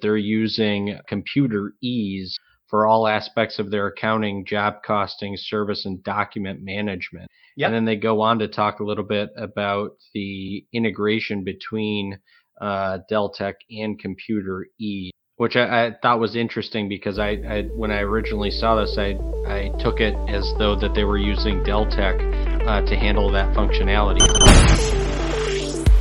they're 0.00 0.16
using 0.16 0.98
ComputerEase 1.10 2.34
for 2.68 2.86
all 2.86 3.08
aspects 3.08 3.58
of 3.58 3.70
their 3.70 3.86
accounting, 3.86 4.44
job 4.44 4.82
costing, 4.84 5.36
service, 5.36 5.86
and 5.86 6.02
document 6.04 6.60
management. 6.62 7.28
Yep. 7.56 7.66
And 7.66 7.74
then 7.74 7.84
they 7.86 7.96
go 7.96 8.20
on 8.20 8.38
to 8.40 8.48
talk 8.48 8.80
a 8.80 8.84
little 8.84 9.04
bit 9.04 9.30
about 9.36 9.96
the 10.14 10.64
integration 10.72 11.44
between 11.44 12.18
uh, 12.60 12.98
Deltek 13.10 13.54
and 13.70 13.98
Computer 13.98 14.66
E, 14.78 15.10
which 15.36 15.56
I, 15.56 15.86
I, 15.86 15.94
thought 16.02 16.20
was 16.20 16.36
interesting 16.36 16.88
because 16.88 17.18
I, 17.18 17.30
I, 17.48 17.62
when 17.74 17.90
I 17.90 18.00
originally 18.00 18.50
saw 18.50 18.76
this, 18.80 18.96
I, 18.98 19.16
I 19.46 19.72
took 19.80 20.00
it 20.00 20.14
as 20.28 20.52
though 20.58 20.76
that 20.76 20.94
they 20.94 21.04
were 21.04 21.18
using 21.18 21.62
Deltek 21.64 22.66
uh, 22.66 22.82
to 22.82 22.96
handle 22.96 23.30
that 23.32 23.54
functionality. 23.54 24.97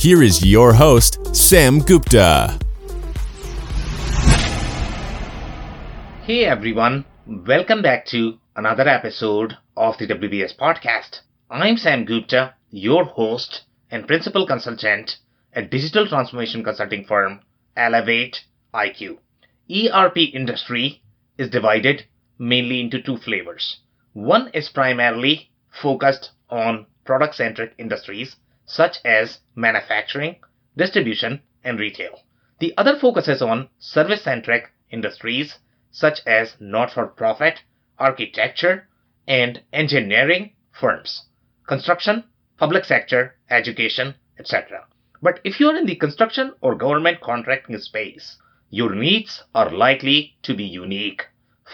here 0.00 0.22
is 0.22 0.42
your 0.42 0.72
host, 0.72 1.36
Sam 1.36 1.80
Gupta. 1.80 2.58
Hey 6.24 6.46
everyone, 6.46 7.04
welcome 7.26 7.82
back 7.82 8.06
to 8.06 8.38
another 8.56 8.88
episode 8.88 9.58
of 9.76 9.98
the 9.98 10.06
WBS 10.06 10.56
podcast. 10.56 11.20
I'm 11.50 11.76
Sam 11.76 12.06
Gupta, 12.06 12.54
your 12.70 13.04
host 13.04 13.64
and 13.90 14.06
principal 14.06 14.46
consultant 14.46 15.18
at 15.52 15.70
digital 15.70 16.08
transformation 16.08 16.64
consulting 16.64 17.04
firm 17.04 17.40
Elevate 17.76 18.46
IQ. 18.72 19.18
ERP 19.70 20.16
industry 20.32 21.02
is 21.36 21.50
divided 21.50 22.06
mainly 22.38 22.80
into 22.80 23.02
two 23.02 23.18
flavors. 23.18 23.80
One 24.14 24.48
is 24.54 24.70
primarily 24.70 25.50
focused 25.82 26.30
on 26.48 26.86
product 27.04 27.34
centric 27.34 27.74
industries 27.76 28.36
such 28.70 28.98
as 29.04 29.40
manufacturing, 29.56 30.36
distribution, 30.76 31.42
and 31.64 31.80
retail. 31.80 32.22
The 32.60 32.72
other 32.76 32.96
focuses 32.96 33.42
on 33.42 33.68
service 33.80 34.22
centric 34.22 34.70
industries 34.90 35.58
such 35.90 36.20
as 36.24 36.56
not 36.60 36.92
for 36.92 37.08
profit, 37.08 37.62
architecture, 37.98 38.86
and 39.26 39.60
engineering 39.72 40.52
firms, 40.70 41.26
construction, 41.66 42.22
public 42.58 42.84
sector, 42.84 43.34
education, 43.50 44.14
etc. 44.38 44.86
But 45.20 45.40
if 45.42 45.58
you 45.58 45.68
are 45.68 45.76
in 45.76 45.86
the 45.86 45.96
construction 45.96 46.52
or 46.60 46.76
government 46.76 47.20
contracting 47.20 47.76
space, 47.78 48.36
your 48.70 48.94
needs 48.94 49.42
are 49.52 49.70
likely 49.70 50.36
to 50.42 50.54
be 50.54 50.64
unique. 50.64 51.26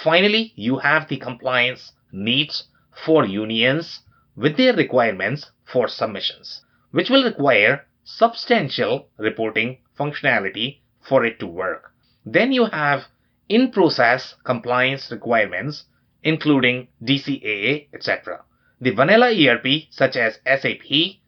Finally, 0.02 0.54
you 0.56 0.78
have 0.78 1.08
the 1.08 1.18
compliance 1.18 1.92
needs 2.10 2.68
for 3.04 3.26
unions 3.26 4.00
with 4.34 4.56
their 4.56 4.74
requirements 4.74 5.50
for 5.64 5.88
submissions, 5.88 6.62
which 6.96 7.10
will 7.10 7.24
require 7.24 7.84
substantial 8.04 9.06
reporting 9.18 9.76
functionality 9.98 10.78
for 11.02 11.26
it 11.26 11.38
to 11.38 11.46
work. 11.46 11.92
Then 12.24 12.52
you 12.52 12.64
have 12.64 13.02
in 13.50 13.70
process 13.70 14.34
compliance 14.44 15.10
requirements, 15.10 15.84
including 16.22 16.88
DCAA, 17.04 17.88
etc. 17.92 18.42
The 18.80 18.92
vanilla 18.92 19.30
ERP, 19.30 19.66
such 19.90 20.16
as 20.16 20.40
SAP, 20.46 21.20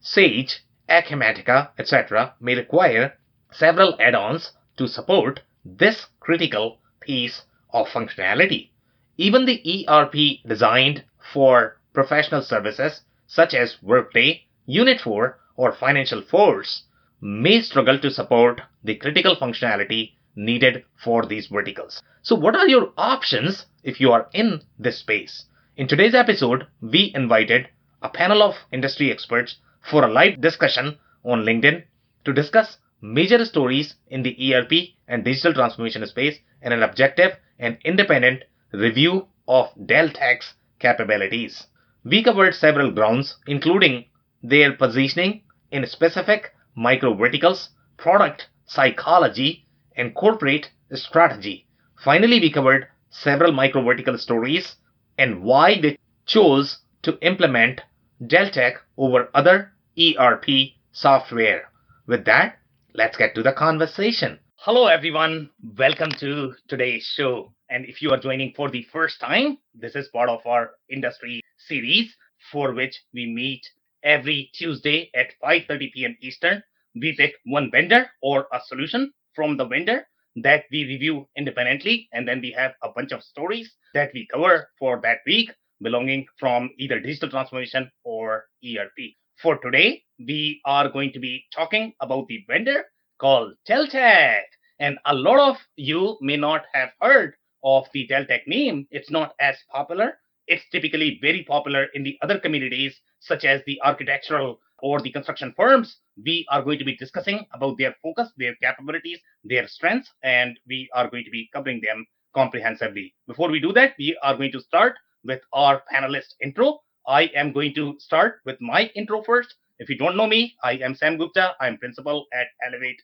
Sage, 0.00 0.62
Acumatica, 0.88 1.68
etc., 1.78 2.34
may 2.40 2.54
require 2.54 3.12
several 3.52 4.00
add 4.00 4.14
ons 4.14 4.52
to 4.78 4.88
support 4.88 5.40
this 5.66 6.06
critical 6.20 6.78
piece 7.00 7.42
of 7.74 7.88
functionality. 7.88 8.70
Even 9.18 9.44
the 9.44 9.86
ERP 9.86 10.48
designed 10.48 11.04
for 11.30 11.76
professional 11.92 12.40
services, 12.40 13.02
such 13.26 13.52
as 13.52 13.82
Workday, 13.82 14.46
Unit4, 14.70 15.34
or 15.56 15.72
Financial 15.72 16.22
Force, 16.22 16.84
may 17.20 17.60
struggle 17.60 17.98
to 17.98 18.10
support 18.10 18.60
the 18.84 18.94
critical 18.94 19.34
functionality 19.34 20.12
needed 20.36 20.84
for 21.02 21.26
these 21.26 21.48
verticals. 21.48 22.00
So 22.22 22.36
what 22.36 22.54
are 22.54 22.68
your 22.68 22.92
options 22.96 23.66
if 23.82 24.00
you 24.00 24.12
are 24.12 24.28
in 24.32 24.62
this 24.78 24.98
space? 24.98 25.46
In 25.76 25.88
today's 25.88 26.14
episode, 26.14 26.68
we 26.80 27.10
invited 27.16 27.68
a 28.00 28.08
panel 28.08 28.44
of 28.44 28.54
industry 28.70 29.10
experts 29.10 29.56
for 29.90 30.04
a 30.04 30.12
live 30.12 30.40
discussion 30.40 30.98
on 31.24 31.42
LinkedIn 31.42 31.82
to 32.24 32.32
discuss 32.32 32.78
major 33.00 33.44
stories 33.44 33.96
in 34.08 34.22
the 34.22 34.54
ERP 34.54 34.72
and 35.08 35.24
digital 35.24 35.52
transformation 35.52 36.06
space 36.06 36.38
and 36.62 36.72
an 36.72 36.84
objective 36.84 37.32
and 37.58 37.76
independent 37.84 38.44
review 38.72 39.26
of 39.48 39.66
Dell 39.86 40.08
Deltek's 40.08 40.54
capabilities. 40.78 41.66
We 42.04 42.22
covered 42.22 42.54
several 42.54 42.92
grounds, 42.92 43.36
including 43.46 44.06
their 44.42 44.72
positioning 44.72 45.42
in 45.70 45.86
specific 45.86 46.52
micro 46.74 47.14
verticals, 47.14 47.70
product 47.96 48.48
psychology, 48.66 49.66
and 49.96 50.14
corporate 50.14 50.70
strategy. 50.92 51.66
Finally, 52.02 52.40
we 52.40 52.50
covered 52.52 52.86
several 53.10 53.52
micro 53.52 53.82
vertical 53.82 54.16
stories 54.16 54.76
and 55.18 55.42
why 55.42 55.80
they 55.80 55.98
chose 56.26 56.78
to 57.02 57.18
implement 57.20 57.80
Deltek 58.22 58.76
over 58.96 59.28
other 59.34 59.72
ERP 59.98 60.46
software. 60.92 61.70
With 62.06 62.24
that, 62.24 62.58
let's 62.94 63.16
get 63.16 63.34
to 63.34 63.42
the 63.42 63.52
conversation. 63.52 64.38
Hello, 64.56 64.86
everyone. 64.86 65.50
Welcome 65.78 66.10
to 66.20 66.54
today's 66.68 67.04
show. 67.04 67.52
And 67.68 67.84
if 67.86 68.02
you 68.02 68.10
are 68.10 68.18
joining 68.20 68.52
for 68.54 68.70
the 68.70 68.86
first 68.92 69.20
time, 69.20 69.58
this 69.74 69.94
is 69.94 70.08
part 70.08 70.28
of 70.28 70.40
our 70.46 70.72
industry 70.88 71.40
series 71.56 72.14
for 72.50 72.72
which 72.72 73.00
we 73.14 73.26
meet 73.26 73.66
every 74.02 74.50
Tuesday 74.54 75.10
at 75.14 75.34
5:30 75.42 75.92
p.m. 75.92 76.16
Eastern. 76.20 76.62
We 76.94 77.14
pick 77.16 77.34
one 77.44 77.70
vendor 77.70 78.10
or 78.22 78.48
a 78.52 78.60
solution 78.66 79.12
from 79.34 79.56
the 79.56 79.66
vendor 79.66 80.06
that 80.36 80.64
we 80.70 80.84
review 80.84 81.28
independently. 81.36 82.08
And 82.12 82.26
then 82.26 82.40
we 82.40 82.50
have 82.52 82.74
a 82.82 82.90
bunch 82.90 83.12
of 83.12 83.22
stories 83.22 83.72
that 83.94 84.10
we 84.14 84.26
cover 84.32 84.68
for 84.78 85.00
that 85.02 85.18
week 85.26 85.50
belonging 85.82 86.26
from 86.38 86.70
either 86.78 87.00
digital 87.00 87.30
transformation 87.30 87.90
or 88.04 88.46
ERP. 88.64 89.14
For 89.42 89.56
today, 89.58 90.02
we 90.18 90.60
are 90.64 90.88
going 90.90 91.12
to 91.12 91.18
be 91.18 91.44
talking 91.54 91.94
about 92.00 92.28
the 92.28 92.44
vendor 92.46 92.84
called 93.18 93.54
Deltek. 93.68 94.42
And 94.78 94.98
a 95.06 95.14
lot 95.14 95.38
of 95.40 95.56
you 95.76 96.18
may 96.20 96.36
not 96.36 96.64
have 96.72 96.90
heard 97.00 97.34
of 97.64 97.86
the 97.92 98.06
Deltek 98.06 98.46
name. 98.46 98.86
It's 98.90 99.10
not 99.10 99.34
as 99.40 99.56
popular. 99.72 100.18
It's 100.50 100.68
typically 100.72 101.18
very 101.22 101.44
popular 101.44 101.86
in 101.94 102.02
the 102.02 102.18
other 102.22 102.38
communities, 102.40 103.00
such 103.20 103.44
as 103.44 103.62
the 103.66 103.80
architectural 103.84 104.58
or 104.82 105.00
the 105.00 105.12
construction 105.12 105.54
firms, 105.56 105.98
we 106.24 106.44
are 106.50 106.60
going 106.62 106.80
to 106.80 106.84
be 106.84 106.96
discussing 106.96 107.46
about 107.52 107.78
their 107.78 107.94
focus, 108.02 108.32
their 108.36 108.56
capabilities, 108.56 109.20
their 109.44 109.68
strengths, 109.68 110.10
and 110.24 110.58
we 110.66 110.88
are 110.92 111.08
going 111.08 111.24
to 111.24 111.30
be 111.30 111.48
covering 111.52 111.80
them 111.80 112.04
comprehensively. 112.34 113.14
Before 113.28 113.48
we 113.48 113.60
do 113.60 113.72
that, 113.74 113.94
we 113.96 114.18
are 114.24 114.36
going 114.36 114.50
to 114.50 114.60
start 114.60 114.96
with 115.24 115.40
our 115.52 115.82
panelist 115.92 116.34
intro. 116.42 116.80
I 117.06 117.30
am 117.36 117.52
going 117.52 117.72
to 117.74 117.94
start 118.00 118.40
with 118.44 118.60
my 118.60 118.90
intro 118.96 119.22
first. 119.22 119.54
If 119.78 119.88
you 119.88 119.96
don't 119.96 120.16
know 120.16 120.26
me, 120.26 120.56
I 120.64 120.72
am 120.72 120.96
Sam 120.96 121.16
Gupta. 121.16 121.54
I'm 121.60 121.78
principal 121.78 122.26
at 122.32 122.48
Elevate. 122.66 123.00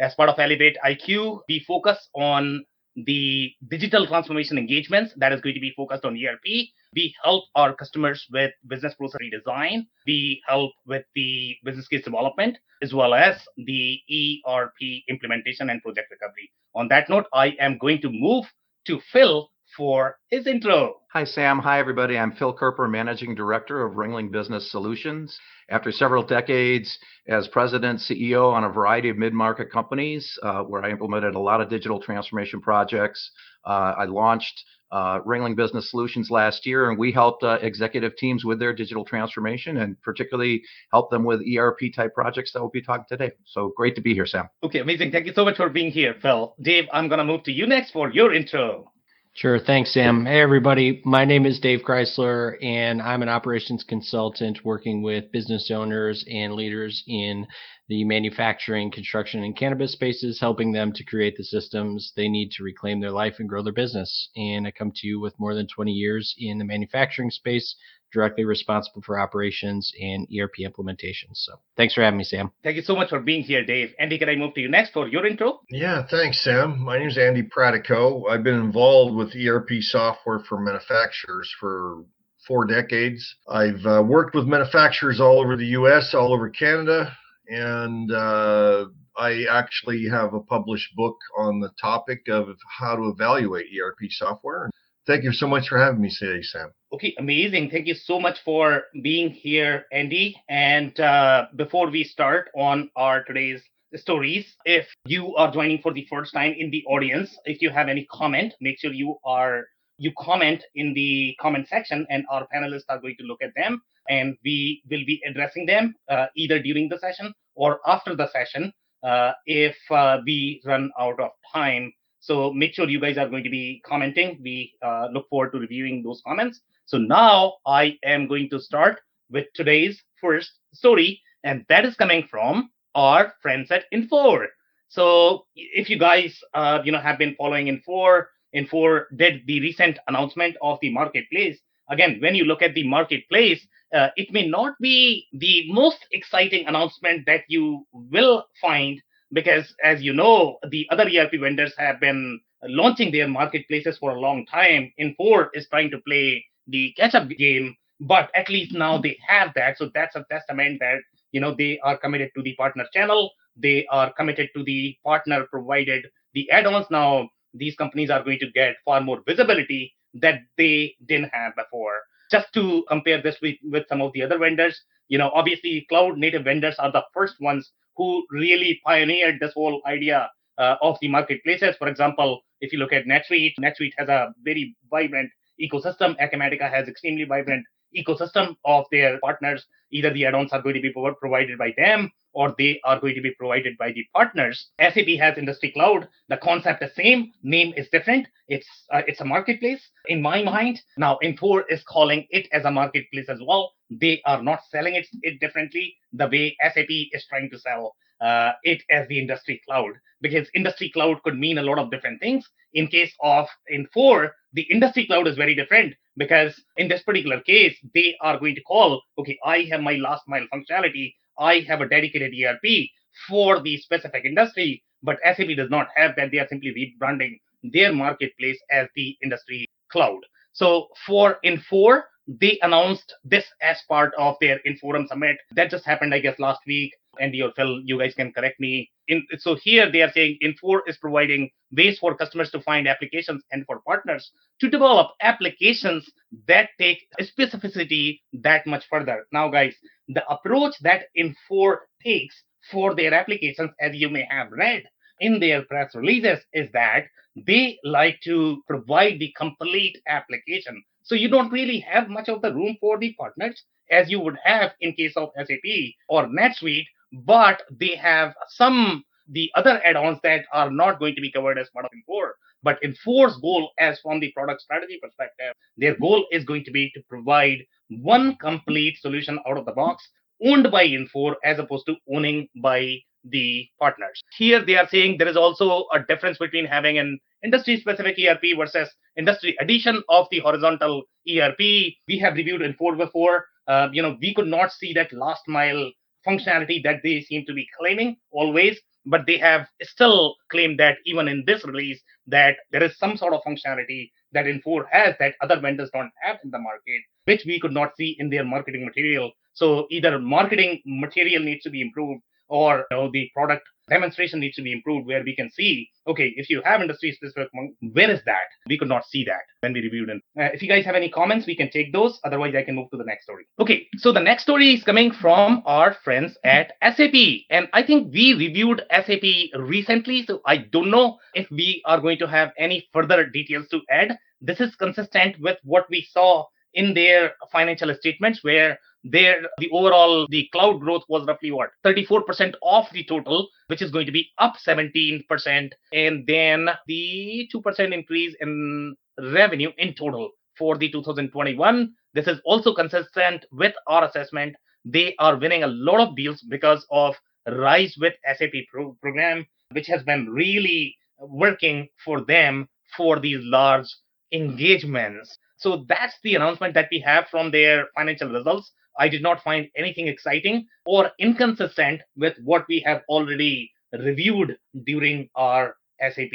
As 0.00 0.14
part 0.14 0.30
of 0.30 0.38
Elevate 0.40 0.76
IQ, 0.84 1.42
we 1.48 1.60
focus 1.60 2.08
on 2.14 2.64
the 3.06 3.52
digital 3.68 4.06
transformation 4.06 4.58
engagements 4.58 5.12
that 5.16 5.32
is 5.32 5.40
going 5.40 5.54
to 5.54 5.60
be 5.60 5.72
focused 5.76 6.04
on 6.04 6.14
ERP. 6.14 6.68
We 6.94 7.14
help 7.22 7.44
our 7.54 7.74
customers 7.74 8.26
with 8.32 8.52
business 8.66 8.94
process 8.94 9.20
redesign. 9.20 9.86
We 10.06 10.42
help 10.46 10.72
with 10.86 11.04
the 11.14 11.56
business 11.64 11.86
case 11.88 12.04
development 12.04 12.58
as 12.82 12.94
well 12.94 13.14
as 13.14 13.36
the 13.56 14.00
ERP 14.46 15.02
implementation 15.08 15.70
and 15.70 15.82
project 15.82 16.10
recovery. 16.10 16.50
On 16.74 16.88
that 16.88 17.08
note, 17.08 17.26
I 17.32 17.48
am 17.60 17.78
going 17.78 18.00
to 18.02 18.10
move 18.10 18.46
to 18.86 19.00
Phil 19.12 19.50
for 19.76 20.18
his 20.30 20.46
intro. 20.46 20.96
Hi, 21.12 21.24
Sam. 21.24 21.58
Hi, 21.58 21.80
everybody. 21.80 22.18
I'm 22.18 22.32
Phil 22.32 22.54
Kerper, 22.54 22.90
Managing 22.90 23.34
Director 23.34 23.84
of 23.84 23.94
Ringling 23.94 24.30
Business 24.30 24.70
Solutions. 24.70 25.38
After 25.70 25.92
several 25.92 26.22
decades 26.22 26.98
as 27.28 27.48
president, 27.48 28.00
CEO 28.00 28.52
on 28.52 28.64
a 28.64 28.68
variety 28.68 29.08
of 29.08 29.16
mid 29.16 29.32
market 29.32 29.70
companies, 29.70 30.38
uh, 30.42 30.62
where 30.62 30.84
I 30.84 30.90
implemented 30.90 31.34
a 31.34 31.38
lot 31.40 31.60
of 31.60 31.68
digital 31.68 32.00
transformation 32.00 32.60
projects, 32.60 33.30
uh, 33.64 33.94
I 33.98 34.04
launched 34.04 34.64
uh, 34.90 35.20
Ringling 35.20 35.56
Business 35.56 35.90
Solutions 35.90 36.30
last 36.30 36.66
year, 36.66 36.88
and 36.90 36.98
we 36.98 37.12
helped 37.12 37.42
uh, 37.42 37.58
executive 37.60 38.16
teams 38.16 38.44
with 38.44 38.58
their 38.58 38.72
digital 38.72 39.04
transformation 39.04 39.78
and 39.78 40.00
particularly 40.02 40.62
help 40.92 41.10
them 41.10 41.24
with 41.24 41.40
ERP 41.40 41.80
type 41.94 42.14
projects 42.14 42.52
that 42.52 42.60
we'll 42.60 42.70
be 42.70 42.82
talking 42.82 43.04
today. 43.08 43.32
So 43.44 43.72
great 43.76 43.94
to 43.96 44.00
be 44.00 44.14
here, 44.14 44.26
Sam. 44.26 44.48
Okay, 44.62 44.78
amazing. 44.78 45.10
Thank 45.10 45.26
you 45.26 45.32
so 45.34 45.44
much 45.44 45.56
for 45.56 45.68
being 45.68 45.90
here, 45.90 46.14
Phil. 46.20 46.54
Dave, 46.60 46.84
I'm 46.92 47.08
going 47.08 47.18
to 47.18 47.24
move 47.24 47.42
to 47.44 47.52
you 47.52 47.66
next 47.66 47.90
for 47.90 48.10
your 48.10 48.32
intro. 48.32 48.92
Sure. 49.38 49.60
Thanks, 49.60 49.94
Sam. 49.94 50.26
Hey, 50.26 50.40
everybody. 50.40 51.00
My 51.04 51.24
name 51.24 51.46
is 51.46 51.60
Dave 51.60 51.82
Chrysler, 51.86 52.56
and 52.60 53.00
I'm 53.00 53.22
an 53.22 53.28
operations 53.28 53.84
consultant 53.84 54.64
working 54.64 55.00
with 55.00 55.30
business 55.30 55.70
owners 55.70 56.24
and 56.28 56.54
leaders 56.54 57.04
in 57.06 57.46
the 57.88 58.04
manufacturing, 58.04 58.90
construction, 58.90 59.42
and 59.42 59.56
cannabis 59.56 59.92
spaces, 59.92 60.38
helping 60.38 60.72
them 60.72 60.92
to 60.92 61.04
create 61.04 61.36
the 61.36 61.44
systems 61.44 62.12
they 62.16 62.28
need 62.28 62.50
to 62.52 62.62
reclaim 62.62 63.00
their 63.00 63.10
life 63.10 63.36
and 63.38 63.48
grow 63.48 63.62
their 63.62 63.72
business. 63.72 64.28
And 64.36 64.66
I 64.66 64.70
come 64.70 64.92
to 64.96 65.06
you 65.06 65.20
with 65.20 65.38
more 65.38 65.54
than 65.54 65.66
20 65.66 65.90
years 65.90 66.34
in 66.38 66.58
the 66.58 66.64
manufacturing 66.64 67.30
space, 67.30 67.74
directly 68.12 68.44
responsible 68.44 69.02
for 69.02 69.18
operations 69.18 69.92
and 70.00 70.26
ERP 70.38 70.56
implementations. 70.60 71.34
So 71.34 71.60
thanks 71.76 71.94
for 71.94 72.02
having 72.02 72.18
me, 72.18 72.24
Sam. 72.24 72.50
Thank 72.62 72.76
you 72.76 72.82
so 72.82 72.94
much 72.94 73.08
for 73.08 73.20
being 73.20 73.42
here, 73.42 73.64
Dave. 73.64 73.94
Andy, 73.98 74.18
can 74.18 74.28
I 74.28 74.36
move 74.36 74.54
to 74.54 74.60
you 74.60 74.68
next 74.68 74.92
for 74.92 75.08
your 75.08 75.26
intro? 75.26 75.60
Yeah, 75.70 76.06
thanks, 76.10 76.42
Sam. 76.42 76.80
My 76.80 76.98
name 76.98 77.08
is 77.08 77.18
Andy 77.18 77.42
Pratico. 77.42 78.30
I've 78.30 78.44
been 78.44 78.60
involved 78.60 79.14
with 79.14 79.34
ERP 79.34 79.70
software 79.80 80.40
for 80.40 80.60
manufacturers 80.60 81.50
for 81.58 82.04
four 82.46 82.66
decades. 82.66 83.36
I've 83.48 83.84
uh, 83.84 84.02
worked 84.02 84.34
with 84.34 84.46
manufacturers 84.46 85.20
all 85.20 85.40
over 85.40 85.56
the 85.56 85.66
US, 85.66 86.14
all 86.14 86.32
over 86.32 86.48
Canada, 86.48 87.14
and 87.48 88.12
uh, 88.12 88.86
I 89.16 89.46
actually 89.50 90.06
have 90.08 90.34
a 90.34 90.40
published 90.40 90.94
book 90.94 91.16
on 91.36 91.60
the 91.60 91.70
topic 91.80 92.28
of 92.28 92.48
how 92.78 92.96
to 92.96 93.08
evaluate 93.08 93.66
ERP 93.66 94.10
software. 94.10 94.70
Thank 95.06 95.24
you 95.24 95.32
so 95.32 95.48
much 95.48 95.68
for 95.68 95.78
having 95.78 96.02
me 96.02 96.10
today, 96.10 96.42
Sam. 96.42 96.70
Okay, 96.92 97.14
amazing. 97.18 97.70
Thank 97.70 97.86
you 97.86 97.94
so 97.94 98.20
much 98.20 98.42
for 98.44 98.84
being 99.02 99.30
here, 99.30 99.86
Andy. 99.90 100.36
And 100.50 100.98
uh, 101.00 101.46
before 101.56 101.90
we 101.90 102.04
start 102.04 102.50
on 102.54 102.90
our 102.94 103.24
today's 103.24 103.62
stories, 103.94 104.54
if 104.66 104.86
you 105.06 105.34
are 105.36 105.50
joining 105.50 105.80
for 105.80 105.94
the 105.94 106.06
first 106.10 106.34
time 106.34 106.54
in 106.58 106.70
the 106.70 106.84
audience, 106.84 107.34
if 107.46 107.62
you 107.62 107.70
have 107.70 107.88
any 107.88 108.06
comment, 108.12 108.52
make 108.60 108.78
sure 108.78 108.92
you 108.92 109.16
are 109.24 109.64
you 109.96 110.12
comment 110.18 110.62
in 110.76 110.94
the 110.94 111.34
comment 111.40 111.66
section, 111.68 112.06
and 112.08 112.24
our 112.30 112.46
panelists 112.54 112.84
are 112.88 113.00
going 113.00 113.16
to 113.18 113.24
look 113.24 113.42
at 113.42 113.50
them, 113.56 113.82
and 114.08 114.36
we 114.44 114.82
will 114.90 115.04
be 115.06 115.20
addressing 115.26 115.66
them 115.66 115.94
uh, 116.08 116.26
either 116.36 116.60
during 116.60 116.88
the 116.88 116.98
session 116.98 117.32
or 117.54 117.80
after 117.86 118.14
the 118.14 118.28
session 118.30 118.72
uh, 119.02 119.32
if 119.46 119.76
uh, 119.90 120.18
we 120.24 120.60
run 120.64 120.90
out 120.98 121.18
of 121.20 121.30
time 121.52 121.92
so 122.20 122.52
make 122.52 122.74
sure 122.74 122.88
you 122.88 123.00
guys 123.00 123.16
are 123.16 123.28
going 123.28 123.44
to 123.44 123.50
be 123.50 123.80
commenting. 123.86 124.40
We 124.42 124.74
look 125.12 125.28
forward 125.28 125.52
to 125.52 125.60
reviewing 125.60 126.02
those 126.02 126.20
comments. 126.26 126.60
So 126.84 126.98
now 126.98 127.54
I 127.64 127.96
am 128.02 128.26
going 128.26 128.50
to 128.50 128.58
start 128.58 129.00
with 129.30 129.46
today's 129.54 130.02
first 130.20 130.50
story, 130.72 131.20
and 131.44 131.64
that 131.68 131.84
is 131.84 131.94
coming 131.94 132.26
from 132.30 132.70
our 132.94 133.34
friends 133.42 133.70
at 133.70 133.84
Infor. 133.92 134.46
So 134.88 135.46
if 135.54 135.90
you 135.90 135.98
guys, 135.98 136.38
uh, 136.54 136.80
you 136.84 136.92
know, 136.92 136.98
have 137.00 137.18
been 137.18 137.34
following 137.36 137.66
Infor, 137.66 138.24
Infor 138.54 139.04
did 139.16 139.42
the 139.46 139.60
recent 139.60 139.98
announcement 140.08 140.56
of 140.62 140.78
the 140.80 140.90
marketplace. 140.90 141.58
Again, 141.90 142.18
when 142.20 142.34
you 142.34 142.44
look 142.44 142.62
at 142.62 142.74
the 142.74 142.86
marketplace, 142.86 143.66
uh, 143.94 144.08
it 144.16 144.32
may 144.32 144.46
not 144.46 144.74
be 144.80 145.26
the 145.32 145.64
most 145.72 145.98
exciting 146.12 146.66
announcement 146.66 147.24
that 147.26 147.42
you 147.48 147.86
will 147.92 148.44
find 148.60 149.00
because 149.32 149.74
as 149.82 150.02
you 150.02 150.12
know 150.12 150.58
the 150.70 150.86
other 150.90 151.08
erp 151.08 151.32
vendors 151.32 151.72
have 151.78 152.00
been 152.00 152.40
launching 152.64 153.12
their 153.12 153.28
marketplaces 153.28 153.96
for 153.98 154.10
a 154.10 154.20
long 154.20 154.44
time. 154.46 154.92
Infor 155.00 155.48
is 155.54 155.66
trying 155.68 155.90
to 155.90 155.98
play 156.06 156.44
the 156.66 156.92
catch 156.98 157.14
up 157.14 157.28
game 157.30 157.76
but 158.00 158.30
at 158.34 158.48
least 158.48 158.72
now 158.72 158.98
they 158.98 159.18
have 159.26 159.52
that. 159.54 159.78
So 159.78 159.90
that's 159.94 160.16
a 160.16 160.24
testament 160.30 160.78
that 160.80 160.98
you 161.32 161.40
know 161.40 161.54
they 161.54 161.78
are 161.80 161.96
committed 161.96 162.30
to 162.36 162.42
the 162.42 162.54
partner 162.54 162.84
channel. 162.92 163.32
They 163.56 163.86
are 163.90 164.12
committed 164.12 164.50
to 164.54 164.62
the 164.62 164.96
partner 165.04 165.46
provided 165.50 166.06
the 166.34 166.50
add-ons. 166.50 166.86
Now 166.90 167.30
these 167.54 167.74
companies 167.76 168.10
are 168.10 168.22
going 168.22 168.38
to 168.40 168.50
get 168.50 168.76
far 168.84 169.00
more 169.00 169.22
visibility 169.26 169.94
that 170.14 170.40
they 170.56 170.94
didn't 171.06 171.30
have 171.32 171.54
before 171.56 172.00
just 172.30 172.52
to 172.52 172.84
compare 172.88 173.20
this 173.22 173.36
with, 173.40 173.56
with 173.64 173.84
some 173.88 174.00
of 174.00 174.12
the 174.12 174.22
other 174.22 174.38
vendors 174.38 174.80
you 175.08 175.18
know 175.18 175.30
obviously 175.34 175.86
cloud 175.88 176.16
native 176.18 176.44
vendors 176.44 176.76
are 176.78 176.92
the 176.92 177.04
first 177.12 177.34
ones 177.40 177.72
who 177.96 178.24
really 178.30 178.80
pioneered 178.86 179.38
this 179.40 179.52
whole 179.54 179.82
idea 179.86 180.30
uh, 180.58 180.76
of 180.82 180.96
the 181.00 181.08
marketplaces. 181.08 181.76
For 181.78 181.88
example, 181.88 182.40
if 182.60 182.72
you 182.72 182.78
look 182.78 182.92
at 182.92 183.06
NetSuite, 183.06 183.54
NetSuite 183.60 183.92
has 183.98 184.08
a 184.08 184.32
very 184.42 184.76
vibrant 184.90 185.30
ecosystem. 185.60 186.16
Acumatica 186.20 186.70
has 186.70 186.88
extremely 186.88 187.24
vibrant 187.24 187.64
ecosystem 187.96 188.56
of 188.64 188.84
their 188.92 189.18
partners. 189.20 189.64
Either 189.90 190.12
the 190.12 190.26
add-ons 190.26 190.52
are 190.52 190.62
going 190.62 190.74
to 190.74 190.80
be 190.80 190.92
provided 190.92 191.58
by 191.58 191.72
them 191.76 192.10
or 192.32 192.54
they 192.58 192.80
are 192.84 193.00
going 193.00 193.14
to 193.14 193.20
be 193.20 193.34
provided 193.38 193.76
by 193.78 193.92
the 193.92 194.04
partners. 194.14 194.70
SAP 194.80 195.08
has 195.18 195.38
Industry 195.38 195.70
Cloud. 195.72 196.08
The 196.28 196.36
concept 196.36 196.80
the 196.80 196.90
same, 196.94 197.32
name 197.42 197.72
is 197.76 197.88
different. 197.90 198.26
It's 198.48 198.68
uh, 198.92 199.02
it's 199.06 199.20
a 199.20 199.24
marketplace 199.24 199.82
in 200.06 200.22
my 200.22 200.42
mind. 200.42 200.80
Now 200.96 201.18
Infor 201.22 201.62
is 201.68 201.82
calling 201.84 202.26
it 202.30 202.48
as 202.52 202.64
a 202.64 202.70
marketplace 202.70 203.28
as 203.28 203.40
well. 203.46 203.72
They 203.90 204.20
are 204.26 204.42
not 204.42 204.60
selling 204.70 204.94
it, 204.94 205.06
it 205.22 205.40
differently 205.40 205.96
the 206.12 206.28
way 206.28 206.56
SAP 206.62 206.90
is 206.90 207.26
trying 207.28 207.50
to 207.50 207.58
sell 207.58 207.96
uh, 208.20 208.52
it 208.62 208.82
as 208.90 209.06
the 209.08 209.18
industry 209.18 209.60
cloud 209.66 209.92
because 210.20 210.48
industry 210.54 210.90
cloud 210.90 211.22
could 211.22 211.38
mean 211.38 211.58
a 211.58 211.62
lot 211.62 211.78
of 211.78 211.90
different 211.90 212.20
things. 212.20 212.44
In 212.74 212.88
case 212.88 213.12
of 213.22 213.46
Infor, 213.72 214.30
the 214.52 214.62
industry 214.62 215.06
cloud 215.06 215.26
is 215.26 215.36
very 215.36 215.54
different 215.54 215.94
because 216.16 216.60
in 216.76 216.88
this 216.88 217.02
particular 217.02 217.40
case, 217.40 217.76
they 217.94 218.16
are 218.20 218.38
going 218.38 218.54
to 218.54 218.62
call, 218.62 219.02
okay, 219.18 219.38
I 219.44 219.68
have 219.70 219.80
my 219.80 219.94
last 219.94 220.22
mile 220.26 220.46
functionality. 220.52 221.14
I 221.38 221.60
have 221.68 221.80
a 221.80 221.88
dedicated 221.88 222.32
ERP 222.34 222.88
for 223.28 223.60
the 223.60 223.76
specific 223.78 224.24
industry, 224.24 224.82
but 225.02 225.18
SAP 225.24 225.56
does 225.56 225.70
not 225.70 225.88
have 225.96 226.16
that. 226.16 226.30
They 226.30 226.38
are 226.38 226.48
simply 226.48 226.72
rebranding 227.02 227.38
their 227.62 227.92
marketplace 227.92 228.58
as 228.70 228.88
the 228.94 229.16
industry 229.22 229.66
cloud. 229.90 230.20
So 230.52 230.88
for 231.06 231.38
Infor, 231.44 232.02
they 232.28 232.58
announced 232.60 233.14
this 233.24 233.46
as 233.62 233.78
part 233.88 234.12
of 234.18 234.36
their 234.40 234.60
Inforum 234.66 235.08
Summit. 235.08 235.38
That 235.52 235.70
just 235.70 235.86
happened, 235.86 236.14
I 236.14 236.20
guess, 236.20 236.38
last 236.38 236.60
week. 236.66 236.92
Andy 237.18 237.42
or 237.42 237.50
Phil, 237.56 237.80
you 237.84 237.98
guys 237.98 238.14
can 238.14 238.32
correct 238.32 238.60
me. 238.60 238.90
In, 239.08 239.26
so 239.38 239.56
here 239.56 239.90
they 239.90 240.02
are 240.02 240.12
saying 240.12 240.38
Infor 240.42 240.80
is 240.86 240.98
providing 240.98 241.50
ways 241.72 241.98
for 241.98 242.14
customers 242.16 242.50
to 242.50 242.60
find 242.60 242.86
applications 242.86 243.42
and 243.50 243.64
for 243.66 243.80
partners 243.80 244.30
to 244.60 244.70
develop 244.70 245.12
applications 245.20 246.08
that 246.46 246.68
take 246.78 246.98
specificity 247.20 248.20
that 248.34 248.66
much 248.66 248.84
further. 248.88 249.26
Now, 249.32 249.48
guys, 249.48 249.74
the 250.06 250.22
approach 250.30 250.74
that 250.82 251.06
Infor 251.16 251.78
takes 252.04 252.36
for 252.70 252.94
their 252.94 253.14
applications, 253.14 253.70
as 253.80 253.96
you 253.96 254.10
may 254.10 254.26
have 254.30 254.52
read 254.52 254.84
in 255.20 255.40
their 255.40 255.62
press 255.62 255.94
releases, 255.94 256.38
is 256.52 256.70
that 256.72 257.06
they 257.46 257.78
like 257.84 258.20
to 258.24 258.62
provide 258.66 259.18
the 259.18 259.32
complete 259.36 259.98
application. 260.06 260.82
So 261.02 261.14
you 261.14 261.28
don't 261.28 261.52
really 261.52 261.80
have 261.80 262.08
much 262.08 262.28
of 262.28 262.42
the 262.42 262.52
room 262.52 262.76
for 262.80 262.98
the 262.98 263.14
partners 263.14 263.62
as 263.90 264.10
you 264.10 264.20
would 264.20 264.36
have 264.44 264.72
in 264.80 264.92
case 264.92 265.16
of 265.16 265.30
SAP 265.36 265.94
or 266.08 266.26
NetSuite, 266.26 266.86
but 267.12 267.62
they 267.70 267.96
have 267.96 268.34
some 268.48 269.04
the 269.30 269.50
other 269.54 269.80
add-ons 269.84 270.18
that 270.22 270.44
are 270.52 270.70
not 270.70 270.98
going 270.98 271.14
to 271.14 271.20
be 271.20 271.30
covered 271.30 271.58
as 271.58 271.68
part 271.70 271.84
of 271.84 271.90
Infor. 271.92 272.30
But 272.62 272.82
Infor's 272.82 273.36
goal, 273.36 273.70
as 273.78 274.00
from 274.00 274.20
the 274.20 274.32
product 274.32 274.62
strategy 274.62 274.98
perspective, 275.02 275.54
their 275.76 275.96
goal 275.96 276.26
is 276.32 276.44
going 276.44 276.64
to 276.64 276.70
be 276.70 276.90
to 276.94 277.02
provide 277.08 277.58
one 277.88 278.36
complete 278.36 278.98
solution 278.98 279.38
out 279.46 279.58
of 279.58 279.66
the 279.66 279.72
box, 279.72 280.08
owned 280.44 280.70
by 280.70 280.86
Infor, 280.86 281.36
as 281.44 281.58
opposed 281.58 281.86
to 281.86 281.96
owning 282.12 282.48
by 282.62 282.98
the 283.30 283.66
partners. 283.78 284.22
Here 284.36 284.64
they 284.64 284.76
are 284.76 284.88
saying 284.88 285.18
there 285.18 285.28
is 285.28 285.36
also 285.36 285.86
a 285.92 286.00
difference 286.08 286.38
between 286.38 286.66
having 286.66 286.98
an 286.98 287.18
industry 287.44 287.78
specific 287.80 288.16
ERP 288.18 288.56
versus 288.56 288.88
industry 289.16 289.56
addition 289.60 290.02
of 290.08 290.26
the 290.30 290.40
horizontal 290.40 291.04
ERP. 291.28 291.58
We 291.58 292.18
have 292.20 292.34
reviewed 292.34 292.62
Infor 292.62 292.96
before. 292.96 293.46
Uh, 293.66 293.88
you 293.92 294.02
know, 294.02 294.16
we 294.20 294.34
could 294.34 294.46
not 294.46 294.72
see 294.72 294.92
that 294.94 295.12
last 295.12 295.42
mile 295.46 295.90
functionality 296.26 296.82
that 296.82 297.00
they 297.02 297.20
seem 297.22 297.44
to 297.46 297.54
be 297.54 297.66
claiming 297.78 298.16
always 298.30 298.78
but 299.06 299.26
they 299.26 299.38
have 299.38 299.66
still 299.82 300.36
claimed 300.50 300.78
that 300.78 300.98
even 301.06 301.28
in 301.28 301.44
this 301.46 301.64
release 301.64 302.00
that 302.26 302.56
there 302.72 302.82
is 302.82 302.98
some 302.98 303.16
sort 303.16 303.32
of 303.32 303.40
functionality 303.46 304.10
that 304.32 304.44
Infor 304.44 304.84
has 304.90 305.14
that 305.18 305.34
other 305.40 305.58
vendors 305.60 305.90
don't 305.92 306.10
have 306.20 306.36
in 306.44 306.50
the 306.50 306.58
market 306.58 307.00
which 307.24 307.44
we 307.46 307.58
could 307.60 307.72
not 307.72 307.92
see 307.96 308.16
in 308.18 308.28
their 308.28 308.44
marketing 308.44 308.84
material 308.84 309.32
so 309.54 309.86
either 309.90 310.18
marketing 310.18 310.80
material 310.84 311.42
needs 311.42 311.62
to 311.62 311.70
be 311.70 311.80
improved 311.80 312.22
or 312.48 312.86
you 312.90 312.96
know, 312.96 313.10
the 313.12 313.30
product 313.34 313.62
demonstration 313.88 314.40
needs 314.40 314.56
to 314.56 314.62
be 314.62 314.72
improved 314.72 315.06
where 315.06 315.22
we 315.24 315.34
can 315.34 315.50
see, 315.50 315.88
okay, 316.06 316.32
if 316.36 316.48
you 316.50 316.62
have 316.64 316.80
industry 316.80 317.12
specific, 317.12 317.48
where 317.92 318.10
is 318.10 318.20
that? 318.26 318.48
We 318.68 318.78
could 318.78 318.88
not 318.88 319.04
see 319.06 319.24
that 319.24 319.40
when 319.60 319.72
we 319.72 319.80
reviewed 319.80 320.10
it. 320.10 320.22
Uh, 320.38 320.52
if 320.54 320.62
you 320.62 320.68
guys 320.68 320.84
have 320.84 320.94
any 320.94 321.08
comments, 321.08 321.46
we 321.46 321.56
can 321.56 321.70
take 321.70 321.92
those. 321.92 322.20
Otherwise, 322.24 322.54
I 322.56 322.62
can 322.62 322.74
move 322.74 322.90
to 322.90 322.96
the 322.96 323.04
next 323.04 323.24
story. 323.24 323.46
Okay, 323.58 323.86
so 323.96 324.12
the 324.12 324.20
next 324.20 324.42
story 324.42 324.74
is 324.74 324.84
coming 324.84 325.10
from 325.10 325.62
our 325.66 325.94
friends 326.04 326.36
at 326.44 326.72
SAP. 326.82 327.14
And 327.50 327.68
I 327.72 327.82
think 327.82 328.12
we 328.12 328.34
reviewed 328.34 328.82
SAP 328.90 329.58
recently, 329.58 330.24
so 330.26 330.40
I 330.46 330.58
don't 330.58 330.90
know 330.90 331.18
if 331.34 331.50
we 331.50 331.82
are 331.84 332.00
going 332.00 332.18
to 332.18 332.26
have 332.26 332.52
any 332.58 332.88
further 332.92 333.26
details 333.26 333.68
to 333.68 333.80
add. 333.90 334.18
This 334.40 334.60
is 334.60 334.76
consistent 334.76 335.36
with 335.40 335.58
what 335.64 335.86
we 335.90 336.06
saw 336.10 336.44
in 336.74 336.94
their 336.94 337.32
financial 337.50 337.92
statements 337.94 338.44
where 338.44 338.78
there 339.04 339.42
the 339.58 339.70
overall 339.70 340.26
the 340.30 340.48
cloud 340.52 340.80
growth 340.80 341.02
was 341.08 341.26
roughly 341.26 341.50
what? 341.50 341.70
34% 341.84 342.54
of 342.62 342.86
the 342.92 343.04
total 343.04 343.48
which 343.68 343.82
is 343.82 343.90
going 343.90 344.06
to 344.06 344.12
be 344.12 344.28
up 344.38 344.54
17% 344.66 345.70
and 345.92 346.26
then 346.26 346.68
the 346.86 347.48
2% 347.54 347.92
increase 347.92 348.34
in 348.40 348.96
revenue 349.18 349.70
in 349.78 349.94
total 349.94 350.30
for 350.56 350.76
the 350.76 350.90
2021 350.90 351.94
this 352.14 352.26
is 352.26 352.40
also 352.44 352.74
consistent 352.74 353.44
with 353.52 353.74
our 353.86 354.04
assessment. 354.04 354.56
They 354.84 355.14
are 355.18 355.36
winning 355.36 355.62
a 355.62 355.68
lot 355.68 356.00
of 356.00 356.16
deals 356.16 356.42
because 356.42 356.86
of 356.90 357.14
rise 357.46 357.96
with 357.98 358.14
sap 358.24 358.50
pro- 358.70 358.96
program 359.00 359.46
which 359.72 359.86
has 359.86 360.02
been 360.02 360.28
really 360.30 360.96
working 361.18 361.88
for 362.04 362.22
them 362.24 362.68
for 362.96 363.20
these 363.20 363.38
large 363.42 363.86
engagements. 364.32 365.38
So 365.58 365.84
that's 365.88 366.18
the 366.22 366.34
announcement 366.34 366.74
that 366.74 366.88
we 366.90 367.00
have 367.00 367.28
from 367.28 367.50
their 367.50 367.88
financial 367.94 368.30
results 368.30 368.72
I 368.98 369.08
did 369.08 369.22
not 369.22 369.42
find 369.42 369.68
anything 369.76 370.08
exciting 370.08 370.66
or 370.84 371.10
inconsistent 371.18 372.02
with 372.16 372.36
what 372.42 372.66
we 372.68 372.80
have 372.80 373.02
already 373.08 373.70
reviewed 373.92 374.58
during 374.84 375.28
our 375.34 375.76
SAP 376.00 376.32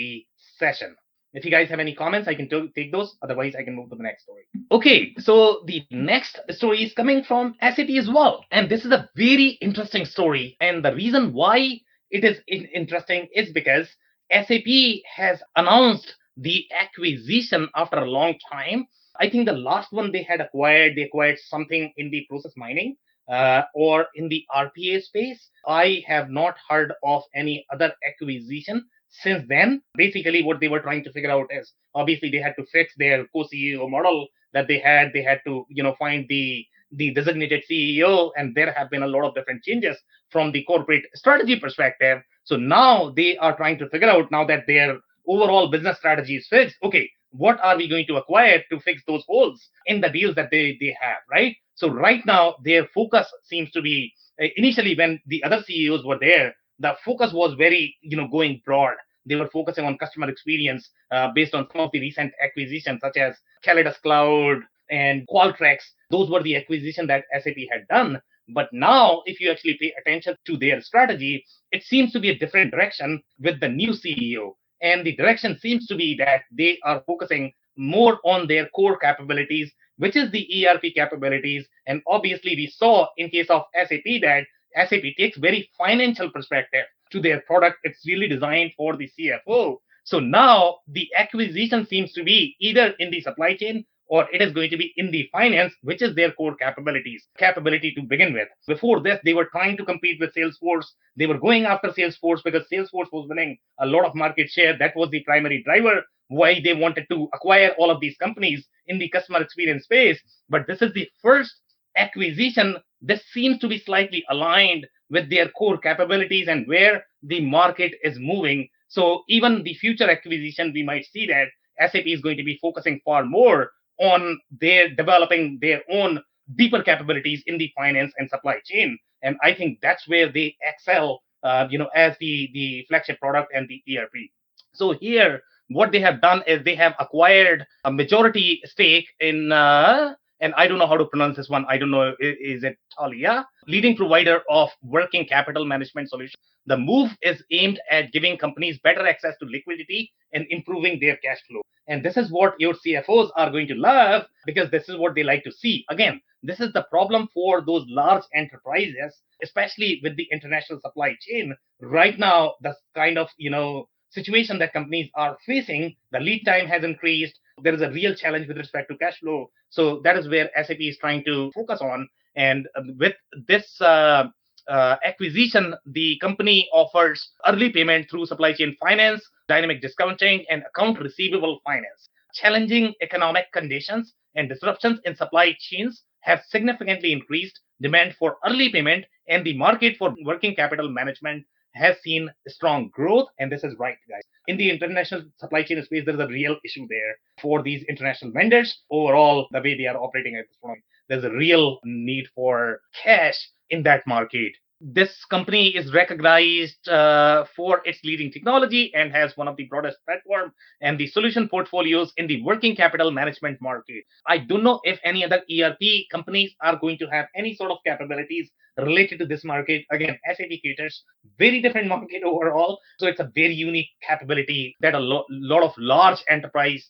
session. 0.58 0.96
If 1.34 1.44
you 1.46 1.52
guys 1.52 1.70
have 1.70 1.80
any 1.80 1.96
comments, 1.96 2.28
I 2.28 2.36
can 2.36 2.48
t- 2.48 2.72
take 2.76 2.92
those. 2.92 3.16
Otherwise, 3.24 3.56
I 3.58 3.64
can 3.64 3.76
move 3.76 3.90
to 3.90 3.96
the 3.96 4.04
next 4.04 4.24
story. 4.24 4.44
Okay, 4.72 5.16
so 5.18 5.64
the 5.66 5.84
next 5.90 6.40
story 6.52 6.84
is 6.84 6.94
coming 6.94 7.24
from 7.24 7.56
SAP 7.60 7.90
as 7.98 8.08
well. 8.08 8.46
And 8.52 8.70
this 8.70 8.86
is 8.86 8.92
a 8.92 9.10
very 9.16 9.58
interesting 9.60 10.06
story. 10.06 10.56
And 10.62 10.86
the 10.86 10.94
reason 10.94 11.34
why 11.34 11.80
it 12.12 12.24
is 12.24 12.40
in- 12.48 12.66
interesting 12.66 13.28
is 13.34 13.52
because 13.52 13.90
SAP 14.32 15.02
has 15.16 15.42
announced 15.56 16.16
the 16.38 16.66
acquisition 16.80 17.68
after 17.76 17.98
a 17.98 18.10
long 18.10 18.36
time 18.52 18.86
I 19.20 19.30
think 19.30 19.46
the 19.46 19.54
last 19.54 19.92
one 19.92 20.12
they 20.12 20.24
had 20.24 20.42
acquired, 20.42 20.96
they 20.96 21.04
acquired 21.04 21.38
something 21.40 21.94
in 21.98 22.10
the 22.10 22.26
process 22.30 22.54
mining 22.58 22.96
uh, 23.30 23.64
or 23.76 24.08
in 24.16 24.28
the 24.28 24.44
RPA 24.56 25.02
space. 25.04 25.50
I 25.68 26.04
have 26.08 26.30
not 26.30 26.56
heard 26.70 26.94
of 27.04 27.24
any 27.36 27.66
other 27.72 27.94
acquisition 28.08 28.86
since 29.10 29.44
then. 29.48 29.82
Basically, 29.96 30.44
what 30.44 30.60
they 30.60 30.68
were 30.68 30.80
trying 30.80 31.04
to 31.04 31.12
figure 31.12 31.32
out 31.32 31.48
is 31.52 31.74
obviously 31.94 32.30
they 32.30 32.40
had 32.40 32.56
to 32.58 32.66
fix 32.72 32.94
their 32.98 33.26
co-CEO 33.28 33.90
model 33.90 34.28
that 34.54 34.68
they 34.68 34.80
had. 34.80 35.12
They 35.14 35.24
had 35.24 35.42
to, 35.46 35.66
you 35.70 35.84
know, 35.84 35.96
find 36.00 36.26
the 36.30 36.66
the 36.96 37.12
designated 37.14 37.64
CEO, 37.70 38.32
and 38.38 38.54
there 38.54 38.72
have 38.72 38.92
been 38.92 39.02
a 39.02 39.08
lot 39.08 39.28
of 39.28 39.34
different 39.34 39.64
changes 39.64 39.98
from 40.30 40.52
the 40.52 40.64
corporate 40.64 41.04
strategy 41.16 41.60
perspective. 41.60 42.22
So 42.44 42.56
now 42.56 43.12
they 43.16 43.36
are 43.38 43.56
trying 43.56 43.80
to 43.80 43.90
figure 43.90 44.10
out 44.10 44.30
now 44.30 44.46
that 44.46 44.66
their 44.68 45.00
overall 45.28 45.72
business 45.72 45.98
strategy 45.98 46.36
is 46.36 46.48
fixed. 46.48 46.76
Okay, 46.84 47.10
what 47.34 47.60
are 47.62 47.76
we 47.76 47.90
going 47.90 48.06
to 48.08 48.18
acquire 48.18 48.64
to 48.72 48.80
fix 48.80 49.02
those 49.08 49.24
holes 49.28 49.70
in 49.88 50.02
the 50.02 50.10
deals 50.10 50.36
that 50.36 50.50
they, 50.52 50.78
they 50.80 50.96
have, 51.00 51.18
right? 51.30 51.56
So 51.76 51.90
right 51.90 52.24
now, 52.26 52.56
their 52.64 52.86
focus 52.94 53.28
seems 53.44 53.72
to 53.72 53.82
be 53.82 54.14
uh, 54.42 54.46
initially 54.56 54.96
when 54.96 55.20
the 55.26 55.44
other 55.44 55.62
CEOs 55.66 56.06
were 56.06 56.20
there, 56.20 56.56
the 56.80 56.96
focus 57.04 57.34
was 57.34 57.56
very, 57.56 57.96
you 58.02 58.18
know, 58.18 58.28
going 58.28 58.62
broad. 58.66 58.96
They 59.26 59.36
were 59.36 59.48
focusing 59.48 59.86
on 59.86 59.98
customer 59.98 60.30
experience 60.30 60.90
uh, 61.12 61.32
based 61.34 61.56
on 61.56 61.68
some 61.72 61.82
of 61.82 61.92
the 61.92 62.00
recent 62.00 62.34
acquisitions, 62.44 63.00
such 63.02 63.18
as 63.18 63.36
Callidus 63.66 64.00
Cloud 64.02 64.62
and 64.92 65.28
Qualtrics. 65.28 65.84
Those 66.12 66.30
were 66.30 66.44
the 66.44 66.56
acquisition 66.56 67.08
that 67.08 67.26
SAP 67.42 67.56
had 67.72 67.88
done. 67.90 68.22
But 68.50 68.70
now, 68.74 69.24
if 69.26 69.40
you 69.40 69.50
actually 69.50 69.78
pay 69.80 69.94
attention 70.00 70.36
to 70.46 70.58
their 70.58 70.82
strategy, 70.82 71.46
it 71.72 71.84
seems 71.84 72.12
to 72.12 72.20
be 72.20 72.30
a 72.30 72.38
different 72.38 72.72
direction 72.72 73.24
with 73.40 73.60
the 73.60 73.70
new 73.70 73.92
CEO. 73.92 74.56
And 74.84 75.06
the 75.06 75.16
direction 75.16 75.58
seems 75.60 75.88
to 75.88 75.96
be 75.96 76.16
that 76.18 76.42
they 76.52 76.78
are 76.84 77.02
focusing 77.08 77.54
more 77.78 78.20
on 78.24 78.48
their 78.48 78.68
core 78.70 78.98
capabilities, 79.00 79.72
which 79.98 80.16
is 80.16 80.30
the 80.32 80.68
ERP 80.68 80.94
capabilities. 80.94 81.66
And 81.88 82.02
obviously, 82.06 82.56
we 82.56 82.68
saw 82.68 83.08
in 83.18 83.30
case 83.30 83.50
of 83.50 83.64
SAP 83.74 84.22
that 84.22 84.44
SAP 84.76 85.16
takes 85.18 85.38
very 85.38 85.70
financial 85.78 86.30
perspective 86.30 86.86
to 87.12 87.22
their 87.22 87.42
product. 87.42 87.78
It's 87.84 88.06
really 88.06 88.28
designed 88.28 88.74
for 88.76 88.98
the 88.98 89.10
CFO. 89.18 89.78
So 90.04 90.20
now 90.20 90.80
the 90.88 91.08
acquisition 91.18 91.86
seems 91.88 92.12
to 92.14 92.24
be 92.24 92.56
either 92.60 92.94
in 93.00 93.10
the 93.10 93.22
supply 93.22 93.56
chain 93.56 93.86
or 94.14 94.28
it 94.32 94.44
is 94.44 94.54
going 94.54 94.70
to 94.70 94.78
be 94.78 94.94
in 94.96 95.10
the 95.10 95.28
finance, 95.32 95.74
which 95.82 96.04
is 96.04 96.14
their 96.14 96.32
core 96.34 96.56
capabilities, 96.56 97.26
capability 97.36 97.92
to 97.96 98.04
begin 98.04 98.32
with. 98.32 98.48
Before 98.68 99.00
this, 99.00 99.20
they 99.26 99.34
were 99.34 99.46
trying 99.46 99.76
to 99.78 99.84
compete 99.84 100.20
with 100.20 100.36
Salesforce. 100.36 100.86
They 101.18 101.26
were 101.26 101.40
going 101.40 101.66
after 101.66 101.88
Salesforce 101.88 102.44
because 102.44 102.68
Salesforce 102.72 103.12
was 103.12 103.26
winning 103.28 103.58
a 103.80 103.88
lot 103.88 104.06
of 104.06 104.14
market 104.14 104.52
share. 104.52 104.78
That 104.78 104.96
was 104.96 105.10
the 105.10 105.24
primary 105.24 105.64
driver 105.64 106.04
why 106.28 106.62
they 106.64 106.76
wanted 106.76 107.08
to 107.10 107.28
acquire 107.34 107.72
all 107.80 107.90
of 107.90 108.02
these 108.02 108.16
companies 108.18 108.68
in 108.86 109.00
the 109.00 109.10
customer 109.10 109.42
experience 109.42 109.86
space. 109.86 110.20
But 110.48 110.68
this 110.68 110.84
is 110.84 110.94
the 110.94 111.10
first 111.20 111.56
acquisition. 111.98 112.78
This 113.02 113.24
seems 113.34 113.58
to 113.62 113.68
be 113.68 113.80
slightly 113.80 114.24
aligned 114.30 114.86
with 115.10 115.32
their 115.32 115.50
core 115.50 115.80
capabilities 115.80 116.48
and 116.48 116.68
where 116.68 117.04
the 117.24 117.42
market 117.42 117.94
is 118.04 118.20
moving. 118.20 118.70
So 118.90 119.24
even 119.28 119.64
the 119.64 119.74
future 119.74 120.08
acquisition, 120.08 120.72
we 120.72 120.84
might 120.84 121.06
see 121.06 121.26
that 121.26 121.48
SAP 121.92 122.06
is 122.06 122.22
going 122.22 122.38
to 122.38 122.44
be 122.44 122.60
focusing 122.62 123.02
far 123.04 123.26
more 123.26 123.72
on 124.00 124.40
their 124.60 124.90
developing 124.94 125.60
their 125.62 125.82
own 125.90 126.22
deeper 126.56 126.82
capabilities 126.82 127.44
in 127.48 127.58
the 127.58 127.72
finance 127.76 128.14
and 128.18 128.30
supply 128.30 128.60
chain. 128.66 128.98
And 129.22 129.38
I 129.42 129.54
think 129.54 129.80
that's 129.82 130.08
where 130.08 130.32
they 130.32 130.56
excel, 130.62 131.22
uh, 131.44 131.68
you 131.70 131.78
know, 131.78 131.90
as 131.96 132.18
the 132.20 132.50
the 132.54 132.86
flagship 132.90 133.20
product 133.20 133.52
and 133.54 133.68
the 133.70 133.82
ERP. 133.98 134.30
So 134.74 134.92
here, 134.92 135.42
what 135.70 135.92
they 135.92 136.00
have 136.00 136.22
done 136.22 136.44
is 136.46 136.64
they 136.64 136.76
have 136.76 136.96
acquired 137.00 137.66
a 137.86 137.92
majority 137.92 138.62
stake 138.66 139.08
in 139.20 139.52
uh, 139.52 140.16
and 140.44 140.54
I 140.56 140.68
don't 140.68 140.78
know 140.78 140.88
how 140.88 140.98
to 140.98 141.06
pronounce 141.06 141.38
this 141.38 141.48
one. 141.48 141.66
I 141.70 141.78
don't 141.78 141.90
know, 141.90 142.14
is 142.20 142.66
it 142.66 142.78
Taulia, 143.00 143.46
leading 143.66 143.96
provider 143.96 144.42
of 144.50 144.70
working 144.84 145.26
capital 145.26 145.64
management 145.64 146.10
solutions. 146.10 146.36
The 146.66 146.78
move 146.78 147.12
is 147.22 147.42
aimed 147.52 147.80
at 147.90 148.12
giving 148.12 148.38
companies 148.38 148.78
better 148.84 149.08
access 149.08 149.36
to 149.40 149.46
liquidity 149.46 150.12
and 150.34 150.46
improving 150.50 151.00
their 151.00 151.16
cash 151.18 151.40
flow. 151.50 151.62
And 151.88 152.04
this 152.04 152.18
is 152.18 152.30
what 152.30 152.56
your 152.60 152.74
CFOs 152.74 153.30
are 153.38 153.52
going 153.52 153.68
to 153.68 153.76
love 153.76 154.24
because 154.46 154.70
this 154.70 154.90
is 154.90 154.98
what 154.98 155.16
they 155.16 155.24
like 155.24 155.46
to 155.46 155.52
see. 155.52 155.86
Again, 155.90 156.22
this 156.44 156.60
is 156.60 156.74
the 156.74 156.84
problem 156.90 157.30
for 157.34 157.62
those 157.62 157.86
large 157.88 158.24
enterprises, 158.36 159.16
especially 159.42 160.02
with 160.04 160.18
the 160.18 160.28
international 160.30 160.82
supply 160.82 161.16
chain. 161.22 161.56
Right 161.80 162.20
now, 162.20 162.56
the 162.62 162.76
kind 162.96 163.18
of, 163.18 163.30
you 163.38 163.50
know, 163.50 163.88
situation 164.10 164.60
that 164.60 164.74
companies 164.74 165.10
are 165.16 165.38
facing, 165.46 165.96
the 166.12 166.20
lead 166.20 166.44
time 166.46 166.68
has 166.68 166.84
increased. 166.84 167.40
There 167.62 167.74
is 167.74 167.82
a 167.82 167.92
real 167.92 168.16
challenge 168.16 168.48
with 168.48 168.58
respect 168.58 168.90
to 168.90 168.98
cash 168.98 169.20
flow. 169.20 169.50
So 169.70 170.02
that 170.04 170.18
is 170.18 170.28
where 170.28 170.50
SAP 170.56 170.80
is 170.80 170.98
trying 170.98 171.24
to 171.26 171.52
focus 171.54 171.82
on. 171.82 172.08
And 172.36 172.68
with 172.98 173.14
this 173.48 173.80
uh, 173.80 174.26
uh, 174.68 174.96
acquisition, 175.04 175.76
the 175.86 176.18
company 176.20 176.68
offers 176.74 177.32
early 177.46 177.70
payment 177.70 178.10
through 178.10 178.26
supply 178.26 178.54
chain 178.54 178.76
finance, 178.80 179.24
dynamic 179.48 179.82
discounting, 179.82 180.46
and 180.50 180.64
account 180.64 181.00
receivable 181.00 181.60
finance. 181.64 182.10
Challenging 182.34 182.94
economic 183.02 183.52
conditions 183.54 184.14
and 184.36 184.50
disruptions 184.50 185.00
in 185.06 185.16
supply 185.16 185.56
chains 185.60 186.04
have 186.22 186.42
significantly 186.50 187.12
increased 187.12 187.60
demand 187.82 188.16
for 188.18 188.38
early 188.48 188.70
payment, 188.70 189.06
and 189.28 189.46
the 189.46 189.56
market 189.56 189.96
for 189.98 190.16
working 190.24 190.56
capital 190.56 190.90
management 190.90 191.46
has 191.76 191.98
seen 192.02 192.30
strong 192.48 192.90
growth. 192.90 193.28
And 193.40 193.52
this 193.52 193.64
is 193.64 193.76
right, 193.80 193.98
guys. 194.10 194.24
In 194.48 194.58
the 194.58 194.70
international 194.70 195.24
supply 195.38 195.64
chain 195.64 195.84
space, 195.84 196.04
there's 196.06 196.20
a 196.20 196.28
real 196.28 196.58
issue 196.66 196.88
there 196.90 197.16
for 197.42 197.62
these 197.64 197.84
international 197.90 198.32
vendors. 198.32 198.82
Overall, 198.92 199.48
the 199.52 199.62
way 199.62 199.78
they 199.78 199.88
are 199.88 199.98
operating 199.98 200.36
at 200.36 200.46
this 200.48 200.58
point, 200.62 200.80
there's 201.10 201.24
a 201.24 201.32
real 201.32 201.80
need 201.84 202.26
for 202.36 202.82
cash 203.04 203.50
in 203.70 203.84
that 203.84 204.06
market. 204.08 204.54
This 204.86 205.24
company 205.24 205.70
is 205.78 205.94
recognized 205.94 206.90
uh, 206.90 207.46
for 207.56 207.82
its 207.86 208.00
leading 208.04 208.34
technology 208.34 208.92
and 208.94 209.14
has 209.14 209.38
one 209.38 209.48
of 209.48 209.56
the 209.56 209.64
broadest 209.64 209.98
platform 210.06 210.52
and 210.82 211.00
the 211.00 211.08
solution 211.08 211.48
portfolios 211.48 212.12
in 212.18 212.28
the 212.28 212.44
working 212.44 212.76
capital 212.76 213.10
management 213.10 213.62
market. 213.62 214.04
I 214.28 214.40
don't 214.40 214.62
know 214.62 214.82
if 214.84 215.00
any 215.06 215.24
other 215.24 215.42
ERP 215.50 216.10
companies 216.12 216.54
are 216.62 216.76
going 216.76 216.98
to 216.98 217.08
have 217.08 217.28
any 217.34 217.56
sort 217.56 217.72
of 217.72 217.78
capabilities 217.88 218.52
related 218.78 219.20
to 219.20 219.26
this 219.26 219.46
market. 219.46 219.86
Again, 219.90 220.20
SAP 220.28 220.50
caters 220.62 221.02
very 221.40 221.62
different 221.62 221.88
market 221.88 222.24
overall, 222.26 222.78
so 223.00 223.08
it's 223.08 223.22
a 223.22 223.32
very 223.34 223.54
unique 223.54 223.90
capability 224.06 224.76
that 224.82 224.96
a 224.96 225.00
lo- 225.00 225.26
lot 225.30 225.64
of 225.64 225.72
large 225.78 226.22
enterprises 226.28 226.90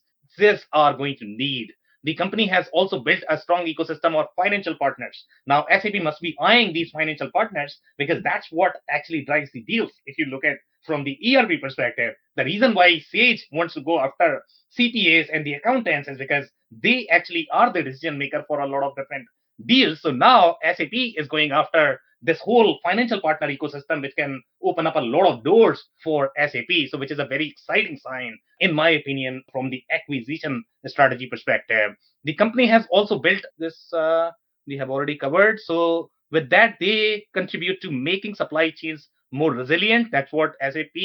are 0.73 0.97
going 0.97 1.15
to 1.19 1.25
need 1.25 1.71
the 2.03 2.15
company 2.15 2.45
has 2.47 2.67
also 2.73 2.99
built 2.99 3.23
a 3.29 3.37
strong 3.37 3.65
ecosystem 3.65 4.15
of 4.15 4.27
financial 4.35 4.75
partners. 4.75 5.25
Now, 5.47 5.65
SAP 5.69 5.95
must 6.01 6.21
be 6.21 6.35
eyeing 6.39 6.73
these 6.73 6.91
financial 6.91 7.31
partners 7.31 7.77
because 7.97 8.21
that's 8.23 8.47
what 8.51 8.75
actually 8.89 9.25
drives 9.25 9.51
the 9.53 9.63
deals. 9.63 9.91
If 10.05 10.17
you 10.17 10.25
look 10.25 10.43
at 10.43 10.57
from 10.85 11.03
the 11.03 11.17
ERP 11.35 11.61
perspective, 11.61 12.13
the 12.35 12.43
reason 12.43 12.73
why 12.73 12.99
Sage 12.99 13.47
wants 13.51 13.73
to 13.75 13.81
go 13.81 13.99
after 13.99 14.43
CPAs 14.77 15.29
and 15.31 15.45
the 15.45 15.53
accountants 15.53 16.09
is 16.09 16.17
because 16.17 16.45
they 16.71 17.07
actually 17.07 17.47
are 17.51 17.71
the 17.71 17.83
decision 17.83 18.17
maker 18.17 18.43
for 18.47 18.59
a 18.59 18.67
lot 18.67 18.83
of 18.83 18.95
different 18.95 19.25
deals. 19.65 20.01
So 20.01 20.11
now 20.11 20.57
SAP 20.63 20.93
is 20.93 21.27
going 21.27 21.51
after 21.51 21.99
this 22.23 22.39
whole 22.39 22.79
financial 22.83 23.19
partner 23.19 23.49
ecosystem, 23.49 24.01
which 24.01 24.15
can 24.15 24.41
open 24.63 24.87
up 24.87 24.95
a 24.95 25.01
lot 25.01 25.27
of 25.27 25.43
doors 25.43 25.83
for 26.03 26.31
SAP. 26.37 26.87
So, 26.89 26.97
which 26.97 27.11
is 27.11 27.19
a 27.19 27.25
very 27.25 27.49
exciting 27.49 27.99
sign, 28.01 28.37
in 28.61 28.73
my 28.73 28.91
opinion, 28.91 29.43
from 29.51 29.69
the 29.69 29.83
acquisition 29.91 30.63
strategy 30.87 31.27
perspective. 31.29 31.91
The 32.23 32.33
company 32.35 32.65
has 32.67 32.87
also 32.89 33.19
built 33.19 33.43
this, 33.59 33.91
uh, 33.91 34.31
we 34.65 34.77
have 34.77 34.89
already 34.89 35.17
covered. 35.17 35.59
So, 35.59 36.09
with 36.31 36.49
that, 36.49 36.77
they 36.79 37.25
contribute 37.33 37.81
to 37.81 37.91
making 37.91 38.35
supply 38.35 38.71
chains 38.71 39.09
more 39.31 39.51
resilient. 39.51 40.07
That's 40.11 40.31
what 40.31 40.55
SAP 40.61 40.95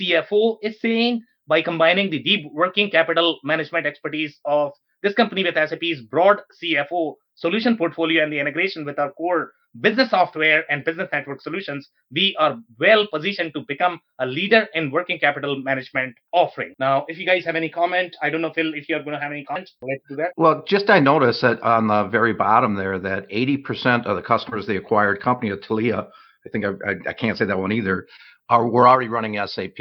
CFO 0.00 0.56
is 0.62 0.80
saying 0.80 1.22
by 1.46 1.62
combining 1.62 2.10
the 2.10 2.22
deep 2.22 2.50
working 2.52 2.90
capital 2.90 3.38
management 3.44 3.86
expertise 3.86 4.38
of 4.44 4.72
this 5.02 5.14
company 5.14 5.44
with 5.44 5.54
SAP's 5.54 6.00
broad 6.02 6.38
CFO 6.62 7.14
solution 7.34 7.76
portfolio 7.76 8.22
and 8.22 8.32
the 8.32 8.38
integration 8.38 8.84
with 8.84 8.98
our 8.98 9.10
core 9.12 9.52
business 9.80 10.10
software 10.10 10.64
and 10.70 10.84
business 10.84 11.08
network 11.12 11.40
solutions, 11.40 11.88
we 12.10 12.34
are 12.38 12.58
well 12.78 13.06
positioned 13.12 13.52
to 13.54 13.60
become 13.68 14.00
a 14.18 14.26
leader 14.26 14.66
in 14.74 14.90
working 14.90 15.18
capital 15.18 15.62
management 15.62 16.14
offering. 16.32 16.74
Now, 16.78 17.04
if 17.08 17.18
you 17.18 17.26
guys 17.26 17.44
have 17.44 17.56
any 17.56 17.68
comment, 17.68 18.16
I 18.20 18.30
don't 18.30 18.40
know, 18.40 18.52
Phil, 18.52 18.74
if 18.74 18.88
you're 18.88 19.02
going 19.02 19.14
to 19.14 19.20
have 19.20 19.32
any 19.32 19.44
comments, 19.44 19.74
let's 19.82 20.02
do 20.08 20.16
that. 20.16 20.32
Well, 20.36 20.64
just 20.66 20.90
I 20.90 20.98
noticed 20.98 21.42
that 21.42 21.60
on 21.62 21.86
the 21.86 22.04
very 22.08 22.32
bottom 22.32 22.74
there 22.74 22.98
that 22.98 23.28
80% 23.30 24.06
of 24.06 24.16
the 24.16 24.22
customers 24.22 24.66
the 24.66 24.76
acquired 24.76 25.20
company 25.20 25.50
of 25.50 25.60
Telia, 25.60 26.08
I 26.44 26.48
think 26.50 26.64
I, 26.64 26.70
I, 26.90 26.94
I 27.10 27.12
can't 27.12 27.38
say 27.38 27.44
that 27.44 27.58
one 27.58 27.72
either, 27.72 28.06
are 28.48 28.68
we're 28.68 28.88
already 28.88 29.08
running 29.08 29.38
SAP. 29.46 29.78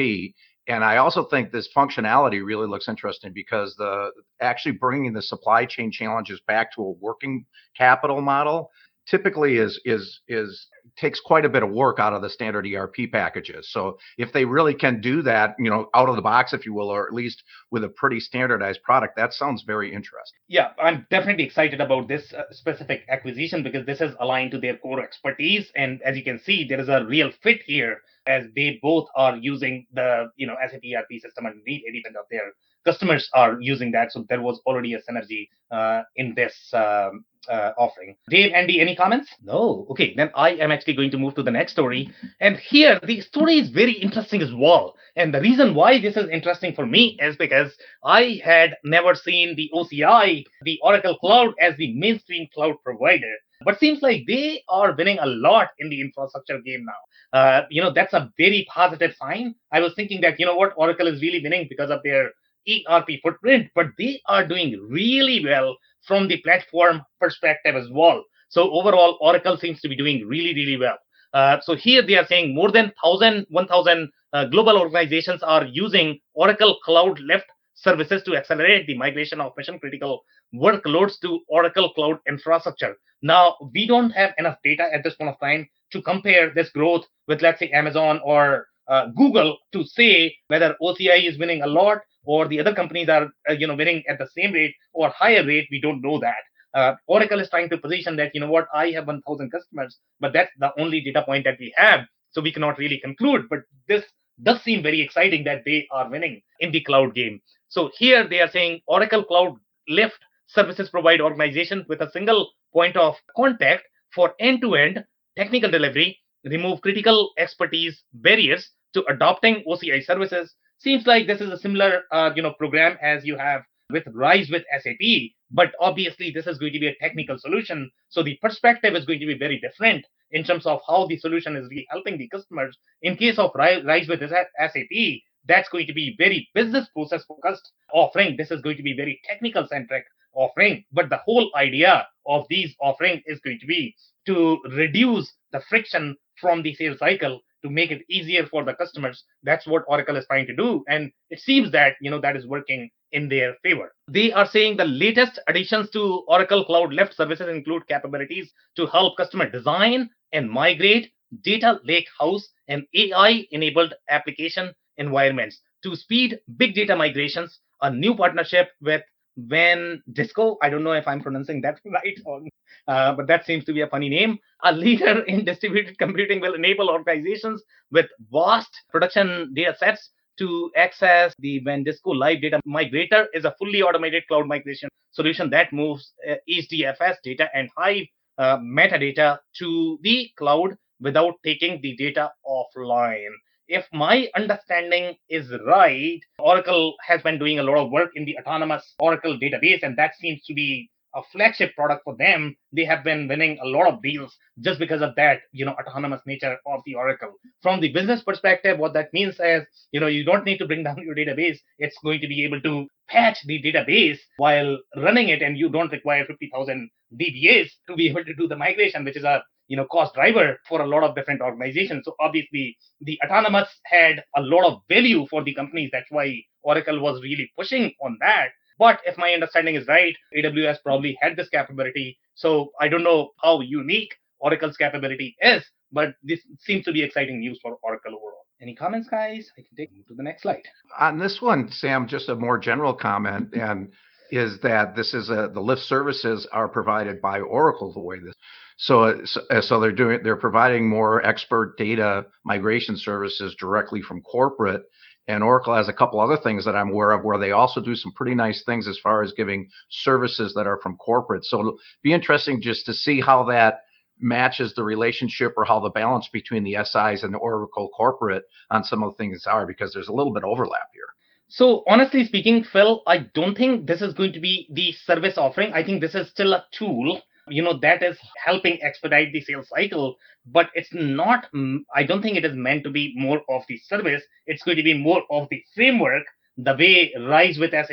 And 0.70 0.84
I 0.84 0.98
also 0.98 1.24
think 1.24 1.52
this 1.52 1.68
functionality 1.76 2.46
really 2.46 2.68
looks 2.68 2.88
interesting 2.88 3.34
because 3.34 3.76
the 3.76 4.12
actually 4.40 4.74
bringing 4.74 5.14
the 5.14 5.22
supply 5.22 5.66
chain 5.66 5.92
challenges 5.92 6.40
back 6.48 6.72
to 6.76 6.82
a 6.84 6.92
working 6.92 7.46
capital 7.76 8.22
model 8.22 8.70
typically 9.10 9.58
is 9.58 9.80
is 9.86 10.22
is 10.28 10.68
takes 10.98 11.20
quite 11.20 11.46
a 11.46 11.50
bit 11.50 11.64
of 11.64 11.70
work 11.70 12.00
out 12.00 12.14
of 12.14 12.22
the 12.22 12.30
standard 12.30 12.68
ERP 12.68 13.12
packages. 13.12 13.72
So 13.72 13.98
if 14.18 14.34
they 14.34 14.46
really 14.46 14.74
can 14.74 15.00
do 15.02 15.22
that, 15.22 15.56
you 15.58 15.70
know, 15.70 15.90
out 15.94 16.10
of 16.10 16.16
the 16.16 16.22
box, 16.22 16.54
if 16.54 16.66
you 16.66 16.74
will, 16.74 16.90
or 16.90 17.08
at 17.08 17.14
least 17.14 17.44
with 17.72 17.84
a 17.84 17.90
pretty 17.90 18.20
standardized 18.20 18.82
product, 18.84 19.16
that 19.16 19.34
sounds 19.34 19.64
very 19.64 19.94
interesting. 19.94 20.40
Yeah, 20.48 20.72
I'm 20.82 21.06
definitely 21.10 21.46
excited 21.46 21.80
about 21.80 22.08
this 22.08 22.34
uh, 22.34 22.44
specific 22.52 23.04
acquisition 23.10 23.64
because 23.64 23.86
this 23.86 24.02
is 24.02 24.14
aligned 24.20 24.52
to 24.52 24.60
their 24.60 24.78
core 24.78 25.02
expertise, 25.02 25.72
and 25.76 26.02
as 26.02 26.18
you 26.18 26.24
can 26.24 26.40
see, 26.40 26.66
there 26.68 26.80
is 26.80 26.90
a 26.90 27.06
real 27.06 27.32
fit 27.44 27.62
here 27.66 28.02
as 28.28 28.46
they 28.56 28.80
both 28.82 29.08
are 29.16 29.38
using 29.38 29.88
the 29.94 30.32
you 30.36 30.46
know 30.46 30.56
SAP 30.70 30.82
ERP 30.96 31.20
system 31.22 31.46
and 31.46 31.56
indeed 31.56 31.84
80% 32.08 32.10
of 32.20 32.26
their 32.30 32.52
customers 32.86 33.30
are 33.34 33.58
using 33.60 33.92
that. 33.92 34.12
So 34.12 34.26
there 34.30 34.42
was 34.42 34.60
already 34.66 34.94
a 34.94 35.00
synergy 35.00 35.50
uh, 35.72 36.04
in 36.16 36.34
this 36.36 36.56
um, 36.74 37.26
uh, 37.50 37.72
offering. 37.78 38.16
Dave, 38.30 38.54
Andy, 38.54 38.80
any 38.80 38.96
comments? 38.96 39.30
No. 39.44 39.88
Okay, 39.90 40.14
then 40.16 40.30
I 40.36 40.52
am 40.52 40.72
actually 40.72 40.96
going 40.96 41.12
to 41.12 41.18
move 41.18 41.36
to 41.36 41.44
the 41.44 41.52
next 41.52 41.74
story. 41.74 42.12
And 42.40 42.58
here, 42.58 43.00
the 43.04 43.22
story 43.22 43.60
is 43.60 43.70
very 43.70 43.94
interesting 43.94 44.42
as 44.42 44.54
well. 44.54 44.96
And 45.16 45.34
the 45.34 45.42
reason 45.42 45.76
why 45.76 46.00
this 46.00 46.18
is 46.18 46.30
interesting 46.30 46.74
for 46.74 46.86
me 46.86 47.18
is 47.22 47.36
because 47.36 47.74
I 48.04 48.42
had 48.44 48.76
never 48.84 49.16
seen 49.16 49.56
the 49.56 49.70
OCI, 49.74 50.46
the 50.64 50.80
Oracle 50.84 51.18
Cloud, 51.18 51.54
as 51.60 51.76
the 51.78 51.94
mainstream 51.94 52.48
cloud 52.54 52.76
provider. 52.84 53.34
But 53.66 53.80
seems 53.80 54.02
like 54.02 54.24
they 54.26 54.64
are 54.70 54.96
winning 54.96 55.20
a 55.20 55.26
lot 55.26 55.70
in 55.80 55.90
the 55.90 56.00
infrastructure 56.00 56.60
game 56.62 56.86
now. 56.86 57.38
Uh, 57.38 57.62
you 57.70 57.82
know, 57.82 57.92
that's 57.92 58.14
a 58.14 58.32
very 58.38 58.66
positive 58.74 59.14
sign. 59.20 59.54
I 59.72 59.82
was 59.82 59.94
thinking 59.96 60.22
that, 60.22 60.40
you 60.40 60.46
know 60.46 60.56
what, 60.56 60.74
Oracle 60.78 61.08
is 61.08 61.22
really 61.22 61.42
winning 61.44 61.68
because 61.70 61.90
of 61.90 62.02
their 62.04 62.32
ERP 62.68 63.22
footprint, 63.24 63.70
but 63.76 63.88
they 63.98 64.22
are 64.28 64.46
doing 64.46 64.80
really 64.90 65.44
well 65.44 65.78
from 66.06 66.28
the 66.28 66.42
platform 66.42 67.02
perspective 67.20 67.76
as 67.76 67.88
well. 67.92 68.24
So 68.50 68.72
overall, 68.72 69.18
Oracle 69.22 69.58
seems 69.58 69.80
to 69.82 69.90
be 69.90 69.96
doing 69.96 70.28
really, 70.28 70.54
really 70.56 70.78
well. 70.78 70.98
Uh, 71.34 71.60
so 71.62 71.76
here 71.76 72.02
they 72.02 72.16
are 72.16 72.26
saying 72.26 72.56
more 72.56 72.72
than 72.72 72.92
1,000, 73.02 73.46
1,000 73.50 74.10
uh, 74.34 74.46
global 74.46 74.78
organizations 74.78 75.44
are 75.44 75.66
using 75.66 76.20
Oracle 76.34 76.78
Cloud 76.84 77.20
Lift 77.20 77.46
services 77.76 78.24
to 78.24 78.36
accelerate 78.36 78.88
the 78.88 78.98
migration 78.98 79.40
of 79.40 79.54
mission 79.56 79.80
critical 79.80 80.22
workloads 80.54 81.20
to 81.22 81.40
Oracle 81.48 81.94
Cloud 81.94 82.18
infrastructure. 82.28 82.96
Now, 83.22 83.56
we 83.74 83.88
don't 83.88 84.12
have 84.12 84.34
enough 84.38 84.58
data 84.64 84.88
at 84.94 85.04
this 85.04 85.16
point 85.16 85.30
of 85.30 85.40
time 85.40 85.68
to 85.92 86.02
compare 86.02 86.52
this 86.54 86.70
growth 86.70 87.06
with, 87.28 87.42
let's 87.42 87.60
say, 87.60 87.70
Amazon 87.70 88.20
or 88.24 88.68
uh, 88.90 89.08
Google 89.16 89.58
to 89.74 89.84
say 89.86 90.36
whether 90.48 90.76
OCI 90.82 91.28
is 91.30 91.38
winning 91.38 91.62
a 91.62 91.68
lot 91.68 92.00
or 92.26 92.48
the 92.48 92.60
other 92.60 92.74
companies 92.74 93.10
are 93.10 93.30
uh, 93.50 93.54
you 93.54 93.68
know 93.68 93.76
winning 93.76 94.04
at 94.10 94.18
the 94.20 94.28
same 94.38 94.52
rate 94.52 94.76
or 94.94 95.10
higher 95.10 95.46
rate 95.46 95.68
we 95.72 95.80
don't 95.80 96.02
know 96.02 96.20
that. 96.20 96.44
Uh, 96.72 96.94
oracle 97.08 97.40
is 97.40 97.50
trying 97.50 97.68
to 97.68 97.80
position 97.80 98.16
that 98.16 98.30
you 98.36 98.40
know 98.40 98.52
what 98.56 98.68
i 98.76 98.92
have 98.92 99.08
1000 99.08 99.50
customers 99.52 99.98
but 100.20 100.32
that's 100.34 100.52
the 100.60 100.72
only 100.78 101.02
data 101.02 101.24
point 101.24 101.44
that 101.44 101.58
we 101.60 101.74
have 101.76 102.02
so 102.30 102.44
we 102.44 102.52
cannot 102.52 102.78
really 102.78 103.00
conclude 103.00 103.48
but 103.50 103.62
this 103.88 104.04
does 104.44 104.62
seem 104.64 104.82
very 104.84 105.02
exciting 105.02 105.44
that 105.44 105.64
they 105.66 105.88
are 105.92 106.10
winning 106.10 106.42
in 106.60 106.72
the 106.72 106.82
cloud 106.82 107.14
game. 107.14 107.42
So 107.68 107.92
here 107.98 108.28
they 108.28 108.40
are 108.42 108.50
saying 108.50 108.82
oracle 108.88 109.24
cloud 109.24 109.56
lift 109.88 110.20
services 110.48 110.90
provide 110.90 111.22
organizations 111.22 111.86
with 111.88 112.02
a 112.02 112.12
single 112.12 112.52
point 112.74 112.96
of 112.98 113.16
contact 113.36 113.84
for 114.14 114.34
end-to-end 114.40 115.04
technical 115.38 115.70
delivery 115.70 116.20
remove 116.46 116.82
critical 116.82 117.32
expertise 117.38 118.02
barriers 118.14 118.72
to 118.94 119.04
adopting 119.06 119.64
oci 119.68 120.04
services 120.04 120.56
Seems 120.80 121.06
like 121.06 121.28
this 121.28 121.42
is 121.42 121.52
a 121.52 121.58
similar, 121.58 122.04
uh, 122.10 122.32
you 122.34 122.42
know, 122.42 122.54
program 122.54 122.98
as 123.02 123.26
you 123.26 123.36
have 123.36 123.64
with 123.90 124.06
Rise 124.14 124.50
with 124.50 124.64
SAP, 124.82 125.32
but 125.52 125.74
obviously 125.82 126.32
this 126.32 126.48
is 126.48 126.58
going 126.58 126.72
to 126.72 126.80
be 126.80 126.88
a 126.88 126.96
technical 127.02 127.38
solution. 127.38 127.92
So 128.08 128.24
the 128.24 128.38
perspective 128.42 128.96
is 128.96 129.04
going 129.04 129.20
to 129.20 129.26
be 129.26 129.38
very 129.38 129.60
different 129.60 130.06
in 130.32 130.46
terms 130.46 130.66
of 130.66 130.80
how 130.88 131.06
the 131.06 131.18
solution 131.18 131.58
is 131.58 131.68
really 131.70 131.86
helping 131.90 132.18
the 132.18 132.30
customers. 132.30 132.78
In 133.02 133.18
case 133.18 133.38
of 133.38 133.52
Rise 133.56 134.08
with 134.08 134.22
SAP, 134.22 135.22
that's 135.46 135.68
going 135.68 135.88
to 135.88 135.94
be 135.94 136.16
very 136.18 136.48
business 136.54 136.88
process 136.96 137.26
focused 137.26 137.74
offering. 137.92 138.38
This 138.38 138.52
is 138.52 138.62
going 138.62 138.78
to 138.78 138.84
be 138.84 138.96
very 138.96 139.20
technical 139.28 139.68
centric 139.68 140.06
offering. 140.34 140.86
But 140.94 141.10
the 141.10 141.20
whole 141.26 141.52
idea 141.58 142.08
of 142.26 142.46
these 142.50 142.74
offering 142.80 143.22
is 143.26 143.42
going 143.42 143.60
to 143.60 143.68
be 143.68 143.96
to 144.28 144.62
reduce 144.78 145.34
the 145.52 145.60
friction 145.68 146.16
from 146.40 146.62
the 146.62 146.74
sales 146.76 147.00
cycle 147.00 147.42
to 147.64 147.70
make 147.70 147.92
it 147.92 148.04
easier 148.10 148.46
for 148.46 148.64
the 148.64 148.74
customers. 148.74 149.24
That's 149.44 149.68
what 149.68 149.84
Oracle 149.88 150.16
is 150.16 150.26
trying 150.28 150.48
to 150.48 150.56
do. 150.56 150.84
And 150.88 151.12
it 151.30 151.40
seems 151.40 151.72
that, 151.72 151.96
you 152.02 152.10
know, 152.10 152.22
that 152.22 152.36
is 152.36 152.48
working 152.48 152.90
in 153.12 153.28
their 153.28 153.56
favor. 153.64 153.92
They 154.08 154.32
are 154.32 154.48
saying 154.48 154.78
the 154.78 154.86
latest 154.86 155.40
additions 155.48 155.90
to 155.92 156.24
Oracle 156.28 156.64
Cloud 156.66 156.94
Lift 156.94 157.16
services 157.16 157.50
include 157.50 157.88
capabilities 157.88 158.52
to 158.76 158.86
help 158.88 159.18
customer 159.18 159.50
design 159.50 160.10
and 160.32 160.50
migrate 160.50 161.12
data 161.44 161.80
lake 161.84 162.08
house 162.20 162.48
and 162.68 162.86
AI 162.94 163.46
enabled 163.52 163.94
application 164.10 164.74
environments 164.98 165.60
to 165.84 165.96
speed 165.96 166.40
big 166.58 166.76
data 166.76 166.96
migrations, 166.96 167.60
a 167.82 167.92
new 167.92 168.16
partnership 168.16 168.70
with 168.82 169.02
when 169.48 170.02
Disco, 170.14 170.58
I 170.62 170.70
don't 170.70 170.84
know 170.84 170.92
if 170.92 171.08
I'm 171.08 171.22
pronouncing 171.22 171.62
that 171.62 171.80
right, 171.86 172.20
or, 172.26 172.42
uh, 172.88 173.14
but 173.14 173.28
that 173.28 173.46
seems 173.46 173.66
to 173.66 173.74
be 173.74 173.82
a 173.82 173.88
funny 173.88 174.10
name. 174.10 174.40
A 174.64 174.72
leader 174.72 175.22
in 175.28 175.46
distributed 175.46 175.98
computing 175.98 176.42
will 176.42 176.56
enable 176.56 176.90
organizations 176.90 177.64
with 177.92 178.08
vast 178.32 178.70
production 178.90 179.54
data 179.54 179.76
sets 179.78 180.10
to 180.40 180.72
access 180.76 181.34
the 181.40 181.62
When 181.64 181.84
WANDisco 181.84 182.18
Live 182.18 182.42
Data 182.42 182.62
Migrator 182.68 183.26
is 183.34 183.46
a 183.46 183.54
fully 183.60 183.82
automated 183.82 184.24
cloud 184.28 184.48
migration 184.48 184.90
solution 185.12 185.50
that 185.50 185.74
moves 185.74 186.14
uh, 186.30 186.36
HDFS 186.50 187.16
data 187.24 187.50
and 187.54 187.70
Hive 187.78 188.06
uh, 188.38 188.58
metadata 188.58 189.40
to 189.58 190.00
the 190.02 190.30
cloud 190.38 190.78
without 191.02 191.36
taking 191.44 191.82
the 191.82 191.96
data 191.98 192.32
offline 192.48 193.34
if 193.70 193.86
my 193.94 194.28
understanding 194.36 195.16
is 195.30 195.54
right, 195.66 196.20
Oracle 196.40 196.96
has 197.08 197.22
been 197.22 197.38
doing 197.38 197.60
a 197.60 197.64
lot 197.64 197.78
of 197.78 197.92
work 197.92 198.10
in 198.16 198.26
the 198.26 198.36
autonomous 198.40 198.96
Oracle 199.00 199.38
database, 199.40 199.84
and 199.84 199.96
that 199.98 200.16
seems 200.20 200.44
to 200.46 200.56
be 200.56 200.90
a 201.16 201.22
flagship 201.32 201.76
product 201.76 202.04
for 202.04 202.16
them. 202.18 202.56
They 202.74 202.84
have 202.86 203.04
been 203.04 203.28
winning 203.28 203.60
a 203.62 203.68
lot 203.68 203.88
of 203.88 204.02
deals 204.02 204.36
just 204.60 204.80
because 204.80 205.02
of 205.02 205.16
that, 205.16 205.42
you 205.52 205.66
know, 205.66 205.74
autonomous 205.74 206.22
nature 206.26 206.58
of 206.66 206.82
the 206.86 206.96
Oracle. 206.96 207.34
From 207.62 207.80
the 207.80 207.94
business 207.94 208.24
perspective, 208.24 208.80
what 208.80 208.94
that 208.94 209.14
means 209.14 209.36
is, 209.40 209.64
you 209.92 210.00
know, 210.00 210.08
you 210.08 210.24
don't 210.24 210.46
need 210.46 210.58
to 210.58 210.68
bring 210.68 210.84
down 210.88 211.04
your 211.04 211.16
database. 211.16 211.60
It's 211.78 211.98
going 212.04 212.22
to 212.22 212.28
be 212.28 212.44
able 212.46 212.62
to 212.62 212.88
patch 213.08 213.38
the 213.46 213.62
database 213.62 214.18
while 214.38 214.80
running 214.96 215.30
it, 215.30 215.44
and 215.44 215.58
you 215.58 215.70
don't 215.70 215.92
require 215.92 216.26
50,000 216.26 216.90
DBAs 217.20 217.70
to 217.88 217.96
be 217.96 218.10
able 218.10 218.26
to 218.26 218.34
do 218.34 218.48
the 218.48 218.56
migration, 218.56 219.06
which 219.06 219.18
is 219.18 219.24
a 219.24 219.44
you 219.70 219.78
know 219.78 219.86
cost 219.86 220.14
driver 220.16 220.58
for 220.68 220.82
a 220.82 220.88
lot 220.88 221.04
of 221.04 221.16
different 221.16 221.42
organizations 221.42 222.04
so 222.06 222.16
obviously 222.20 222.78
the 223.02 223.20
autonomous 223.26 223.70
had 223.86 224.24
a 224.36 224.42
lot 224.42 224.66
of 224.70 224.82
value 224.90 225.26
for 225.30 225.44
the 225.44 225.54
companies 225.54 225.90
that's 225.94 226.12
why 226.12 226.28
oracle 226.64 227.00
was 227.02 227.22
really 227.24 227.52
pushing 227.58 227.94
on 228.04 228.18
that 228.22 228.50
But 228.80 229.02
if 229.06 229.18
my 229.18 229.34
understanding 229.34 229.76
is 229.76 229.88
right, 229.88 230.16
AWS 230.36 230.78
probably 230.84 231.18
had 231.22 231.36
this 231.36 231.50
capability. 231.50 232.18
So 232.36 232.72
I 232.80 232.88
don't 232.88 233.04
know 233.04 233.32
how 233.44 233.60
unique 233.60 234.14
Oracle's 234.40 234.78
capability 234.78 235.36
is, 235.42 235.64
but 235.92 236.16
this 236.24 236.40
seems 236.62 236.86
to 236.86 236.94
be 236.94 237.04
exciting 237.04 237.40
news 237.40 237.60
for 237.62 237.78
Oracle 237.84 238.16
overall. 238.16 238.46
Any 238.62 238.76
comments, 238.76 239.10
guys? 239.10 239.52
I 239.58 239.64
can 239.68 239.76
take 239.78 239.90
you 239.94 240.04
to 240.08 240.16
the 240.16 240.24
next 240.24 240.44
slide. 240.44 240.64
On 241.00 241.20
this 241.20 241.42
one, 241.42 241.70
Sam, 241.72 242.08
just 242.08 242.30
a 242.30 242.36
more 242.36 242.58
general 242.58 242.94
comment, 242.94 243.54
and 243.54 243.92
is 244.32 244.60
that 244.62 244.96
this 244.96 245.14
is 245.14 245.30
a 245.30 245.50
the 245.54 245.60
lift 245.60 245.82
services 245.82 246.48
are 246.52 246.70
provided 246.70 247.22
by 247.22 247.40
Oracle 247.40 247.94
the 247.94 248.00
way 248.00 248.20
this. 248.20 248.36
So, 248.82 249.04
uh, 249.04 249.18
uh, 249.50 249.62
so 249.62 249.80
they're 249.80 249.92
doing 249.92 250.22
they're 250.24 250.38
providing 250.38 250.90
more 250.90 251.26
expert 251.26 251.78
data 251.78 252.26
migration 252.46 252.96
services 252.96 253.56
directly 253.60 254.02
from 254.02 254.22
corporate 254.22 254.84
and 255.30 255.44
Oracle 255.44 255.76
has 255.76 255.88
a 255.88 255.94
couple 255.94 256.20
other 256.20 256.38
things 256.38 256.66
that 256.66 256.76
I'm 256.76 256.90
aware 256.90 257.12
of 257.12 257.24
where 257.24 257.38
they 257.38 257.52
also 257.52 257.82
do 257.82 257.94
some 257.94 258.12
pretty 258.14 258.34
nice 258.34 258.64
things 258.66 258.88
as 258.88 258.98
far 258.98 259.22
as 259.22 259.32
giving 259.34 259.70
services 259.90 260.56
that 260.56 260.66
are 260.66 260.80
from 260.82 260.98
corporate. 260.98 261.46
So 261.46 261.60
it'll 261.60 261.78
be 262.02 262.14
interesting 262.14 262.62
just 262.62 262.88
to 262.88 262.96
see 262.96 263.22
how 263.22 263.44
that 263.44 263.82
matches 264.20 264.74
the 264.74 264.84
relationship 264.84 265.54
or 265.56 265.66
how 265.66 265.82
the 265.82 265.92
balance 265.92 266.28
between 266.34 266.64
the 266.64 266.78
SIs 266.84 267.24
and 267.24 267.32
the 267.32 267.38
Oracle 267.38 267.90
corporate 267.90 268.46
on 268.72 268.84
some 268.84 269.04
of 269.04 269.12
the 269.12 269.18
things 269.18 269.46
are 269.46 269.68
because 269.68 269.94
there's 269.94 270.08
a 270.08 270.14
little 270.14 270.34
bit 270.34 270.44
of 270.44 270.50
overlap 270.50 270.90
here. 270.94 271.04
So 271.48 271.84
honestly 271.88 272.26
speaking, 272.26 272.64
Phil, 272.64 273.04
I 273.06 273.20
don't 273.20 273.56
think 273.56 273.86
this 273.86 274.02
is 274.02 274.16
going 274.16 274.34
to 274.34 274.40
be 274.40 274.68
the 274.72 274.94
service 274.94 275.38
offering. 275.38 275.74
I 275.74 275.84
think 275.84 276.02
this 276.02 276.16
is 276.16 276.28
still 276.30 276.54
a 276.54 276.66
tool 276.72 277.22
you 277.50 277.62
know 277.62 277.78
that 277.80 278.04
is 278.04 278.18
helping 278.44 278.82
expedite 278.82 279.32
the 279.34 279.42
sales 279.42 279.68
cycle 279.70 280.16
but 280.48 280.70
it's 280.74 280.94
not 280.94 281.48
mm, 281.54 281.80
i 281.96 282.04
don't 282.04 282.22
think 282.22 282.38
it 282.38 282.46
is 282.46 282.56
meant 282.56 282.84
to 282.84 282.90
be 282.90 283.14
more 283.16 283.42
of 283.50 283.64
the 283.68 283.78
service. 283.78 284.24
It's 284.46 284.64
going 284.64 284.78
to 284.78 284.84
be 284.84 284.98
more 284.98 285.24
of 285.30 285.48
the 285.50 285.64
framework 285.76 286.24
the 286.58 286.76
way 286.76 287.14
rise 287.20 287.58
with 287.58 287.72
sap 287.72 287.90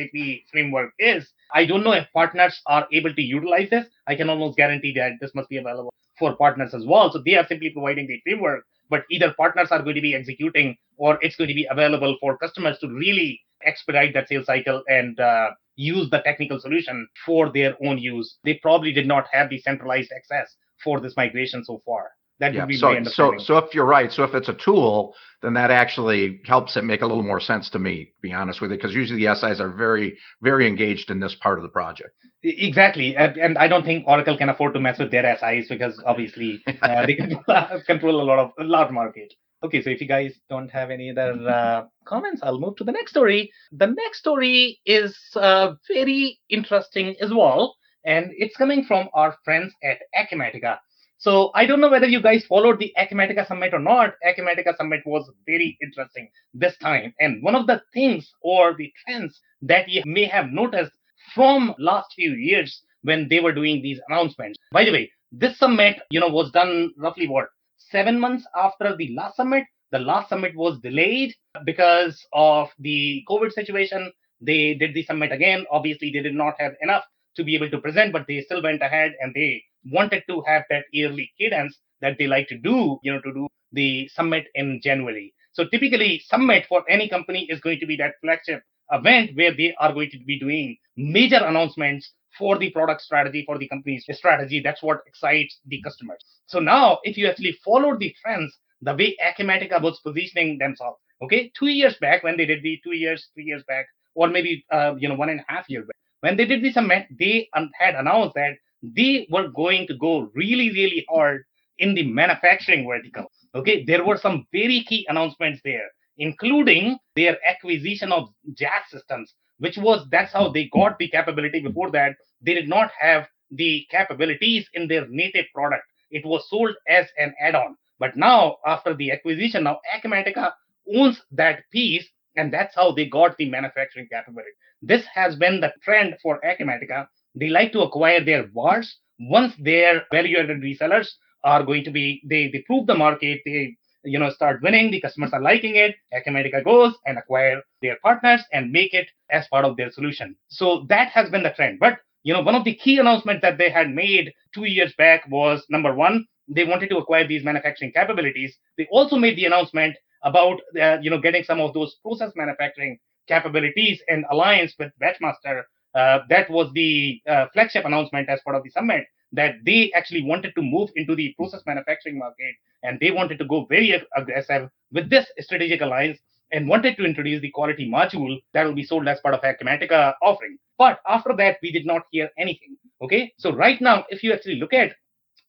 framework 0.51 0.91
is. 0.99 1.29
I 1.55 1.67
don't 1.67 1.85
know 1.85 1.93
if 1.93 2.07
partners 2.13 2.61
are 2.67 2.87
able 2.93 3.15
to 3.15 3.23
utilize 3.23 3.71
this. 3.71 3.87
I 4.07 4.17
can 4.17 4.29
almost 4.29 4.57
guarantee 4.57 4.93
that 4.95 5.13
this 5.21 5.35
must 5.35 5.49
be 5.49 5.59
available 5.59 5.93
for 6.19 6.35
partners 6.35 6.75
as 6.75 6.85
well. 6.85 7.13
So 7.13 7.23
they 7.25 7.37
are 7.37 7.47
simply 7.47 7.71
providing 7.71 8.09
the 8.09 8.21
framework 8.25 8.65
but 8.89 9.05
either 9.11 9.35
partners 9.37 9.69
are 9.71 9.83
going 9.83 9.97
to 9.97 10.01
be 10.01 10.15
executing 10.15 10.77
or 10.97 11.19
it's 11.23 11.37
going 11.37 11.49
to 11.49 11.55
be 11.55 11.67
available 11.71 12.17
for 12.21 12.39
customers 12.39 12.79
to 12.79 12.89
really 12.89 13.41
expedite 13.65 14.15
that 14.15 14.29
sales 14.29 14.47
cycle 14.47 14.83
and 14.89 15.19
uh, 15.21 15.51
use 15.77 16.11
the 16.11 16.21
technical 16.21 16.59
solution 16.59 17.07
for 17.25 17.53
their 17.53 17.75
own 17.85 17.99
use. 17.99 18.39
They 18.45 18.55
probably 18.55 18.93
did 18.93 19.07
not 19.07 19.27
have 19.33 19.51
the 19.51 19.61
centralized 19.61 20.13
access 20.15 20.55
for 20.83 21.01
this 21.01 21.15
migration 21.17 21.65
so 21.65 21.83
far. 21.85 22.11
That 22.39 22.53
yeah, 22.53 22.61
would 22.61 22.69
be 22.69 22.77
so, 22.77 22.91
my 22.91 22.97
understanding. 22.97 23.41
So, 23.41 23.45
so 23.45 23.59
if 23.59 23.75
you're 23.75 23.87
right, 23.87 24.13
so 24.13 24.23
if 24.23 24.35
it's 24.35 24.49
a 24.49 24.55
tool, 24.55 25.15
then 25.43 25.55
that 25.55 25.71
actually 25.71 26.41
helps 26.45 26.77
it 26.77 26.85
make 26.85 27.01
a 27.01 27.07
little 27.07 27.23
more 27.23 27.41
sense 27.41 27.71
to 27.71 27.79
me, 27.79 28.05
to 28.05 28.21
be 28.21 28.33
honest 28.33 28.61
with 28.61 28.71
you, 28.71 28.77
because 28.77 28.95
usually 28.95 29.25
the 29.25 29.35
SIs 29.35 29.59
are 29.59 29.71
very, 29.71 30.19
very 30.43 30.67
engaged 30.67 31.11
in 31.11 31.19
this 31.19 31.35
part 31.35 31.59
of 31.59 31.63
the 31.63 31.69
project. 31.71 32.11
Exactly, 32.43 33.17
and, 33.17 33.37
and 33.39 33.59
I 33.59 33.69
don't 33.69 33.85
think 33.85 34.07
Oracle 34.07 34.37
can 34.37 34.51
afford 34.51 34.75
to 34.75 34.81
mess 34.81 34.99
with 34.99 35.11
their 35.11 35.37
SIs 35.39 35.67
because 35.69 36.01
obviously 36.05 36.63
uh, 36.83 37.07
they 37.07 37.15
control 37.87 38.21
a 38.21 38.25
lot 38.25 38.39
of 38.39 38.51
a 38.59 38.65
large 38.65 38.91
market. 38.91 39.33
Okay, 39.65 39.83
so 39.83 39.91
if 39.91 40.01
you 40.01 40.07
guys 40.07 40.35
don't 40.51 40.69
have 40.71 40.91
any 40.91 41.11
other 41.11 41.33
uh, 41.49 41.85
comments, 42.05 42.43
I'll 42.43 42.61
move 42.61 42.77
to 42.77 42.85
the 42.85 42.93
next 42.93 43.11
story. 43.13 43.51
The 43.73 43.87
next 43.87 44.19
story 44.19 44.81
is 44.85 45.17
uh, 45.35 45.75
very 45.89 46.39
interesting 46.51 47.17
as 47.21 47.33
well, 47.33 47.77
and 48.05 48.31
it's 48.37 48.57
coming 48.57 48.85
from 48.85 49.09
our 49.15 49.35
friends 49.45 49.73
at 49.83 49.99
Acumatica. 50.15 50.79
So 51.19 51.51
I 51.55 51.65
don't 51.65 51.81
know 51.81 51.89
whether 51.89 52.07
you 52.07 52.21
guys 52.21 52.45
followed 52.45 52.79
the 52.79 52.93
Acumatica 52.99 53.47
Summit 53.49 53.73
or 53.73 53.79
not. 53.79 54.15
Acumatica 54.27 54.77
Summit 54.77 55.01
was 55.07 55.31
very 55.47 55.79
interesting 55.83 56.29
this 56.53 56.77
time, 56.77 57.15
and 57.19 57.43
one 57.43 57.55
of 57.55 57.67
the 57.67 57.81
things 57.95 58.31
or 58.43 58.75
the 58.77 58.93
trends 59.05 59.41
that 59.63 59.89
you 59.89 60.03
may 60.05 60.27
have 60.27 60.51
noticed 60.51 60.93
from 61.35 61.75
last 61.79 62.13
few 62.15 62.33
years 62.33 62.83
when 63.03 63.27
they 63.29 63.41
were 63.41 63.53
doing 63.53 63.81
these 63.83 64.01
announcements. 64.09 64.59
By 64.71 64.85
the 64.85 64.93
way, 64.93 65.11
this 65.33 65.59
summit, 65.59 65.97
you 66.11 66.21
know, 66.21 66.29
was 66.29 66.51
done 66.51 66.93
roughly 66.99 67.27
what 67.27 67.49
seven 67.97 68.21
months 68.21 68.45
after 68.55 68.95
the 68.95 69.09
last 69.17 69.37
summit. 69.37 69.65
The 69.91 69.99
last 69.99 70.29
summit 70.29 70.55
was 70.55 70.79
delayed 70.81 71.35
because 71.65 72.15
of 72.35 72.69
the 72.79 73.25
COVID 73.27 73.53
situation. 73.53 74.13
They 74.43 74.75
did 74.75 74.93
the 74.93 75.05
summit 75.05 75.33
again. 75.33 75.65
Obviously, 75.71 76.11
they 76.13 76.21
did 76.21 76.35
not 76.35 76.55
have 76.59 76.75
enough 76.83 77.05
to 77.37 77.45
be 77.45 77.55
able 77.55 77.71
to 77.71 77.79
present, 77.79 78.13
but 78.13 78.27
they 78.29 78.43
still 78.43 78.63
went 78.63 78.83
ahead 78.83 79.13
and 79.21 79.33
they 79.35 79.63
wanted 79.91 80.25
to 80.29 80.43
have 80.47 80.65
that 80.69 80.85
yearly 80.93 81.33
cadence 81.39 81.79
that 82.03 82.17
they 82.19 82.27
like 82.27 82.49
to 82.49 82.59
do, 82.59 82.99
you 83.03 83.15
know, 83.15 83.21
to 83.23 83.33
do 83.33 83.49
the 83.73 84.07
summit 84.09 84.45
in 84.55 84.79
January. 84.83 85.33
So 85.53 85.65
typically, 85.65 86.23
summit 86.27 86.67
for 86.69 86.85
any 86.91 87.09
company 87.09 87.47
is 87.49 87.61
going 87.61 87.81
to 87.81 87.87
be 87.87 87.97
that 87.97 88.17
flagship 88.21 88.63
event 88.91 89.31
where 89.37 89.57
they 89.57 89.75
are 89.81 89.95
going 89.95 90.11
to 90.11 90.19
be 90.19 90.39
doing 90.39 90.77
major 90.99 91.43
announcements 91.43 92.13
for 92.39 92.59
the 92.59 92.71
product 92.71 93.03
strategy, 93.03 93.45
for 93.45 93.59
the 93.59 93.69
company's 93.69 94.07
strategy. 94.13 94.61
That's 94.63 94.83
what 94.83 95.01
excites 95.07 95.59
the 95.67 95.81
customers. 95.83 96.21
So 96.47 96.59
now, 96.59 97.01
if 97.03 97.17
you 97.17 97.29
actually 97.29 97.59
follow 97.65 97.97
the 97.97 98.15
trends, 98.23 98.57
the 98.83 98.95
way 98.95 99.17
Acumatica 99.25 99.81
was 99.81 100.01
positioning 100.01 100.59
themselves, 100.59 100.99
okay, 101.23 101.51
two 101.59 101.69
years 101.69 101.97
back 102.01 102.23
when 102.23 102.37
they 102.37 102.47
did 102.47 102.63
the 102.63 102.81
two 102.85 102.95
years, 102.95 103.29
three 103.35 103.45
years 103.45 103.63
back, 103.67 103.87
or 104.15 104.29
maybe 104.29 104.65
uh, 104.71 104.95
you 104.99 105.09
know 105.09 105.15
one 105.15 105.29
and 105.29 105.41
a 105.41 105.53
half 105.53 105.69
years 105.69 105.87
back, 105.87 105.97
when 106.21 106.37
they 106.37 106.45
did 106.45 106.63
the 106.63 106.73
summit, 106.73 107.07
they 107.19 107.49
had 107.79 107.95
announced 107.95 108.35
that 108.35 108.57
they 108.83 109.27
were 109.31 109.49
going 109.49 109.87
to 109.87 109.97
go 109.97 110.31
really, 110.35 110.71
really 110.71 111.05
hard 111.09 111.45
in 111.79 111.95
the 111.95 112.07
manufacturing 112.07 112.87
vertical. 112.87 113.31
Okay, 113.55 113.85
there 113.85 114.05
were 114.05 114.17
some 114.17 114.47
very 114.53 114.85
key 114.85 115.07
announcements 115.09 115.61
there, 115.65 115.89
including 116.19 116.99
their 117.15 117.39
acquisition 117.47 118.13
of 118.13 118.29
Jazz 118.55 118.83
systems, 118.91 119.35
which 119.59 119.77
was 119.79 120.07
that's 120.11 120.33
how 120.33 120.51
they 120.51 120.69
got 120.73 120.99
the 120.99 121.09
capability. 121.09 121.61
Before 121.61 121.91
that, 121.91 122.17
they 122.43 122.55
did 122.55 122.69
not 122.69 122.91
have 122.99 123.27
the 123.51 123.87
capabilities 123.91 124.69
in 124.75 124.89
their 124.89 125.07
native 125.09 125.47
product. 125.55 125.85
It 126.11 126.25
was 126.25 126.49
sold 126.49 126.75
as 126.89 127.07
an 127.19 127.35
add-on. 127.41 127.77
But 127.99 128.17
now, 128.17 128.57
after 128.67 128.95
the 128.95 129.11
acquisition, 129.13 129.65
now 129.65 129.81
Acumatica 129.95 130.53
owns 130.95 131.21
that 131.33 131.63
piece, 131.73 132.07
and 132.37 132.53
that's 132.53 132.75
how 132.75 132.93
they 132.93 133.07
got 133.07 133.37
the 133.37 133.49
manufacturing 133.49 134.09
capability. 134.13 134.51
This 134.83 135.05
has 135.15 135.37
been 135.37 135.61
the 135.61 135.73
trend 135.83 136.17
for 136.23 136.41
Acumatica. 136.43 137.07
They 137.35 137.49
like 137.49 137.73
to 137.73 137.81
acquire 137.81 138.23
their 138.23 138.47
VARs 138.49 138.99
once 139.19 139.55
their 139.59 140.05
value-added 140.13 140.61
resellers 140.61 141.09
are 141.45 141.63
going 141.63 141.85
to 141.85 141.91
be 141.91 142.21
they 142.25 142.51
they 142.51 142.63
prove 142.67 142.87
the 142.87 142.95
market, 142.95 143.41
they 143.45 143.77
you 144.07 144.19
know 144.19 144.31
start 144.31 144.63
winning, 144.63 144.91
the 144.91 145.01
customers 145.01 145.33
are 145.33 145.43
liking 145.43 145.77
it. 145.77 145.97
Acumatica 146.15 146.65
goes 146.65 146.95
and 147.07 147.19
acquire 147.19 147.63
their 147.83 147.97
partners 148.03 148.43
and 148.53 148.73
make 148.73 148.95
it 148.95 149.09
as 149.31 149.47
part 149.49 149.65
of 149.65 149.77
their 149.77 149.91
solution. 149.91 150.37
So 150.49 150.87
that 150.89 151.09
has 151.09 151.31
been 151.31 151.43
the 151.43 151.51
trend. 151.51 151.79
But 151.81 151.99
you 152.23 152.33
know, 152.33 152.43
one 152.43 152.57
of 152.57 152.65
the 152.65 152.75
key 152.75 152.99
announcements 152.99 153.43
that 153.43 153.59
they 153.59 153.71
had 153.71 153.91
made 153.91 154.33
two 154.53 154.65
years 154.65 154.93
back 154.99 155.29
was 155.31 155.65
number 155.71 155.95
one, 155.95 156.27
they 156.49 156.65
wanted 156.65 156.91
to 156.91 156.99
acquire 156.99 157.27
these 157.27 157.45
manufacturing 157.45 157.93
capabilities. 157.93 158.57
They 158.77 158.89
also 158.91 159.17
made 159.17 159.37
the 159.37 159.45
announcement 159.45 159.97
about, 160.25 160.61
uh, 160.81 160.99
you 161.01 161.11
know, 161.11 161.21
getting 161.21 161.45
some 161.45 161.61
of 161.61 161.73
those 161.73 161.95
process 162.03 162.33
manufacturing 162.35 162.99
capabilities 163.29 164.01
and 164.09 164.25
alliance 164.31 164.75
with 164.79 164.91
Batchmaster. 165.01 165.63
Uh, 165.97 166.19
that 166.29 166.49
was 166.51 166.71
the 166.75 167.21
uh, 167.27 167.47
flagship 167.53 167.85
announcement 167.85 168.29
as 168.29 168.41
part 168.45 168.57
of 168.57 168.63
the 168.63 168.71
summit 168.71 169.05
that 169.33 169.55
they 169.65 169.91
actually 169.93 170.23
wanted 170.23 170.55
to 170.55 170.63
move 170.63 170.91
into 170.95 171.15
the 171.17 171.35
process 171.37 171.63
manufacturing 171.67 172.19
market 172.19 172.55
and 172.83 173.01
they 173.01 173.11
wanted 173.11 173.39
to 173.39 173.47
go 173.47 173.65
very 173.69 174.01
aggressive 174.17 174.69
with 174.93 175.09
this 175.11 175.27
strategic 175.41 175.81
alliance 175.81 176.19
and 176.53 176.69
wanted 176.69 176.97
to 176.97 177.05
introduce 177.05 177.41
the 177.41 177.51
quality 177.51 177.91
module 177.91 178.37
that 178.53 178.65
will 178.65 178.75
be 178.75 178.85
sold 178.85 179.09
as 179.09 179.19
part 179.21 179.35
of 179.35 179.41
Acumatica 179.41 180.15
offering. 180.23 180.57
But 180.79 181.01
after 181.09 181.35
that, 181.37 181.57
we 181.63 181.73
did 181.73 181.87
not 181.87 182.03
hear 182.11 182.31
anything. 182.39 182.77
Okay. 183.03 183.33
So 183.39 183.53
right 183.53 183.81
now, 183.81 184.05
if 184.11 184.23
you 184.23 184.33
actually 184.33 184.57
look 184.57 184.73
at 184.73 184.93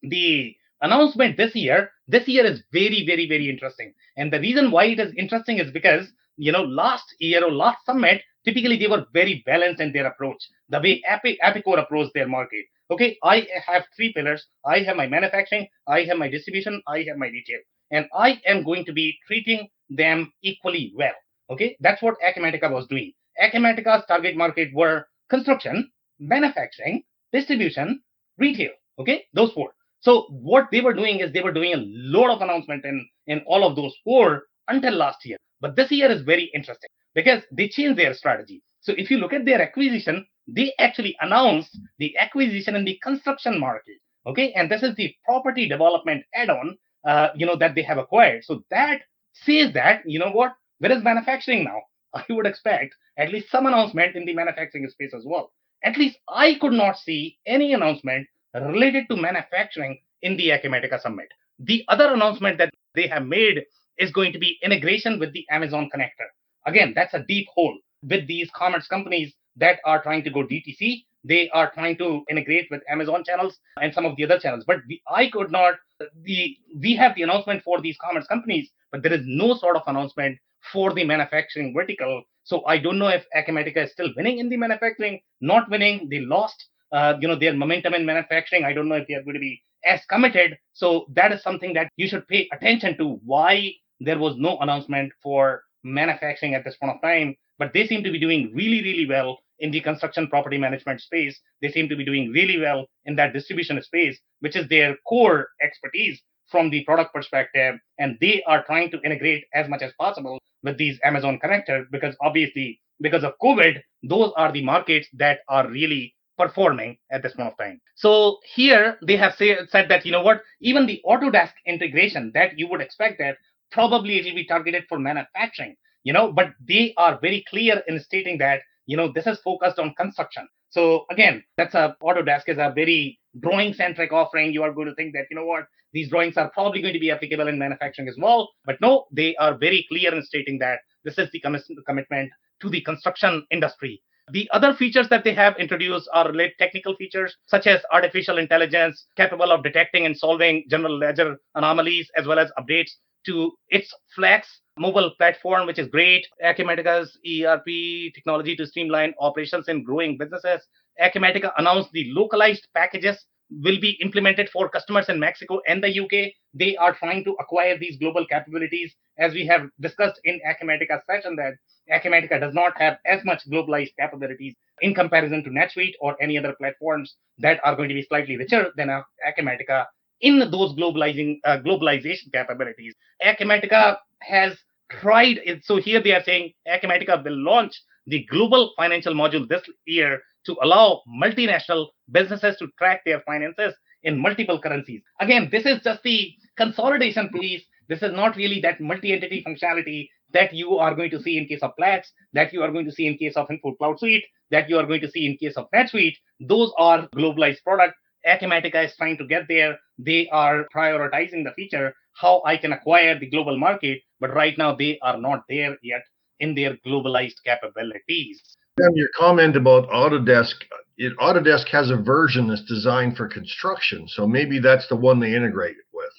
the 0.02 0.56
announcement 0.80 1.36
this 1.36 1.54
year, 1.54 1.90
this 2.08 2.26
year 2.26 2.44
is 2.44 2.62
very, 2.72 3.04
very, 3.06 3.28
very 3.28 3.48
interesting. 3.48 3.92
And 4.16 4.32
the 4.32 4.40
reason 4.40 4.70
why 4.70 4.86
it 4.86 5.00
is 5.00 5.12
interesting 5.16 5.58
is 5.58 5.70
because, 5.70 6.08
you 6.36 6.52
know, 6.52 6.62
last 6.62 7.04
year 7.20 7.44
or 7.44 7.52
last 7.52 7.84
summit, 7.86 8.22
typically 8.48 8.78
they 8.78 8.86
were 8.86 9.04
very 9.12 9.42
balanced 9.44 9.80
in 9.80 9.92
their 9.92 10.06
approach, 10.06 10.42
the 10.70 10.80
way 10.80 11.02
Epi- 11.06 11.38
Epicor 11.44 11.78
approached 11.78 12.12
their 12.14 12.26
market. 12.26 12.64
Okay, 12.90 13.18
I 13.22 13.46
have 13.66 13.84
three 13.94 14.12
pillars. 14.14 14.46
I 14.64 14.78
have 14.80 14.96
my 14.96 15.06
manufacturing, 15.06 15.68
I 15.86 16.04
have 16.04 16.16
my 16.16 16.28
distribution, 16.28 16.80
I 16.88 17.02
have 17.08 17.18
my 17.18 17.26
retail. 17.26 17.60
And 17.90 18.06
I 18.14 18.40
am 18.46 18.64
going 18.64 18.86
to 18.86 18.92
be 18.92 19.18
treating 19.26 19.68
them 19.90 20.32
equally 20.42 20.92
well. 20.96 21.12
Okay, 21.50 21.76
that's 21.80 22.02
what 22.02 22.16
Acumatica 22.24 22.70
was 22.70 22.86
doing. 22.86 23.12
Acumatica's 23.42 24.04
target 24.08 24.36
market 24.36 24.68
were 24.74 25.06
construction, 25.28 25.90
manufacturing, 26.18 27.02
distribution, 27.32 28.00
retail. 28.38 28.70
Okay, 28.98 29.26
those 29.34 29.52
four. 29.52 29.70
So 30.00 30.22
what 30.30 30.68
they 30.72 30.80
were 30.80 30.94
doing 30.94 31.20
is 31.20 31.32
they 31.32 31.42
were 31.42 31.52
doing 31.52 31.74
a 31.74 31.84
lot 32.16 32.30
of 32.34 32.40
announcement 32.40 32.84
in 32.84 33.06
in 33.26 33.40
all 33.46 33.66
of 33.68 33.76
those 33.76 33.94
four 34.04 34.44
until 34.68 34.94
last 34.94 35.26
year. 35.26 35.36
But 35.60 35.76
this 35.76 35.90
year 35.90 36.10
is 36.10 36.22
very 36.22 36.50
interesting 36.54 36.88
because 37.14 37.42
they 37.52 37.68
changed 37.68 37.98
their 37.98 38.14
strategy. 38.14 38.62
So 38.80 38.94
if 38.96 39.10
you 39.10 39.18
look 39.18 39.32
at 39.32 39.44
their 39.44 39.60
acquisition, 39.60 40.26
they 40.46 40.72
actually 40.78 41.16
announced 41.20 41.78
the 41.98 42.16
acquisition 42.16 42.74
in 42.74 42.84
the 42.84 42.98
construction 43.02 43.58
market. 43.60 43.96
Okay, 44.26 44.52
and 44.52 44.70
this 44.70 44.82
is 44.82 44.94
the 44.96 45.14
property 45.24 45.68
development 45.68 46.24
add-on, 46.34 46.76
uh, 47.06 47.28
you 47.34 47.46
know, 47.46 47.56
that 47.56 47.74
they 47.74 47.82
have 47.82 47.98
acquired. 47.98 48.44
So 48.44 48.62
that 48.70 49.00
says 49.32 49.72
that 49.74 50.02
you 50.06 50.18
know 50.18 50.30
what, 50.30 50.52
where 50.78 50.92
is 50.92 51.02
manufacturing 51.02 51.64
now? 51.64 51.82
I 52.14 52.24
would 52.30 52.46
expect 52.46 52.94
at 53.16 53.30
least 53.30 53.50
some 53.50 53.66
announcement 53.66 54.16
in 54.16 54.24
the 54.24 54.34
manufacturing 54.34 54.88
space 54.88 55.12
as 55.14 55.24
well. 55.26 55.52
At 55.84 55.96
least 55.96 56.18
I 56.28 56.56
could 56.60 56.72
not 56.72 56.98
see 56.98 57.38
any 57.46 57.72
announcement 57.72 58.26
related 58.54 59.04
to 59.10 59.16
manufacturing 59.16 59.98
in 60.22 60.36
the 60.36 60.48
Acumatica 60.48 61.00
Summit. 61.00 61.28
The 61.58 61.84
other 61.88 62.12
announcement 62.12 62.58
that 62.58 62.72
they 62.94 63.06
have 63.06 63.26
made 63.26 63.64
is 63.98 64.10
going 64.10 64.32
to 64.32 64.38
be 64.38 64.58
integration 64.62 65.18
with 65.18 65.32
the 65.32 65.44
Amazon 65.50 65.90
connector. 65.94 66.28
Again, 66.68 66.92
that's 66.94 67.14
a 67.14 67.24
deep 67.26 67.46
hole 67.54 67.76
with 68.02 68.26
these 68.26 68.50
commerce 68.54 68.86
companies 68.86 69.32
that 69.56 69.80
are 69.86 70.02
trying 70.02 70.22
to 70.24 70.30
go 70.30 70.40
DTC. 70.44 71.04
They 71.24 71.48
are 71.50 71.70
trying 71.72 71.96
to 71.98 72.24
integrate 72.30 72.68
with 72.70 72.82
Amazon 72.88 73.24
channels 73.24 73.58
and 73.80 73.92
some 73.92 74.04
of 74.04 74.16
the 74.16 74.24
other 74.24 74.38
channels. 74.38 74.64
But 74.66 74.80
we, 74.86 75.02
I 75.10 75.30
could 75.30 75.50
not. 75.50 75.74
The 76.22 76.56
we 76.80 76.94
have 76.94 77.14
the 77.16 77.22
announcement 77.22 77.62
for 77.64 77.80
these 77.80 77.96
commerce 78.00 78.26
companies, 78.26 78.70
but 78.92 79.02
there 79.02 79.12
is 79.12 79.22
no 79.24 79.54
sort 79.54 79.76
of 79.76 79.82
announcement 79.86 80.38
for 80.72 80.92
the 80.92 81.04
manufacturing 81.04 81.72
vertical. 81.74 82.22
So 82.44 82.64
I 82.66 82.78
don't 82.78 82.98
know 82.98 83.08
if 83.08 83.24
Acumatica 83.34 83.84
is 83.84 83.92
still 83.92 84.10
winning 84.16 84.38
in 84.38 84.48
the 84.48 84.58
manufacturing, 84.58 85.20
not 85.40 85.70
winning. 85.70 86.08
They 86.10 86.20
lost, 86.20 86.66
uh, 86.92 87.14
you 87.20 87.28
know, 87.28 87.38
their 87.38 87.54
momentum 87.54 87.94
in 87.94 88.06
manufacturing. 88.06 88.64
I 88.64 88.72
don't 88.74 88.88
know 88.88 88.96
if 88.96 89.08
they 89.08 89.14
are 89.14 89.22
going 89.22 89.34
to 89.34 89.40
be 89.40 89.62
as 89.84 90.00
committed. 90.08 90.58
So 90.74 91.06
that 91.14 91.32
is 91.32 91.42
something 91.42 91.72
that 91.74 91.90
you 91.96 92.08
should 92.08 92.28
pay 92.28 92.48
attention 92.52 92.96
to. 92.98 93.20
Why 93.24 93.72
there 94.00 94.18
was 94.18 94.36
no 94.36 94.58
announcement 94.58 95.12
for 95.22 95.62
manufacturing 95.94 96.54
at 96.54 96.64
this 96.64 96.76
point 96.76 96.94
of 96.94 97.02
time, 97.02 97.34
but 97.58 97.72
they 97.72 97.86
seem 97.86 98.02
to 98.04 98.10
be 98.10 98.20
doing 98.20 98.52
really, 98.54 98.82
really 98.82 99.06
well 99.06 99.38
in 99.58 99.70
the 99.70 99.80
construction 99.80 100.28
property 100.28 100.58
management 100.58 101.00
space. 101.00 101.40
They 101.60 101.70
seem 101.70 101.88
to 101.88 101.96
be 101.96 102.04
doing 102.04 102.30
really 102.30 102.60
well 102.60 102.86
in 103.04 103.16
that 103.16 103.32
distribution 103.32 103.80
space, 103.82 104.18
which 104.40 104.56
is 104.56 104.68
their 104.68 104.96
core 105.08 105.48
expertise 105.62 106.20
from 106.50 106.70
the 106.70 106.84
product 106.84 107.12
perspective. 107.12 107.76
And 107.98 108.16
they 108.20 108.42
are 108.46 108.64
trying 108.64 108.90
to 108.92 109.00
integrate 109.02 109.44
as 109.54 109.68
much 109.68 109.82
as 109.82 109.92
possible 109.98 110.38
with 110.62 110.78
these 110.78 110.98
Amazon 111.04 111.38
connectors 111.42 111.86
because 111.90 112.16
obviously, 112.20 112.80
because 113.00 113.24
of 113.24 113.34
COVID, 113.42 113.80
those 114.02 114.32
are 114.36 114.52
the 114.52 114.64
markets 114.64 115.08
that 115.14 115.40
are 115.48 115.68
really 115.68 116.14
performing 116.36 116.96
at 117.10 117.22
this 117.22 117.34
point 117.34 117.48
of 117.48 117.58
time. 117.58 117.80
So 117.96 118.38
here 118.54 118.96
they 119.04 119.16
have 119.16 119.34
say, 119.34 119.58
said 119.68 119.88
that, 119.90 120.06
you 120.06 120.12
know 120.12 120.22
what, 120.22 120.42
even 120.60 120.86
the 120.86 121.02
Autodesk 121.04 121.52
integration 121.66 122.30
that 122.34 122.58
you 122.58 122.68
would 122.68 122.80
expect 122.80 123.18
that 123.18 123.36
probably 123.70 124.18
it 124.18 124.24
will 124.24 124.34
be 124.34 124.44
targeted 124.44 124.84
for 124.88 124.98
manufacturing, 124.98 125.74
you 126.04 126.12
know, 126.12 126.32
but 126.32 126.52
they 126.66 126.94
are 126.96 127.18
very 127.20 127.44
clear 127.48 127.82
in 127.86 128.00
stating 128.00 128.38
that 128.38 128.60
you 128.86 128.96
know 128.96 129.12
this 129.12 129.26
is 129.26 129.38
focused 129.40 129.78
on 129.78 129.94
construction. 129.94 130.48
So 130.70 131.06
again 131.10 131.42
that's 131.56 131.74
a 131.74 131.96
autodesk 132.02 132.48
is 132.48 132.58
a 132.58 132.72
very 132.74 133.18
drawing 133.40 133.74
centric 133.74 134.12
offering. 134.12 134.52
You 134.52 134.62
are 134.62 134.72
going 134.72 134.88
to 134.88 134.94
think 134.94 135.12
that 135.14 135.26
you 135.30 135.36
know 135.36 135.44
what 135.44 135.66
these 135.92 136.10
drawings 136.10 136.36
are 136.36 136.50
probably 136.50 136.82
going 136.82 136.94
to 136.94 137.00
be 137.00 137.10
applicable 137.10 137.48
in 137.48 137.58
manufacturing 137.58 138.08
as 138.08 138.16
well. 138.18 138.50
But 138.64 138.80
no 138.80 139.06
they 139.12 139.36
are 139.36 139.56
very 139.56 139.86
clear 139.88 140.14
in 140.14 140.22
stating 140.22 140.58
that 140.58 140.80
this 141.04 141.18
is 141.18 141.30
the 141.32 141.40
commitment 141.40 142.30
to 142.60 142.68
the 142.68 142.80
construction 142.80 143.46
industry. 143.50 144.02
The 144.30 144.48
other 144.52 144.74
features 144.74 145.08
that 145.08 145.24
they 145.24 145.32
have 145.34 145.56
introduced 145.56 146.08
are 146.12 146.28
related 146.28 146.54
technical 146.58 146.94
features 146.96 147.34
such 147.46 147.66
as 147.66 147.80
artificial 147.90 148.36
intelligence 148.36 149.06
capable 149.16 149.50
of 149.50 149.62
detecting 149.62 150.04
and 150.04 150.14
solving 150.14 150.64
general 150.68 150.98
ledger 150.98 151.38
anomalies 151.54 152.10
as 152.14 152.26
well 152.26 152.38
as 152.38 152.50
updates 152.58 152.90
to 153.26 153.52
its 153.68 153.92
flex 154.14 154.60
mobile 154.78 155.10
platform, 155.18 155.66
which 155.66 155.78
is 155.78 155.88
great. 155.88 156.26
Acumatica's 156.44 157.18
ERP 157.26 158.12
technology 158.14 158.56
to 158.56 158.66
streamline 158.66 159.14
operations 159.20 159.68
in 159.68 159.82
growing 159.82 160.16
businesses. 160.16 160.60
Acumatica 161.00 161.52
announced 161.58 161.90
the 161.92 162.10
localized 162.12 162.66
packages 162.74 163.24
will 163.50 163.80
be 163.80 163.98
implemented 164.02 164.48
for 164.50 164.68
customers 164.68 165.08
in 165.08 165.18
Mexico 165.18 165.60
and 165.66 165.82
the 165.82 166.00
UK. 166.00 166.32
They 166.54 166.76
are 166.76 166.94
trying 166.94 167.24
to 167.24 167.36
acquire 167.40 167.78
these 167.78 167.96
global 167.96 168.26
capabilities, 168.26 168.94
as 169.18 169.32
we 169.32 169.46
have 169.46 169.68
discussed 169.80 170.20
in 170.24 170.40
Acumatica's 170.46 171.02
session 171.08 171.36
that 171.36 171.54
Acumatica 171.90 172.38
does 172.40 172.52
not 172.52 172.78
have 172.78 172.98
as 173.06 173.24
much 173.24 173.48
globalized 173.50 173.92
capabilities 173.98 174.54
in 174.82 174.94
comparison 174.94 175.42
to 175.44 175.50
NetSuite 175.50 175.94
or 176.00 176.16
any 176.22 176.36
other 176.36 176.54
platforms 176.58 177.16
that 177.38 177.60
are 177.64 177.74
going 177.74 177.88
to 177.88 177.94
be 177.94 178.02
slightly 178.02 178.36
richer 178.36 178.70
than 178.76 178.88
Acumatica 179.26 179.86
in 180.20 180.38
those 180.50 180.74
globalizing 180.74 181.38
uh, 181.44 181.58
globalization 181.58 182.32
capabilities. 182.32 182.94
Acumatica 183.24 183.96
has 184.20 184.56
tried 184.90 185.38
it. 185.44 185.64
So 185.64 185.76
here 185.76 186.02
they 186.02 186.12
are 186.12 186.22
saying 186.22 186.52
Acumatica 186.66 187.22
will 187.22 187.36
launch 187.36 187.80
the 188.06 188.26
global 188.30 188.72
financial 188.76 189.14
module 189.14 189.48
this 189.48 189.62
year 189.86 190.20
to 190.46 190.56
allow 190.62 191.02
multinational 191.22 191.88
businesses 192.10 192.56
to 192.58 192.68
track 192.78 193.02
their 193.04 193.20
finances 193.20 193.74
in 194.02 194.18
multiple 194.18 194.60
currencies. 194.60 195.02
Again, 195.20 195.48
this 195.52 195.66
is 195.66 195.80
just 195.82 196.02
the 196.02 196.32
consolidation 196.56 197.28
piece. 197.28 197.62
This 197.88 198.02
is 198.02 198.12
not 198.12 198.36
really 198.36 198.60
that 198.62 198.80
multi-entity 198.80 199.44
functionality 199.46 200.08
that 200.32 200.52
you 200.52 200.76
are 200.76 200.94
going 200.94 201.10
to 201.10 201.22
see 201.22 201.38
in 201.38 201.46
case 201.46 201.62
of 201.62 201.72
Plex, 201.80 202.08
that 202.32 202.52
you 202.52 202.62
are 202.62 202.70
going 202.70 202.84
to 202.84 202.92
see 202.92 203.06
in 203.06 203.16
case 203.16 203.36
of 203.36 203.48
Infor 203.48 203.76
CloudSuite, 203.80 204.22
that 204.50 204.68
you 204.68 204.78
are 204.78 204.86
going 204.86 205.00
to 205.00 205.10
see 205.10 205.26
in 205.26 205.36
case 205.36 205.56
of 205.56 205.66
NetSuite. 205.74 206.16
Those 206.40 206.72
are 206.78 207.08
globalized 207.08 207.62
products. 207.64 207.96
Acumatica 208.26 208.84
is 208.84 208.94
trying 208.96 209.16
to 209.18 209.26
get 209.26 209.48
there. 209.48 209.78
They 209.98 210.28
are 210.30 210.66
prioritizing 210.74 211.44
the 211.44 211.52
feature 211.56 211.94
how 212.14 212.42
I 212.44 212.56
can 212.56 212.72
acquire 212.72 213.18
the 213.18 213.30
global 213.30 213.56
market, 213.58 214.00
but 214.20 214.34
right 214.34 214.56
now 214.58 214.74
they 214.74 214.98
are 215.02 215.18
not 215.18 215.44
there 215.48 215.76
yet 215.82 216.02
in 216.40 216.54
their 216.54 216.76
globalized 216.86 217.42
capabilities. 217.44 218.42
And 218.78 218.96
your 218.96 219.08
comment 219.16 219.56
about 219.56 219.88
Autodesk, 219.88 220.54
it, 220.96 221.16
Autodesk 221.18 221.68
has 221.68 221.90
a 221.90 221.96
version 221.96 222.48
that's 222.48 222.64
designed 222.64 223.16
for 223.16 223.28
construction, 223.28 224.06
so 224.08 224.26
maybe 224.26 224.58
that's 224.60 224.88
the 224.88 224.96
one 224.96 225.20
they 225.20 225.34
integrate 225.34 225.76
with. 225.92 226.12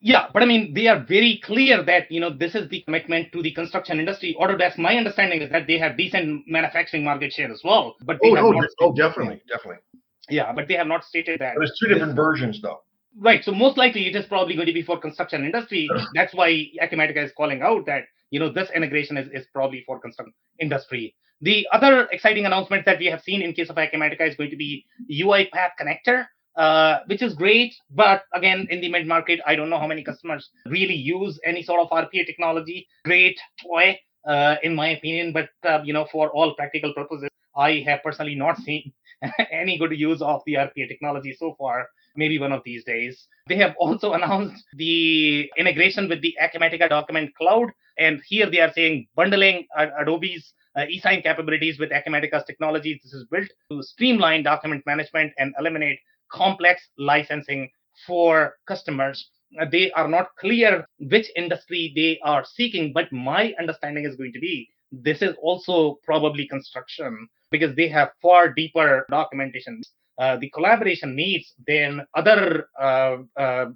Yeah, 0.00 0.26
but 0.32 0.42
I 0.42 0.46
mean, 0.46 0.74
they 0.74 0.88
are 0.88 0.98
very 0.98 1.40
clear 1.44 1.80
that 1.84 2.10
you 2.10 2.20
know 2.20 2.30
this 2.30 2.56
is 2.56 2.68
the 2.68 2.82
commitment 2.82 3.30
to 3.32 3.42
the 3.42 3.52
construction 3.52 4.00
industry. 4.00 4.36
Autodesk, 4.40 4.78
my 4.78 4.96
understanding 4.96 5.42
is 5.42 5.50
that 5.52 5.68
they 5.68 5.78
have 5.78 5.96
decent 5.96 6.42
manufacturing 6.48 7.04
market 7.04 7.32
share 7.32 7.50
as 7.52 7.60
well, 7.64 7.94
but 8.02 8.18
oh, 8.24 8.36
oh, 8.36 8.62
oh, 8.80 8.92
definitely, 8.94 9.42
definitely. 9.48 9.82
Yeah, 10.28 10.52
but 10.52 10.68
they 10.68 10.74
have 10.74 10.86
not 10.86 11.04
stated 11.04 11.40
that. 11.40 11.54
There's 11.58 11.76
two 11.80 11.88
different 11.88 12.14
versions, 12.14 12.60
though. 12.62 12.82
Right. 13.18 13.44
So 13.44 13.52
most 13.52 13.76
likely 13.76 14.06
it 14.06 14.16
is 14.16 14.24
probably 14.26 14.54
going 14.54 14.66
to 14.66 14.72
be 14.72 14.82
for 14.82 14.98
construction 14.98 15.44
industry. 15.44 15.88
That's 16.14 16.34
why 16.34 16.66
Acumatica 16.82 17.24
is 17.24 17.32
calling 17.36 17.62
out 17.62 17.86
that 17.86 18.04
you 18.30 18.40
know 18.40 18.50
this 18.50 18.70
integration 18.74 19.16
is, 19.16 19.28
is 19.32 19.46
probably 19.52 19.82
for 19.86 20.00
construction 20.00 20.34
industry. 20.58 21.14
The 21.40 21.66
other 21.72 22.06
exciting 22.12 22.46
announcement 22.46 22.86
that 22.86 22.98
we 22.98 23.06
have 23.06 23.20
seen 23.22 23.42
in 23.42 23.52
case 23.52 23.68
of 23.68 23.76
Acumatica 23.76 24.28
is 24.28 24.36
going 24.36 24.50
to 24.50 24.56
be 24.56 24.86
UiPath 25.10 25.72
connector, 25.78 26.26
uh, 26.56 27.00
which 27.06 27.20
is 27.20 27.34
great. 27.34 27.74
But 27.90 28.22
again, 28.32 28.68
in 28.70 28.80
the 28.80 28.88
mid 28.88 29.06
market, 29.06 29.40
I 29.44 29.56
don't 29.56 29.68
know 29.68 29.78
how 29.78 29.88
many 29.88 30.04
customers 30.04 30.48
really 30.66 30.94
use 30.94 31.38
any 31.44 31.62
sort 31.62 31.80
of 31.80 31.90
RPA 31.90 32.24
technology. 32.26 32.86
Great 33.04 33.38
toy, 33.60 33.98
uh, 34.26 34.56
in 34.62 34.74
my 34.74 34.90
opinion, 34.90 35.32
but 35.32 35.50
uh, 35.68 35.82
you 35.84 35.92
know 35.92 36.06
for 36.10 36.30
all 36.30 36.54
practical 36.54 36.94
purposes, 36.94 37.28
I 37.56 37.84
have 37.86 38.02
personally 38.02 38.34
not 38.34 38.58
seen 38.58 38.92
any 39.50 39.78
good 39.78 39.92
use 39.92 40.22
of 40.22 40.42
the 40.46 40.54
RPA 40.54 40.88
technology 40.88 41.34
so 41.38 41.54
far 41.58 41.88
maybe 42.16 42.38
one 42.38 42.52
of 42.52 42.62
these 42.64 42.84
days. 42.84 43.26
They 43.48 43.56
have 43.56 43.74
also 43.78 44.12
announced 44.18 44.64
the 44.74 45.50
integration 45.56 46.08
with 46.08 46.20
the 46.22 46.36
Acumatica 46.40 46.88
Document 46.88 47.34
Cloud. 47.36 47.70
And 47.98 48.20
here 48.26 48.50
they 48.50 48.60
are 48.60 48.72
saying 48.72 49.06
bundling 49.14 49.66
Adobe's 49.76 50.52
uh, 50.76 50.84
e-sign 50.88 51.22
capabilities 51.22 51.78
with 51.78 51.90
Acumatica's 51.90 52.44
technologies. 52.46 53.00
This 53.02 53.12
is 53.12 53.26
built 53.30 53.48
to 53.70 53.82
streamline 53.82 54.42
document 54.42 54.84
management 54.86 55.32
and 55.38 55.54
eliminate 55.58 55.98
complex 56.30 56.88
licensing 56.96 57.68
for 58.06 58.54
customers. 58.66 59.28
Uh, 59.60 59.66
they 59.70 59.92
are 59.92 60.08
not 60.08 60.28
clear 60.38 60.86
which 60.98 61.26
industry 61.36 61.92
they 61.94 62.18
are 62.26 62.44
seeking, 62.44 62.92
but 62.94 63.12
my 63.12 63.52
understanding 63.58 64.06
is 64.06 64.16
going 64.16 64.32
to 64.32 64.40
be 64.40 64.68
this 64.92 65.22
is 65.22 65.34
also 65.40 65.98
probably 66.04 66.46
construction 66.46 67.26
because 67.52 67.76
they 67.76 67.88
have 67.88 68.10
far 68.20 68.52
deeper 68.52 69.06
documentation 69.10 69.80
uh, 70.18 70.36
the 70.36 70.50
collaboration 70.50 71.16
needs 71.16 71.54
than 71.66 72.06
other 72.14 72.68
uh, 72.80 73.16
uh, 73.36 73.66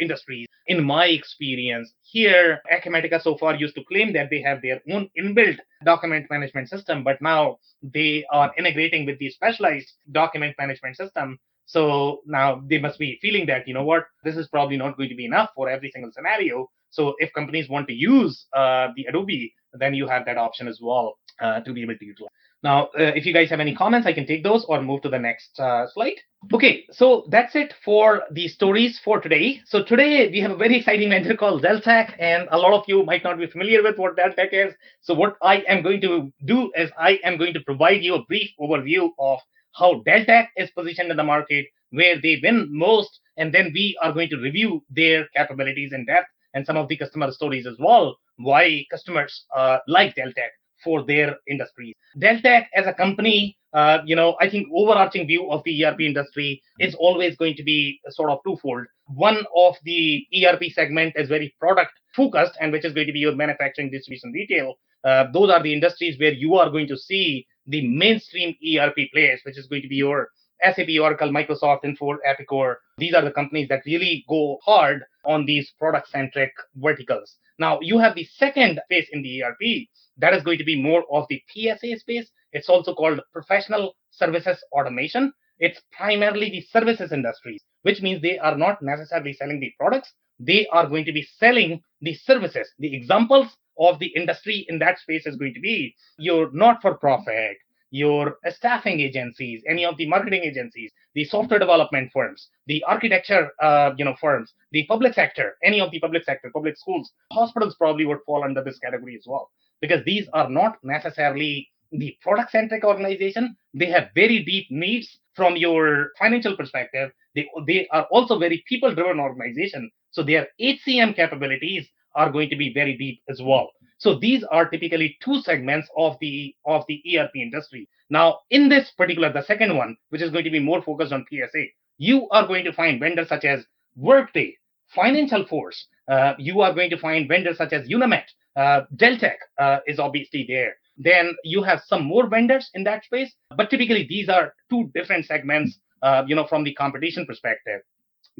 industries. 0.00 0.46
In 0.66 0.84
my 0.84 1.06
experience, 1.06 1.92
here, 2.02 2.60
Acumatica 2.70 3.20
so 3.22 3.38
far 3.38 3.54
used 3.54 3.74
to 3.76 3.84
claim 3.84 4.12
that 4.12 4.28
they 4.30 4.42
have 4.42 4.60
their 4.60 4.80
own 4.92 5.08
inbuilt 5.18 5.58
document 5.84 6.26
management 6.30 6.68
system, 6.68 7.02
but 7.02 7.20
now 7.22 7.56
they 7.82 8.24
are 8.30 8.52
integrating 8.58 9.06
with 9.06 9.18
the 9.18 9.30
specialized 9.30 9.94
document 10.12 10.54
management 10.58 10.96
system. 10.96 11.38
So 11.64 12.20
now 12.26 12.62
they 12.68 12.78
must 12.78 12.98
be 12.98 13.18
feeling 13.22 13.46
that, 13.46 13.66
you 13.66 13.74
know 13.74 13.84
what, 13.84 14.04
this 14.24 14.36
is 14.36 14.46
probably 14.48 14.76
not 14.76 14.96
going 14.96 15.08
to 15.08 15.14
be 15.14 15.24
enough 15.24 15.50
for 15.54 15.68
every 15.70 15.90
single 15.90 16.12
scenario. 16.12 16.68
So 16.90 17.14
if 17.18 17.32
companies 17.32 17.68
want 17.68 17.88
to 17.88 17.94
use 17.94 18.46
uh, 18.54 18.88
the 18.94 19.04
Adobe, 19.06 19.54
then 19.72 19.94
you 19.94 20.06
have 20.06 20.24
that 20.26 20.38
option 20.38 20.68
as 20.68 20.80
well 20.82 21.18
uh, 21.40 21.60
to 21.60 21.72
be 21.72 21.82
able 21.82 21.96
to 21.96 22.04
utilize. 22.04 22.30
Now, 22.62 22.86
uh, 22.86 23.12
if 23.14 23.24
you 23.24 23.32
guys 23.32 23.50
have 23.50 23.60
any 23.60 23.74
comments, 23.74 24.06
I 24.06 24.12
can 24.12 24.26
take 24.26 24.42
those 24.42 24.64
or 24.64 24.82
move 24.82 25.02
to 25.02 25.08
the 25.08 25.18
next 25.18 25.58
uh, 25.60 25.86
slide. 25.94 26.16
Okay, 26.52 26.86
so 26.90 27.26
that's 27.30 27.54
it 27.54 27.72
for 27.84 28.22
the 28.32 28.48
stories 28.48 29.00
for 29.04 29.20
today. 29.20 29.60
So 29.64 29.84
today 29.84 30.28
we 30.28 30.40
have 30.40 30.50
a 30.50 30.56
very 30.56 30.78
exciting 30.78 31.10
vendor 31.10 31.36
called 31.36 31.62
Deltek, 31.62 32.14
and 32.18 32.48
a 32.50 32.58
lot 32.58 32.72
of 32.72 32.84
you 32.88 33.04
might 33.04 33.22
not 33.22 33.38
be 33.38 33.46
familiar 33.46 33.82
with 33.82 33.96
what 33.96 34.16
Deltek 34.16 34.48
is. 34.52 34.74
So 35.02 35.14
what 35.14 35.36
I 35.40 35.58
am 35.68 35.82
going 35.82 36.00
to 36.00 36.32
do 36.46 36.72
is 36.74 36.90
I 36.98 37.20
am 37.22 37.38
going 37.38 37.54
to 37.54 37.60
provide 37.60 38.02
you 38.02 38.16
a 38.16 38.24
brief 38.24 38.50
overview 38.60 39.10
of 39.20 39.38
how 39.74 40.02
Deltek 40.06 40.48
is 40.56 40.70
positioned 40.72 41.12
in 41.12 41.16
the 41.16 41.24
market, 41.24 41.66
where 41.90 42.20
they 42.20 42.40
win 42.42 42.66
most, 42.70 43.20
and 43.36 43.54
then 43.54 43.70
we 43.72 43.96
are 44.02 44.12
going 44.12 44.30
to 44.30 44.36
review 44.36 44.84
their 44.90 45.28
capabilities 45.36 45.92
in 45.92 46.06
depth 46.06 46.26
and 46.54 46.66
some 46.66 46.76
of 46.76 46.88
the 46.88 46.96
customer 46.96 47.30
stories 47.30 47.66
as 47.66 47.76
well, 47.78 48.16
why 48.36 48.84
customers 48.90 49.44
uh, 49.54 49.78
like 49.86 50.16
Deltek 50.16 50.50
for 50.82 51.04
their 51.04 51.36
industries. 51.48 51.94
Deltek 52.16 52.66
as 52.74 52.86
a 52.86 52.94
company, 52.94 53.56
uh, 53.72 53.98
you 54.04 54.16
know, 54.16 54.36
I 54.40 54.48
think 54.48 54.68
overarching 54.74 55.26
view 55.26 55.50
of 55.50 55.62
the 55.64 55.84
ERP 55.84 56.00
industry 56.00 56.62
is 56.78 56.94
always 56.94 57.36
going 57.36 57.54
to 57.56 57.62
be 57.62 58.00
sort 58.10 58.30
of 58.30 58.38
twofold. 58.44 58.86
One 59.06 59.44
of 59.54 59.76
the 59.84 60.26
ERP 60.44 60.64
segment 60.72 61.14
is 61.16 61.28
very 61.28 61.54
product 61.60 61.92
focused 62.14 62.56
and 62.60 62.72
which 62.72 62.84
is 62.84 62.92
going 62.92 63.06
to 63.06 63.12
be 63.12 63.18
your 63.18 63.34
manufacturing, 63.34 63.90
distribution, 63.90 64.32
retail. 64.32 64.74
Uh, 65.04 65.24
those 65.32 65.50
are 65.50 65.62
the 65.62 65.72
industries 65.72 66.18
where 66.18 66.32
you 66.32 66.54
are 66.54 66.70
going 66.70 66.88
to 66.88 66.96
see 66.96 67.46
the 67.66 67.86
mainstream 67.86 68.54
ERP 68.66 68.96
players, 69.12 69.40
which 69.44 69.58
is 69.58 69.66
going 69.66 69.82
to 69.82 69.88
be 69.88 69.96
your 69.96 70.28
SAP, 70.62 70.88
Oracle, 71.00 71.30
Microsoft, 71.30 71.84
Infor, 71.84 72.16
Epicor. 72.26 72.76
These 72.98 73.14
are 73.14 73.22
the 73.22 73.30
companies 73.30 73.68
that 73.68 73.82
really 73.86 74.24
go 74.28 74.58
hard 74.64 75.02
on 75.24 75.44
these 75.46 75.70
product 75.78 76.08
centric 76.08 76.52
verticals. 76.76 77.36
Now, 77.58 77.78
you 77.80 77.98
have 77.98 78.14
the 78.14 78.24
second 78.24 78.80
phase 78.88 79.08
in 79.12 79.22
the 79.22 79.42
ERP 79.42 79.88
that 80.18 80.34
is 80.34 80.42
going 80.42 80.58
to 80.58 80.64
be 80.64 80.80
more 80.80 81.04
of 81.12 81.26
the 81.28 81.42
PSA 81.48 81.98
space. 81.98 82.30
It's 82.52 82.68
also 82.68 82.94
called 82.94 83.20
professional 83.32 83.94
services 84.10 84.62
automation. 84.72 85.32
It's 85.58 85.80
primarily 85.96 86.50
the 86.50 86.60
services 86.60 87.12
industries, 87.12 87.62
which 87.82 88.00
means 88.00 88.22
they 88.22 88.38
are 88.38 88.56
not 88.56 88.80
necessarily 88.80 89.32
selling 89.32 89.60
the 89.60 89.72
products. 89.78 90.12
They 90.38 90.66
are 90.68 90.86
going 90.86 91.04
to 91.06 91.12
be 91.12 91.26
selling 91.38 91.82
the 92.00 92.14
services. 92.14 92.68
The 92.78 92.94
examples 92.94 93.48
of 93.78 93.98
the 93.98 94.12
industry 94.16 94.66
in 94.68 94.78
that 94.78 94.98
space 94.98 95.26
is 95.26 95.36
going 95.36 95.54
to 95.54 95.60
be 95.60 95.94
your 96.16 96.50
not 96.52 96.80
for 96.80 96.96
profit, 96.96 97.56
your 97.90 98.36
staffing 98.48 99.00
agencies, 99.00 99.62
any 99.68 99.84
of 99.84 99.96
the 99.96 100.06
marketing 100.06 100.42
agencies, 100.42 100.90
the 101.14 101.24
software 101.24 101.58
development 101.58 102.10
firms, 102.12 102.48
the 102.66 102.82
architecture, 102.84 103.50
uh, 103.62 103.92
you 103.96 104.04
know, 104.04 104.14
firms, 104.20 104.52
the 104.72 104.86
public 104.86 105.14
sector, 105.14 105.56
any 105.64 105.80
of 105.80 105.90
the 105.90 106.00
public 106.00 106.24
sector, 106.24 106.50
public 106.52 106.76
schools, 106.76 107.10
hospitals 107.32 107.74
probably 107.76 108.04
would 108.04 108.18
fall 108.26 108.44
under 108.44 108.62
this 108.62 108.78
category 108.78 109.16
as 109.16 109.24
well, 109.26 109.50
because 109.80 110.04
these 110.04 110.28
are 110.32 110.50
not 110.50 110.76
necessarily 110.82 111.68
the 111.92 112.16
product 112.20 112.50
centric 112.50 112.84
organization. 112.84 113.56
They 113.74 113.86
have 113.86 114.10
very 114.14 114.44
deep 114.44 114.66
needs 114.70 115.18
from 115.34 115.56
your 115.56 116.10
financial 116.18 116.56
perspective. 116.56 117.10
They, 117.34 117.48
they 117.66 117.88
are 117.92 118.06
also 118.10 118.38
very 118.38 118.62
people 118.68 118.94
driven 118.94 119.20
organization. 119.20 119.90
So 120.10 120.22
their 120.22 120.48
HCM 120.60 121.16
capabilities 121.16 121.86
are 122.14 122.30
going 122.30 122.50
to 122.50 122.56
be 122.56 122.72
very 122.72 122.96
deep 122.96 123.22
as 123.28 123.40
well. 123.42 123.70
So 123.98 124.14
these 124.14 124.44
are 124.44 124.68
typically 124.68 125.18
two 125.22 125.40
segments 125.42 125.88
of 125.96 126.16
the 126.20 126.54
of 126.64 126.84
the 126.88 127.02
ERP 127.18 127.36
industry. 127.36 127.88
Now, 128.10 128.40
in 128.50 128.68
this 128.68 128.90
particular, 128.96 129.32
the 129.32 129.42
second 129.42 129.76
one, 129.76 129.96
which 130.10 130.22
is 130.22 130.30
going 130.30 130.44
to 130.44 130.50
be 130.50 130.60
more 130.60 130.82
focused 130.82 131.12
on 131.12 131.26
PSA, 131.30 131.64
you 131.98 132.28
are 132.30 132.46
going 132.46 132.64
to 132.64 132.72
find 132.72 133.00
vendors 133.00 133.28
such 133.28 133.44
as 133.44 133.64
Workday, 133.96 134.56
Financial 134.94 135.44
Force. 135.46 135.86
Uh, 136.08 136.34
you 136.38 136.60
are 136.60 136.72
going 136.72 136.90
to 136.90 136.96
find 136.96 137.28
vendors 137.28 137.58
such 137.58 137.72
as 137.72 137.88
Unanet, 137.88 138.24
uh, 138.56 138.82
Deltek 138.96 139.36
uh, 139.58 139.78
is 139.86 139.98
obviously 139.98 140.44
there. 140.48 140.74
Then 140.96 141.36
you 141.44 141.62
have 141.62 141.80
some 141.86 142.04
more 142.04 142.28
vendors 142.28 142.70
in 142.74 142.84
that 142.84 143.04
space, 143.04 143.32
but 143.56 143.70
typically 143.70 144.06
these 144.08 144.28
are 144.28 144.54
two 144.70 144.90
different 144.94 145.26
segments. 145.26 145.78
Uh, 146.02 146.22
you 146.26 146.34
know, 146.34 146.46
from 146.46 146.62
the 146.64 146.74
competition 146.74 147.26
perspective, 147.26 147.80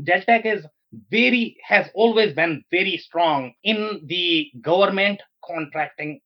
Deltek 0.01 0.47
is 0.47 0.65
very 1.11 1.57
has 1.67 1.89
always 1.95 2.35
been 2.35 2.65
very 2.71 2.97
strong 2.97 3.53
in 3.63 4.01
the 4.07 4.51
government 4.61 5.21
contracting. 5.45 6.21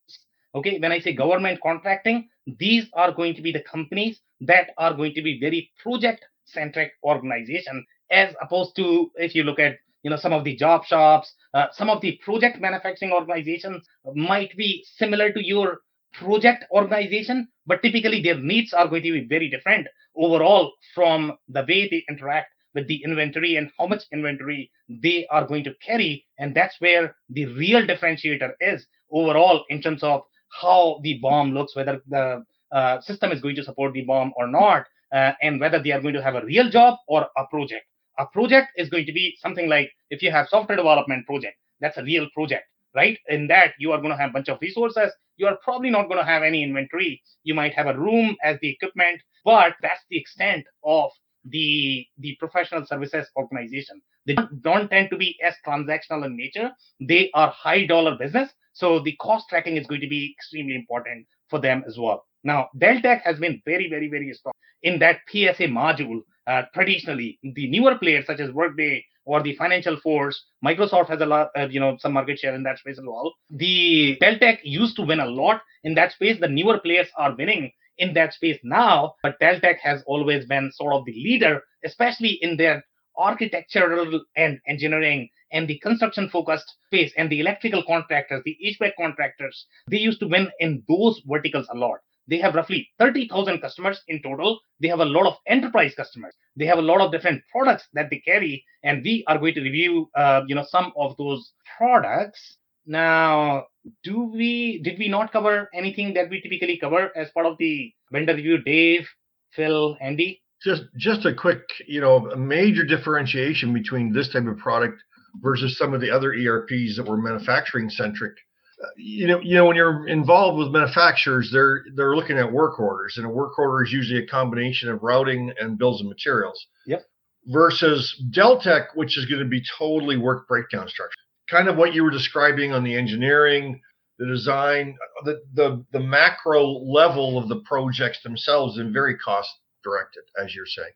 Okay, 0.55 0.79
when 0.79 0.93
I 0.93 1.01
say 1.01 1.13
government 1.15 1.61
contracting, 1.63 2.29
these 2.47 2.87
are 2.93 3.13
going 3.13 3.35
to 3.35 3.43
be 3.43 3.53
the 3.53 3.63
companies 3.63 4.21
that 4.41 4.71
are 4.79 4.95
going 4.95 5.15
to 5.15 5.23
be 5.23 5.39
very 5.41 5.71
project 5.83 6.25
centric 6.45 6.93
organization 7.05 7.85
as 8.11 8.35
opposed 8.43 8.77
to 8.77 9.11
if 9.17 9.35
you 9.35 9.45
look 9.45 9.59
at 9.59 9.77
you 10.03 10.11
know 10.11 10.17
some 10.17 10.33
of 10.33 10.45
the 10.45 10.57
job 10.57 10.85
shops 10.85 11.33
uh, 11.55 11.67
some 11.73 11.89
of 11.89 12.01
the 12.01 12.19
project 12.25 12.61
manufacturing 12.61 13.13
organizations 13.13 13.87
might 14.15 14.55
be 14.57 14.85
similar 14.97 15.33
to 15.33 15.45
your 15.45 15.81
project 16.13 16.65
organization 16.73 17.49
but 17.67 17.83
typically 17.83 18.21
their 18.21 18.39
needs 18.39 18.73
are 18.75 18.89
going 18.89 19.03
to 19.03 19.13
be 19.13 19.27
very 19.27 19.49
different 19.49 19.87
overall 20.17 20.73
from 20.95 21.33
the 21.49 21.61
way 21.61 21.89
they 21.89 22.05
interact 22.09 22.49
with 22.75 22.89
the 22.89 23.03
inventory 23.05 23.57
and 23.57 23.71
how 23.79 23.87
much 23.87 24.03
inventory 24.13 24.71
they 24.89 25.27
are 25.31 25.47
going 25.47 25.65
to 25.65 25.75
carry. 25.85 26.25
And 26.39 26.55
that's 26.55 26.77
where 26.81 27.17
the 27.31 27.47
real 27.47 27.87
differentiator 27.87 28.53
is 28.61 28.87
overall 29.11 29.65
in 29.69 29.83
terms 29.83 30.03
of 30.03 30.23
how 30.61 31.01
the 31.03 31.19
BOM 31.23 31.53
looks, 31.53 31.77
whether 31.77 32.01
the 32.09 32.45
uh, 32.73 33.01
system 33.01 33.33
is 33.33 33.41
going 33.41 33.57
to 33.57 33.65
support 33.65 33.93
the 33.93 34.05
BOM 34.05 34.33
or 34.37 34.47
not, 34.47 34.87
uh, 35.13 35.33
and 35.43 35.61
whether 35.61 35.83
they 35.83 35.93
are 35.93 36.01
going 36.01 36.15
to 36.15 36.23
have 36.23 36.35
a 36.35 36.45
real 36.45 36.71
job 36.71 36.99
or 37.09 37.29
a 37.37 37.47
project. 37.51 37.85
A 38.19 38.27
project 38.27 38.69
is 38.77 38.89
going 38.89 39.07
to 39.07 39.13
be 39.13 39.37
something 39.41 39.69
like 39.69 39.91
if 40.11 40.23
you 40.23 40.31
have 40.31 40.49
software 40.49 40.77
development 40.77 41.27
project, 41.27 41.57
that's 41.81 41.97
a 41.97 42.03
real 42.03 42.29
project, 42.35 42.65
right? 42.95 43.19
In 43.29 43.47
that 43.49 43.73
you 43.79 43.93
are 43.93 43.99
going 43.99 44.11
to 44.11 44.17
have 44.17 44.31
a 44.31 44.33
bunch 44.33 44.49
of 44.49 44.59
resources. 44.61 45.11
You 45.37 45.47
are 45.47 45.59
probably 45.65 45.91
not 45.91 46.09
going 46.09 46.19
to 46.19 46.25
have 46.25 46.43
any 46.43 46.63
inventory. 46.63 47.23
You 47.43 47.55
might 47.55 47.75
have 47.75 47.87
a 47.87 47.99
room 47.99 48.37
as 48.45 48.59
the 48.61 48.71
equipment, 48.71 49.21
but 49.45 49.75
that's 49.83 50.03
the 50.11 50.19
extent 50.19 50.65
of 50.85 51.11
the 51.45 52.07
the 52.19 52.37
professional 52.39 52.87
services 52.87 53.27
organization. 53.37 54.01
They 54.27 54.37
don't 54.61 54.89
tend 54.89 55.11
to 55.11 55.17
be 55.17 55.37
as 55.43 55.55
transactional 55.67 56.25
in 56.27 56.37
nature. 56.37 56.71
They 57.01 57.31
are 57.35 57.51
high 57.51 57.87
dollar 57.87 58.17
business, 58.17 58.51
so 58.73 59.01
the 59.01 59.17
cost 59.17 59.49
tracking 59.49 59.77
is 59.77 59.87
going 59.87 60.01
to 60.01 60.09
be 60.09 60.35
extremely 60.39 60.75
important 60.75 61.27
for 61.49 61.61
them 61.61 61.85
as 61.87 61.99
well. 61.99 62.25
Now, 62.45 62.69
Deltek 62.77 63.23
has 63.23 63.39
been 63.39 63.63
very, 63.65 63.89
very, 63.89 64.09
very 64.09 64.33
strong 64.33 64.55
in 64.83 64.99
that 65.01 65.21
PSA 65.29 65.69
module. 65.69 66.23
Uh, 66.47 66.63
traditionally, 66.75 67.39
the 67.43 67.69
newer 67.71 67.97
players 67.97 68.27
such 68.27 68.41
as 68.41 68.51
Workday 68.51 69.05
or 69.25 69.43
the 69.43 69.55
Financial 69.55 69.97
Force, 70.01 70.45
Microsoft 70.65 71.09
has 71.09 71.21
a 71.21 71.27
lot, 71.27 71.51
uh, 71.57 71.69
you 71.69 71.79
know, 71.79 71.97
some 72.01 72.13
market 72.13 72.39
share 72.39 72.55
in 72.55 72.65
that 72.65 72.79
space 72.79 72.99
as 72.99 73.05
well. 73.07 73.33
The 73.51 74.19
Deltek 74.21 74.59
used 74.65 74.97
to 74.97 75.03
win 75.03 75.21
a 75.21 75.27
lot 75.27 75.63
in 75.85 75.95
that 75.95 76.13
space. 76.13 76.41
The 76.41 76.49
newer 76.49 76.81
players 76.81 77.07
are 77.17 77.35
winning 77.37 77.71
in 77.99 78.15
that 78.15 78.35
space 78.35 78.59
now, 78.63 79.15
but 79.23 79.39
Deltek 79.41 79.79
has 79.83 80.03
always 80.07 80.47
been 80.47 80.71
sort 80.73 80.95
of 80.95 81.05
the 81.05 81.13
leader, 81.13 81.63
especially 81.85 82.39
in 82.43 82.57
their 82.57 82.85
architectural 83.17 84.23
and 84.37 84.61
engineering 84.67 85.29
and 85.53 85.69
the 85.69 85.79
construction 85.81 86.29
focused 86.31 86.77
space 86.87 87.13
and 87.17 87.31
the 87.31 87.41
electrical 87.41 87.83
contractors, 87.87 88.43
the 88.45 88.57
HVAC 88.65 88.93
contractors, 88.99 89.67
they 89.89 89.99
used 89.99 90.21
to 90.21 90.27
win 90.27 90.51
in 90.61 90.83
those 90.89 91.21
verticals 91.27 91.69
a 91.71 91.77
lot. 91.77 91.99
They 92.29 92.39
have 92.39 92.55
roughly 92.55 92.89
30,000 92.99 93.61
customers 93.61 94.01
in 94.09 94.23
total. 94.23 94.61
They 94.81 94.89
have 94.89 95.01
a 95.01 95.05
lot 95.05 95.27
of 95.27 95.37
enterprise 95.47 95.95
customers. 95.95 96.35
They 96.57 96.67
have 96.67 96.79
a 96.79 96.83
lot 96.83 97.01
of 97.01 97.13
different 97.13 97.43
products 97.51 97.85
that 97.95 98.11
they 98.11 98.21
carry, 98.21 98.65
and 98.83 99.03
we 99.03 99.25
are 99.27 99.39
going 99.39 99.55
to 99.55 99.61
review, 99.61 100.09
uh, 100.15 100.43
you 100.47 100.55
know, 100.55 100.65
some 100.69 100.93
of 100.97 101.17
those 101.17 101.53
products. 101.77 102.59
Now, 102.87 103.67
do 104.03 104.25
we 104.25 104.81
did 104.83 104.99
we 104.99 105.09
not 105.09 105.33
cover 105.33 105.69
anything 105.75 106.15
that 106.15 106.31
we 106.31 106.41
typically 106.41 106.79
cover 106.79 107.17
as 107.17 107.31
part 107.31 107.47
of 107.47 107.59
the 107.59 107.93
vendor 108.11 108.35
review? 108.35 108.63
Dave, 108.63 109.09
Phil, 109.53 109.97
Andy. 110.01 110.43
Just 110.63 110.85
just 110.97 111.27
a 111.27 111.35
quick, 111.35 111.63
you 111.87 112.01
know, 112.01 112.31
a 112.31 112.37
major 112.37 112.85
differentiation 112.85 113.73
between 113.73 114.13
this 114.13 114.33
type 114.33 114.47
of 114.47 114.59
product 114.59 115.03
versus 115.41 115.77
some 115.77 115.95
of 115.95 116.01
the 116.01 116.11
other 116.11 116.33
ERPs 116.33 116.97
that 116.97 117.07
were 117.07 117.17
manufacturing 117.17 117.91
centric. 117.91 118.35
Uh, 118.83 118.89
you 118.97 119.27
know, 119.27 119.41
you 119.41 119.55
know, 119.55 119.67
when 119.67 119.77
you're 119.77 120.07
involved 120.07 120.59
with 120.59 120.73
manufacturers, 120.73 121.51
they're 121.53 121.85
they're 121.95 122.17
looking 122.17 122.39
at 122.39 122.53
work 122.53 122.79
orders, 122.79 123.15
and 123.17 123.27
a 123.27 123.29
work 123.31 123.59
order 123.59 123.85
is 123.85 123.93
usually 123.93 124.23
a 124.23 124.27
combination 124.27 124.89
of 124.89 125.03
routing 125.03 125.53
and 125.59 125.79
bills 125.79 126.01
of 126.01 126.07
materials. 126.07 126.67
Yep. 126.87 127.05
Versus 127.47 128.23
Deltek, 128.31 128.95
which 128.95 129.19
is 129.19 129.27
going 129.27 129.43
to 129.43 129.49
be 129.49 129.63
totally 129.79 130.17
work 130.17 130.47
breakdown 130.47 130.89
structure 130.89 131.17
kind 131.53 131.69
of 131.69 131.77
what 131.77 131.95
you 131.95 132.03
were 132.03 132.11
describing 132.11 132.73
on 132.73 132.83
the 132.83 132.95
engineering, 132.95 133.81
the 134.19 134.27
design, 134.27 134.97
the 135.25 135.43
the, 135.55 135.85
the 135.93 136.01
macro 136.01 136.67
level 136.67 137.39
of 137.39 137.49
the 137.49 137.61
projects 137.61 138.23
themselves, 138.23 138.79
and 138.79 138.93
very 138.93 139.17
cost 139.19 139.51
directed, 139.85 140.25
as 140.43 140.55
you're 140.55 140.67
saying. 140.67 140.95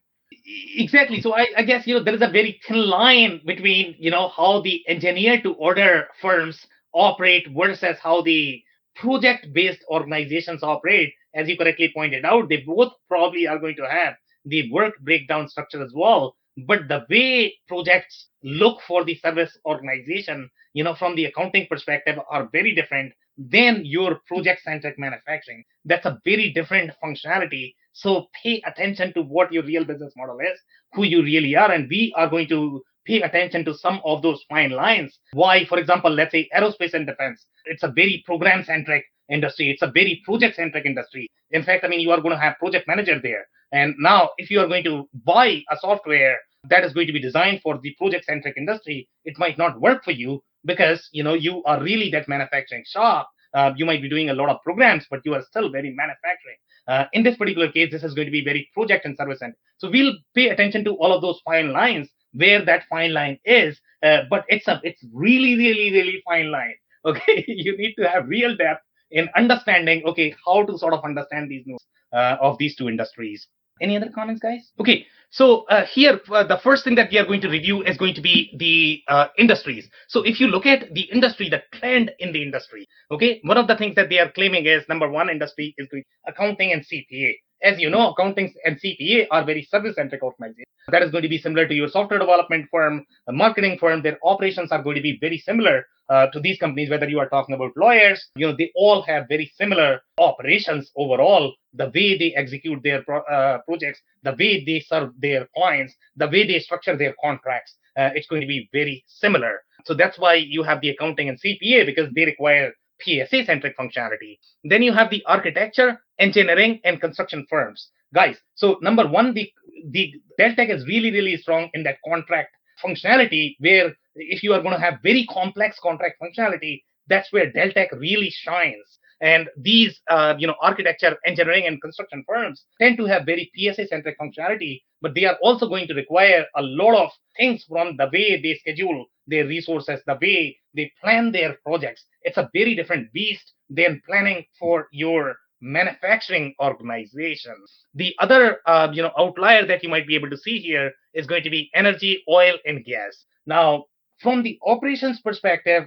Exactly. 0.75 1.21
So 1.21 1.35
I, 1.35 1.47
I 1.57 1.63
guess 1.63 1.87
you 1.87 1.95
know 1.95 2.03
there 2.03 2.15
is 2.15 2.23
a 2.23 2.31
very 2.31 2.61
thin 2.67 2.89
line 2.89 3.41
between 3.47 3.95
you 3.99 4.11
know 4.11 4.29
how 4.29 4.63
the 4.63 4.83
engineer 4.89 5.41
to 5.43 5.53
order 5.55 6.09
firms 6.21 6.67
operate 6.93 7.47
versus 7.55 7.97
how 8.03 8.23
the 8.23 8.63
project 8.97 9.53
based 9.53 9.85
organizations 9.91 10.63
operate. 10.63 11.13
As 11.35 11.49
you 11.49 11.59
correctly 11.59 11.93
pointed 11.95 12.25
out, 12.25 12.49
they 12.49 12.65
both 12.67 12.93
probably 13.09 13.47
are 13.47 13.59
going 13.59 13.77
to 13.77 13.87
have 13.87 14.15
the 14.47 14.73
work 14.73 14.95
breakdown 15.01 15.49
structure 15.49 15.85
as 15.85 15.93
well 15.95 16.35
but 16.57 16.89
the 16.89 17.05
way 17.11 17.55
projects 17.69 18.29
look 18.43 18.81
for 18.87 19.05
the 19.05 19.17
service 19.17 19.57
organization 19.67 20.49
you 20.73 20.85
know 20.85 20.95
from 20.95 21.15
the 21.17 21.25
accounting 21.25 21.67
perspective 21.69 22.19
are 22.31 22.49
very 22.53 22.75
different 22.75 23.13
than 23.39 23.83
your 23.85 24.21
project 24.27 24.63
centric 24.63 24.99
manufacturing. 24.99 25.65
That's 25.85 26.07
a 26.07 26.19
very 26.25 26.53
different 26.53 26.93
functionality. 27.05 27.75
So 27.93 28.29
pay 28.43 28.63
attention 28.67 29.13
to 29.15 29.23
what 29.23 29.53
your 29.53 29.63
real 29.63 29.85
business 29.85 30.13
model 30.17 30.39
is 30.41 30.59
who 30.93 31.05
you 31.05 31.23
really 31.23 31.55
are 31.55 31.71
and 31.71 31.89
we 31.91 32.15
are 32.17 32.29
going 32.29 32.49
to 32.49 32.83
pay 33.07 33.21
attention 33.23 33.65
to 33.67 33.75
some 33.75 34.01
of 34.05 34.23
those 34.23 34.43
fine 34.49 34.71
lines. 34.71 35.19
Why 35.33 35.65
for 35.67 35.79
example 35.79 36.11
let's 36.11 36.33
say 36.33 36.49
aerospace 36.57 36.95
and 36.95 37.07
defense. 37.07 37.45
It's 37.67 37.83
a 37.83 37.89
very 37.89 38.23
program 38.25 38.65
centric 38.65 39.05
industry. 39.31 39.71
It's 39.71 39.83
a 39.83 39.91
very 39.91 40.23
project 40.25 40.57
centric 40.57 40.87
industry. 40.87 41.29
In 41.51 41.63
fact 41.63 41.85
i 41.85 41.89
mean 41.89 42.01
you 42.01 42.11
are 42.11 42.21
going 42.21 42.35
to 42.35 42.41
have 42.41 42.59
project 42.59 42.89
manager 42.89 43.21
there. 43.23 43.47
And 43.73 43.95
now, 43.99 44.31
if 44.39 44.51
you 44.51 44.61
are 44.61 44.69
going 44.69 44.85
to 44.85 45.09
buy 45.25 45.63
a 45.71 45.77
software 45.81 46.39
that 46.71 46.85
is 46.85 46.93
going 46.93 47.07
to 47.07 47.13
be 47.13 47.21
designed 47.21 47.61
for 47.63 47.79
the 47.83 47.95
project-centric 47.99 48.57
industry, 48.57 49.09
it 49.25 49.39
might 49.39 49.59
not 49.59 49.81
work 49.81 50.05
for 50.05 50.13
you 50.13 50.43
because 50.65 51.09
you 51.13 51.23
know 51.23 51.35
you 51.35 51.63
are 51.65 51.83
really 51.83 52.11
that 52.11 52.29
manufacturing 52.29 52.85
shop. 52.87 53.31
Uh, 53.55 53.73
you 53.77 53.87
might 53.87 54.03
be 54.03 54.09
doing 54.09 54.29
a 54.29 54.35
lot 54.35 54.51
of 54.51 54.61
programs, 54.63 55.07
but 55.11 55.21
you 55.25 55.33
are 55.35 55.43
still 55.43 55.71
very 55.71 55.91
manufacturing. 55.95 56.57
Uh, 56.89 57.05
in 57.13 57.23
this 57.23 57.37
particular 57.37 57.71
case, 57.71 57.91
this 57.91 58.03
is 58.05 58.15
going 58.15 58.27
to 58.27 58.33
be 58.33 58.45
very 58.45 58.69
project 58.75 59.05
and 59.05 59.17
service 59.17 59.41
end. 59.43 59.55
So 59.79 59.91
we'll 59.91 60.15
pay 60.35 60.51
attention 60.51 60.85
to 60.85 60.93
all 60.95 61.13
of 61.13 61.23
those 61.23 61.41
fine 61.45 61.73
lines 61.73 62.09
where 62.33 62.65
that 62.65 62.85
fine 62.89 63.13
line 63.13 63.39
is. 63.45 63.81
Uh, 64.03 64.23
but 64.29 64.45
it's 64.49 64.69
a 64.69 64.81
it's 64.85 65.03
really 65.13 65.57
really 65.57 65.91
really 65.93 66.23
fine 66.25 66.51
line. 66.51 66.75
Okay, 67.07 67.45
you 67.47 67.77
need 67.79 67.95
to 67.95 68.09
have 68.09 68.27
real 68.27 68.57
depth 68.57 68.83
in 69.13 69.29
understanding. 69.37 70.03
Okay, 70.07 70.35
how 70.45 70.65
to 70.65 70.77
sort 70.77 70.93
of 70.93 71.05
understand 71.05 71.49
these 71.49 71.63
nodes 71.65 71.85
uh, 72.13 72.37
of 72.41 72.59
these 72.59 72.75
two 72.75 72.89
industries. 72.89 73.47
Any 73.81 73.97
other 73.97 74.11
comments, 74.15 74.41
guys? 74.41 74.71
Okay, 74.81 75.07
so 75.31 75.65
uh, 75.67 75.85
here, 75.85 76.21
uh, 76.33 76.45
the 76.45 76.59
first 76.63 76.85
thing 76.85 76.95
that 76.95 77.11
we 77.11 77.19
are 77.19 77.27
going 77.27 77.43
to 77.43 77.49
review 77.49 77.83
is 77.83 77.97
going 77.99 78.15
to 78.15 78.23
be 78.23 78.55
the 78.57 79.03
uh, 79.13 79.29
industries. 79.39 79.89
So 80.09 80.23
if 80.23 80.41
you 80.41 80.47
look 80.47 80.65
at 80.67 80.95
the 80.95 81.03
industry, 81.13 81.51
the 81.51 81.63
trend 81.79 82.13
in 82.19 82.33
the 82.33 82.43
industry, 82.43 82.87
okay, 83.11 83.41
one 83.45 83.59
of 83.59 83.67
the 83.67 83.77
things 83.77 83.95
that 83.97 84.09
they 84.09 84.19
are 84.19 84.31
claiming 84.31 84.67
is 84.67 84.85
number 84.89 85.11
one 85.11 85.29
industry 85.29 85.75
is 85.77 85.89
accounting 86.27 86.73
and 86.73 86.83
CPA. 86.83 87.35
As 87.63 87.81
you 87.81 87.91
know, 87.91 88.11
accounting 88.11 88.53
and 88.65 88.79
CPA 88.81 89.27
are 89.31 89.45
very 89.45 89.63
service-centric 89.63 90.23
organizations. 90.23 90.67
That 90.89 91.03
is 91.03 91.11
going 91.11 91.23
to 91.23 91.29
be 91.29 91.39
similar 91.39 91.67
to 91.67 91.75
your 91.75 91.89
software 91.89 92.21
development 92.21 92.67
firm, 92.71 93.05
a 93.27 93.33
marketing 93.33 93.79
firm. 93.79 94.03
Their 94.03 94.19
operations 94.23 94.71
are 94.71 94.83
going 94.83 94.97
to 94.97 95.03
be 95.03 95.19
very 95.21 95.39
similar 95.39 95.85
uh, 96.09 96.27
to 96.29 96.41
these 96.41 96.59
companies, 96.59 96.91
whether 96.91 97.09
you 97.09 97.19
are 97.19 97.29
talking 97.29 97.55
about 97.55 97.73
lawyers, 97.77 98.29
you 98.37 98.47
know, 98.47 98.55
they 98.57 98.71
all 98.77 99.03
have 99.03 99.27
very 99.29 99.51
similar 99.57 100.01
operations 100.19 100.91
overall. 100.97 101.53
The 101.75 101.87
way 101.87 102.17
they 102.17 102.33
execute 102.37 102.83
their 102.83 103.03
pro- 103.03 103.23
uh, 103.25 103.59
projects, 103.67 104.01
the 104.23 104.37
way 104.39 104.65
they 104.65 104.81
serve 104.81 105.11
their 105.19 105.49
clients, 105.57 105.95
the 106.17 106.29
way 106.29 106.47
they 106.47 106.61
structure 106.61 106.97
their 106.97 107.15
contracts, 107.23 107.75
uh, 107.97 108.11
it's 108.15 108.29
going 108.29 108.41
to 108.41 108.47
be 108.47 108.69
very 108.73 109.05
similar. 109.07 109.63
So 109.85 109.95
that's 109.95 110.19
why 110.19 110.35
you 110.35 110.63
have 110.63 110.81
the 110.81 110.91
accounting 110.91 111.29
and 111.29 111.39
CPA 111.41 111.87
because 111.87 112.13
they 112.15 112.25
require 112.25 112.73
PSA 113.01 113.45
centric 113.45 113.77
functionality. 113.77 114.39
Then 114.65 114.83
you 114.83 114.93
have 114.93 115.11
the 115.11 115.25
architecture, 115.27 116.01
engineering, 116.19 116.81
and 116.85 117.01
construction 117.01 117.47
firms. 117.49 117.91
Guys, 118.15 118.37
so 118.55 118.79
number 118.83 119.07
one, 119.07 119.35
the 119.35 119.51
the 119.91 120.15
Deltek 120.41 120.71
is 120.71 120.87
really, 120.87 121.11
really 121.11 121.37
strong 121.37 121.71
in 121.75 121.83
that 121.85 121.99
contract 122.07 122.51
functionality 122.83 123.57
where 123.59 123.95
if 124.15 124.43
you 124.43 124.53
are 124.53 124.63
going 124.63 124.75
to 124.75 124.81
have 124.81 125.01
very 125.03 125.27
complex 125.27 125.79
contract 125.83 126.21
functionality, 126.21 126.83
that's 127.09 127.33
where 127.33 127.51
Deltek 127.51 127.93
really 127.93 128.31
shines. 128.31 128.99
And 129.21 129.49
these, 129.57 130.01
uh, 130.11 130.35
you 130.39 130.47
know, 130.47 130.57
architecture, 130.61 131.17
engineering, 131.25 131.67
and 131.67 131.81
construction 131.81 132.23
firms 132.29 132.65
tend 132.81 132.99
to 132.99 133.07
have 133.07 133.25
very 133.25 133.51
PSA-centric 133.57 134.19
functionality, 134.19 134.83
but 135.01 135.15
they 135.15 135.25
are 135.25 135.39
also 135.41 135.69
going 135.69 135.89
to 135.89 135.95
require 135.95 136.45
a 136.55 136.63
lot 136.63 137.03
of 137.03 137.11
things 137.39 137.65
from 137.65 137.97
the 137.97 138.11
way 138.13 138.41
they 138.41 138.59
schedule 138.61 139.07
their 139.27 139.47
resources, 139.47 140.01
the 140.07 140.19
way 140.21 140.59
they 140.75 140.93
plan 141.01 141.33
their 141.33 141.57
projects. 141.65 142.05
It's 142.23 142.37
a 142.37 142.51
very 142.53 142.75
different 142.75 143.11
beast 143.13 143.55
than 143.71 144.03
planning 144.07 144.45
for 144.59 144.87
your 144.93 145.37
manufacturing 145.61 146.55
organization. 146.61 147.55
The 147.95 148.15
other, 148.19 148.61
uh, 148.67 148.89
you 148.93 149.03
know, 149.03 149.13
outlier 149.19 149.67
that 149.67 149.83
you 149.83 149.89
might 149.89 150.07
be 150.07 150.15
able 150.15 150.31
to 150.31 150.37
see 150.37 150.59
here 150.59 150.93
is 151.15 151.27
going 151.27 151.43
to 151.45 151.51
be 151.51 151.71
energy, 151.75 152.23
oil, 152.29 152.57
and 152.65 152.85
gas. 152.85 153.25
Now, 153.47 153.85
from 154.21 154.43
the 154.43 154.59
operations 154.65 155.21
perspective, 155.21 155.85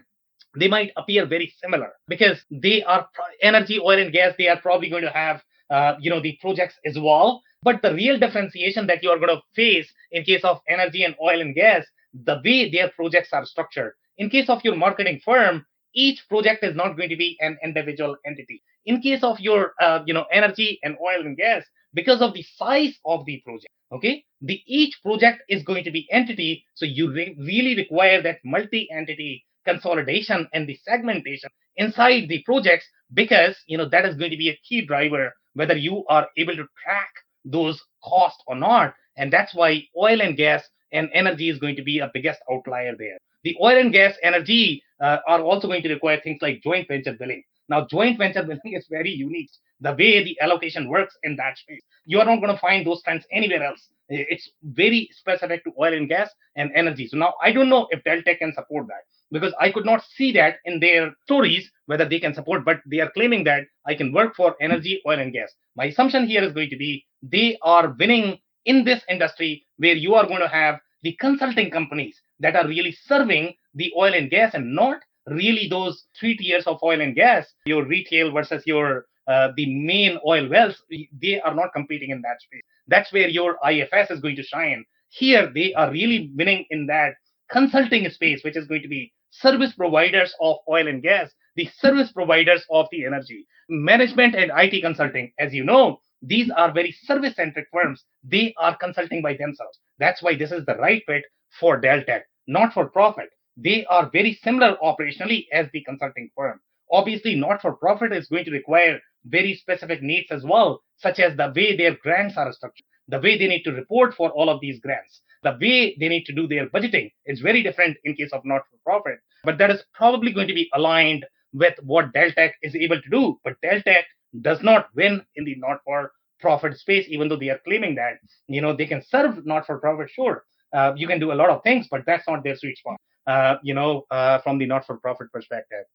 they 0.57 0.67
might 0.67 0.91
appear 0.97 1.25
very 1.25 1.53
similar 1.61 1.91
because 2.07 2.39
they 2.49 2.83
are 2.83 3.07
energy, 3.41 3.79
oil, 3.79 3.99
and 3.99 4.11
gas. 4.11 4.33
They 4.37 4.47
are 4.47 4.59
probably 4.59 4.89
going 4.89 5.03
to 5.03 5.11
have, 5.11 5.41
uh, 5.69 5.95
you 5.99 6.09
know, 6.09 6.19
the 6.19 6.37
projects 6.41 6.75
as 6.85 6.97
well. 6.97 7.41
But 7.61 7.81
the 7.81 7.93
real 7.93 8.17
differentiation 8.17 8.87
that 8.87 9.03
you 9.03 9.09
are 9.09 9.17
going 9.17 9.35
to 9.35 9.41
face 9.55 9.91
in 10.11 10.23
case 10.23 10.43
of 10.43 10.59
energy 10.67 11.03
and 11.03 11.15
oil 11.21 11.41
and 11.41 11.53
gas, 11.53 11.85
the 12.13 12.41
way 12.43 12.69
their 12.71 12.89
projects 12.89 13.29
are 13.33 13.45
structured. 13.45 13.93
In 14.17 14.29
case 14.29 14.49
of 14.49 14.63
your 14.63 14.75
marketing 14.75 15.21
firm, 15.23 15.65
each 15.93 16.27
project 16.29 16.63
is 16.63 16.75
not 16.75 16.95
going 16.95 17.09
to 17.09 17.17
be 17.17 17.37
an 17.41 17.57
individual 17.63 18.15
entity. 18.25 18.63
In 18.85 19.01
case 19.01 19.23
of 19.23 19.39
your, 19.39 19.73
uh, 19.81 19.99
you 20.05 20.13
know, 20.13 20.25
energy 20.31 20.79
and 20.83 20.97
oil 21.01 21.21
and 21.21 21.37
gas, 21.37 21.63
because 21.93 22.21
of 22.21 22.33
the 22.33 22.43
size 22.55 22.97
of 23.05 23.25
the 23.25 23.41
project, 23.45 23.73
okay, 23.91 24.23
the 24.41 24.61
each 24.67 24.99
project 25.03 25.43
is 25.49 25.63
going 25.63 25.83
to 25.83 25.91
be 25.91 26.07
entity. 26.11 26.65
So 26.75 26.85
you 26.85 27.11
re- 27.11 27.35
really 27.39 27.75
require 27.75 28.21
that 28.21 28.39
multi-entity 28.43 29.45
consolidation 29.65 30.47
and 30.53 30.67
the 30.67 30.77
segmentation 30.83 31.49
inside 31.75 32.27
the 32.29 32.41
projects 32.43 32.85
because 33.13 33.55
you 33.67 33.77
know 33.77 33.87
that 33.89 34.05
is 34.05 34.15
going 34.15 34.31
to 34.31 34.37
be 34.37 34.49
a 34.49 34.59
key 34.67 34.85
driver 34.85 35.33
whether 35.53 35.75
you 35.75 36.05
are 36.07 36.27
able 36.37 36.55
to 36.55 36.65
track 36.83 37.09
those 37.45 37.81
costs 38.03 38.41
or 38.47 38.55
not 38.55 38.93
and 39.17 39.31
that's 39.31 39.53
why 39.53 39.83
oil 39.97 40.21
and 40.21 40.37
gas 40.37 40.63
and 40.91 41.09
energy 41.13 41.49
is 41.49 41.59
going 41.59 41.75
to 41.75 41.83
be 41.83 41.99
a 41.99 42.09
biggest 42.13 42.39
outlier 42.51 42.93
there 42.97 43.17
the 43.43 43.55
oil 43.61 43.77
and 43.77 43.91
gas 43.91 44.15
energy 44.23 44.81
uh, 45.01 45.17
are 45.27 45.41
also 45.41 45.67
going 45.67 45.83
to 45.83 45.93
require 45.93 46.19
things 46.21 46.39
like 46.41 46.61
joint 46.63 46.87
venture 46.87 47.15
billing 47.19 47.43
now 47.69 47.85
joint 47.89 48.17
venture 48.17 48.43
billing 48.43 48.73
is 48.73 48.87
very 48.89 49.11
unique. 49.11 49.51
The 49.81 49.91
way 49.91 50.23
the 50.23 50.37
allocation 50.41 50.89
works 50.89 51.15
in 51.23 51.37
that 51.37 51.57
space. 51.57 51.81
You 52.05 52.19
are 52.19 52.25
not 52.25 52.41
going 52.41 52.53
to 52.53 52.59
find 52.59 52.85
those 52.85 53.01
trends 53.03 53.25
anywhere 53.31 53.63
else. 53.63 53.87
It's 54.09 54.49
very 54.63 55.09
specific 55.13 55.63
to 55.63 55.71
oil 55.79 55.93
and 55.93 56.09
gas 56.09 56.29
and 56.55 56.71
energy. 56.75 57.07
So 57.07 57.17
now 57.17 57.35
i 57.41 57.51
don't 57.51 57.69
know 57.69 57.87
if 57.91 58.03
deltek 58.03 58.39
can 58.39 58.53
support 58.53 58.87
that 58.87 59.03
because 59.31 59.53
I 59.59 59.71
could 59.71 59.85
not 59.85 60.03
see 60.03 60.31
that 60.33 60.57
in 60.65 60.79
their 60.79 61.13
stories 61.23 61.69
whether 61.85 62.05
they 62.05 62.19
can 62.19 62.33
support, 62.33 62.65
but 62.65 62.81
they 62.85 62.99
are 62.99 63.11
claiming 63.11 63.43
that 63.45 63.63
I 63.85 63.95
can 63.95 64.11
work 64.11 64.35
for 64.35 64.55
energy, 64.61 65.01
oil, 65.07 65.19
and 65.19 65.33
gas. 65.33 65.51
My 65.75 65.85
assumption 65.85 66.27
here 66.27 66.43
is 66.43 66.53
going 66.53 66.69
to 66.69 66.77
be 66.77 67.05
they 67.21 67.57
are 67.61 67.95
winning 67.99 68.39
in 68.65 68.83
this 68.83 69.01
industry 69.09 69.65
where 69.77 69.95
you 69.95 70.15
are 70.15 70.27
going 70.27 70.41
to 70.41 70.47
have 70.47 70.79
the 71.03 71.15
consulting 71.19 71.71
companies 71.71 72.19
that 72.39 72.55
are 72.55 72.67
really 72.67 72.95
serving 73.05 73.53
the 73.75 73.91
oil 73.97 74.13
and 74.13 74.29
gas 74.29 74.53
and 74.53 74.75
not 74.75 74.97
really 75.31 75.67
those 75.69 76.05
three 76.19 76.37
tiers 76.37 76.65
of 76.67 76.79
oil 76.83 77.01
and 77.01 77.15
gas, 77.15 77.47
your 77.65 77.85
retail 77.85 78.31
versus 78.31 78.63
your 78.65 79.05
uh, 79.27 79.49
the 79.55 79.71
main 79.71 80.17
oil 80.25 80.49
wells, 80.49 80.81
they 81.21 81.39
are 81.41 81.53
not 81.53 81.71
competing 81.73 82.09
in 82.09 82.21
that 82.21 82.41
space. 82.41 82.63
That's 82.87 83.13
where 83.13 83.27
your 83.27 83.57
IFS 83.69 84.09
is 84.09 84.21
going 84.21 84.35
to 84.37 84.43
shine. 84.43 84.83
Here, 85.09 85.51
they 85.53 85.73
are 85.75 85.91
really 85.91 86.31
winning 86.35 86.65
in 86.71 86.87
that 86.87 87.13
consulting 87.51 88.09
space, 88.09 88.43
which 88.43 88.57
is 88.57 88.67
going 88.67 88.81
to 88.81 88.87
be 88.87 89.13
service 89.29 89.73
providers 89.73 90.33
of 90.41 90.57
oil 90.67 90.87
and 90.87 91.03
gas, 91.03 91.29
the 91.55 91.69
service 91.77 92.11
providers 92.11 92.65
of 92.71 92.87
the 92.91 93.05
energy, 93.05 93.45
management 93.69 94.35
and 94.35 94.51
IT 94.55 94.81
consulting. 94.81 95.31
As 95.39 95.53
you 95.53 95.63
know, 95.63 95.99
these 96.21 96.49
are 96.49 96.71
very 96.71 96.91
service 97.03 97.35
centric 97.35 97.67
firms. 97.71 98.03
They 98.23 98.53
are 98.57 98.75
consulting 98.77 99.21
by 99.21 99.35
themselves. 99.35 99.77
That's 99.99 100.23
why 100.23 100.35
this 100.35 100.51
is 100.51 100.65
the 100.65 100.75
right 100.75 101.03
fit 101.05 101.23
for 101.59 101.79
Deltek, 101.79 102.21
not 102.47 102.73
for 102.73 102.89
profit. 102.89 103.29
They 103.57 103.85
are 103.85 104.09
very 104.11 104.39
similar 104.43 104.77
operationally 104.83 105.47
as 105.51 105.67
the 105.71 105.83
consulting 105.83 106.29
firm. 106.35 106.59
Obviously, 106.91 107.35
not 107.35 107.61
for 107.61 107.73
profit 107.73 108.13
is 108.13 108.27
going 108.27 108.45
to 108.45 108.51
require 108.51 108.99
very 109.25 109.55
specific 109.55 110.01
needs 110.01 110.31
as 110.31 110.43
well, 110.43 110.81
such 110.97 111.19
as 111.19 111.35
the 111.35 111.51
way 111.55 111.75
their 111.75 111.95
grants 111.95 112.37
are 112.37 112.51
structured, 112.53 112.85
the 113.07 113.19
way 113.19 113.37
they 113.37 113.47
need 113.47 113.63
to 113.63 113.71
report 113.71 114.13
for 114.15 114.29
all 114.31 114.49
of 114.49 114.61
these 114.61 114.79
grants, 114.79 115.21
the 115.43 115.57
way 115.61 115.95
they 115.99 116.07
need 116.07 116.25
to 116.25 116.33
do 116.33 116.47
their 116.47 116.67
budgeting 116.69 117.11
is 117.25 117.41
very 117.41 117.61
different 117.63 117.97
in 118.03 118.15
case 118.15 118.31
of 118.33 118.45
not 118.45 118.61
for 118.69 118.77
profit. 118.83 119.19
But 119.43 119.57
that 119.57 119.71
is 119.71 119.83
probably 119.93 120.33
going 120.33 120.47
to 120.47 120.53
be 120.53 120.69
aligned 120.73 121.25
with 121.53 121.75
what 121.83 122.13
Deltek 122.13 122.51
is 122.61 122.75
able 122.75 123.01
to 123.01 123.09
do. 123.09 123.39
But 123.43 123.55
Deltek 123.63 124.03
does 124.41 124.61
not 124.61 124.87
win 124.95 125.23
in 125.35 125.45
the 125.45 125.55
not 125.55 125.79
for 125.83 126.11
profit 126.39 126.77
space, 126.77 127.05
even 127.09 127.27
though 127.27 127.35
they 127.35 127.49
are 127.49 127.59
claiming 127.65 127.95
that 127.95 128.13
you 128.47 128.61
know 128.61 128.75
they 128.75 128.85
can 128.85 129.03
serve 129.03 129.45
not 129.45 129.65
for 129.65 129.79
profit. 129.79 130.09
Sure, 130.09 130.43
uh, 130.73 130.93
you 130.95 131.07
can 131.07 131.19
do 131.19 131.31
a 131.31 131.39
lot 131.41 131.49
of 131.49 131.63
things, 131.63 131.87
but 131.89 132.01
that's 132.05 132.27
not 132.27 132.43
their 132.43 132.55
sweet 132.55 132.77
spot. 132.77 132.97
Uh, 133.27 133.57
you 133.61 133.73
know, 133.73 134.05
uh, 134.09 134.39
from 134.39 134.57
the 134.57 134.65
not 134.65 134.85
for 134.85 134.97
profit 134.97 135.31
perspective. 135.31 135.85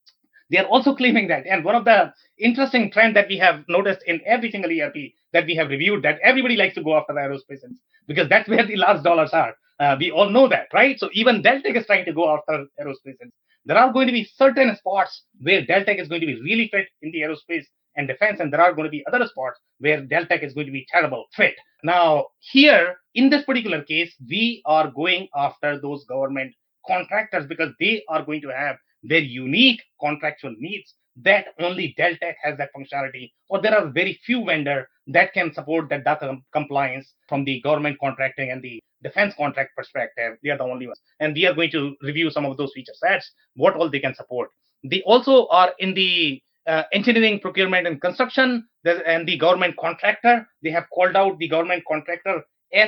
They 0.50 0.58
are 0.58 0.66
also 0.66 0.94
claiming 0.94 1.26
that. 1.28 1.46
And 1.46 1.64
one 1.64 1.74
of 1.74 1.84
the 1.84 2.12
interesting 2.38 2.90
trend 2.90 3.16
that 3.16 3.28
we 3.28 3.38
have 3.38 3.64
noticed 3.68 4.02
in 4.06 4.20
every 4.26 4.50
single 4.50 4.70
ERP 4.70 4.94
that 5.32 5.46
we 5.46 5.56
have 5.56 5.68
reviewed 5.68 6.02
that 6.02 6.20
everybody 6.22 6.56
likes 6.56 6.74
to 6.76 6.82
go 6.82 6.96
after 6.96 7.14
aerospace 7.14 7.60
because 8.06 8.28
that's 8.28 8.48
where 8.48 8.64
the 8.66 8.76
large 8.76 9.02
dollars 9.02 9.30
are. 9.32 9.54
Uh, 9.80 9.96
we 9.98 10.10
all 10.10 10.30
know 10.30 10.46
that, 10.48 10.68
right? 10.72 10.98
So 10.98 11.08
even 11.12 11.42
Deltek 11.42 11.76
is 11.76 11.86
trying 11.86 12.04
to 12.04 12.12
go 12.12 12.32
after 12.36 12.66
aerospace. 12.80 13.16
There 13.64 13.76
are 13.76 13.92
going 13.92 14.06
to 14.06 14.12
be 14.12 14.28
certain 14.36 14.76
spots 14.76 15.24
where 15.40 15.64
Deltek 15.64 16.00
is 16.00 16.08
going 16.08 16.20
to 16.20 16.26
be 16.26 16.40
really 16.40 16.68
fit 16.68 16.86
in 17.02 17.10
the 17.10 17.22
aerospace 17.22 17.64
and 17.96 18.06
defense, 18.06 18.40
and 18.40 18.52
there 18.52 18.60
are 18.60 18.72
going 18.74 18.84
to 18.84 18.90
be 18.90 19.04
other 19.06 19.26
spots 19.26 19.58
where 19.78 20.02
Deltek 20.02 20.42
is 20.42 20.52
going 20.52 20.66
to 20.66 20.72
be 20.72 20.86
terrible 20.90 21.24
fit. 21.34 21.54
Now, 21.82 22.26
here 22.40 22.96
in 23.14 23.30
this 23.30 23.44
particular 23.44 23.82
case, 23.82 24.14
we 24.28 24.62
are 24.66 24.90
going 24.90 25.28
after 25.34 25.80
those 25.80 26.04
government 26.04 26.54
contractors 26.86 27.46
because 27.46 27.72
they 27.80 28.02
are 28.08 28.24
going 28.24 28.40
to 28.42 28.48
have 28.48 28.76
their 29.02 29.20
unique 29.20 29.82
contractual 30.00 30.54
needs 30.58 30.94
that 31.22 31.46
only 31.60 31.94
Deltek 31.98 32.34
has 32.42 32.58
that 32.58 32.70
functionality, 32.76 33.30
or 33.48 33.60
there 33.60 33.76
are 33.76 33.86
very 33.88 34.18
few 34.26 34.44
vendors 34.44 34.86
that 35.06 35.32
can 35.32 35.52
support 35.54 35.88
that 35.90 36.04
data 36.04 36.36
compliance 36.52 37.12
from 37.28 37.44
the 37.44 37.60
government 37.60 37.96
contracting 38.00 38.50
and 38.50 38.62
the 38.62 38.82
defense 39.02 39.34
contract 39.36 39.70
perspective. 39.76 40.36
They 40.42 40.50
are 40.50 40.58
the 40.58 40.64
only 40.64 40.86
ones, 40.86 41.00
and 41.20 41.34
we 41.34 41.46
are 41.46 41.54
going 41.54 41.70
to 41.70 41.94
review 42.02 42.30
some 42.30 42.44
of 42.44 42.56
those 42.56 42.72
feature 42.74 42.94
sets, 42.94 43.30
what 43.54 43.76
all 43.76 43.90
they 43.90 44.00
can 44.00 44.14
support. 44.14 44.50
They 44.82 45.02
also 45.02 45.46
are 45.48 45.72
in 45.78 45.94
the 45.94 46.42
uh, 46.66 46.84
engineering, 46.92 47.40
procurement, 47.40 47.86
and 47.86 48.00
construction, 48.00 48.66
and 48.84 49.28
the 49.28 49.36
government 49.36 49.76
contractor. 49.76 50.46
They 50.62 50.70
have 50.70 50.84
called 50.92 51.14
out 51.14 51.38
the 51.38 51.48
government 51.48 51.84
contractor 51.86 52.42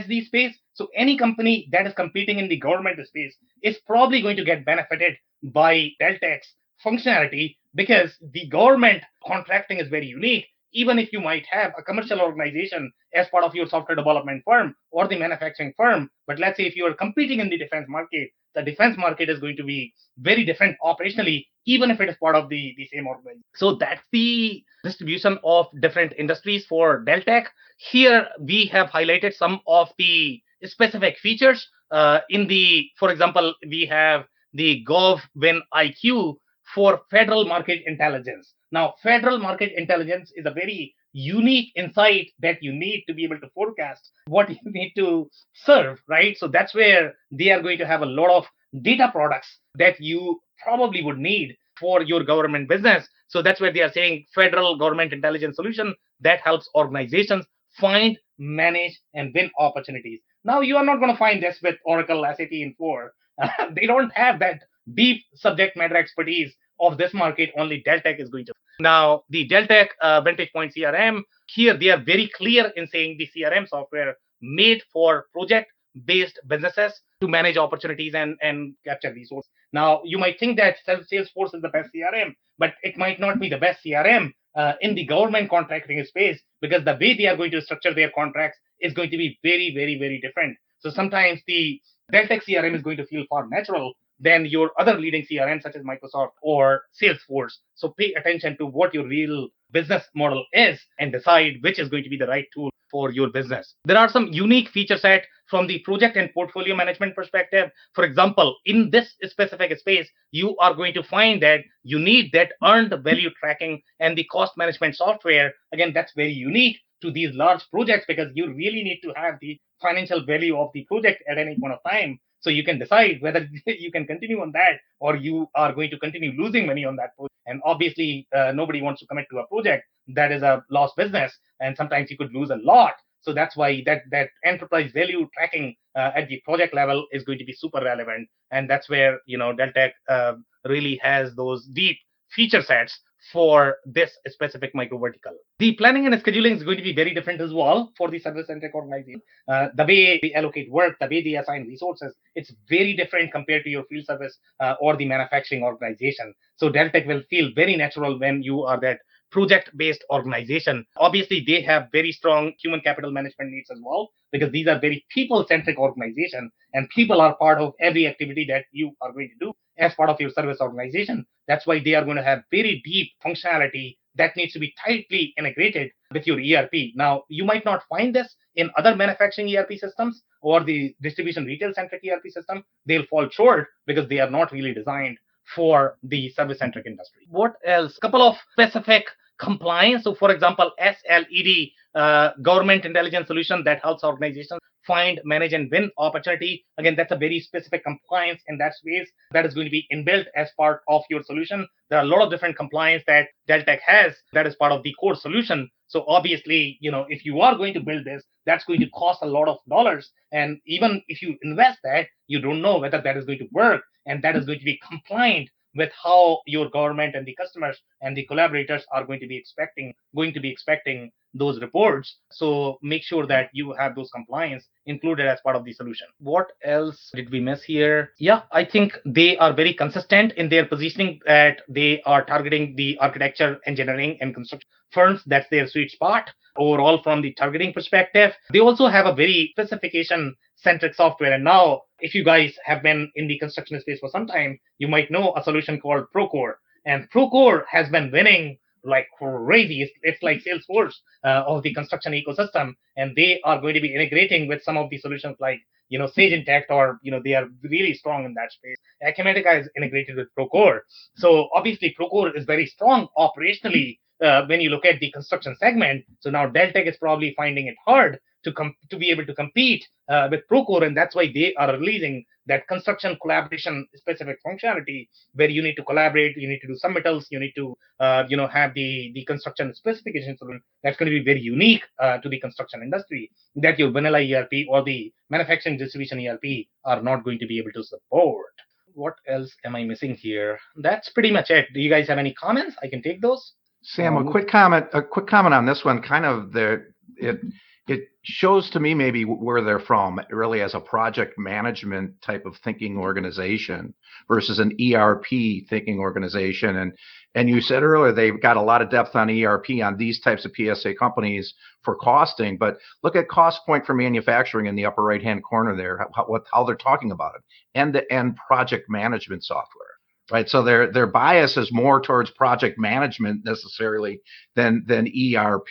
the 0.09 0.25
space. 0.25 0.57
So 0.75 0.89
any 0.95 1.17
company 1.17 1.69
that 1.73 1.87
is 1.87 1.95
competing 1.95 2.39
in 2.39 2.49
the 2.49 2.59
government 2.59 2.99
space 3.07 3.35
is 3.63 3.79
probably 3.87 4.23
going 4.23 4.37
to 4.37 4.45
get 4.45 4.65
benefited 4.65 5.17
by 5.43 5.91
Deltek's 6.01 6.55
functionality 6.85 7.57
because 7.75 8.17
the 8.33 8.47
government 8.49 9.03
contracting 9.27 9.79
is 9.79 9.89
very 9.89 10.07
unique 10.07 10.47
even 10.77 10.99
if 10.99 11.13
you 11.13 11.21
might 11.21 11.47
have 11.51 11.73
a 11.79 11.83
commercial 11.83 12.21
organization 12.21 12.93
as 13.15 13.29
part 13.29 13.45
of 13.45 13.55
your 13.55 13.67
software 13.67 13.97
development 13.97 14.43
firm 14.45 14.75
or 14.91 15.09
the 15.09 15.19
manufacturing 15.19 15.73
firm, 15.77 16.11
but 16.27 16.39
let's 16.39 16.59
say 16.59 16.65
if 16.65 16.77
you 16.77 16.85
are 16.85 16.95
competing 16.95 17.41
in 17.41 17.49
the 17.49 17.57
defense 17.57 17.87
market, 17.89 18.29
the 18.57 18.63
defense 18.63 18.97
market 18.99 19.29
is 19.29 19.39
going 19.39 19.57
to 19.57 19.63
be 19.63 19.93
very 20.19 20.45
different 20.45 20.77
operationally, 20.83 21.47
even 21.67 21.91
if 21.91 22.01
it 22.01 22.09
is 22.09 22.17
part 22.17 22.35
of 22.35 22.49
the, 22.49 22.75
the 22.77 22.89
same 22.93 23.07
organization. 23.07 23.45
So 23.55 23.75
that's 23.77 24.03
the 24.11 24.65
distribution 24.83 25.39
of 25.45 25.67
different 25.81 26.15
industries 26.19 26.65
for 26.67 27.05
Deltek. 27.05 27.45
Here 27.77 28.27
we 28.41 28.67
have 28.67 28.89
highlighted 28.89 29.35
some 29.35 29.61
of 29.69 29.91
the 29.99 30.41
specific 30.65 31.19
features. 31.19 31.69
Uh, 31.91 32.21
in 32.31 32.49
the, 32.49 32.89
for 32.99 33.13
example, 33.13 33.55
we 33.69 33.87
have 33.87 34.25
the 34.55 34.85
GovWin 34.89 35.61
IQ 35.75 36.37
for 36.75 37.03
federal 37.11 37.45
market 37.45 37.83
intelligence. 37.87 38.55
Now, 38.73 38.95
federal 39.03 39.39
market 39.39 39.73
intelligence 39.77 40.33
is 40.35 40.47
a 40.47 40.51
very 40.51 40.95
unique 41.17 41.73
insight 41.77 42.29
that 42.41 42.63
you 42.63 42.73
need 42.73 43.03
to 43.09 43.15
be 43.15 43.25
able 43.25 43.41
to 43.41 43.49
forecast 43.55 44.11
what 44.27 44.51
you 44.51 44.59
need 44.67 44.93
to 44.97 45.31
serve, 45.55 45.99
right? 46.09 46.37
So 46.37 46.47
that's 46.47 46.75
where 46.75 47.15
they 47.31 47.51
are 47.51 47.63
going 47.63 47.79
to 47.79 47.87
have 47.87 48.03
a 48.03 48.07
lot 48.07 48.31
of 48.31 48.45
data 48.83 49.09
products 49.11 49.49
that 49.77 49.99
you 49.99 50.41
probably 50.63 51.03
would 51.03 51.19
need 51.19 51.57
for 51.81 52.03
your 52.03 52.23
government 52.23 52.69
business. 52.69 53.09
So 53.29 53.41
that's 53.41 53.61
where 53.61 53.73
they 53.73 53.81
are 53.81 53.93
saying 53.93 54.27
federal 54.35 54.77
government 54.77 55.15
intelligence 55.15 55.57
solution 55.57 55.95
that 56.21 56.41
helps 56.41 56.69
organizations 56.75 57.47
find, 57.81 58.19
manage, 58.39 59.01
and 59.15 59.33
win 59.35 59.51
opportunities. 59.59 60.21
Now, 60.45 60.61
you 60.61 60.77
are 60.77 60.85
not 60.85 61.01
going 61.01 61.13
to 61.13 61.19
find 61.19 61.43
this 61.43 61.59
with 61.63 61.77
Oracle, 61.85 62.25
SAP, 62.37 62.51
Infor. 62.51 63.09
they 63.75 63.87
don't 63.87 64.13
have 64.15 64.39
that 64.41 64.63
deep 64.95 65.23
subject 65.35 65.77
matter 65.77 65.97
expertise 65.97 66.55
of 66.79 66.99
this 66.99 67.15
market, 67.15 67.51
only 67.59 67.83
Deltek 67.87 68.21
is 68.21 68.29
going 68.29 68.47
to. 68.47 68.53
Now, 68.79 69.23
the 69.31 69.49
Deltek 69.49 69.89
uh, 70.03 70.21
Vantage 70.21 70.53
Point 70.53 70.75
CRM, 70.75 71.23
here 71.49 71.77
they 71.77 71.91
are 71.91 72.03
very 72.03 72.31
clear 72.37 72.73
in 72.77 72.87
saying 72.87 73.17
the 73.19 73.29
CRM 73.35 73.69
software 73.69 74.17
made 74.41 74.83
for 74.93 75.27
project 75.33 75.71
based 76.05 76.39
businesses 76.47 76.93
to 77.21 77.29
manage 77.29 77.57
opportunities 77.57 78.15
and, 78.15 78.37
and 78.43 78.75
capture 78.85 79.13
resources. 79.13 79.51
Now, 79.73 80.03
you 80.05 80.19
might 80.19 80.39
think 80.39 80.59
that 80.59 80.77
Salesforce 80.87 81.55
is 81.55 81.63
the 81.63 81.71
best 81.73 81.91
CRM, 81.95 82.35
but 82.59 82.75
it 82.83 82.99
might 82.99 83.19
not 83.19 83.41
be 83.41 83.49
the 83.49 83.57
best 83.57 83.81
CRM 83.85 84.33
uh, 84.57 84.75
in 84.83 84.95
the 84.95 85.07
government 85.07 85.49
contracting 85.49 86.03
space 86.05 86.39
because 86.61 86.85
the 86.85 86.99
way 87.01 87.15
they 87.17 87.27
are 87.27 87.37
going 87.37 87.51
to 87.53 87.63
structure 87.63 87.95
their 87.95 88.11
contracts 88.15 88.59
is 88.81 88.93
going 88.93 89.11
to 89.11 89.17
be 89.17 89.39
very, 89.43 89.73
very, 89.75 89.99
very 89.99 90.21
different. 90.21 90.57
So 90.81 90.91
sometimes 90.91 91.41
the 91.47 91.81
Deltek 92.13 92.43
CRM 92.45 92.75
is 92.75 92.83
going 92.83 92.99
to 92.99 93.07
feel 93.07 93.25
far 93.31 93.49
natural 93.49 93.95
than 94.19 94.47
your 94.47 94.71
other 94.79 94.99
leading 94.99 95.23
CRM 95.23 95.63
such 95.63 95.77
as 95.77 95.83
Microsoft 95.83 96.33
or 96.43 96.83
Salesforce. 97.01 97.55
So 97.75 97.91
pay 97.91 98.15
attention 98.15 98.57
to 98.59 98.67
what 98.67 98.95
your 98.95 99.07
real 99.07 99.49
business 99.73 100.05
model 100.15 100.45
is 100.53 100.81
and 100.99 101.13
decide 101.13 101.55
which 101.61 101.79
is 101.79 101.89
going 101.89 102.05
to 102.05 102.11
be 102.11 102.17
the 102.17 102.27
right 102.27 102.47
tool 102.55 102.71
for 102.91 103.11
your 103.11 103.29
business. 103.31 103.75
There 103.85 103.99
are 103.99 104.09
some 104.09 104.29
unique 104.29 104.71
feature 104.71 104.97
set 104.97 105.25
from 105.51 105.67
the 105.67 105.81
project 105.81 106.17
and 106.17 106.33
portfolio 106.33 106.75
management 106.75 107.15
perspective. 107.15 107.71
For 107.95 108.05
example, 108.05 108.57
in 108.65 108.91
this 108.91 109.15
specific 109.25 109.77
space, 109.79 110.09
you 110.31 110.57
are 110.59 110.75
going 110.75 110.95
to 110.95 111.03
find 111.03 111.43
that 111.43 111.61
you 111.83 111.99
need 111.99 112.31
that 112.33 112.53
earned 112.65 112.95
value 113.03 113.31
tracking 113.41 113.83
and 114.01 114.17
the 114.17 114.25
cost 114.25 114.57
management 114.57 114.97
software. 114.97 115.53
Again, 115.73 115.93
that's 115.93 116.13
very 116.15 116.33
unique 116.33 116.79
to 117.03 117.11
these 117.11 117.35
large 117.35 117.63
projects 117.71 118.07
because 118.09 118.29
you 118.35 118.53
really 118.55 118.83
need 118.83 119.01
to 119.03 119.13
have 119.17 119.35
the 119.41 119.61
financial 119.83 120.25
value 120.25 120.57
of 120.59 120.71
the 120.73 120.85
project 120.85 121.23
at 121.29 121.39
any 121.39 121.57
point 121.61 121.75
of 121.75 121.81
time 121.91 122.19
so 122.47 122.51
you 122.51 122.63
can 122.63 122.79
decide 122.79 123.21
whether 123.21 123.49
you 123.67 123.91
can 123.91 124.07
continue 124.07 124.41
on 124.41 124.53
that 124.53 124.75
or 125.01 125.17
you 125.17 125.49
are 125.57 125.73
going 125.73 125.91
to 125.91 125.99
continue 125.99 126.31
losing 126.41 126.65
money 126.65 126.85
on 126.85 126.95
that 126.95 127.17
project. 127.17 127.35
And 127.47 127.61
obviously, 127.65 128.29
uh, 128.33 128.53
nobody 128.55 128.81
wants 128.81 129.01
to 129.01 129.07
commit 129.07 129.27
to 129.33 129.39
a 129.39 129.47
project 129.49 129.85
that 130.15 130.31
is 130.31 130.43
a 130.43 130.63
lost 130.71 130.95
business, 130.97 131.37
and 131.61 131.77
sometimes 131.77 132.09
you 132.11 132.17
could 132.17 132.33
lose 132.33 132.51
a 132.51 132.57
lot. 132.57 132.95
So 133.23 133.33
that's 133.33 133.57
why 133.57 133.83
that 133.87 134.03
that 134.13 134.29
enterprise 134.45 134.93
value 134.93 135.29
tracking 135.37 135.75
uh, 135.97 136.13
at 136.15 136.29
the 136.29 136.41
project 136.45 136.73
level 136.75 137.07
is 137.11 137.25
going 137.25 137.39
to 137.39 137.45
be 137.45 137.53
super 137.53 137.81
relevant, 137.83 138.29
and 138.53 138.71
that's 138.71 138.89
where 138.89 139.21
you 139.27 139.39
know 139.39 139.53
Deltek 139.53 139.93
uh, 140.09 140.35
really 140.65 141.01
has 141.03 141.35
those 141.35 141.67
deep 141.67 141.99
feature 142.31 142.63
sets 142.63 143.01
for 143.33 143.77
this 143.85 144.11
specific 144.29 144.75
micro 144.75 144.99
vertical. 144.99 145.33
The 145.59 145.75
planning 145.75 146.07
and 146.07 146.15
scheduling 146.23 146.57
is 146.57 146.63
going 146.63 146.77
to 146.77 146.83
be 146.83 146.95
very 146.95 147.15
different 147.15 147.41
as 147.41 147.53
well 147.53 147.93
for 147.97 148.11
the 148.11 148.19
service 148.19 148.47
centric 148.47 148.75
organization. 148.75 149.23
Uh, 149.49 149.69
the 149.75 149.85
way 149.85 150.19
they 150.23 150.33
allocate 150.35 150.71
work, 150.71 150.97
the 151.01 151.07
way 151.07 151.23
they 151.23 151.35
assign 151.35 151.67
resources, 151.67 152.15
it's 152.35 152.53
very 152.69 152.95
different 152.95 153.33
compared 153.33 153.65
to 153.65 153.71
your 153.71 153.85
field 153.85 154.07
service 154.07 154.39
uh, 154.61 154.75
or 154.81 154.97
the 154.97 155.05
manufacturing 155.05 155.63
organization. 155.63 156.35
So 156.57 156.71
Deltek 156.71 157.07
will 157.07 157.23
feel 157.29 157.51
very 157.55 157.77
natural 157.77 158.19
when 158.19 158.43
you 158.43 158.63
are 158.63 158.81
that 158.81 158.99
project 159.37 159.69
based 159.77 160.03
organization. 160.11 160.87
Obviously, 160.97 161.45
they 161.47 161.61
have 161.61 161.89
very 161.93 162.11
strong 162.11 162.53
human 162.59 162.81
capital 162.81 163.11
management 163.11 163.51
needs 163.51 163.71
as 163.71 163.79
well 163.85 164.09
because 164.33 164.51
these 164.51 164.67
are 164.67 164.81
very 164.81 165.05
people 165.11 165.45
centric 165.47 165.79
organization 165.79 166.51
and 166.73 166.89
people 166.89 167.21
are 167.21 167.37
part 167.37 167.59
of 167.59 167.75
every 167.79 168.07
activity 168.07 168.47
that 168.49 168.65
you 168.73 168.93
are 169.03 169.13
going 169.13 169.29
to 169.29 169.47
do 169.47 169.53
as 169.77 169.93
part 169.93 170.09
of 170.09 170.19
your 170.19 170.31
service 170.31 170.57
organization. 170.63 171.27
That's 171.49 171.67
why 171.67 171.81
they 171.85 171.95
are 171.95 172.05
going 172.05 172.17
to 172.17 172.23
have 172.23 172.45
very 172.51 172.81
deep 172.83 173.09
functionality 173.23 173.99
that 174.15 174.35
needs 174.37 174.55
to 174.55 174.59
be 174.59 174.73
tightly 174.83 175.35
integrated 175.37 175.91
with 176.15 176.27
your 176.27 176.39
ERP. 176.39 176.95
Now, 176.95 177.25
you 177.29 177.45
might 177.45 177.67
not 177.67 177.83
find 177.91 178.15
this 178.15 178.35
in 178.55 178.71
other 178.79 178.97
manufacturing 178.97 179.55
ERP 179.55 179.73
systems 179.73 180.23
or 180.41 180.65
the 180.65 180.95
distribution 181.03 181.45
retail 181.45 181.75
centric 181.75 182.01
ERP 182.11 182.25
system. 182.31 182.65
They'll 182.87 183.05
fall 183.11 183.29
short 183.31 183.69
because 183.87 184.09
they 184.09 184.21
are 184.21 184.31
not 184.31 184.51
really 184.51 184.73
designed 184.73 185.19
for 185.55 185.99
the 186.03 186.31
service 186.31 186.59
centric 186.59 186.87
industry. 186.87 187.27
What 187.29 187.55
else? 187.65 187.99
Couple 187.99 188.23
of 188.23 188.37
specific 188.53 189.05
compliance. 189.39 190.05
So, 190.05 190.15
for 190.15 190.31
example, 190.31 190.73
SLED, 190.79 191.71
uh, 191.95 192.31
government 192.43 192.85
intelligence 192.85 193.27
solution 193.27 193.65
that 193.65 193.83
helps 193.83 194.05
organizations 194.05 194.61
find, 194.87 195.21
manage, 195.25 195.53
and 195.53 195.71
win 195.71 195.91
opportunity. 195.99 196.65
Again, 196.79 196.95
that's 196.97 197.13
a 197.13 197.17
very 197.17 197.41
specific 197.41 197.83
compliance 197.85 198.41
in 198.47 198.59
that 198.59 198.75
space 198.75 199.09
that 199.33 199.45
is 199.45 199.55
going 199.55 199.67
to 199.67 199.71
be 199.71 199.87
inbuilt 199.93 200.27
as 200.37 200.49
part 200.57 200.83
of 200.89 201.03
your 201.11 201.23
solution. 201.23 201.67
There 201.91 201.99
are 201.99 202.05
a 202.05 202.09
lot 202.09 202.23
of 202.23 202.31
different 202.31 202.57
compliance 202.57 203.03
that 203.07 203.29
Deltek 203.49 203.81
has 203.85 204.15
that 204.33 204.47
is 204.47 204.55
part 204.57 204.73
of 204.73 204.83
the 204.83 204.95
core 205.01 205.17
solution. 205.17 205.69
So 205.89 206.05
obviously, 206.07 206.79
you 206.81 206.91
know, 206.91 207.07
if 207.09 207.25
you 207.25 207.41
are 207.41 207.57
going 207.57 207.75
to 207.75 207.81
build 207.81 208.05
this, 208.05 208.23
that's 208.45 208.65
going 208.65 208.81
to 208.81 208.91
cost 208.91 209.21
a 209.23 209.27
lot 209.27 209.49
of 209.49 209.59
dollars. 209.69 210.11
And 210.33 210.59
even 210.67 211.03
if 211.09 211.23
you 211.23 211.37
invest 211.43 211.79
that, 211.85 212.07
you 212.27 212.41
don't 212.41 212.63
know 212.63 212.79
whether 212.79 213.01
that 213.01 213.17
is 213.17 213.25
going 213.25 213.39
to 213.39 213.49
work 213.53 213.83
and 214.07 214.23
that 214.23 214.37
is 214.37 214.47
going 214.47 214.59
to 214.59 214.65
be 214.65 214.81
compliant 214.89 215.51
with 215.77 215.93
how 216.03 216.41
your 216.47 216.69
government 216.71 217.15
and 217.15 217.27
the 217.27 217.35
customers 217.35 217.81
and 218.03 218.17
the 218.17 218.25
collaborators 218.25 218.85
are 218.93 219.05
going 219.05 219.21
to 219.21 219.27
be 219.27 219.37
expecting 219.37 219.95
going 220.15 220.33
to 220.33 220.41
be 220.41 220.51
expecting 220.51 221.11
those 221.37 221.61
reports. 221.61 222.17
So 222.31 222.79
make 222.83 223.03
sure 223.03 223.27
that 223.27 223.51
you 223.53 223.73
have 223.79 223.95
those 223.95 224.11
compliance 224.11 224.65
included 224.87 225.27
as 225.27 225.41
part 225.41 225.57
of 225.57 225.65
the 225.65 225.73
solution. 225.73 226.07
What 226.19 226.53
else 226.65 227.11
did 227.15 227.31
we 227.31 227.41
miss 227.41 227.63
here? 227.63 228.13
Yeah 228.19 228.43
i 228.53 228.65
think 228.65 228.99
they 229.05 229.37
are 229.39 229.53
very 229.53 229.75
consistent 229.75 230.33
in 230.33 230.49
their 230.49 230.65
positioning 230.65 231.21
that 231.27 231.61
they 231.69 232.03
are 232.03 232.25
targeting 232.25 232.75
the 232.77 232.97
architecture 232.99 233.59
engineering 233.67 234.19
and 234.21 234.35
construction 234.35 234.69
firms. 234.93 235.23
That's 235.27 235.49
their 235.51 235.67
sweet 235.67 235.91
spot 235.91 236.31
overall 236.57 237.03
from 237.03 237.23
the 237.23 237.33
targeting 237.35 237.73
perspective. 237.73 238.33
They 238.53 238.61
also 238.61 238.87
have 238.87 239.07
a 239.07 239.15
very 239.15 239.49
specification 239.53 240.35
centric 240.57 240.95
software. 240.95 241.35
And 241.35 241.45
now 241.45 241.83
if 242.01 242.15
you 242.15 242.25
guys 242.25 242.55
have 242.65 242.83
been 242.83 243.11
in 243.15 243.27
the 243.29 243.39
construction 243.39 243.81
space 243.81 244.01
for 244.01 244.09
some 244.09 244.27
time, 244.27 244.59
you 244.79 244.89
might 244.89 245.11
know 245.11 245.35
a 245.37 245.43
solution 245.43 245.81
called 245.81 246.07
Procore. 246.15 246.55
And 246.87 247.11
Procore 247.11 247.65
has 247.71 247.89
been 247.89 248.11
winning 248.11 248.59
like 248.87 249.09
crazy. 249.19 249.83
It's, 249.83 249.93
it's 250.03 250.23
like 250.23 250.43
Salesforce 250.45 250.95
uh, 251.25 251.45
of 251.47 251.63
the 251.63 251.75
construction 251.75 252.13
ecosystem, 252.13 252.75
and 252.97 253.15
they 253.17 253.41
are 253.45 253.61
going 253.61 253.75
to 253.75 253.81
be 253.81 253.95
integrating 253.95 254.49
with 254.49 254.63
some 254.63 254.77
of 254.77 254.91
the 254.91 254.99
solutions 254.99 255.37
like 255.41 255.61
you 255.89 255.99
know 255.99 256.09
Sage 256.09 256.33
Intacct, 256.33 256.71
or 256.71 256.99
you 257.03 257.11
know 257.11 257.21
they 257.23 257.35
are 257.35 257.47
really 257.63 257.95
strong 257.95 258.25
in 258.25 258.35
that 258.35 258.53
space. 258.53 258.77
Acumatica 259.03 259.61
is 259.61 259.69
integrated 259.77 260.17
with 260.17 260.29
Procore, 260.39 260.81
so 261.17 261.49
obviously 261.55 261.95
Procore 261.99 262.37
is 262.37 262.45
very 262.45 262.67
strong 262.67 263.09
operationally 263.19 263.99
uh, 264.23 264.47
when 264.47 264.61
you 264.61 264.71
look 264.71 264.85
at 264.85 265.01
the 265.01 265.11
construction 265.11 265.57
segment. 265.59 266.05
So 266.21 266.31
now 266.31 266.49
Deltek 266.49 266.89
is 266.89 266.97
probably 266.97 267.35
finding 267.37 267.67
it 267.67 267.77
hard 267.85 268.19
to 268.47 268.53
com- 268.53 268.77
to 268.91 268.97
be 268.97 269.11
able 269.11 269.27
to 269.27 269.35
compete 269.35 269.85
uh, 270.09 270.29
with 270.31 270.41
Procore, 270.51 270.87
and 270.87 270.97
that's 270.97 271.15
why 271.15 271.27
they 271.33 271.53
are 271.55 271.73
releasing 271.77 272.25
that 272.47 272.67
construction 272.69 273.19
collaboration 273.21 273.87
specific 273.95 274.39
functionality 274.47 275.09
where 275.35 275.51
you 275.51 275.63
need 275.63 275.75
to 275.75 275.83
collaborate, 275.83 276.37
you 276.37 276.49
need 276.49 276.61
to 276.61 276.69
do 276.69 276.77
submittals, 276.83 277.25
you 277.31 277.41
need 277.41 277.53
to 277.57 277.77
uh, 278.01 278.23
you 278.29 278.37
know 278.37 278.47
have 278.47 278.73
the 278.75 279.11
the 279.15 279.25
construction 279.25 279.75
specifications. 279.75 280.39
that's 280.83 280.97
going 280.97 281.11
to 281.11 281.19
be 281.19 281.25
very 281.25 281.41
unique 281.41 281.83
uh, 281.99 282.19
to 282.19 282.29
the 282.29 282.41
construction 282.41 282.83
industry 282.83 283.31
that 283.57 283.79
your 283.79 283.91
vanilla 283.91 284.21
ERP 284.21 284.55
or 284.69 284.83
the 284.85 285.13
manufacturing 285.29 285.77
distribution 285.77 286.25
ERP 286.27 286.67
are 286.85 287.03
not 287.03 287.25
going 287.25 287.39
to 287.39 287.47
be 287.47 287.59
able 287.59 287.73
to 287.73 287.83
support. 287.83 288.53
What 288.95 289.17
else 289.29 289.53
am 289.65 289.77
I 289.77 289.85
missing 289.85 290.15
here? 290.15 290.59
That's 290.77 291.11
pretty 291.11 291.31
much 291.31 291.51
it. 291.51 291.67
Do 291.75 291.81
you 291.81 291.91
guys 291.91 292.09
have 292.09 292.19
any 292.19 292.33
comments? 292.33 292.77
I 292.83 292.89
can 292.89 293.03
take 293.03 293.21
those. 293.21 293.53
Sam, 293.83 294.17
um, 294.17 294.27
a 294.27 294.31
quick 294.31 294.49
comment. 294.49 294.87
A 294.95 295.03
quick 295.03 295.27
comment 295.27 295.55
on 295.55 295.67
this 295.67 295.85
one. 295.85 296.01
Kind 296.03 296.25
of 296.25 296.53
the 296.53 296.87
it 297.17 297.41
it 297.89 298.09
shows 298.23 298.69
to 298.71 298.81
me 298.81 298.95
maybe 298.95 299.23
where 299.25 299.63
they're 299.63 299.79
from 299.79 300.21
really 300.31 300.61
as 300.61 300.75
a 300.75 300.81
project 300.81 301.39
management 301.39 302.21
type 302.21 302.45
of 302.45 302.57
thinking 302.65 302.99
organization 302.99 303.95
versus 304.27 304.59
an 304.59 304.77
ERP 304.81 305.27
thinking 305.69 305.99
organization. 306.01 306.77
And 306.77 306.93
and 307.35 307.49
you 307.49 307.61
said 307.61 307.83
earlier 307.83 308.13
they've 308.13 308.41
got 308.41 308.57
a 308.57 308.63
lot 308.63 308.83
of 308.83 308.91
depth 308.91 309.15
on 309.15 309.31
ERP 309.31 309.67
on 309.83 309.97
these 309.97 310.21
types 310.21 310.45
of 310.45 310.53
PSA 310.57 310.95
companies 310.95 311.55
for 311.83 311.95
costing 311.95 312.57
but 312.57 312.79
look 313.05 313.15
at 313.15 313.29
Costpoint 313.29 313.87
for 313.87 313.95
manufacturing 313.95 314.67
in 314.67 314.75
the 314.75 314.87
upper 314.87 315.05
right 315.05 315.23
hand 315.23 315.45
corner 315.45 315.77
there 315.77 315.99
how, 316.15 316.45
how 316.53 316.65
they're 316.65 316.75
talking 316.75 317.13
about 317.13 317.35
it. 317.37 317.43
End 317.79 317.93
to 317.93 318.13
end 318.13 318.37
project 318.49 318.87
management 318.89 319.45
software 319.45 319.87
right? 320.33 320.49
So 320.49 320.63
their 320.63 320.93
their 320.93 321.07
bias 321.07 321.57
is 321.57 321.73
more 321.73 322.01
towards 322.01 322.31
project 322.31 322.79
management 322.79 323.45
necessarily 323.45 324.21
than 324.57 324.85
than 324.87 325.07
ERP 325.07 325.69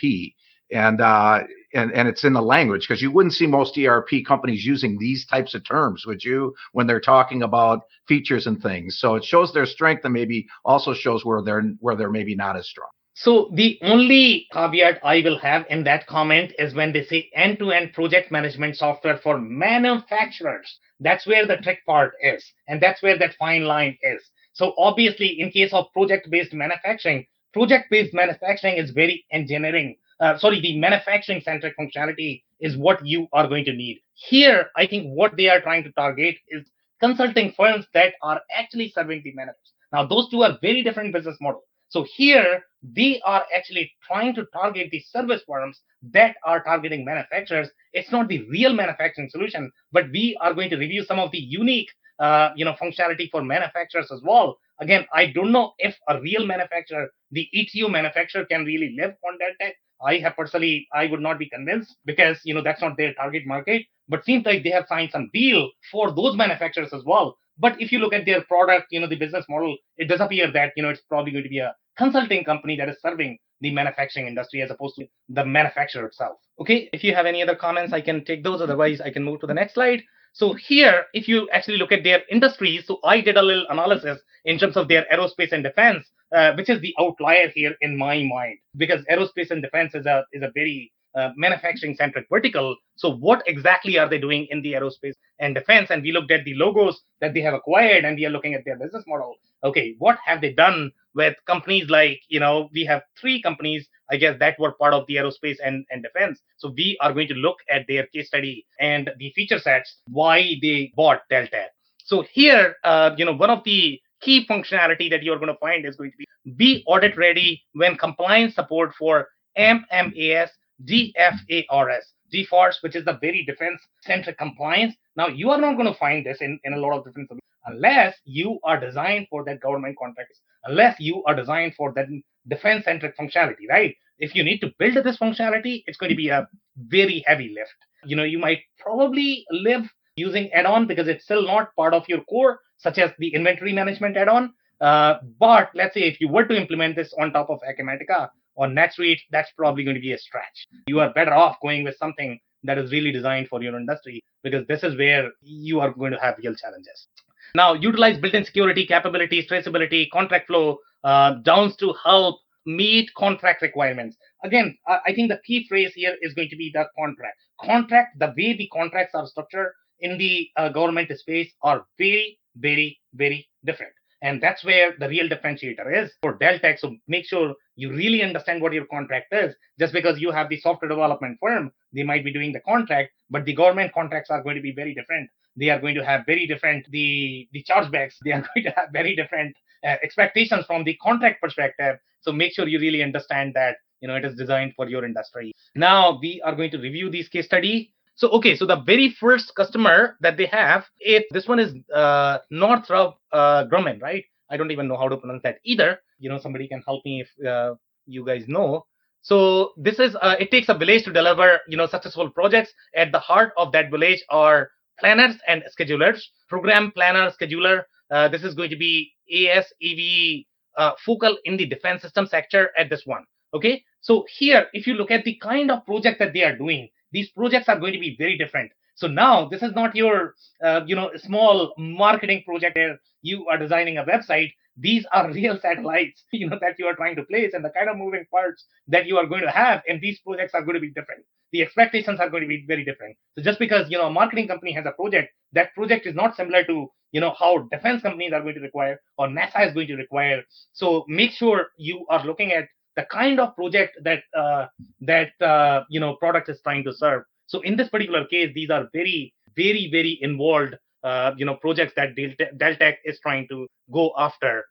and 0.72 1.00
uh, 1.00 1.40
and 1.74 1.92
and 1.92 2.08
it's 2.08 2.24
in 2.24 2.32
the 2.32 2.42
language 2.42 2.86
because 2.88 3.02
you 3.02 3.10
wouldn't 3.10 3.34
see 3.34 3.46
most 3.46 3.78
ERP 3.78 4.24
companies 4.26 4.64
using 4.64 4.98
these 4.98 5.26
types 5.26 5.54
of 5.54 5.64
terms, 5.64 6.04
would 6.06 6.24
you, 6.24 6.54
when 6.72 6.86
they're 6.86 7.00
talking 7.00 7.42
about 7.42 7.82
features 8.08 8.46
and 8.46 8.62
things? 8.62 8.98
So 8.98 9.14
it 9.14 9.24
shows 9.24 9.52
their 9.52 9.66
strength 9.66 10.04
and 10.04 10.14
maybe 10.14 10.46
also 10.64 10.94
shows 10.94 11.24
where 11.24 11.42
they're 11.42 11.62
where 11.80 11.96
they're 11.96 12.10
maybe 12.10 12.34
not 12.34 12.56
as 12.56 12.68
strong. 12.68 12.88
So 13.14 13.50
the 13.54 13.78
only 13.82 14.46
caveat 14.52 15.00
I 15.02 15.22
will 15.22 15.38
have 15.38 15.64
in 15.70 15.84
that 15.84 16.06
comment 16.06 16.52
is 16.58 16.74
when 16.74 16.92
they 16.92 17.02
say 17.02 17.30
end-to-end 17.34 17.94
project 17.94 18.30
management 18.30 18.76
software 18.76 19.16
for 19.16 19.38
manufacturers. 19.38 20.78
That's 21.00 21.26
where 21.26 21.46
the 21.46 21.56
trick 21.56 21.78
part 21.86 22.12
is, 22.22 22.44
and 22.68 22.78
that's 22.80 23.02
where 23.02 23.18
that 23.18 23.34
fine 23.38 23.64
line 23.64 23.96
is. 24.02 24.22
So 24.52 24.74
obviously, 24.76 25.40
in 25.40 25.50
case 25.50 25.72
of 25.72 25.86
project-based 25.94 26.52
manufacturing, 26.52 27.26
project-based 27.54 28.12
manufacturing 28.12 28.76
is 28.76 28.90
very 28.90 29.24
engineering 29.30 29.96
uh, 30.20 30.38
sorry, 30.38 30.60
the 30.60 30.78
manufacturing 30.78 31.40
centric 31.40 31.74
functionality 31.78 32.42
is 32.60 32.76
what 32.76 33.04
you 33.04 33.26
are 33.32 33.46
going 33.46 33.64
to 33.64 33.72
need. 33.72 34.00
Here, 34.14 34.70
I 34.76 34.86
think 34.86 35.08
what 35.08 35.36
they 35.36 35.48
are 35.48 35.60
trying 35.60 35.84
to 35.84 35.92
target 35.92 36.36
is 36.48 36.64
consulting 37.00 37.52
firms 37.56 37.86
that 37.92 38.14
are 38.22 38.40
actually 38.50 38.90
serving 38.94 39.22
the 39.24 39.34
managers. 39.34 39.72
Now, 39.92 40.06
those 40.06 40.28
two 40.30 40.42
are 40.42 40.58
very 40.62 40.82
different 40.82 41.12
business 41.12 41.36
models. 41.40 41.64
So 41.88 42.04
here, 42.16 42.62
they 42.82 43.20
are 43.24 43.44
actually 43.54 43.92
trying 44.06 44.34
to 44.34 44.46
target 44.52 44.88
the 44.90 45.00
service 45.00 45.42
firms 45.46 45.80
that 46.12 46.36
are 46.44 46.62
targeting 46.62 47.04
manufacturers. 47.04 47.68
It's 47.92 48.10
not 48.10 48.28
the 48.28 48.44
real 48.48 48.72
manufacturing 48.72 49.30
solution, 49.30 49.70
but 49.92 50.10
we 50.10 50.36
are 50.40 50.54
going 50.54 50.70
to 50.70 50.76
review 50.76 51.04
some 51.04 51.18
of 51.18 51.30
the 51.30 51.38
unique, 51.38 51.88
uh, 52.18 52.50
you 52.56 52.64
know, 52.64 52.74
functionality 52.74 53.30
for 53.30 53.42
manufacturers 53.42 54.10
as 54.10 54.20
well. 54.24 54.58
Again, 54.80 55.06
I 55.12 55.26
don't 55.26 55.52
know 55.52 55.72
if 55.78 55.96
a 56.08 56.20
real 56.20 56.46
manufacturer, 56.46 57.08
the 57.30 57.48
ETO 57.54 57.90
manufacturer, 57.90 58.44
can 58.44 58.64
really 58.64 58.94
live 58.98 59.14
on 59.26 59.38
Deltek. 59.38 59.72
I 60.04 60.18
have 60.18 60.36
personally, 60.36 60.86
I 60.92 61.06
would 61.06 61.20
not 61.20 61.38
be 61.38 61.48
convinced 61.48 61.96
because 62.04 62.38
you 62.44 62.54
know 62.54 62.62
that's 62.62 62.82
not 62.82 62.96
their 62.96 63.14
target 63.14 63.46
market. 63.46 63.82
But 64.08 64.24
seems 64.24 64.46
like 64.46 64.62
they 64.62 64.70
have 64.70 64.86
signed 64.88 65.10
some 65.10 65.30
deal 65.32 65.70
for 65.90 66.12
those 66.14 66.36
manufacturers 66.36 66.92
as 66.92 67.02
well. 67.04 67.36
But 67.58 67.80
if 67.80 67.90
you 67.90 67.98
look 67.98 68.12
at 68.12 68.26
their 68.26 68.42
product, 68.42 68.86
you 68.90 69.00
know 69.00 69.08
the 69.08 69.16
business 69.16 69.44
model, 69.48 69.76
it 69.96 70.08
does 70.08 70.20
appear 70.20 70.50
that 70.52 70.72
you 70.76 70.82
know 70.82 70.90
it's 70.90 71.00
probably 71.08 71.32
going 71.32 71.44
to 71.44 71.50
be 71.50 71.58
a 71.58 71.74
consulting 71.96 72.44
company 72.44 72.76
that 72.76 72.88
is 72.88 72.96
serving 73.00 73.38
the 73.60 73.72
manufacturing 73.72 74.26
industry 74.26 74.60
as 74.62 74.70
opposed 74.70 74.96
to 74.96 75.06
the 75.30 75.44
manufacturer 75.44 76.06
itself. 76.06 76.36
Okay, 76.60 76.90
if 76.92 77.02
you 77.02 77.14
have 77.14 77.26
any 77.26 77.42
other 77.42 77.56
comments, 77.56 77.92
I 77.92 78.00
can 78.00 78.24
take 78.24 78.44
those. 78.44 78.60
Otherwise, 78.60 79.00
I 79.00 79.10
can 79.10 79.24
move 79.24 79.40
to 79.40 79.46
the 79.46 79.54
next 79.54 79.74
slide. 79.74 80.02
So 80.34 80.52
here, 80.52 81.06
if 81.14 81.28
you 81.28 81.48
actually 81.50 81.78
look 81.78 81.92
at 81.92 82.04
their 82.04 82.20
industries, 82.30 82.86
so 82.86 82.98
I 83.02 83.22
did 83.22 83.38
a 83.38 83.42
little 83.42 83.66
analysis 83.70 84.20
in 84.44 84.58
terms 84.58 84.76
of 84.76 84.86
their 84.88 85.06
aerospace 85.10 85.52
and 85.52 85.64
defense 85.64 86.06
uh, 86.34 86.52
which 86.54 86.68
is 86.68 86.80
the 86.80 86.94
outlier 86.98 87.48
here 87.54 87.74
in 87.80 87.96
my 87.96 88.22
mind, 88.22 88.58
because 88.76 89.04
aerospace 89.10 89.50
and 89.50 89.62
defense 89.62 89.94
is 89.94 90.06
a 90.06 90.24
is 90.32 90.42
a 90.42 90.50
very 90.54 90.92
uh, 91.14 91.30
manufacturing 91.36 91.94
centric 91.94 92.26
vertical. 92.30 92.76
So, 92.96 93.16
what 93.16 93.42
exactly 93.46 93.98
are 93.98 94.08
they 94.08 94.18
doing 94.18 94.46
in 94.50 94.62
the 94.62 94.72
aerospace 94.74 95.14
and 95.38 95.54
defense? 95.54 95.90
And 95.90 96.02
we 96.02 96.12
looked 96.12 96.30
at 96.30 96.44
the 96.44 96.54
logos 96.54 97.00
that 97.20 97.34
they 97.34 97.40
have 97.40 97.54
acquired, 97.54 98.04
and 98.04 98.16
we 98.16 98.26
are 98.26 98.30
looking 98.30 98.54
at 98.54 98.64
their 98.64 98.78
business 98.78 99.04
model. 99.06 99.34
Okay, 99.64 99.94
what 99.98 100.18
have 100.24 100.40
they 100.40 100.52
done 100.52 100.92
with 101.14 101.34
companies 101.46 101.88
like 101.88 102.20
you 102.28 102.40
know 102.40 102.68
we 102.72 102.84
have 102.84 103.02
three 103.18 103.40
companies 103.40 103.88
I 104.10 104.16
guess 104.16 104.38
that 104.38 104.58
were 104.58 104.72
part 104.72 104.94
of 104.94 105.06
the 105.06 105.16
aerospace 105.16 105.56
and, 105.64 105.84
and 105.90 106.02
defense. 106.02 106.40
So 106.58 106.72
we 106.76 106.96
are 107.00 107.12
going 107.12 107.28
to 107.28 107.34
look 107.34 107.56
at 107.68 107.86
their 107.88 108.06
case 108.06 108.28
study 108.28 108.66
and 108.80 109.10
the 109.18 109.32
feature 109.34 109.58
sets 109.58 109.96
why 110.08 110.56
they 110.62 110.92
bought 110.94 111.22
Delta. 111.28 111.66
So 112.04 112.24
here, 112.32 112.76
uh, 112.84 113.10
you 113.16 113.24
know, 113.24 113.34
one 113.34 113.50
of 113.50 113.64
the 113.64 114.00
key 114.20 114.46
functionality 114.46 115.10
that 115.10 115.22
you're 115.22 115.38
going 115.38 115.52
to 115.52 115.58
find 115.58 115.84
is 115.86 115.96
going 115.96 116.10
to 116.10 116.16
be 116.16 116.26
be 116.56 116.84
audit 116.86 117.16
ready 117.16 117.62
when 117.72 117.96
compliance 117.96 118.54
support 118.54 118.92
for 118.98 119.28
MMAS 119.58 120.48
DFARS 120.84 122.02
GFARS, 122.32 122.76
which 122.80 122.96
is 122.96 123.04
the 123.04 123.18
very 123.20 123.44
defense 123.44 123.80
centric 124.02 124.38
compliance. 124.38 124.94
Now, 125.16 125.28
you 125.28 125.50
are 125.50 125.60
not 125.60 125.74
going 125.74 125.92
to 125.92 125.98
find 125.98 126.24
this 126.24 126.38
in, 126.40 126.58
in 126.64 126.74
a 126.74 126.76
lot 126.76 126.96
of 126.96 127.04
different 127.04 127.30
unless 127.66 128.16
you 128.24 128.58
are 128.64 128.78
designed 128.78 129.26
for 129.28 129.44
that 129.44 129.60
government 129.60 129.96
contracts, 129.98 130.40
unless 130.64 130.96
you 131.00 131.22
are 131.24 131.34
designed 131.34 131.74
for 131.74 131.92
that 131.94 132.06
defense 132.48 132.84
centric 132.84 133.16
functionality, 133.18 133.68
right? 133.68 133.94
If 134.18 134.34
you 134.34 134.44
need 134.44 134.60
to 134.60 134.72
build 134.78 134.94
this 135.04 135.18
functionality, 135.18 135.82
it's 135.86 135.98
going 135.98 136.10
to 136.10 136.16
be 136.16 136.28
a 136.28 136.48
very 136.76 137.24
heavy 137.26 137.52
lift. 137.54 137.74
You 138.04 138.16
know, 138.16 138.24
you 138.24 138.38
might 138.38 138.60
probably 138.78 139.44
live 139.50 139.82
using 140.16 140.50
add-on 140.52 140.86
because 140.86 141.08
it's 141.08 141.24
still 141.24 141.46
not 141.46 141.74
part 141.76 141.94
of 141.94 142.08
your 142.08 142.22
core, 142.22 142.60
such 142.78 142.98
as 142.98 143.10
the 143.18 143.34
inventory 143.34 143.72
management 143.72 144.16
add-on. 144.16 144.52
Uh, 144.80 145.14
but 145.38 145.70
let's 145.74 145.94
say 145.94 146.00
if 146.00 146.20
you 146.20 146.28
were 146.28 146.44
to 146.44 146.56
implement 146.56 146.96
this 146.96 147.14
on 147.20 147.32
top 147.32 147.48
of 147.48 147.60
Acumatica 147.60 148.28
or 148.54 148.66
NetSuite, 148.66 149.20
that's 149.30 149.50
probably 149.56 149.84
going 149.84 149.94
to 149.94 150.00
be 150.00 150.12
a 150.12 150.18
stretch. 150.18 150.66
You 150.86 151.00
are 151.00 151.12
better 151.12 151.34
off 151.34 151.56
going 151.62 151.84
with 151.84 151.96
something 151.96 152.38
that 152.64 152.78
is 152.78 152.90
really 152.90 153.12
designed 153.12 153.48
for 153.48 153.62
your 153.62 153.76
industry 153.76 154.24
because 154.42 154.66
this 154.66 154.82
is 154.82 154.96
where 154.98 155.30
you 155.40 155.80
are 155.80 155.92
going 155.92 156.12
to 156.12 156.18
have 156.18 156.36
real 156.38 156.54
challenges. 156.54 157.08
Now, 157.54 157.74
utilize 157.74 158.18
built-in 158.18 158.44
security 158.44 158.86
capabilities, 158.86 159.48
traceability, 159.48 160.10
contract 160.10 160.48
flow, 160.48 160.78
uh, 161.04 161.34
downs 161.42 161.76
to 161.76 161.94
help 162.02 162.40
meet 162.66 163.14
contract 163.14 163.62
requirements. 163.62 164.16
Again, 164.42 164.76
I 164.86 165.14
think 165.14 165.30
the 165.30 165.40
key 165.46 165.66
phrase 165.68 165.92
here 165.94 166.16
is 166.20 166.34
going 166.34 166.48
to 166.50 166.56
be 166.56 166.70
the 166.72 166.86
contract. 166.98 167.38
Contract, 167.60 168.18
the 168.18 168.34
way 168.36 168.56
the 168.56 168.68
contracts 168.72 169.14
are 169.14 169.26
structured 169.26 169.72
in 170.00 170.18
the 170.18 170.48
uh, 170.56 170.68
government 170.68 171.10
space 171.18 171.52
are 171.62 171.86
very, 171.98 172.38
very, 172.56 172.98
very 173.14 173.48
different. 173.64 173.92
And 174.22 174.42
that's 174.42 174.64
where 174.64 174.94
the 174.98 175.08
real 175.08 175.28
differentiator 175.28 176.04
is 176.04 176.10
for 176.22 176.38
Deltek. 176.38 176.78
So 176.78 176.96
make 177.06 177.26
sure 177.26 177.54
you 177.76 177.92
really 177.92 178.22
understand 178.22 178.62
what 178.62 178.72
your 178.72 178.86
contract 178.86 179.32
is. 179.32 179.54
Just 179.78 179.92
because 179.92 180.18
you 180.18 180.30
have 180.30 180.48
the 180.48 180.58
software 180.58 180.88
development 180.88 181.38
firm, 181.40 181.70
they 181.92 182.02
might 182.02 182.24
be 182.24 182.32
doing 182.32 182.52
the 182.52 182.60
contract, 182.60 183.12
but 183.30 183.44
the 183.44 183.54
government 183.54 183.92
contracts 183.92 184.30
are 184.30 184.42
going 184.42 184.56
to 184.56 184.62
be 184.62 184.72
very 184.72 184.94
different. 184.94 185.28
They 185.56 185.70
are 185.70 185.80
going 185.80 185.94
to 185.94 186.04
have 186.04 186.26
very 186.26 186.46
different 186.46 186.86
the 186.90 187.48
the 187.52 187.64
chargebacks. 187.64 188.14
They 188.24 188.32
are 188.32 188.44
going 188.54 188.64
to 188.64 188.70
have 188.76 188.88
very 188.92 189.14
different 189.14 189.54
uh, 189.84 189.96
expectations 190.02 190.64
from 190.66 190.84
the 190.84 190.94
contract 190.96 191.42
perspective. 191.42 191.96
So 192.20 192.32
make 192.32 192.54
sure 192.54 192.66
you 192.66 192.80
really 192.80 193.02
understand 193.02 193.54
that 193.54 193.76
you 194.00 194.08
know 194.08 194.16
it 194.16 194.24
is 194.24 194.34
designed 194.34 194.74
for 194.76 194.88
your 194.88 195.04
industry. 195.04 195.52
Now 195.74 196.18
we 196.20 196.40
are 196.42 196.54
going 196.54 196.70
to 196.72 196.78
review 196.78 197.10
this 197.10 197.28
case 197.28 197.46
study 197.46 197.92
so 198.16 198.30
okay, 198.30 198.56
so 198.56 198.64
the 198.64 198.76
very 198.76 199.10
first 199.10 199.54
customer 199.54 200.16
that 200.20 200.38
they 200.38 200.46
have, 200.46 200.86
it 200.98 201.26
this 201.30 201.46
one 201.46 201.58
is 201.58 201.74
uh, 201.94 202.38
Northrop 202.50 203.18
uh, 203.30 203.64
Grumman, 203.64 204.00
right? 204.00 204.24
I 204.50 204.56
don't 204.56 204.70
even 204.70 204.88
know 204.88 204.96
how 204.96 205.08
to 205.08 205.18
pronounce 205.18 205.42
that 205.42 205.58
either. 205.64 206.00
You 206.18 206.30
know, 206.30 206.38
somebody 206.38 206.66
can 206.66 206.82
help 206.86 207.04
me 207.04 207.20
if 207.22 207.46
uh, 207.46 207.74
you 208.06 208.24
guys 208.24 208.44
know. 208.48 208.86
So 209.20 209.72
this 209.76 209.98
is 209.98 210.16
uh, 210.22 210.36
it 210.40 210.50
takes 210.50 210.70
a 210.70 210.74
village 210.74 211.04
to 211.04 211.12
deliver 211.12 211.60
you 211.68 211.76
know 211.76 211.86
successful 211.86 212.30
projects. 212.30 212.72
At 212.94 213.12
the 213.12 213.18
heart 213.18 213.52
of 213.58 213.70
that 213.72 213.90
village 213.90 214.24
are 214.30 214.70
planners 214.98 215.36
and 215.46 215.62
schedulers, 215.78 216.22
program 216.48 216.92
planner, 216.92 217.30
scheduler. 217.30 217.82
Uh, 218.10 218.28
this 218.28 218.44
is 218.44 218.54
going 218.54 218.70
to 218.70 218.76
be 218.76 219.12
ASAV 219.30 220.46
uh, 220.78 220.92
focal 221.04 221.36
in 221.44 221.58
the 221.58 221.66
defense 221.66 222.00
system 222.00 222.26
sector 222.26 222.70
at 222.78 222.88
this 222.88 223.02
one. 223.04 223.24
Okay, 223.52 223.84
so 224.00 224.24
here 224.38 224.68
if 224.72 224.86
you 224.86 224.94
look 224.94 225.10
at 225.10 225.24
the 225.24 225.36
kind 225.42 225.70
of 225.70 225.84
project 225.84 226.18
that 226.18 226.32
they 226.32 226.44
are 226.44 226.56
doing, 226.56 226.88
these 227.16 227.30
projects 227.30 227.68
are 227.70 227.80
going 227.80 227.94
to 227.94 227.98
be 227.98 228.14
very 228.18 228.36
different. 228.36 228.70
So 228.94 229.06
now 229.06 229.48
this 229.48 229.62
is 229.62 229.72
not 229.74 229.96
your, 229.96 230.34
uh, 230.62 230.80
you 230.86 230.94
know, 230.94 231.10
small 231.16 231.72
marketing 231.78 232.42
project 232.46 232.76
where 232.76 232.98
you 233.22 233.46
are 233.48 233.56
designing 233.56 233.96
a 233.96 234.04
website. 234.04 234.52
These 234.76 235.06
are 235.12 235.32
real 235.40 235.58
satellites, 235.58 236.24
you 236.32 236.48
know, 236.50 236.58
that 236.60 236.74
you 236.78 236.86
are 236.86 236.94
trying 236.94 237.16
to 237.16 237.22
place, 237.22 237.52
and 237.54 237.64
the 237.64 237.70
kind 237.70 237.88
of 237.88 237.96
moving 237.96 238.26
parts 238.30 238.66
that 238.88 239.06
you 239.06 239.16
are 239.16 239.26
going 239.26 239.44
to 239.48 239.50
have 239.50 239.82
And 239.88 240.00
these 240.02 240.18
projects 240.20 240.52
are 240.52 240.62
going 240.62 240.74
to 240.74 240.80
be 240.88 240.92
different. 240.98 241.24
The 241.52 241.62
expectations 241.62 242.20
are 242.20 242.28
going 242.28 242.42
to 242.42 242.48
be 242.48 242.64
very 242.68 242.84
different. 242.84 243.16
So 243.34 243.42
just 243.42 243.58
because 243.58 243.90
you 243.90 243.96
know 243.96 244.08
a 244.08 244.16
marketing 244.20 244.48
company 244.48 244.72
has 244.72 244.84
a 244.84 244.92
project, 244.92 245.32
that 245.52 245.74
project 245.74 246.06
is 246.06 246.14
not 246.14 246.36
similar 246.36 246.64
to 246.64 246.76
you 247.12 247.20
know 247.22 247.34
how 247.38 247.52
defense 247.72 248.02
companies 248.02 248.34
are 248.34 248.42
going 248.42 248.56
to 248.56 248.66
require 248.68 249.00
or 249.16 249.28
NASA 249.28 249.66
is 249.66 249.72
going 249.72 249.88
to 249.88 249.96
require. 249.96 250.42
So 250.72 251.04
make 251.08 251.30
sure 251.30 251.68
you 251.78 252.04
are 252.10 252.24
looking 252.26 252.52
at 252.52 252.68
the 252.96 253.04
kind 253.04 253.38
of 253.38 253.54
project 253.54 253.98
that 254.02 254.22
uh, 254.36 254.66
that 255.02 255.30
uh, 255.40 255.84
you 255.88 256.00
know 256.00 256.16
product 256.16 256.48
is 256.48 256.60
trying 256.62 256.84
to 256.84 256.92
serve. 256.92 257.22
So 257.46 257.60
in 257.60 257.76
this 257.76 257.88
particular 257.88 258.24
case, 258.24 258.52
these 258.54 258.70
are 258.70 258.88
very 258.92 259.32
very 259.54 259.88
very 259.90 260.18
involved 260.22 260.74
uh, 261.04 261.32
you 261.36 261.44
know 261.44 261.56
projects 261.56 261.92
that 261.96 262.16
Deltek 262.16 262.96
is 263.04 263.20
trying 263.20 263.46
to 263.48 263.68
go 263.92 264.12
after. 264.18 264.64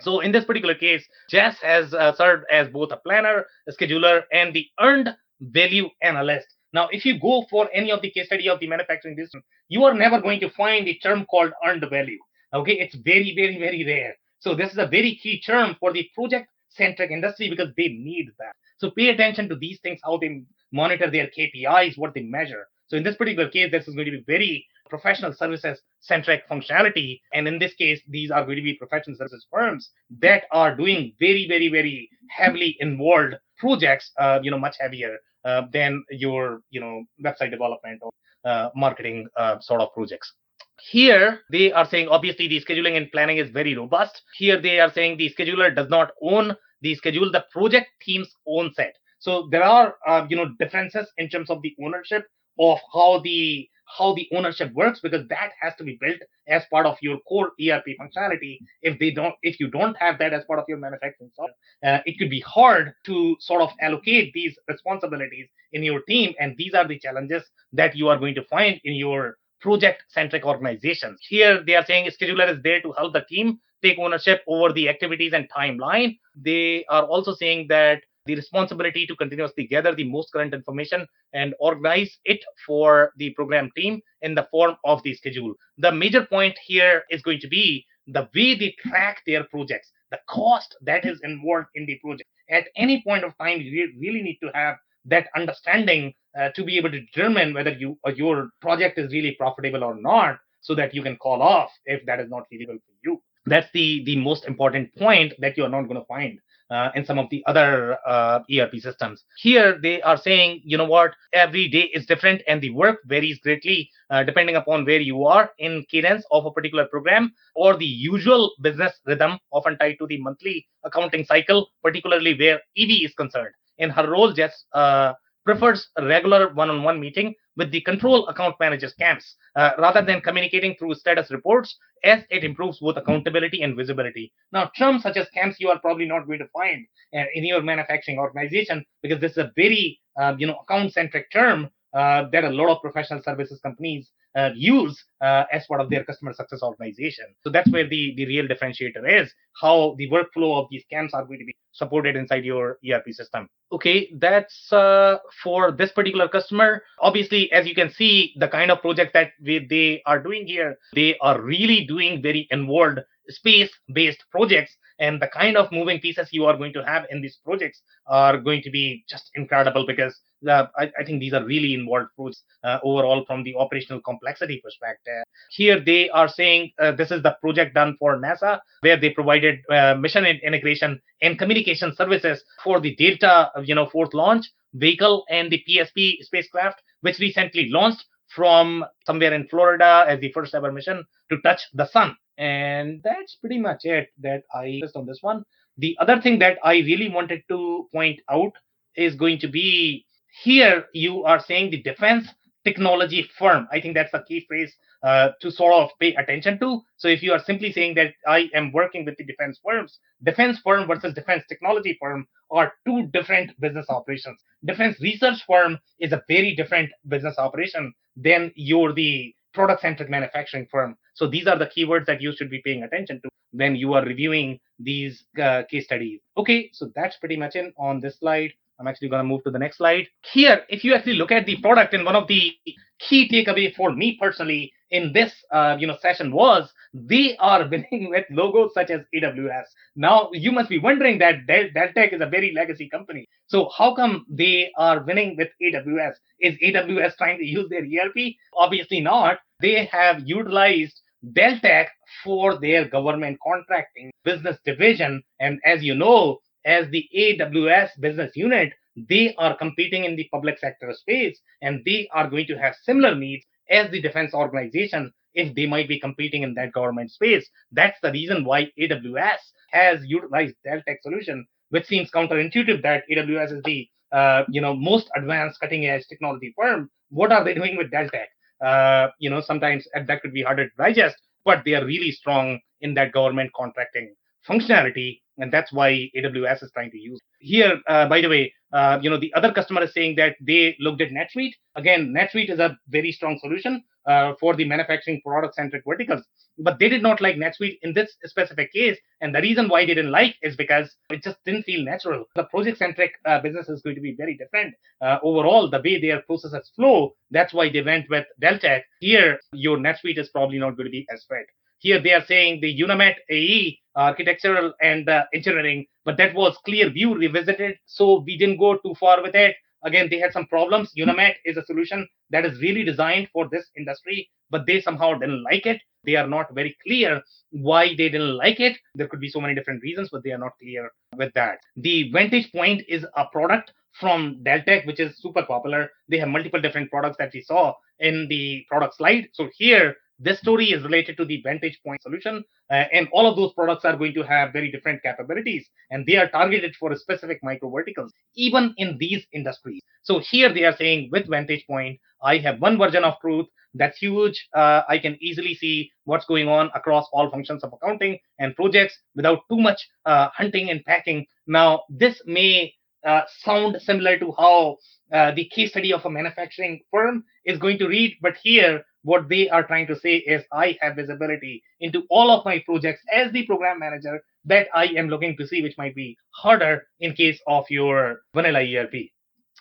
So 0.00 0.20
in 0.20 0.32
this 0.32 0.44
particular 0.44 0.74
case, 0.74 1.06
Jess 1.30 1.56
has 1.62 1.94
uh, 1.94 2.14
served 2.14 2.44
as 2.50 2.68
both 2.68 2.90
a 2.92 2.96
planner, 2.96 3.46
a 3.68 3.72
scheduler, 3.72 4.22
and 4.32 4.52
the 4.52 4.66
earned 4.80 5.10
value 5.40 5.88
analyst. 6.02 6.46
Now, 6.72 6.88
if 6.90 7.04
you 7.04 7.20
go 7.20 7.46
for 7.48 7.68
any 7.72 7.92
of 7.92 8.02
the 8.02 8.10
case 8.10 8.26
study 8.26 8.48
of 8.48 8.58
the 8.58 8.66
manufacturing 8.66 9.14
business, 9.14 9.44
you 9.68 9.84
are 9.84 9.94
never 9.94 10.20
going 10.20 10.40
to 10.40 10.50
find 10.50 10.86
the 10.86 10.98
term 10.98 11.24
called 11.26 11.52
earned 11.64 11.84
value. 11.88 12.18
Okay, 12.52 12.72
it's 12.72 12.96
very, 12.96 13.32
very, 13.34 13.58
very 13.58 13.84
rare. 13.84 14.14
So 14.40 14.54
this 14.54 14.72
is 14.72 14.78
a 14.78 14.86
very 14.86 15.14
key 15.22 15.40
term 15.40 15.76
for 15.78 15.92
the 15.92 16.08
project 16.14 16.48
centric 16.74 17.10
industry 17.10 17.48
because 17.48 17.68
they 17.76 17.88
need 17.88 18.28
that. 18.38 18.54
So 18.78 18.90
pay 18.90 19.08
attention 19.08 19.48
to 19.48 19.56
these 19.56 19.78
things, 19.80 20.00
how 20.04 20.18
they 20.18 20.42
monitor 20.72 21.10
their 21.10 21.28
KPIs, 21.28 21.96
what 21.96 22.14
they 22.14 22.22
measure. 22.22 22.68
So 22.88 22.96
in 22.96 23.02
this 23.02 23.16
particular 23.16 23.48
case, 23.48 23.70
this 23.70 23.88
is 23.88 23.94
going 23.94 24.06
to 24.06 24.12
be 24.12 24.24
very 24.26 24.66
professional 24.88 25.32
services 25.32 25.80
centric 26.00 26.48
functionality. 26.48 27.20
And 27.32 27.48
in 27.48 27.58
this 27.58 27.74
case, 27.74 28.00
these 28.08 28.30
are 28.30 28.44
going 28.44 28.56
to 28.56 28.62
be 28.62 28.74
professional 28.74 29.16
services 29.16 29.46
firms 29.50 29.90
that 30.20 30.44
are 30.52 30.76
doing 30.76 31.14
very, 31.18 31.46
very, 31.48 31.68
very 31.68 32.10
heavily 32.28 32.76
involved 32.80 33.34
projects, 33.58 34.10
uh, 34.18 34.40
you 34.42 34.50
know, 34.50 34.58
much 34.58 34.76
heavier 34.78 35.16
uh, 35.44 35.62
than 35.72 36.04
your, 36.10 36.60
you 36.70 36.80
know, 36.80 37.04
website 37.24 37.50
development 37.50 38.00
or 38.02 38.10
uh, 38.44 38.68
marketing 38.76 39.26
uh, 39.36 39.58
sort 39.60 39.80
of 39.80 39.92
projects. 39.94 40.32
Here, 40.80 41.40
they 41.50 41.72
are 41.72 41.86
saying 41.86 42.08
obviously 42.08 42.48
the 42.48 42.60
scheduling 42.62 42.96
and 42.96 43.10
planning 43.10 43.38
is 43.38 43.50
very 43.50 43.76
robust. 43.76 44.22
Here, 44.36 44.60
they 44.60 44.80
are 44.80 44.92
saying 44.92 45.16
the 45.16 45.32
scheduler 45.32 45.74
does 45.74 45.88
not 45.88 46.10
own 46.20 46.56
the 46.82 46.94
schedule, 46.94 47.30
the 47.30 47.44
project 47.52 47.88
team's 48.02 48.34
own 48.46 48.72
set. 48.74 48.94
So 49.18 49.48
there 49.50 49.64
are, 49.64 49.96
uh, 50.06 50.26
you 50.28 50.36
know, 50.36 50.50
differences 50.58 51.10
in 51.16 51.28
terms 51.28 51.48
of 51.48 51.62
the 51.62 51.74
ownership 51.82 52.26
of 52.58 52.78
how 52.92 53.20
the 53.20 53.68
how 53.98 54.14
the 54.14 54.28
ownership 54.32 54.72
works 54.72 55.00
because 55.00 55.26
that 55.28 55.52
has 55.60 55.74
to 55.76 55.84
be 55.84 55.98
built 56.00 56.18
as 56.48 56.62
part 56.70 56.86
of 56.86 56.96
your 57.02 57.18
core 57.28 57.52
ERP 57.60 57.84
functionality. 58.00 58.58
If 58.82 58.98
they 58.98 59.10
don't, 59.10 59.34
if 59.42 59.60
you 59.60 59.68
don't 59.68 59.96
have 59.98 60.18
that 60.18 60.32
as 60.32 60.44
part 60.44 60.58
of 60.58 60.64
your 60.68 60.78
manufacturing 60.78 61.30
software, 61.34 61.54
uh, 61.84 62.00
it 62.06 62.18
could 62.18 62.30
be 62.30 62.40
hard 62.40 62.94
to 63.06 63.36
sort 63.40 63.62
of 63.62 63.70
allocate 63.80 64.32
these 64.32 64.56
responsibilities 64.68 65.48
in 65.72 65.82
your 65.82 66.00
team. 66.02 66.34
And 66.40 66.56
these 66.56 66.74
are 66.74 66.86
the 66.88 66.98
challenges 66.98 67.44
that 67.72 67.94
you 67.94 68.08
are 68.08 68.18
going 68.18 68.34
to 68.36 68.44
find 68.44 68.80
in 68.84 68.94
your 68.94 69.36
project 69.64 70.04
centric 70.08 70.44
organizations. 70.44 71.18
Here 71.26 71.64
they 71.66 71.74
are 71.74 71.84
saying 71.86 72.10
scheduler 72.10 72.48
is 72.54 72.62
there 72.62 72.82
to 72.82 72.92
help 72.92 73.14
the 73.14 73.24
team 73.32 73.58
take 73.82 73.98
ownership 73.98 74.42
over 74.46 74.72
the 74.74 74.90
activities 74.90 75.32
and 75.32 75.48
timeline. 75.50 76.18
They 76.36 76.84
are 76.90 77.04
also 77.04 77.32
saying 77.34 77.68
that 77.70 78.02
the 78.26 78.34
responsibility 78.34 79.06
to 79.06 79.16
continuously 79.16 79.66
gather 79.66 79.94
the 79.94 80.10
most 80.16 80.32
current 80.32 80.52
information 80.52 81.06
and 81.32 81.54
organize 81.60 82.18
it 82.24 82.40
for 82.66 83.12
the 83.16 83.30
program 83.30 83.70
team 83.76 84.00
in 84.20 84.34
the 84.34 84.46
form 84.50 84.76
of 84.84 85.02
the 85.02 85.14
schedule. 85.14 85.54
The 85.78 85.92
major 85.92 86.26
point 86.26 86.56
here 86.66 87.04
is 87.10 87.22
going 87.22 87.40
to 87.40 87.48
be 87.48 87.86
the 88.06 88.28
way 88.34 88.54
they 88.54 88.74
track 88.86 89.22
their 89.26 89.44
projects, 89.44 89.90
the 90.10 90.20
cost 90.28 90.76
that 90.82 91.06
is 91.06 91.20
involved 91.24 91.68
in 91.74 91.86
the 91.86 91.98
project. 92.04 92.28
At 92.50 92.64
any 92.76 93.02
point 93.06 93.24
of 93.24 93.36
time, 93.38 93.62
you 93.62 93.92
really 93.98 94.22
need 94.22 94.38
to 94.42 94.50
have 94.54 94.76
that 95.06 95.28
understanding 95.36 96.14
uh, 96.38 96.50
to 96.50 96.64
be 96.64 96.76
able 96.78 96.90
to 96.90 97.00
determine 97.00 97.54
whether 97.54 97.72
you 97.72 97.98
uh, 98.06 98.10
your 98.10 98.50
project 98.60 98.98
is 98.98 99.12
really 99.12 99.32
profitable 99.32 99.84
or 99.84 99.94
not 100.00 100.38
so 100.60 100.74
that 100.74 100.94
you 100.94 101.02
can 101.02 101.16
call 101.16 101.42
off 101.42 101.70
if 101.84 102.04
that 102.06 102.20
is 102.20 102.30
not 102.30 102.44
feasible 102.48 102.74
for 102.74 102.92
you 103.04 103.20
that's 103.46 103.68
the 103.72 104.02
the 104.04 104.16
most 104.16 104.44
important 104.46 104.94
point 104.96 105.32
that 105.38 105.56
you 105.56 105.64
are 105.64 105.68
not 105.68 105.82
going 105.82 106.00
to 106.00 106.06
find 106.06 106.38
uh, 106.70 106.90
in 106.94 107.04
some 107.04 107.18
of 107.18 107.28
the 107.30 107.42
other 107.46 107.98
uh, 108.06 108.40
ERP 108.52 108.76
systems. 108.80 109.24
Here, 109.38 109.78
they 109.80 110.00
are 110.02 110.16
saying, 110.16 110.62
you 110.64 110.76
know 110.78 110.86
what, 110.86 111.12
every 111.32 111.68
day 111.68 111.90
is 111.92 112.06
different 112.06 112.42
and 112.48 112.60
the 112.60 112.70
work 112.70 113.00
varies 113.06 113.38
greatly 113.40 113.90
uh, 114.10 114.22
depending 114.22 114.56
upon 114.56 114.84
where 114.84 115.00
you 115.00 115.26
are 115.26 115.50
in 115.58 115.84
cadence 115.90 116.24
of 116.30 116.46
a 116.46 116.50
particular 116.50 116.86
program 116.86 117.32
or 117.54 117.76
the 117.76 117.86
usual 117.86 118.52
business 118.60 118.92
rhythm, 119.06 119.38
often 119.52 119.76
tied 119.78 119.96
to 119.98 120.06
the 120.06 120.18
monthly 120.18 120.66
accounting 120.84 121.24
cycle, 121.24 121.68
particularly 121.82 122.38
where 122.38 122.60
EV 122.76 123.04
is 123.04 123.14
concerned. 123.14 123.54
In 123.78 123.90
her 123.90 124.08
role, 124.08 124.32
Jess 124.32 124.64
uh, 124.72 125.14
prefers 125.44 125.88
a 125.96 126.04
regular 126.04 126.52
one-on-one 126.54 127.00
meeting 127.00 127.34
with 127.56 127.70
the 127.70 127.80
control 127.82 128.26
account 128.28 128.56
managers 128.58 128.94
camps 128.94 129.36
uh, 129.56 129.70
rather 129.78 130.02
than 130.02 130.20
communicating 130.20 130.74
through 130.78 130.94
status 130.94 131.30
reports 131.30 131.76
as 132.02 132.22
it 132.30 132.44
improves 132.44 132.78
both 132.80 132.96
accountability 132.96 133.62
and 133.62 133.76
visibility. 133.76 134.32
Now 134.52 134.70
terms 134.76 135.02
such 135.02 135.16
as 135.16 135.28
camps 135.30 135.60
you 135.60 135.68
are 135.68 135.78
probably 135.78 136.06
not 136.06 136.26
going 136.26 136.40
to 136.40 136.48
find 136.48 136.86
uh, 137.16 137.24
in 137.34 137.44
your 137.44 137.62
manufacturing 137.62 138.18
organization 138.18 138.84
because 139.02 139.20
this 139.20 139.32
is 139.32 139.38
a 139.38 139.52
very 139.56 140.00
uh, 140.20 140.34
you 140.38 140.46
know 140.46 140.58
account 140.62 140.92
centric 140.92 141.30
term 141.30 141.70
uh, 141.94 142.24
that 142.32 142.44
a 142.44 142.50
lot 142.50 142.70
of 142.70 142.82
professional 142.82 143.22
services 143.22 143.60
companies 143.62 144.10
uh, 144.36 144.50
use 144.54 145.04
uh, 145.20 145.44
as 145.52 145.66
part 145.66 145.80
of 145.80 145.90
their 145.90 146.04
customer 146.04 146.32
success 146.32 146.62
organization. 146.62 147.26
So 147.42 147.50
that's 147.50 147.70
where 147.70 147.88
the, 147.88 148.14
the 148.16 148.26
real 148.26 148.46
differentiator 148.46 149.22
is 149.22 149.32
how 149.60 149.94
the 149.98 150.10
workflow 150.10 150.60
of 150.60 150.68
these 150.70 150.84
camps 150.90 151.14
are 151.14 151.24
going 151.24 151.38
to 151.38 151.44
be 151.44 151.54
supported 151.72 152.16
inside 152.16 152.44
your 152.44 152.78
ERP 152.88 153.10
system. 153.10 153.48
Okay, 153.72 154.10
that's 154.18 154.72
uh, 154.72 155.18
for 155.42 155.72
this 155.72 155.90
particular 155.92 156.28
customer. 156.28 156.82
Obviously, 157.00 157.50
as 157.52 157.66
you 157.66 157.74
can 157.74 157.90
see, 157.90 158.34
the 158.38 158.48
kind 158.48 158.70
of 158.70 158.80
project 158.80 159.12
that 159.14 159.32
we, 159.42 159.66
they 159.66 160.02
are 160.06 160.22
doing 160.22 160.46
here, 160.46 160.78
they 160.94 161.16
are 161.18 161.40
really 161.40 161.84
doing 161.84 162.22
very 162.22 162.46
involved 162.50 163.00
space 163.28 163.70
based 163.92 164.22
projects 164.30 164.76
and 164.98 165.20
the 165.20 165.28
kind 165.28 165.56
of 165.56 165.70
moving 165.72 166.00
pieces 166.00 166.28
you 166.30 166.44
are 166.44 166.56
going 166.56 166.72
to 166.72 166.84
have 166.84 167.04
in 167.10 167.20
these 167.20 167.38
projects 167.44 167.82
are 168.06 168.38
going 168.38 168.62
to 168.62 168.70
be 168.70 169.04
just 169.08 169.30
incredible 169.34 169.84
because 169.86 170.18
uh, 170.48 170.66
I, 170.78 170.90
I, 170.98 171.04
think 171.04 171.20
these 171.20 171.32
are 171.32 171.44
really 171.44 171.74
involved 171.74 172.08
projects 172.16 172.42
uh, 172.62 172.78
overall 172.82 173.24
from 173.26 173.42
the 173.44 173.54
operational 173.56 174.00
complexity 174.02 174.60
perspective. 174.62 175.24
Here 175.50 175.80
they 175.80 176.10
are 176.10 176.28
saying 176.28 176.72
uh, 176.78 176.92
this 176.92 177.10
is 177.10 177.22
the 177.22 177.36
project 177.40 177.74
done 177.74 177.96
for 177.98 178.20
NASA 178.20 178.60
where 178.80 178.98
they 178.98 179.10
provided 179.10 179.60
uh, 179.70 179.94
mission 179.94 180.26
integration 180.26 181.00
and 181.22 181.38
communication 181.38 181.94
services 181.96 182.44
for 182.62 182.80
the 182.80 182.94
Delta, 182.96 183.50
you 183.64 183.74
know, 183.74 183.86
fourth 183.86 184.12
launch 184.12 184.46
vehicle 184.74 185.24
and 185.30 185.50
the 185.50 185.62
PSP 185.68 186.16
spacecraft, 186.20 186.82
which 187.00 187.18
recently 187.18 187.68
launched 187.70 188.04
from 188.34 188.84
somewhere 189.06 189.32
in 189.32 189.46
Florida 189.48 190.04
as 190.08 190.20
the 190.20 190.32
first 190.32 190.54
ever 190.54 190.72
mission 190.72 191.04
to 191.30 191.40
touch 191.42 191.62
the 191.72 191.86
sun. 191.86 192.16
And 192.38 193.00
that's 193.04 193.36
pretty 193.36 193.58
much 193.58 193.84
it 193.84 194.08
that 194.20 194.42
I 194.54 194.80
just 194.82 194.96
on 194.96 195.06
this 195.06 195.18
one. 195.20 195.44
The 195.78 195.96
other 196.00 196.20
thing 196.20 196.38
that 196.40 196.58
I 196.62 196.74
really 196.74 197.08
wanted 197.08 197.42
to 197.48 197.88
point 197.92 198.20
out 198.30 198.52
is 198.96 199.14
going 199.14 199.38
to 199.40 199.48
be 199.48 200.06
here 200.42 200.86
you 200.92 201.24
are 201.24 201.40
saying 201.40 201.70
the 201.70 201.82
defense 201.82 202.28
technology 202.64 203.28
firm. 203.38 203.68
I 203.70 203.80
think 203.80 203.94
that's 203.94 204.12
the 204.12 204.24
key 204.26 204.44
phrase 204.48 204.74
uh, 205.02 205.30
to 205.40 205.50
sort 205.50 205.74
of 205.74 205.90
pay 206.00 206.14
attention 206.14 206.58
to. 206.60 206.80
So 206.96 207.08
if 207.08 207.22
you 207.22 207.32
are 207.32 207.38
simply 207.38 207.72
saying 207.72 207.94
that 207.96 208.14
I 208.26 208.48
am 208.54 208.72
working 208.72 209.04
with 209.04 209.16
the 209.16 209.24
defense 209.24 209.60
firms, 209.62 209.98
defense 210.22 210.58
firm 210.64 210.86
versus 210.88 211.14
defense 211.14 211.44
technology 211.48 211.96
firm 212.00 212.26
are 212.50 212.72
two 212.86 213.08
different 213.12 213.58
business 213.60 213.86
operations. 213.88 214.40
Defense 214.64 214.98
research 215.00 215.44
firm 215.46 215.78
is 216.00 216.12
a 216.12 216.22
very 216.26 216.56
different 216.56 216.90
business 217.06 217.38
operation 217.38 217.92
than 218.16 218.50
you're 218.54 218.92
the 218.94 219.34
product 219.54 219.80
centric 219.80 220.10
manufacturing 220.10 220.66
firm. 220.70 220.96
So 221.14 221.26
these 221.26 221.46
are 221.46 221.58
the 221.58 221.66
keywords 221.66 222.06
that 222.06 222.20
you 222.20 222.34
should 222.36 222.50
be 222.50 222.60
paying 222.64 222.82
attention 222.82 223.20
to 223.22 223.28
when 223.52 223.76
you 223.76 223.94
are 223.94 224.04
reviewing 224.04 224.58
these 224.78 225.24
uh, 225.40 225.62
case 225.70 225.84
studies. 225.84 226.20
Okay, 226.36 226.70
so 226.72 226.90
that's 226.94 227.16
pretty 227.16 227.36
much 227.36 227.54
in 227.54 227.72
on 227.78 228.00
this 228.00 228.18
slide. 228.18 228.52
I'm 228.80 228.88
actually 228.88 229.08
going 229.08 229.20
to 229.20 229.28
move 229.28 229.44
to 229.44 229.52
the 229.52 229.58
next 229.58 229.78
slide. 229.78 230.08
Here, 230.32 230.62
if 230.68 230.82
you 230.82 230.94
actually 230.94 231.14
look 231.14 231.30
at 231.30 231.46
the 231.46 231.56
product, 231.58 231.94
and 231.94 232.04
one 232.04 232.16
of 232.16 232.26
the 232.26 232.52
key 232.98 233.28
takeaway 233.28 233.72
for 233.74 233.92
me 233.92 234.18
personally 234.20 234.72
in 234.94 235.12
this 235.12 235.32
uh, 235.50 235.76
you 235.78 235.86
know 235.88 235.96
session 236.00 236.32
was 236.32 236.72
they 236.94 237.36
are 237.38 237.68
winning 237.72 238.08
with 238.10 238.24
logos 238.30 238.72
such 238.72 238.90
as 238.90 239.00
AWS. 239.14 239.64
Now 239.96 240.30
you 240.32 240.52
must 240.52 240.70
be 240.70 240.78
wondering 240.78 241.18
that 241.18 241.46
Del- 241.46 241.70
Deltek 241.76 242.12
is 242.14 242.20
a 242.20 242.26
very 242.26 242.52
legacy 242.54 242.88
company. 242.88 243.26
So 243.48 243.70
how 243.76 243.94
come 243.94 244.24
they 244.30 244.70
are 244.78 245.02
winning 245.02 245.36
with 245.36 245.48
AWS? 245.60 246.14
Is 246.40 246.54
AWS 246.62 247.16
trying 247.16 247.38
to 247.38 247.44
use 247.44 247.68
their 247.68 247.82
ERP? 247.82 248.34
Obviously 248.54 249.00
not. 249.00 249.38
They 249.60 249.86
have 249.86 250.22
utilized 250.24 251.00
Deltek 251.36 251.88
for 252.22 252.58
their 252.60 252.86
government 252.86 253.38
contracting 253.42 254.12
business 254.24 254.58
division, 254.64 255.22
and 255.40 255.58
as 255.64 255.82
you 255.82 255.94
know, 255.94 256.38
as 256.64 256.88
the 256.90 257.08
AWS 257.16 257.90
business 258.00 258.32
unit, 258.36 258.72
they 258.96 259.34
are 259.38 259.56
competing 259.56 260.04
in 260.04 260.14
the 260.16 260.28
public 260.32 260.58
sector 260.58 260.92
space 260.94 261.38
and 261.62 261.82
they 261.84 262.08
are 262.12 262.30
going 262.30 262.46
to 262.46 262.56
have 262.56 262.74
similar 262.84 263.14
needs 263.14 263.44
as 263.70 263.90
the 263.90 264.00
defense 264.00 264.34
organization 264.34 265.12
if 265.34 265.54
they 265.54 265.66
might 265.66 265.88
be 265.88 265.98
competing 265.98 266.42
in 266.42 266.54
that 266.54 266.72
government 266.72 267.10
space. 267.10 267.48
That's 267.72 267.98
the 268.02 268.12
reason 268.12 268.44
why 268.44 268.70
AWS 268.78 269.38
has 269.72 270.00
utilized 270.04 270.54
Deltek 270.66 271.02
solution, 271.02 271.46
which 271.70 271.86
seems 271.86 272.10
counterintuitive 272.10 272.82
that 272.82 273.04
AWS 273.10 273.52
is 273.56 273.62
the 273.64 273.88
uh, 274.12 274.44
you 274.48 274.60
know 274.60 274.74
most 274.74 275.10
advanced 275.16 275.60
cutting 275.60 275.86
edge 275.86 276.06
technology 276.08 276.54
firm. 276.56 276.90
What 277.10 277.32
are 277.32 277.44
they 277.44 277.54
doing 277.54 277.76
with 277.76 277.90
Deltek? 277.90 278.26
Uh, 278.64 279.08
you 279.18 279.28
know, 279.28 279.40
sometimes 279.40 279.86
that 279.94 280.22
could 280.22 280.32
be 280.32 280.42
harder 280.42 280.68
to 280.68 280.74
digest, 280.78 281.16
but 281.44 281.62
they 281.64 281.74
are 281.74 281.84
really 281.84 282.12
strong 282.12 282.60
in 282.80 282.94
that 282.94 283.12
government 283.12 283.50
contracting 283.54 284.14
functionality 284.48 285.20
and 285.38 285.52
that's 285.52 285.72
why 285.72 286.10
AWS 286.16 286.62
is 286.62 286.70
trying 286.72 286.90
to 286.90 286.98
use. 286.98 287.20
Here, 287.40 287.80
uh, 287.88 288.08
by 288.08 288.20
the 288.20 288.28
way, 288.28 288.52
uh, 288.72 288.98
you 289.02 289.10
know 289.10 289.18
the 289.18 289.32
other 289.34 289.52
customer 289.52 289.82
is 289.82 289.92
saying 289.92 290.16
that 290.16 290.36
they 290.40 290.76
looked 290.80 291.00
at 291.00 291.10
NetSuite. 291.10 291.54
Again, 291.76 292.14
NetSuite 292.16 292.50
is 292.50 292.58
a 292.58 292.76
very 292.88 293.12
strong 293.12 293.38
solution 293.40 293.82
uh, 294.06 294.34
for 294.40 294.54
the 294.54 294.64
manufacturing 294.64 295.20
product-centric 295.24 295.82
verticals, 295.86 296.22
but 296.58 296.78
they 296.78 296.88
did 296.88 297.02
not 297.02 297.20
like 297.20 297.36
NetSuite 297.36 297.78
in 297.82 297.94
this 297.94 298.14
specific 298.24 298.72
case, 298.72 298.98
and 299.20 299.34
the 299.34 299.40
reason 299.40 299.68
why 299.68 299.86
they 299.86 299.94
didn't 299.94 300.12
like 300.12 300.36
is 300.42 300.56
because 300.56 300.94
it 301.10 301.22
just 301.22 301.36
didn't 301.44 301.64
feel 301.64 301.84
natural. 301.84 302.24
The 302.36 302.44
project-centric 302.44 303.12
uh, 303.24 303.40
business 303.40 303.68
is 303.68 303.82
going 303.82 303.96
to 303.96 304.02
be 304.02 304.14
very 304.16 304.36
different 304.36 304.74
uh, 305.00 305.18
overall. 305.22 305.70
The 305.70 305.80
way 305.84 306.00
their 306.00 306.22
processes 306.22 306.70
flow, 306.76 307.14
that's 307.30 307.54
why 307.54 307.70
they 307.70 307.82
went 307.82 308.06
with 308.10 308.26
Deltek. 308.42 308.82
Here, 309.00 309.38
your 309.52 309.78
NetSuite 309.78 310.18
is 310.18 310.28
probably 310.30 310.58
not 310.58 310.76
going 310.76 310.86
to 310.86 310.90
be 310.90 311.06
as 311.12 311.24
fit. 311.28 311.46
Here 311.78 312.00
they 312.00 312.12
are 312.12 312.24
saying 312.24 312.60
the 312.60 312.80
Unanet 312.80 313.16
AE 313.30 313.78
architectural 313.96 314.72
and 314.80 315.08
uh, 315.08 315.24
engineering, 315.32 315.86
but 316.04 316.16
that 316.16 316.34
was 316.34 316.56
Clearview 316.66 317.16
revisited, 317.16 317.76
so 317.86 318.20
we 318.26 318.36
didn't 318.36 318.58
go 318.58 318.76
too 318.78 318.94
far 318.98 319.22
with 319.22 319.34
it. 319.34 319.56
Again, 319.84 320.08
they 320.10 320.18
had 320.18 320.32
some 320.32 320.46
problems. 320.46 320.92
Unanet 320.98 321.34
is 321.44 321.58
a 321.58 321.64
solution 321.64 322.08
that 322.30 322.46
is 322.46 322.58
really 322.60 322.84
designed 322.84 323.28
for 323.32 323.48
this 323.50 323.66
industry, 323.76 324.30
but 324.50 324.66
they 324.66 324.80
somehow 324.80 325.12
didn't 325.14 325.42
like 325.42 325.66
it. 325.66 325.80
They 326.04 326.16
are 326.16 326.26
not 326.26 326.54
very 326.54 326.76
clear 326.82 327.22
why 327.50 327.88
they 327.88 328.08
didn't 328.08 328.36
like 328.36 328.60
it. 328.60 328.76
There 328.94 329.08
could 329.08 329.20
be 329.20 329.28
so 329.28 329.40
many 329.40 329.54
different 329.54 329.82
reasons, 329.82 330.08
but 330.10 330.22
they 330.24 330.32
are 330.32 330.38
not 330.38 330.52
clear 330.60 330.90
with 331.16 331.32
that. 331.34 331.58
The 331.76 332.10
Vantage 332.12 332.50
Point 332.52 332.82
is 332.88 333.04
a 333.16 333.26
product 333.26 333.72
from 334.00 334.40
Deltek, 334.42 334.86
which 334.86 335.00
is 335.00 335.18
super 335.18 335.42
popular. 335.42 335.90
They 336.08 336.18
have 336.18 336.28
multiple 336.28 336.60
different 336.60 336.90
products 336.90 337.16
that 337.18 337.32
we 337.32 337.42
saw 337.42 337.74
in 338.00 338.26
the 338.28 338.64
product 338.68 338.96
slide. 338.96 339.28
So 339.32 339.48
here 339.56 339.94
this 340.18 340.38
story 340.38 340.70
is 340.70 340.82
related 340.84 341.16
to 341.16 341.24
the 341.24 341.40
Vantage 341.42 341.78
Point 341.84 342.02
solution, 342.02 342.44
uh, 342.70 342.84
and 342.92 343.08
all 343.12 343.26
of 343.26 343.36
those 343.36 343.52
products 343.52 343.84
are 343.84 343.96
going 343.96 344.14
to 344.14 344.22
have 344.22 344.52
very 344.52 344.70
different 344.70 345.02
capabilities, 345.02 345.66
and 345.90 346.06
they 346.06 346.16
are 346.16 346.28
targeted 346.28 346.74
for 346.76 346.94
specific 346.96 347.40
micro 347.42 347.70
verticals, 347.70 348.12
even 348.36 348.74
in 348.76 348.96
these 348.98 349.26
industries. 349.32 349.82
So 350.02 350.20
here 350.20 350.52
they 350.52 350.64
are 350.64 350.76
saying 350.76 351.10
with 351.12 351.28
Vantage 351.28 351.66
Point, 351.66 351.98
I 352.22 352.38
have 352.38 352.60
one 352.60 352.78
version 352.78 353.04
of 353.04 353.14
truth 353.20 353.46
that's 353.74 353.98
huge. 353.98 354.48
Uh, 354.54 354.82
I 354.88 354.98
can 354.98 355.18
easily 355.20 355.54
see 355.54 355.90
what's 356.04 356.24
going 356.26 356.48
on 356.48 356.70
across 356.74 357.06
all 357.12 357.30
functions 357.30 357.64
of 357.64 357.72
accounting 357.72 358.18
and 358.38 358.54
projects 358.54 358.98
without 359.14 359.40
too 359.50 359.58
much 359.58 359.88
uh, 360.06 360.28
hunting 360.32 360.70
and 360.70 360.84
packing. 360.84 361.26
Now, 361.46 361.82
this 361.88 362.22
may 362.24 362.72
uh, 363.04 363.22
sound 363.40 363.76
similar 363.82 364.18
to 364.18 364.32
how 364.38 364.78
uh, 365.12 365.32
the 365.32 365.46
case 365.46 365.70
study 365.70 365.92
of 365.92 366.04
a 366.04 366.10
manufacturing 366.10 366.80
firm 366.90 367.24
is 367.44 367.58
going 367.58 367.78
to 367.78 367.88
read, 367.88 368.16
but 368.22 368.34
here 368.42 368.84
what 369.04 369.28
they 369.28 369.48
are 369.48 369.62
trying 369.62 369.86
to 369.86 369.96
say 369.96 370.16
is 370.16 370.42
I 370.50 370.76
have 370.80 370.96
visibility 370.96 371.62
into 371.80 372.04
all 372.10 372.30
of 372.30 372.44
my 372.44 372.58
projects 372.66 373.02
as 373.12 373.30
the 373.32 373.46
program 373.46 373.78
manager 373.78 374.20
that 374.46 374.68
I 374.74 374.86
am 374.86 375.08
looking 375.08 375.36
to 375.36 375.46
see, 375.46 375.62
which 375.62 375.78
might 375.78 375.94
be 375.94 376.16
harder 376.30 376.86
in 377.00 377.12
case 377.12 377.40
of 377.46 377.64
your 377.70 378.22
vanilla 378.34 378.60
ERP. 378.60 378.94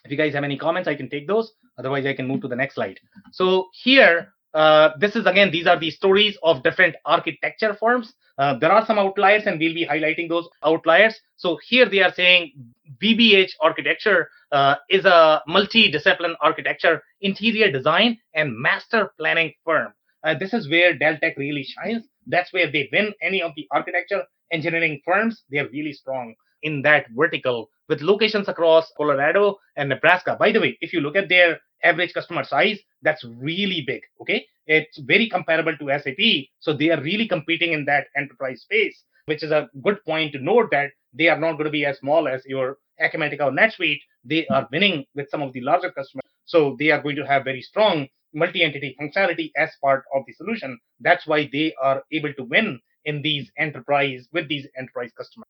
If 0.06 0.12
you 0.12 0.18
guys 0.18 0.34
have 0.34 0.44
any 0.44 0.58
comments, 0.58 0.88
I 0.88 0.96
can 0.96 1.10
take 1.10 1.28
those. 1.28 1.52
Otherwise, 1.78 2.06
I 2.06 2.14
can 2.14 2.28
move 2.28 2.42
to 2.42 2.48
the 2.48 2.56
next 2.56 2.76
slide. 2.76 3.00
So 3.32 3.68
here, 3.74 4.34
uh, 4.54 4.90
this 5.00 5.16
is 5.16 5.26
again, 5.26 5.52
these 5.52 5.68
are 5.68 5.80
the 5.80 5.92
stories 5.92 6.38
of 6.44 6.64
different 6.64 6.96
architecture 7.06 7.76
firms. 7.80 8.14
Uh, 8.38 8.58
there 8.58 8.72
are 8.72 8.86
some 8.86 9.00
outliers, 9.00 9.44
and 9.46 9.60
we'll 9.60 9.74
be 9.74 9.86
highlighting 9.86 10.30
those 10.30 10.48
outliers. 10.64 11.20
So 11.38 11.60
here 11.68 11.88
they 11.90 12.02
are 12.02 12.14
saying 12.14 12.54
VBH 13.02 13.52
architecture 13.62 14.30
uh, 14.52 14.76
is 14.90 15.06
a 15.06 15.42
multi-discipline 15.48 16.36
architecture, 16.42 17.04
interior 17.22 17.72
design, 17.72 18.18
and 18.34 18.58
master 18.58 19.12
planning 19.18 19.54
firm. 19.66 19.94
Uh, 20.24 20.36
this 20.38 20.54
is 20.54 20.70
where 20.70 20.98
Deltek 20.98 21.38
really 21.38 21.64
shines. 21.64 22.06
That's 22.28 22.54
where 22.54 22.72
they 22.72 22.90
win 22.92 23.14
any 23.22 23.42
of 23.42 23.52
the 23.56 23.68
architecture 23.72 24.24
engineering 24.52 25.02
firms. 25.06 25.44
They 25.52 25.60
are 25.60 25.68
really 25.70 25.94
strong 25.94 26.36
in 26.64 26.82
that 26.82 27.06
vertical 27.16 27.70
with 27.90 28.02
locations 28.02 28.48
across 28.48 28.92
Colorado 28.98 29.58
and 29.78 29.90
Nebraska. 29.90 30.36
By 30.40 30.52
the 30.52 30.60
way, 30.60 30.78
if 30.82 30.94
you 30.94 31.02
look 31.02 31.16
at 31.16 31.30
their 31.30 31.60
average 31.84 32.14
customer 32.14 32.44
size, 32.44 32.80
that's 33.02 33.24
really 33.24 33.84
big. 33.86 34.02
Okay. 34.22 34.46
It's 34.66 34.98
very 35.00 35.30
comparable 35.30 35.76
to 35.78 36.00
SAP. 36.00 36.48
So 36.60 36.74
they 36.74 36.90
are 36.90 37.02
really 37.02 37.28
competing 37.28 37.74
in 37.74 37.86
that 37.86 38.08
enterprise 38.16 38.62
space, 38.62 39.04
which 39.26 39.44
is 39.44 39.52
a 39.52 39.70
good 39.84 40.04
point 40.06 40.32
to 40.34 40.40
note 40.40 40.70
that 40.72 40.92
they 41.14 41.28
are 41.28 41.40
not 41.40 41.54
going 41.54 41.66
to 41.66 41.72
be 41.72 41.86
as 41.86 41.98
small 41.98 42.28
as 42.28 42.44
your 42.46 42.78
Acumatica 43.02 43.42
or 43.42 43.52
NetSuite. 43.52 44.00
They 44.24 44.48
are 44.48 44.68
winning 44.72 45.06
with 45.16 45.30
some 45.30 45.42
of 45.42 45.52
the 45.54 45.62
larger 45.62 45.92
customers. 45.92 46.24
So 46.46 46.76
they 46.80 46.92
are 46.92 47.02
going 47.02 47.18
to 47.18 47.28
have 47.28 47.44
very 47.44 47.62
strong 47.62 48.08
multi-entity 48.34 48.96
functionality 49.00 49.52
as 49.56 49.70
part 49.82 50.04
of 50.16 50.24
the 50.26 50.34
solution. 50.34 50.80
That's 51.00 51.28
why 51.28 51.50
they 51.52 51.74
are 51.82 52.04
able 52.12 52.34
to 52.34 52.44
win 52.44 52.80
in 53.06 53.22
these 53.22 53.52
enterprise 53.58 54.28
with 54.32 54.48
these 54.48 54.66
enterprise 54.78 55.12
customers. 55.18 55.48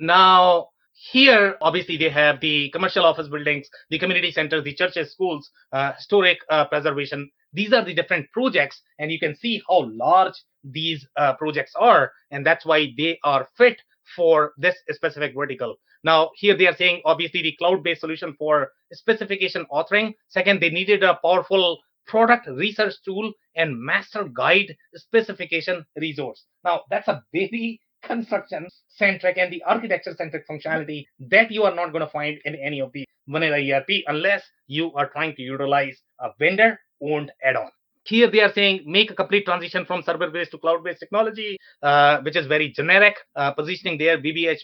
Now, 0.00 0.68
here, 0.92 1.56
obviously, 1.62 1.96
they 1.96 2.10
have 2.10 2.40
the 2.40 2.70
commercial 2.70 3.04
office 3.04 3.28
buildings, 3.28 3.68
the 3.90 3.98
community 3.98 4.30
centers, 4.30 4.64
the 4.64 4.74
churches, 4.74 5.12
schools, 5.12 5.50
uh, 5.72 5.92
historic 5.92 6.38
uh, 6.50 6.66
preservation. 6.66 7.30
These 7.52 7.72
are 7.72 7.84
the 7.84 7.94
different 7.94 8.30
projects, 8.32 8.82
and 8.98 9.10
you 9.10 9.18
can 9.18 9.34
see 9.36 9.62
how 9.68 9.90
large 9.92 10.34
these 10.62 11.06
uh, 11.16 11.34
projects 11.34 11.72
are, 11.74 12.12
and 12.30 12.44
that's 12.44 12.66
why 12.66 12.92
they 12.96 13.18
are 13.24 13.48
fit 13.56 13.80
for 14.16 14.52
this 14.58 14.76
specific 14.90 15.34
vertical. 15.34 15.76
Now, 16.02 16.30
here 16.36 16.56
they 16.56 16.66
are 16.66 16.76
saying 16.76 17.02
obviously 17.04 17.42
the 17.42 17.56
cloud 17.56 17.82
based 17.82 18.00
solution 18.00 18.34
for 18.38 18.72
specification 18.92 19.66
authoring. 19.72 20.14
Second, 20.28 20.60
they 20.60 20.70
needed 20.70 21.02
a 21.02 21.18
powerful 21.22 21.78
product 22.06 22.46
research 22.48 22.94
tool 23.04 23.32
and 23.56 23.78
master 23.78 24.24
guide 24.24 24.76
specification 24.94 25.84
resource. 25.96 26.44
Now, 26.64 26.82
that's 26.90 27.08
a 27.08 27.22
very 27.32 27.80
construction 28.02 28.68
centric 28.88 29.38
and 29.38 29.52
the 29.52 29.62
architecture 29.64 30.14
centric 30.16 30.46
functionality 30.48 31.04
that 31.18 31.50
you 31.50 31.62
are 31.64 31.74
not 31.74 31.92
going 31.92 32.04
to 32.04 32.10
find 32.10 32.38
in 32.44 32.54
any 32.56 32.80
of 32.80 32.92
the 32.92 33.04
vanilla 33.28 33.58
ERP 33.58 34.04
unless 34.06 34.42
you 34.66 34.92
are 34.94 35.08
trying 35.08 35.34
to 35.36 35.42
utilize 35.42 35.96
a 36.20 36.30
vendor 36.38 36.78
owned 37.02 37.30
add 37.42 37.56
on. 37.56 37.70
Here 38.04 38.30
they 38.30 38.40
are 38.40 38.52
saying 38.52 38.82
make 38.86 39.10
a 39.10 39.14
complete 39.14 39.44
transition 39.44 39.84
from 39.84 40.02
server-based 40.02 40.50
to 40.52 40.58
cloud-based 40.58 41.00
technology, 41.00 41.58
uh, 41.82 42.20
which 42.22 42.34
is 42.34 42.46
very 42.46 42.70
generic 42.70 43.16
uh, 43.36 43.52
positioning 43.52 43.98
there. 43.98 44.18
VBH 44.18 44.60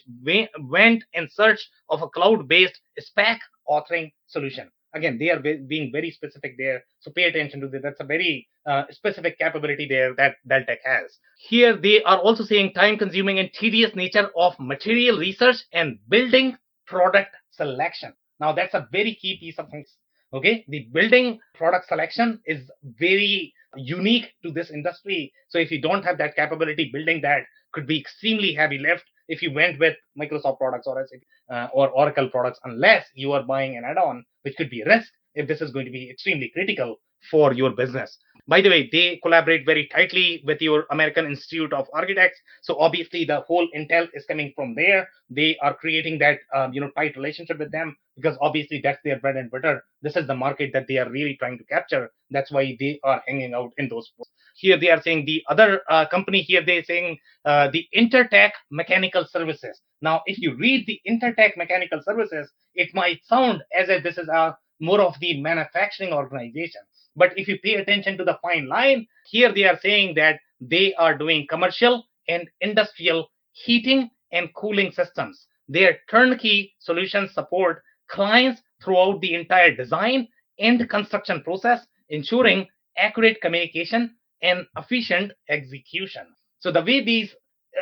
went 0.69 1.03
in 1.13 1.29
search 1.31 1.69
of 1.89 2.01
a 2.01 2.09
cloud-based 2.09 2.79
spec 2.99 3.39
authoring 3.69 4.11
solution. 4.25 4.69
Again, 4.97 5.17
they 5.19 5.29
are 5.29 5.39
being 5.39 5.91
very 5.91 6.11
specific 6.11 6.55
there, 6.57 6.83
so 6.99 7.11
pay 7.11 7.23
attention 7.23 7.61
to 7.61 7.67
that. 7.69 7.81
That's 7.83 7.99
a 7.99 8.03
very 8.03 8.47
uh, 8.65 8.83
specific 8.89 9.37
capability 9.37 9.87
there 9.87 10.13
that 10.15 10.35
Deltek 10.49 10.81
has. 10.83 11.17
Here 11.37 11.75
they 11.75 12.03
are 12.03 12.17
also 12.17 12.43
saying 12.43 12.73
time-consuming 12.73 13.39
and 13.39 13.49
tedious 13.53 13.95
nature 13.95 14.29
of 14.35 14.53
material 14.59 15.17
research 15.17 15.57
and 15.71 15.99
building 16.09 16.57
product 16.85 17.35
selection. 17.51 18.13
Now 18.39 18.53
that's 18.53 18.73
a 18.73 18.87
very 18.91 19.15
key 19.15 19.37
piece 19.39 19.59
of 19.59 19.69
things 19.69 19.89
okay 20.33 20.65
the 20.67 20.87
building 20.91 21.39
product 21.53 21.87
selection 21.87 22.39
is 22.45 22.69
very 22.99 23.53
unique 23.75 24.27
to 24.43 24.51
this 24.51 24.71
industry 24.71 25.31
so 25.47 25.57
if 25.57 25.71
you 25.71 25.81
don't 25.81 26.03
have 26.03 26.17
that 26.17 26.35
capability 26.35 26.89
building 26.91 27.21
that 27.21 27.43
could 27.71 27.87
be 27.87 27.99
extremely 27.99 28.53
heavy 28.53 28.77
lift 28.77 29.05
if 29.27 29.41
you 29.41 29.51
went 29.51 29.79
with 29.79 29.95
microsoft 30.19 30.57
products 30.57 30.87
or 30.87 31.05
SAP, 31.07 31.19
uh, 31.51 31.67
or 31.73 31.89
oracle 31.89 32.29
products 32.29 32.59
unless 32.63 33.05
you 33.13 33.31
are 33.31 33.43
buying 33.43 33.77
an 33.77 33.83
add-on 33.83 34.25
which 34.43 34.55
could 34.57 34.69
be 34.69 34.81
a 34.81 34.85
risk 34.85 35.11
if 35.35 35.47
this 35.47 35.61
is 35.61 35.71
going 35.71 35.85
to 35.85 35.91
be 35.91 36.09
extremely 36.09 36.49
critical 36.53 36.97
for 37.31 37.53
your 37.53 37.71
business 37.71 38.17
by 38.47 38.61
the 38.61 38.69
way, 38.69 38.89
they 38.91 39.19
collaborate 39.21 39.65
very 39.65 39.87
tightly 39.87 40.41
with 40.45 40.61
your 40.61 40.85
American 40.89 41.25
Institute 41.25 41.73
of 41.73 41.87
Architects. 41.93 42.39
So 42.61 42.79
obviously, 42.79 43.25
the 43.25 43.41
whole 43.41 43.67
intel 43.75 44.07
is 44.13 44.25
coming 44.25 44.53
from 44.55 44.73
there. 44.73 45.09
They 45.29 45.57
are 45.61 45.73
creating 45.73 46.19
that 46.19 46.39
um, 46.55 46.73
you 46.73 46.79
know 46.79 46.89
tight 46.95 47.17
relationship 47.17 47.59
with 47.59 47.71
them 47.73 47.97
because 48.15 48.37
obviously 48.39 48.79
that's 48.81 48.99
their 49.03 49.19
bread 49.19 49.35
and 49.35 49.51
butter. 49.51 49.83
This 50.01 50.15
is 50.15 50.27
the 50.27 50.35
market 50.35 50.71
that 50.73 50.87
they 50.87 50.97
are 50.97 51.09
really 51.09 51.35
trying 51.35 51.57
to 51.57 51.65
capture. 51.65 52.09
That's 52.31 52.49
why 52.49 52.77
they 52.79 53.01
are 53.03 53.21
hanging 53.27 53.53
out 53.53 53.73
in 53.77 53.89
those. 53.89 54.09
Here 54.57 54.77
they 54.79 54.89
are 54.89 55.01
saying 55.01 55.25
the 55.25 55.43
other 55.49 55.81
uh, 55.87 56.07
company 56.07 56.41
here 56.41 56.63
they're 56.65 56.83
saying 56.83 57.19
uh, 57.45 57.69
the 57.69 57.87
Intertech 57.95 58.51
Mechanical 58.71 59.23
Services. 59.25 59.79
Now, 60.01 60.23
if 60.25 60.39
you 60.39 60.55
read 60.55 60.87
the 60.87 60.99
Intertech 61.07 61.55
Mechanical 61.57 62.01
Services, 62.03 62.51
it 62.73 62.89
might 62.95 63.23
sound 63.23 63.61
as 63.79 63.89
if 63.89 64.03
this 64.03 64.17
is 64.17 64.27
a 64.29 64.57
more 64.79 65.01
of 65.01 65.13
the 65.19 65.39
manufacturing 65.41 66.11
organization. 66.11 66.81
But 67.15 67.37
if 67.37 67.47
you 67.47 67.59
pay 67.63 67.75
attention 67.75 68.17
to 68.17 68.23
the 68.23 68.39
fine 68.41 68.67
line, 68.67 69.05
here 69.25 69.53
they 69.53 69.65
are 69.65 69.79
saying 69.79 70.15
that 70.15 70.39
they 70.59 70.95
are 70.95 71.15
doing 71.15 71.45
commercial 71.47 72.07
and 72.27 72.49
industrial 72.61 73.29
heating 73.51 74.09
and 74.31 74.53
cooling 74.55 74.91
systems. 74.91 75.45
Their 75.69 75.99
turnkey 76.09 76.73
solutions 76.79 77.33
support 77.33 77.83
clients 78.07 78.61
throughout 78.83 79.21
the 79.21 79.35
entire 79.35 79.75
design 79.75 80.27
and 80.57 80.89
construction 80.89 81.43
process, 81.43 81.85
ensuring 82.09 82.67
accurate 82.97 83.39
communication 83.41 84.15
and 84.41 84.65
efficient 84.77 85.31
execution. 85.49 86.23
So 86.59 86.71
the 86.71 86.81
way 86.81 87.03
these 87.03 87.35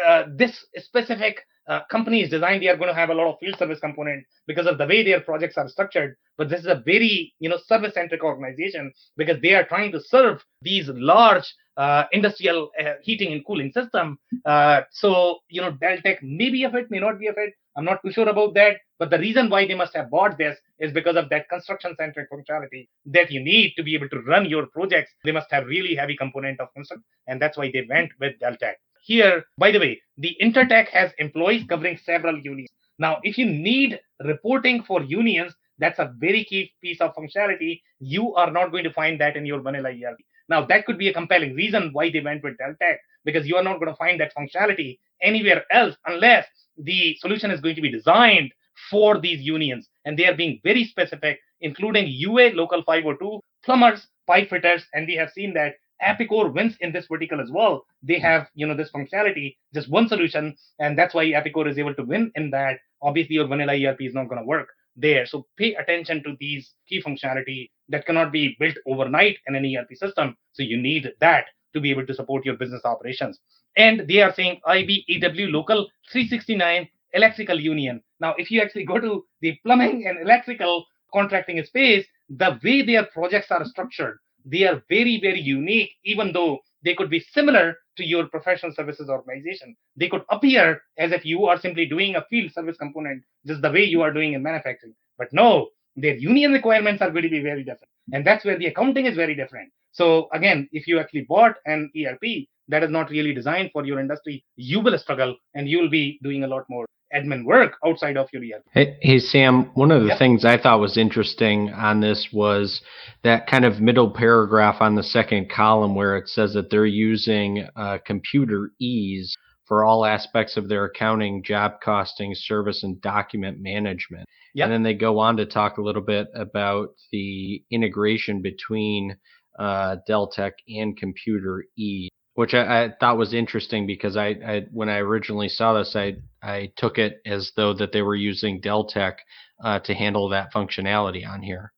uh, 0.05 0.23
this 0.35 0.65
specific 0.77 1.41
uh, 1.67 1.79
is 2.11 2.29
designed, 2.29 2.61
they 2.61 2.67
are 2.67 2.77
going 2.77 2.89
to 2.89 2.93
have 2.93 3.09
a 3.09 3.13
lot 3.13 3.31
of 3.31 3.39
field 3.39 3.57
service 3.57 3.79
component 3.79 4.23
because 4.45 4.67
of 4.67 4.77
the 4.77 4.85
way 4.85 5.03
their 5.03 5.21
projects 5.21 5.57
are 5.57 5.67
structured. 5.67 6.15
But 6.37 6.49
this 6.49 6.59
is 6.59 6.67
a 6.67 6.83
very, 6.85 7.33
you 7.39 7.49
know, 7.49 7.57
service 7.65 7.93
centric 7.93 8.23
organization 8.23 8.93
because 9.17 9.41
they 9.41 9.53
are 9.53 9.65
trying 9.65 9.91
to 9.93 10.01
serve 10.01 10.43
these 10.61 10.89
large 10.89 11.45
uh, 11.77 12.03
industrial 12.11 12.69
uh, 12.79 12.93
heating 13.01 13.31
and 13.33 13.45
cooling 13.45 13.71
system. 13.71 14.19
Uh, 14.45 14.81
so, 14.91 15.39
you 15.49 15.61
know, 15.61 15.71
Deltek 15.71 16.17
may 16.21 16.49
be 16.49 16.63
a 16.65 16.69
fit, 16.69 16.91
may 16.91 16.99
not 16.99 17.19
be 17.19 17.27
a 17.27 17.33
fit. 17.33 17.53
I'm 17.75 17.85
not 17.85 18.01
too 18.03 18.11
sure 18.11 18.29
about 18.29 18.53
that. 18.55 18.77
But 18.99 19.09
the 19.09 19.19
reason 19.19 19.49
why 19.49 19.67
they 19.67 19.75
must 19.75 19.95
have 19.95 20.09
bought 20.09 20.37
this 20.37 20.57
is 20.79 20.93
because 20.93 21.17
of 21.17 21.29
that 21.29 21.49
construction 21.49 21.95
centric 21.97 22.29
functionality 22.31 22.87
that 23.07 23.31
you 23.31 23.41
need 23.41 23.73
to 23.75 23.83
be 23.83 23.95
able 23.95 24.09
to 24.09 24.21
run 24.21 24.45
your 24.45 24.67
projects. 24.67 25.11
They 25.25 25.33
must 25.33 25.51
have 25.51 25.65
really 25.65 25.95
heavy 25.95 26.15
component 26.15 26.59
of 26.61 26.73
construction. 26.73 27.03
And 27.27 27.41
that's 27.41 27.57
why 27.57 27.71
they 27.71 27.85
went 27.89 28.11
with 28.19 28.39
Deltek. 28.39 28.75
Here, 29.03 29.43
by 29.57 29.71
the 29.71 29.79
way, 29.79 30.01
the 30.17 30.35
Intertech 30.41 30.87
has 30.89 31.11
employees 31.19 31.65
covering 31.67 31.99
several 32.03 32.39
unions. 32.39 32.69
Now, 32.97 33.19
if 33.23 33.37
you 33.37 33.45
need 33.45 33.99
reporting 34.23 34.83
for 34.83 35.03
unions, 35.03 35.53
that's 35.77 35.99
a 35.99 36.13
very 36.17 36.45
key 36.45 36.71
piece 36.81 37.01
of 37.01 37.13
functionality. 37.13 37.81
You 37.99 38.33
are 38.35 38.49
not 38.49 38.71
going 38.71 38.85
to 38.85 38.93
find 38.93 39.19
that 39.19 39.35
in 39.35 39.45
your 39.45 39.59
vanilla 39.59 39.89
ERP. 39.89 40.17
Now, 40.47 40.65
that 40.67 40.85
could 40.85 40.97
be 40.97 41.09
a 41.09 41.13
compelling 41.13 41.53
reason 41.55 41.89
why 41.91 42.09
they 42.09 42.21
went 42.21 42.43
with 42.43 42.57
Deltek, 42.57 42.97
because 43.25 43.47
you 43.47 43.57
are 43.57 43.63
not 43.63 43.79
going 43.79 43.91
to 43.91 43.97
find 43.97 44.19
that 44.19 44.33
functionality 44.35 44.99
anywhere 45.21 45.63
else 45.71 45.95
unless 46.05 46.45
the 46.77 47.15
solution 47.19 47.51
is 47.51 47.61
going 47.61 47.75
to 47.75 47.81
be 47.81 47.91
designed 47.91 48.51
for 48.89 49.19
these 49.19 49.41
unions. 49.41 49.89
And 50.05 50.17
they 50.17 50.25
are 50.27 50.35
being 50.35 50.59
very 50.63 50.85
specific, 50.85 51.39
including 51.61 52.07
UA 52.07 52.51
Local 52.53 52.83
502, 52.83 53.39
plumbers, 53.63 54.07
pipe 54.27 54.49
fitters, 54.49 54.85
and 54.93 55.07
we 55.07 55.15
have 55.15 55.31
seen 55.31 55.53
that 55.53 55.75
Epicor 56.03 56.53
wins 56.53 56.75
in 56.81 56.91
this 56.91 57.07
vertical 57.07 57.39
as 57.39 57.49
well. 57.49 57.85
They 58.03 58.19
have, 58.19 58.47
you 58.53 58.67
know, 58.67 58.75
this 58.75 58.91
functionality, 58.91 59.55
just 59.73 59.89
one 59.89 60.09
solution, 60.09 60.55
and 60.79 60.97
that's 60.97 61.13
why 61.13 61.25
Epicor 61.27 61.69
is 61.69 61.77
able 61.77 61.95
to 61.95 62.03
win 62.03 62.31
in 62.35 62.51
that. 62.51 62.79
Obviously, 63.01 63.35
your 63.35 63.47
vanilla 63.47 63.73
ERP 63.73 64.01
is 64.01 64.13
not 64.13 64.27
going 64.27 64.41
to 64.41 64.47
work 64.47 64.67
there. 64.95 65.25
So 65.25 65.45
pay 65.57 65.75
attention 65.75 66.23
to 66.23 66.35
these 66.39 66.73
key 66.87 67.01
functionality 67.01 67.69
that 67.89 68.05
cannot 68.05 68.31
be 68.31 68.55
built 68.59 68.75
overnight 68.85 69.37
in 69.47 69.55
an 69.55 69.65
ERP 69.65 69.95
system. 69.95 70.35
So 70.53 70.63
you 70.63 70.77
need 70.77 71.11
that 71.19 71.45
to 71.75 71.81
be 71.81 71.91
able 71.91 72.05
to 72.07 72.13
support 72.13 72.45
your 72.45 72.55
business 72.55 72.81
operations. 72.85 73.39
And 73.77 74.07
they 74.07 74.21
are 74.21 74.33
saying 74.33 74.61
IBEW 74.67 75.51
local 75.51 75.87
369 76.11 76.89
electrical 77.13 77.59
union. 77.59 78.01
Now, 78.19 78.33
if 78.37 78.49
you 78.49 78.61
actually 78.61 78.85
go 78.85 78.99
to 78.99 79.25
the 79.41 79.57
plumbing 79.63 80.07
and 80.07 80.19
electrical 80.19 80.85
contracting 81.13 81.63
space, 81.63 82.05
the 82.29 82.59
way 82.63 82.81
their 82.81 83.05
projects 83.05 83.51
are 83.51 83.63
structured, 83.65 84.17
they 84.45 84.63
are 84.63 84.81
very, 84.89 85.19
very 85.21 85.41
unique, 85.41 85.91
even 86.03 86.31
though 86.33 86.59
they 86.83 86.93
could 86.93 87.09
be 87.09 87.19
similar 87.19 87.75
to 87.97 88.05
your 88.05 88.27
professional 88.27 88.73
services 88.73 89.09
organization. 89.09 89.75
They 89.95 90.09
could 90.09 90.23
appear 90.29 90.81
as 90.97 91.11
if 91.11 91.25
you 91.25 91.45
are 91.45 91.59
simply 91.59 91.85
doing 91.85 92.15
a 92.15 92.25
field 92.29 92.51
service 92.51 92.77
component 92.77 93.23
just 93.45 93.61
the 93.61 93.71
way 93.71 93.83
you 93.83 94.01
are 94.01 94.13
doing 94.13 94.33
in 94.33 94.43
manufacturing. 94.43 94.93
But 95.17 95.29
no, 95.31 95.69
their 95.95 96.15
union 96.15 96.51
requirements 96.51 97.01
are 97.01 97.09
going 97.09 97.23
to 97.23 97.29
be 97.29 97.41
very 97.41 97.63
different. 97.63 97.89
And 98.13 98.25
that's 98.25 98.45
where 98.45 98.57
the 98.57 98.67
accounting 98.67 99.05
is 99.05 99.15
very 99.15 99.35
different. 99.35 99.71
So 99.95 100.27
again, 100.33 100.67
if 100.73 100.87
you 100.87 100.99
actually 100.99 101.21
bought 101.21 101.55
an 101.65 101.89
ERP 101.97 102.47
that 102.67 102.83
is 102.83 102.91
not 102.91 103.09
really 103.09 103.33
designed 103.33 103.69
for 103.71 103.85
your 103.85 103.97
industry, 103.97 104.43
you 104.57 104.81
will 104.81 104.97
struggle 104.97 105.37
and 105.53 105.69
you 105.69 105.79
will 105.79 105.89
be 105.89 106.19
doing 106.21 106.43
a 106.43 106.47
lot 106.47 106.65
more 106.69 106.85
admin 107.15 107.45
work 107.45 107.77
outside 107.85 108.17
of 108.17 108.27
your 108.33 108.43
ERP. 108.43 108.63
Hey, 108.73 108.97
hey 109.01 109.19
Sam, 109.19 109.71
one 109.73 109.91
of 109.91 110.01
the 110.01 110.09
yep. 110.09 110.19
things 110.19 110.43
I 110.43 110.57
thought 110.57 110.81
was 110.81 110.97
interesting 110.97 111.71
on 111.71 112.01
this 112.01 112.27
was 112.33 112.81
that 113.23 113.47
kind 113.47 113.63
of 113.63 113.79
middle 113.79 114.11
paragraph 114.11 114.81
on 114.81 114.95
the 114.95 115.03
second 115.03 115.49
column 115.49 115.95
where 115.95 116.17
it 116.17 116.27
says 116.27 116.53
that 116.55 116.69
they're 116.69 116.85
using 116.85 117.65
uh, 117.77 117.99
computer 118.05 118.71
ease 118.81 119.33
for 119.65 119.85
all 119.85 120.05
aspects 120.05 120.57
of 120.57 120.67
their 120.67 120.85
accounting, 120.85 121.41
job 121.41 121.79
costing, 121.81 122.35
service, 122.35 122.83
and 122.83 122.99
document 123.01 123.59
management. 123.61 124.27
Yep. 124.55 124.65
And 124.65 124.73
then 124.73 124.83
they 124.83 124.93
go 124.93 125.19
on 125.19 125.37
to 125.37 125.45
talk 125.45 125.77
a 125.77 125.81
little 125.81 126.01
bit 126.01 126.27
about 126.35 126.89
the 127.11 127.63
integration 127.71 128.41
between 128.41 129.15
uh, 129.59 129.97
Tech 130.31 130.53
and 130.67 130.97
Computer 130.97 131.65
E, 131.77 132.09
which 132.33 132.53
I, 132.53 132.85
I, 132.85 132.93
thought 132.99 133.17
was 133.17 133.33
interesting 133.33 133.87
because 133.87 134.17
I, 134.17 134.35
I, 134.45 134.65
when 134.71 134.89
I 134.89 134.97
originally 134.97 135.49
saw 135.49 135.73
this, 135.73 135.95
I 135.95 136.17
I 136.43 136.71
took 136.75 136.97
it 136.97 137.21
as 137.25 137.51
though 137.55 137.73
that 137.73 137.91
they 137.91 138.01
were 138.01 138.15
using 138.15 138.61
Deltek 138.61 139.15
uh, 139.63 139.79
to 139.79 139.93
handle 139.93 140.29
that 140.29 140.53
functionality 140.53 141.27
on 141.27 141.41
here. 141.41 141.71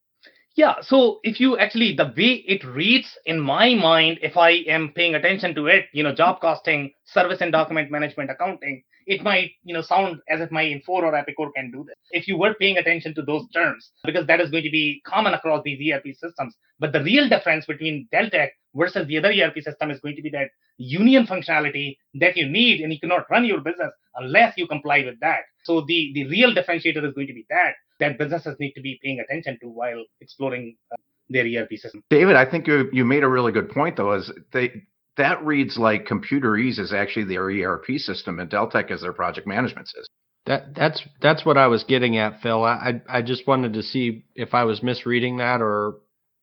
Yeah, 0.55 0.77
so 0.81 1.19
if 1.21 1.39
you 1.39 1.55
actually, 1.59 1.95
the 1.95 2.11
way 2.17 2.43
it 2.47 2.63
reads 2.65 3.15
in 3.27 3.39
my 3.39 3.75
mind, 3.75 4.17
if 4.23 4.35
I 4.37 4.49
am 4.67 4.91
paying 4.95 5.13
attention 5.13 5.53
to 5.53 5.67
it, 5.67 5.85
you 5.93 6.01
know, 6.01 6.15
job 6.15 6.41
costing, 6.41 6.93
service 7.05 7.41
and 7.41 7.51
document 7.51 7.91
management, 7.91 8.31
accounting, 8.31 8.81
it 9.07 9.23
might, 9.23 9.51
you 9.63 9.73
know, 9.73 9.81
sound 9.81 10.19
as 10.29 10.41
if 10.41 10.51
my 10.51 10.63
Infor 10.63 11.01
or 11.03 11.13
Epicor 11.13 11.49
can 11.55 11.71
do 11.71 11.83
this. 11.85 11.95
If 12.11 12.27
you 12.27 12.37
were 12.37 12.53
paying 12.59 12.77
attention 12.77 13.15
to 13.15 13.21
those 13.21 13.49
terms, 13.53 13.91
because 14.03 14.27
that 14.27 14.39
is 14.39 14.51
going 14.51 14.63
to 14.63 14.69
be 14.69 15.01
common 15.05 15.33
across 15.33 15.63
these 15.63 15.79
ERP 15.91 16.07
systems. 16.15 16.55
But 16.79 16.93
the 16.93 17.03
real 17.03 17.27
difference 17.27 17.65
between 17.65 18.07
Deltek 18.13 18.49
versus 18.75 19.07
the 19.07 19.17
other 19.17 19.31
ERP 19.31 19.63
system 19.63 19.89
is 19.89 19.99
going 19.99 20.15
to 20.17 20.21
be 20.21 20.29
that 20.31 20.49
union 20.77 21.25
functionality 21.25 21.97
that 22.15 22.37
you 22.37 22.47
need, 22.47 22.81
and 22.81 22.93
you 22.93 22.99
cannot 22.99 23.29
run 23.31 23.45
your 23.45 23.61
business 23.61 23.91
unless 24.15 24.53
you 24.57 24.67
comply 24.67 25.03
with 25.03 25.19
that. 25.21 25.41
So 25.63 25.81
the, 25.81 26.11
the 26.13 26.27
real 26.27 26.53
differentiator 26.53 27.03
is 27.07 27.13
going 27.13 27.27
to 27.27 27.33
be 27.33 27.45
that 27.49 27.73
that 27.99 28.17
businesses 28.17 28.55
need 28.59 28.73
to 28.73 28.81
be 28.81 28.99
paying 29.03 29.19
attention 29.19 29.57
to 29.61 29.69
while 29.69 30.03
exploring 30.21 30.75
uh, 30.91 30.97
their 31.29 31.45
ERP 31.45 31.71
system. 31.77 32.03
David, 32.09 32.35
I 32.35 32.45
think 32.45 32.67
you 32.67 32.89
you 32.93 33.05
made 33.05 33.23
a 33.23 33.27
really 33.27 33.51
good 33.51 33.69
point 33.69 33.97
though. 33.97 34.13
Is 34.13 34.31
they 34.51 34.83
that 35.17 35.45
reads 35.45 35.77
like 35.77 36.07
ComputerEase 36.07 36.79
is 36.79 36.93
actually 36.93 37.25
their 37.25 37.45
ERP 37.45 37.97
system 37.97 38.39
and 38.39 38.49
Deltek 38.49 38.91
is 38.91 39.01
their 39.01 39.13
project 39.13 39.47
management 39.47 39.87
system. 39.87 40.13
That 40.45 40.75
that's 40.75 41.03
that's 41.21 41.45
what 41.45 41.57
I 41.57 41.67
was 41.67 41.83
getting 41.83 42.17
at, 42.17 42.41
Phil. 42.41 42.63
I 42.63 43.01
I 43.09 43.21
just 43.21 43.47
wanted 43.47 43.73
to 43.73 43.83
see 43.83 44.25
if 44.35 44.53
I 44.53 44.63
was 44.63 44.81
misreading 44.81 45.37
that 45.37 45.61
or 45.61 45.95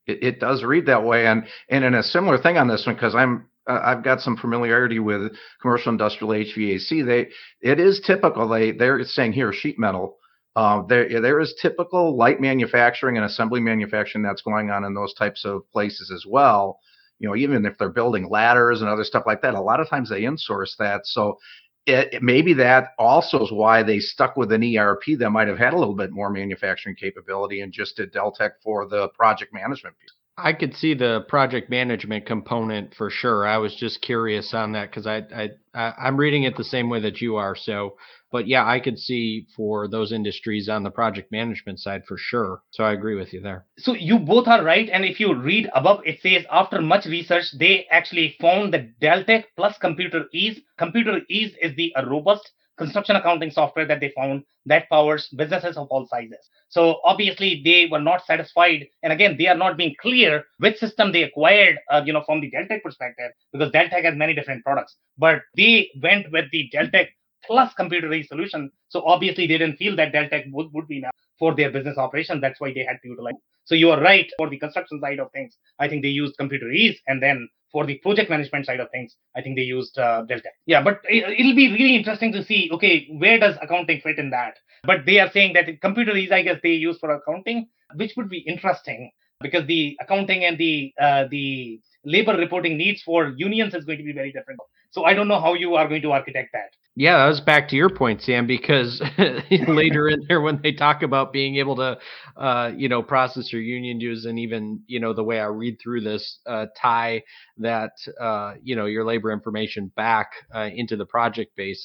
it, 0.06 0.22
it 0.22 0.40
does 0.40 0.62
read 0.62 0.86
that 0.86 1.04
way. 1.04 1.26
And 1.26 1.44
and 1.70 1.84
in 1.84 1.94
a 1.94 2.02
similar 2.02 2.38
thing 2.38 2.58
on 2.58 2.68
this 2.68 2.84
one 2.86 2.96
because 2.96 3.14
I'm 3.14 3.46
uh, 3.66 3.80
I've 3.82 4.04
got 4.04 4.20
some 4.20 4.36
familiarity 4.36 4.98
with 4.98 5.32
commercial 5.62 5.90
industrial 5.90 6.34
HVAC. 6.34 7.06
They 7.06 7.28
it 7.62 7.80
is 7.80 8.02
typical. 8.06 8.46
They 8.46 8.72
they're 8.72 9.02
saying 9.04 9.32
here 9.32 9.52
sheet 9.52 9.78
metal 9.78 10.18
uh, 10.56 10.82
there, 10.86 11.20
there 11.20 11.40
is 11.40 11.54
typical 11.60 12.16
light 12.16 12.40
manufacturing 12.40 13.16
and 13.16 13.26
assembly 13.26 13.60
manufacturing 13.60 14.22
that's 14.22 14.42
going 14.42 14.70
on 14.70 14.84
in 14.84 14.94
those 14.94 15.12
types 15.14 15.44
of 15.44 15.68
places 15.72 16.12
as 16.14 16.24
well. 16.28 16.78
You 17.18 17.28
know, 17.28 17.36
even 17.36 17.64
if 17.64 17.78
they're 17.78 17.88
building 17.88 18.28
ladders 18.28 18.80
and 18.80 18.90
other 18.90 19.04
stuff 19.04 19.24
like 19.26 19.42
that, 19.42 19.54
a 19.54 19.60
lot 19.60 19.80
of 19.80 19.88
times 19.88 20.10
they 20.10 20.22
insource 20.22 20.76
that. 20.78 21.06
So 21.06 21.38
it, 21.86 22.22
maybe 22.22 22.54
that 22.54 22.88
also 22.98 23.44
is 23.44 23.52
why 23.52 23.82
they 23.82 23.98
stuck 23.98 24.36
with 24.36 24.52
an 24.52 24.76
ERP 24.76 25.02
that 25.18 25.30
might 25.30 25.48
have 25.48 25.58
had 25.58 25.74
a 25.74 25.78
little 25.78 25.94
bit 25.94 26.10
more 26.10 26.30
manufacturing 26.30 26.96
capability 26.96 27.60
and 27.60 27.72
just 27.72 27.96
did 27.96 28.12
Deltek 28.12 28.52
for 28.62 28.86
the 28.86 29.08
project 29.08 29.52
management 29.52 29.96
piece. 29.98 30.12
I 30.36 30.52
could 30.52 30.74
see 30.74 30.94
the 30.94 31.24
project 31.28 31.70
management 31.70 32.26
component 32.26 32.94
for 32.94 33.08
sure. 33.08 33.46
I 33.46 33.58
was 33.58 33.76
just 33.76 34.02
curious 34.02 34.52
on 34.52 34.72
that 34.72 34.90
because 34.90 35.06
I, 35.06 35.22
I 35.32 35.50
I'm 35.74 36.16
reading 36.16 36.42
it 36.42 36.56
the 36.56 36.64
same 36.64 36.88
way 36.90 37.00
that 37.00 37.20
you 37.20 37.36
are. 37.36 37.54
So 37.54 37.96
but 38.34 38.48
yeah, 38.48 38.66
I 38.68 38.80
could 38.80 38.98
see 38.98 39.46
for 39.54 39.86
those 39.86 40.10
industries 40.10 40.68
on 40.68 40.82
the 40.82 40.90
project 40.90 41.30
management 41.30 41.78
side 41.78 42.02
for 42.04 42.18
sure. 42.18 42.62
So 42.72 42.82
I 42.82 42.92
agree 42.92 43.14
with 43.14 43.32
you 43.32 43.40
there. 43.40 43.64
So 43.78 43.94
you 43.94 44.18
both 44.18 44.48
are 44.48 44.64
right. 44.64 44.88
And 44.92 45.04
if 45.04 45.20
you 45.20 45.32
read 45.36 45.70
above, 45.72 46.00
it 46.04 46.20
says 46.20 46.44
after 46.50 46.80
much 46.80 47.06
research, 47.06 47.44
they 47.56 47.86
actually 47.92 48.34
found 48.40 48.74
that 48.74 48.98
Deltek 48.98 49.44
plus 49.56 49.78
ComputerEase. 49.78 50.56
Computer 50.78 51.20
Ease 51.28 51.54
is 51.62 51.76
the 51.76 51.94
robust 52.08 52.50
construction 52.76 53.14
accounting 53.14 53.52
software 53.52 53.86
that 53.86 54.00
they 54.00 54.12
found 54.16 54.42
that 54.66 54.88
powers 54.90 55.28
businesses 55.36 55.76
of 55.76 55.86
all 55.90 56.04
sizes. 56.08 56.50
So 56.70 57.00
obviously 57.04 57.62
they 57.64 57.86
were 57.88 58.00
not 58.00 58.26
satisfied, 58.26 58.88
and 59.04 59.12
again 59.12 59.36
they 59.38 59.46
are 59.46 59.56
not 59.56 59.76
being 59.76 59.94
clear 60.02 60.42
which 60.58 60.78
system 60.78 61.12
they 61.12 61.22
acquired, 61.22 61.78
uh, 61.88 62.02
you 62.04 62.12
know, 62.12 62.24
from 62.26 62.40
the 62.40 62.50
Deltek 62.50 62.82
perspective, 62.82 63.30
because 63.52 63.70
Deltek 63.70 64.02
has 64.02 64.16
many 64.16 64.34
different 64.34 64.64
products. 64.64 64.96
But 65.16 65.42
they 65.56 65.90
went 66.02 66.32
with 66.32 66.46
the 66.50 66.68
Deltek 66.74 67.10
plus 67.46 67.72
computerized 67.78 68.28
solution. 68.28 68.70
So 68.88 69.02
obviously 69.06 69.46
they 69.46 69.58
didn't 69.58 69.76
feel 69.76 69.96
that 69.96 70.12
Deltek 70.12 70.50
would, 70.52 70.72
would 70.72 70.88
be 70.88 70.98
enough 70.98 71.14
for 71.38 71.54
their 71.54 71.70
business 71.70 71.98
operation. 71.98 72.40
That's 72.40 72.60
why 72.60 72.72
they 72.72 72.84
had 72.84 72.98
to 73.02 73.08
utilize. 73.08 73.34
So 73.64 73.74
you 73.74 73.90
are 73.90 74.00
right 74.00 74.30
for 74.36 74.48
the 74.48 74.58
construction 74.58 75.00
side 75.00 75.18
of 75.18 75.30
things. 75.32 75.56
I 75.78 75.88
think 75.88 76.02
they 76.02 76.08
used 76.08 76.36
ComputerEase, 76.38 76.96
and 77.06 77.22
then 77.22 77.48
for 77.72 77.86
the 77.86 77.98
project 77.98 78.30
management 78.30 78.66
side 78.66 78.78
of 78.80 78.90
things, 78.90 79.16
I 79.34 79.42
think 79.42 79.56
they 79.56 79.62
used 79.62 79.98
uh, 79.98 80.24
Deltek. 80.28 80.54
Yeah, 80.66 80.82
but 80.82 81.00
it, 81.04 81.44
will 81.44 81.56
be 81.56 81.72
really 81.72 81.96
interesting 81.96 82.30
to 82.32 82.44
see. 82.44 82.70
Okay, 82.72 83.08
where 83.18 83.38
does 83.38 83.56
accounting 83.62 84.00
fit 84.00 84.18
in 84.18 84.30
that? 84.30 84.58
But 84.84 85.06
they 85.06 85.18
are 85.18 85.30
saying 85.30 85.54
that 85.54 85.66
ComputerEase, 85.80 86.30
I 86.30 86.42
guess, 86.42 86.60
they 86.62 86.70
use 86.70 86.98
for 86.98 87.10
accounting, 87.10 87.68
which 87.96 88.12
would 88.16 88.28
be 88.28 88.38
interesting 88.38 89.10
because 89.40 89.66
the 89.66 89.96
accounting 90.00 90.44
and 90.44 90.58
the 90.58 90.92
uh, 91.00 91.24
the 91.30 91.80
labor 92.04 92.36
reporting 92.36 92.76
needs 92.76 93.02
for 93.02 93.34
unions 93.36 93.74
is 93.74 93.84
going 93.84 93.98
to 93.98 94.04
be 94.04 94.12
very 94.12 94.32
different. 94.32 94.60
So 94.90 95.04
I 95.04 95.14
don't 95.14 95.28
know 95.28 95.40
how 95.40 95.54
you 95.54 95.74
are 95.74 95.88
going 95.88 96.02
to 96.02 96.12
architect 96.12 96.50
that. 96.52 96.70
Yeah, 96.96 97.18
that 97.18 97.26
was 97.26 97.40
back 97.40 97.68
to 97.70 97.76
your 97.76 97.90
point, 97.90 98.22
Sam, 98.22 98.46
because 98.46 99.02
later 99.50 100.08
in 100.08 100.24
there 100.28 100.40
when 100.40 100.60
they 100.62 100.70
talk 100.70 101.02
about 101.02 101.32
being 101.32 101.56
able 101.56 101.74
to, 101.76 101.98
uh, 102.36 102.70
you 102.76 102.88
know, 102.88 103.02
process 103.02 103.52
your 103.52 103.62
union 103.62 103.98
dues 103.98 104.26
and 104.26 104.38
even, 104.38 104.80
you 104.86 105.00
know, 105.00 105.12
the 105.12 105.24
way 105.24 105.40
I 105.40 105.46
read 105.46 105.78
through 105.82 106.02
this, 106.02 106.38
uh, 106.46 106.66
tie 106.80 107.24
that, 107.58 107.94
uh, 108.20 108.54
you 108.62 108.76
know, 108.76 108.86
your 108.86 109.04
labor 109.04 109.32
information 109.32 109.90
back 109.96 110.30
uh, 110.54 110.70
into 110.72 110.96
the 110.96 111.04
project 111.04 111.56
base. 111.56 111.84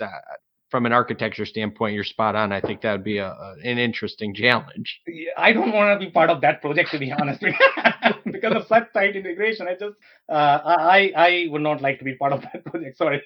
From 0.70 0.86
an 0.86 0.94
architecture 0.94 1.46
standpoint, 1.46 1.96
you're 1.96 2.04
spot 2.04 2.36
on. 2.36 2.52
I 2.52 2.62
think 2.62 2.82
that 2.82 2.92
would 2.92 3.04
be 3.04 3.18
a, 3.18 3.28
a, 3.28 3.56
an 3.64 3.78
interesting 3.78 4.34
challenge. 4.34 5.02
I 5.38 5.52
don't 5.52 5.72
want 5.72 6.00
to 6.00 6.06
be 6.06 6.12
part 6.12 6.30
of 6.30 6.42
that 6.42 6.62
project, 6.62 6.92
to 6.92 7.00
be 7.00 7.12
honest, 7.12 7.42
because 8.26 8.54
of 8.54 8.68
such 8.68 8.92
tight 8.94 9.16
integration. 9.16 9.68
I 9.68 9.74
just, 9.74 9.96
uh, 10.30 10.60
I, 10.64 11.12
I 11.16 11.48
would 11.50 11.62
not 11.62 11.82
like 11.82 11.98
to 12.00 12.06
be 12.06 12.16
part 12.16 12.34
of 12.34 12.42
that 12.42 12.64
project. 12.66 12.98
Sorry. 12.98 13.22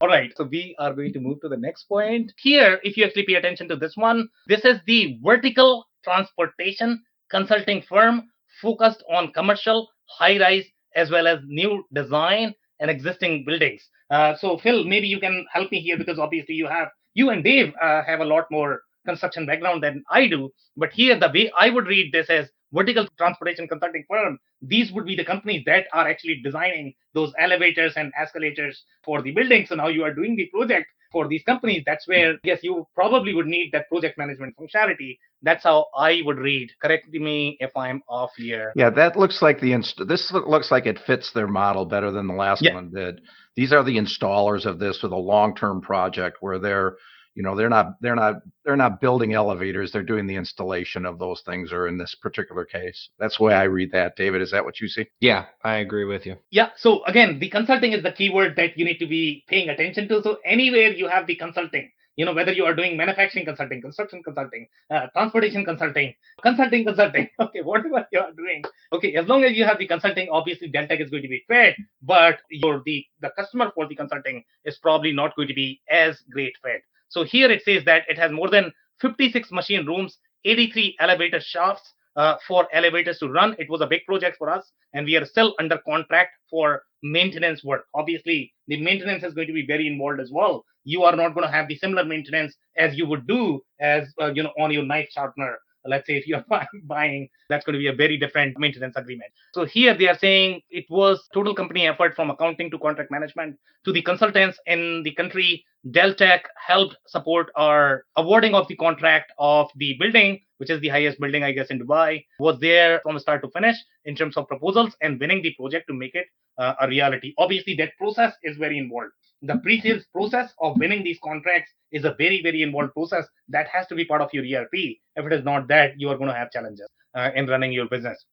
All 0.00 0.08
right. 0.08 0.32
So 0.36 0.44
we 0.44 0.76
are 0.78 0.92
going 0.92 1.12
to 1.14 1.20
move 1.20 1.40
to 1.40 1.48
the 1.48 1.56
next 1.56 1.84
point. 1.84 2.32
Here, 2.38 2.80
if 2.82 2.96
you 2.96 3.04
actually 3.04 3.24
pay 3.26 3.34
attention 3.34 3.68
to 3.68 3.76
this 3.76 3.96
one, 3.96 4.28
this 4.46 4.64
is 4.64 4.78
the 4.86 5.18
vertical 5.22 5.86
transportation 6.04 7.02
consulting 7.30 7.82
firm 7.82 8.28
focused 8.60 9.02
on 9.10 9.32
commercial, 9.32 9.88
high 10.06 10.38
rise, 10.38 10.64
as 10.94 11.10
well 11.10 11.26
as 11.26 11.38
new 11.46 11.84
design 11.92 12.54
and 12.80 12.90
existing 12.90 13.44
buildings. 13.46 13.88
Uh, 14.10 14.36
so, 14.36 14.58
Phil, 14.58 14.84
maybe 14.84 15.08
you 15.08 15.18
can 15.18 15.46
help 15.52 15.70
me 15.72 15.80
here 15.80 15.96
because 15.96 16.18
obviously 16.18 16.54
you 16.54 16.66
have 16.66 16.88
you 17.14 17.30
and 17.30 17.44
Dave 17.44 17.72
uh, 17.80 18.02
have 18.04 18.20
a 18.20 18.24
lot 18.24 18.44
more 18.50 18.82
construction 19.06 19.46
background 19.46 19.82
than 19.82 20.02
I 20.10 20.26
do. 20.26 20.50
But 20.76 20.92
here, 20.92 21.18
the 21.18 21.30
way 21.32 21.52
I 21.56 21.70
would 21.70 21.86
read 21.86 22.12
this 22.12 22.28
as 22.28 22.48
vertical 22.72 23.06
transportation 23.18 23.68
consulting 23.68 24.04
firm, 24.08 24.38
these 24.60 24.90
would 24.92 25.04
be 25.04 25.14
the 25.14 25.24
companies 25.24 25.62
that 25.66 25.86
are 25.92 26.08
actually 26.08 26.40
designing 26.42 26.94
those 27.12 27.32
elevators 27.38 27.94
and 27.96 28.12
escalators 28.18 28.82
for 29.04 29.22
the 29.22 29.30
building. 29.30 29.66
So 29.66 29.76
now 29.76 29.88
you 29.88 30.02
are 30.04 30.12
doing 30.12 30.36
the 30.36 30.46
project 30.46 30.86
for 31.14 31.28
these 31.28 31.44
companies. 31.44 31.84
That's 31.86 32.06
where, 32.08 32.36
yes, 32.42 32.58
you 32.62 32.86
probably 32.94 33.32
would 33.34 33.46
need 33.46 33.70
that 33.72 33.88
project 33.88 34.18
management 34.18 34.56
functionality. 34.58 35.18
That's 35.42 35.62
how 35.62 35.86
I 35.96 36.22
would 36.24 36.38
read. 36.38 36.72
Correct 36.82 37.08
me 37.08 37.56
if 37.60 37.70
I'm 37.76 38.02
off 38.08 38.32
here. 38.36 38.72
Yeah, 38.74 38.90
that 38.90 39.16
looks 39.16 39.40
like 39.40 39.60
the 39.60 39.72
inst- 39.72 40.02
this 40.08 40.32
looks 40.32 40.70
like 40.72 40.86
it 40.86 40.98
fits 41.06 41.30
their 41.32 41.46
model 41.46 41.84
better 41.84 42.10
than 42.10 42.26
the 42.26 42.34
last 42.34 42.62
yeah. 42.62 42.74
one 42.74 42.90
did. 42.90 43.20
These 43.54 43.72
are 43.72 43.84
the 43.84 43.96
installers 43.96 44.66
of 44.66 44.80
this 44.80 45.02
with 45.02 45.12
a 45.12 45.16
long-term 45.16 45.82
project 45.82 46.38
where 46.40 46.58
they're 46.58 46.96
you 47.34 47.42
know 47.42 47.56
they're 47.56 47.68
not 47.68 48.00
they're 48.00 48.14
not 48.14 48.36
they're 48.64 48.76
not 48.76 49.00
building 49.00 49.34
elevators 49.34 49.92
they're 49.92 50.02
doing 50.02 50.26
the 50.26 50.36
installation 50.36 51.04
of 51.04 51.18
those 51.18 51.42
things 51.42 51.72
or 51.72 51.88
in 51.88 51.98
this 51.98 52.14
particular 52.14 52.64
case. 52.64 53.08
That's 53.18 53.38
the 53.38 53.44
way 53.44 53.54
i 53.54 53.64
read 53.64 53.92
that 53.92 54.16
david. 54.16 54.42
Is 54.42 54.50
that 54.52 54.64
what 54.64 54.80
you 54.80 54.88
see? 54.88 55.06
Yeah 55.20 55.46
i 55.62 55.76
agree 55.76 56.04
with 56.04 56.26
you. 56.26 56.36
Yeah 56.50 56.70
so 56.76 57.04
again 57.04 57.38
the 57.38 57.50
consulting 57.50 57.92
is 57.92 58.02
the 58.02 58.12
keyword 58.12 58.56
that 58.56 58.78
you 58.78 58.84
need 58.84 58.98
to 58.98 59.06
be 59.06 59.44
paying 59.48 59.68
attention 59.68 60.08
to. 60.08 60.22
So 60.22 60.38
anywhere 60.44 60.92
you 60.92 61.08
have 61.08 61.26
the 61.26 61.36
consulting 61.36 61.90
you 62.16 62.24
know 62.24 62.32
whether 62.32 62.52
you 62.52 62.64
are 62.64 62.74
doing 62.74 62.96
manufacturing 62.96 63.44
consulting 63.44 63.80
construction 63.80 64.22
consulting 64.22 64.66
uh, 64.90 65.06
transportation 65.12 65.64
consulting 65.64 66.14
consulting 66.42 66.84
consulting 66.84 67.28
okay 67.40 67.62
whatever 67.62 68.06
you 68.12 68.20
are 68.20 68.32
doing 68.32 68.62
okay 68.92 69.14
as 69.14 69.26
long 69.26 69.44
as 69.44 69.56
you 69.56 69.64
have 69.64 69.78
the 69.78 69.86
consulting 69.86 70.28
obviously 70.30 70.70
Deltek 70.70 71.00
is 71.00 71.10
going 71.10 71.22
to 71.22 71.28
be 71.28 71.44
fed 71.48 71.74
but 72.02 72.38
your 72.50 72.82
the 72.86 73.04
the 73.20 73.30
customer 73.36 73.70
for 73.74 73.88
the 73.88 73.96
consulting 73.96 74.44
is 74.64 74.78
probably 74.78 75.12
not 75.12 75.34
going 75.36 75.48
to 75.48 75.54
be 75.54 75.80
as 75.90 76.22
great 76.30 76.54
fed 76.62 76.80
so 77.08 77.24
here 77.24 77.50
it 77.50 77.62
says 77.62 77.84
that 77.84 78.04
it 78.08 78.18
has 78.18 78.32
more 78.32 78.50
than 78.50 78.72
56 79.00 79.50
machine 79.50 79.86
rooms, 79.86 80.18
83 80.44 80.96
elevator 81.00 81.40
shafts 81.40 81.92
uh, 82.16 82.36
for 82.46 82.68
elevators 82.72 83.18
to 83.18 83.28
run. 83.28 83.56
It 83.58 83.68
was 83.68 83.80
a 83.80 83.86
big 83.86 84.04
project 84.06 84.36
for 84.38 84.50
us, 84.50 84.70
and 84.92 85.04
we 85.06 85.16
are 85.16 85.24
still 85.24 85.54
under 85.58 85.78
contract 85.78 86.30
for 86.50 86.82
maintenance 87.02 87.64
work. 87.64 87.84
Obviously, 87.94 88.52
the 88.68 88.80
maintenance 88.80 89.24
is 89.24 89.34
going 89.34 89.48
to 89.48 89.52
be 89.52 89.66
very 89.66 89.86
involved 89.86 90.20
as 90.20 90.30
well. 90.32 90.64
You 90.84 91.02
are 91.02 91.16
not 91.16 91.34
going 91.34 91.46
to 91.46 91.52
have 91.52 91.68
the 91.68 91.76
similar 91.76 92.04
maintenance 92.04 92.54
as 92.76 92.96
you 92.96 93.06
would 93.06 93.26
do 93.26 93.60
as 93.80 94.12
uh, 94.20 94.32
you 94.32 94.42
know 94.42 94.52
on 94.58 94.70
your 94.70 94.84
knife 94.84 95.08
sharpener 95.10 95.58
let's 95.86 96.06
say 96.06 96.16
if 96.16 96.26
you're 96.26 96.44
buying 96.84 97.28
that's 97.48 97.64
going 97.64 97.74
to 97.74 97.78
be 97.78 97.88
a 97.88 97.92
very 97.92 98.16
different 98.16 98.58
maintenance 98.58 98.96
agreement. 98.96 99.30
So 99.52 99.64
here 99.64 99.94
they 99.94 100.08
are 100.08 100.18
saying 100.18 100.62
it 100.70 100.86
was 100.90 101.28
total 101.32 101.54
company 101.54 101.86
effort 101.86 102.14
from 102.14 102.30
accounting 102.30 102.70
to 102.70 102.78
contract 102.78 103.10
management 103.10 103.56
to 103.84 103.92
the 103.92 104.02
consultants 104.02 104.58
in 104.66 105.02
the 105.02 105.12
country. 105.12 105.64
Deltek 105.90 106.40
helped 106.66 106.96
support 107.06 107.50
our 107.56 108.04
awarding 108.16 108.54
of 108.54 108.66
the 108.68 108.76
contract 108.76 109.32
of 109.38 109.70
the 109.76 109.96
building 110.00 110.40
which 110.64 110.70
is 110.76 110.80
the 110.80 110.94
highest 110.96 111.20
building 111.20 111.44
i 111.44 111.52
guess 111.52 111.74
in 111.74 111.80
dubai 111.80 112.24
was 112.38 112.58
there 112.60 113.00
from 113.02 113.18
start 113.18 113.42
to 113.42 113.50
finish 113.58 113.76
in 114.06 114.16
terms 114.16 114.38
of 114.38 114.48
proposals 114.48 114.96
and 115.02 115.20
winning 115.20 115.42
the 115.42 115.54
project 115.60 115.86
to 115.88 115.94
make 115.94 116.14
it 116.14 116.26
uh, 116.58 116.74
a 116.80 116.88
reality. 116.88 117.34
Obviously 117.38 117.74
that 117.76 117.96
process 117.98 118.32
is 118.42 118.56
very 118.56 118.78
involved. 118.78 119.12
The 119.42 119.58
pre-sales 119.58 120.04
process 120.12 120.52
of 120.60 120.78
winning 120.78 121.04
these 121.04 121.18
contracts 121.22 121.70
is 121.92 122.04
a 122.04 122.14
very 122.16 122.42
very 122.42 122.62
involved 122.62 122.92
process 122.92 123.26
that 123.48 123.66
has 123.68 123.86
to 123.88 123.94
be 123.94 124.04
part 124.04 124.22
of 124.22 124.30
your 124.32 124.44
erp 124.44 124.70
if 124.72 125.26
it 125.26 125.32
is 125.32 125.44
not 125.44 125.68
that 125.68 125.98
you 125.98 126.08
are 126.08 126.16
going 126.16 126.30
to 126.30 126.36
have 126.36 126.50
challenges 126.50 126.88
uh, 127.14 127.30
in 127.34 127.46
running 127.46 127.72
your 127.72 127.88
business. 127.88 128.24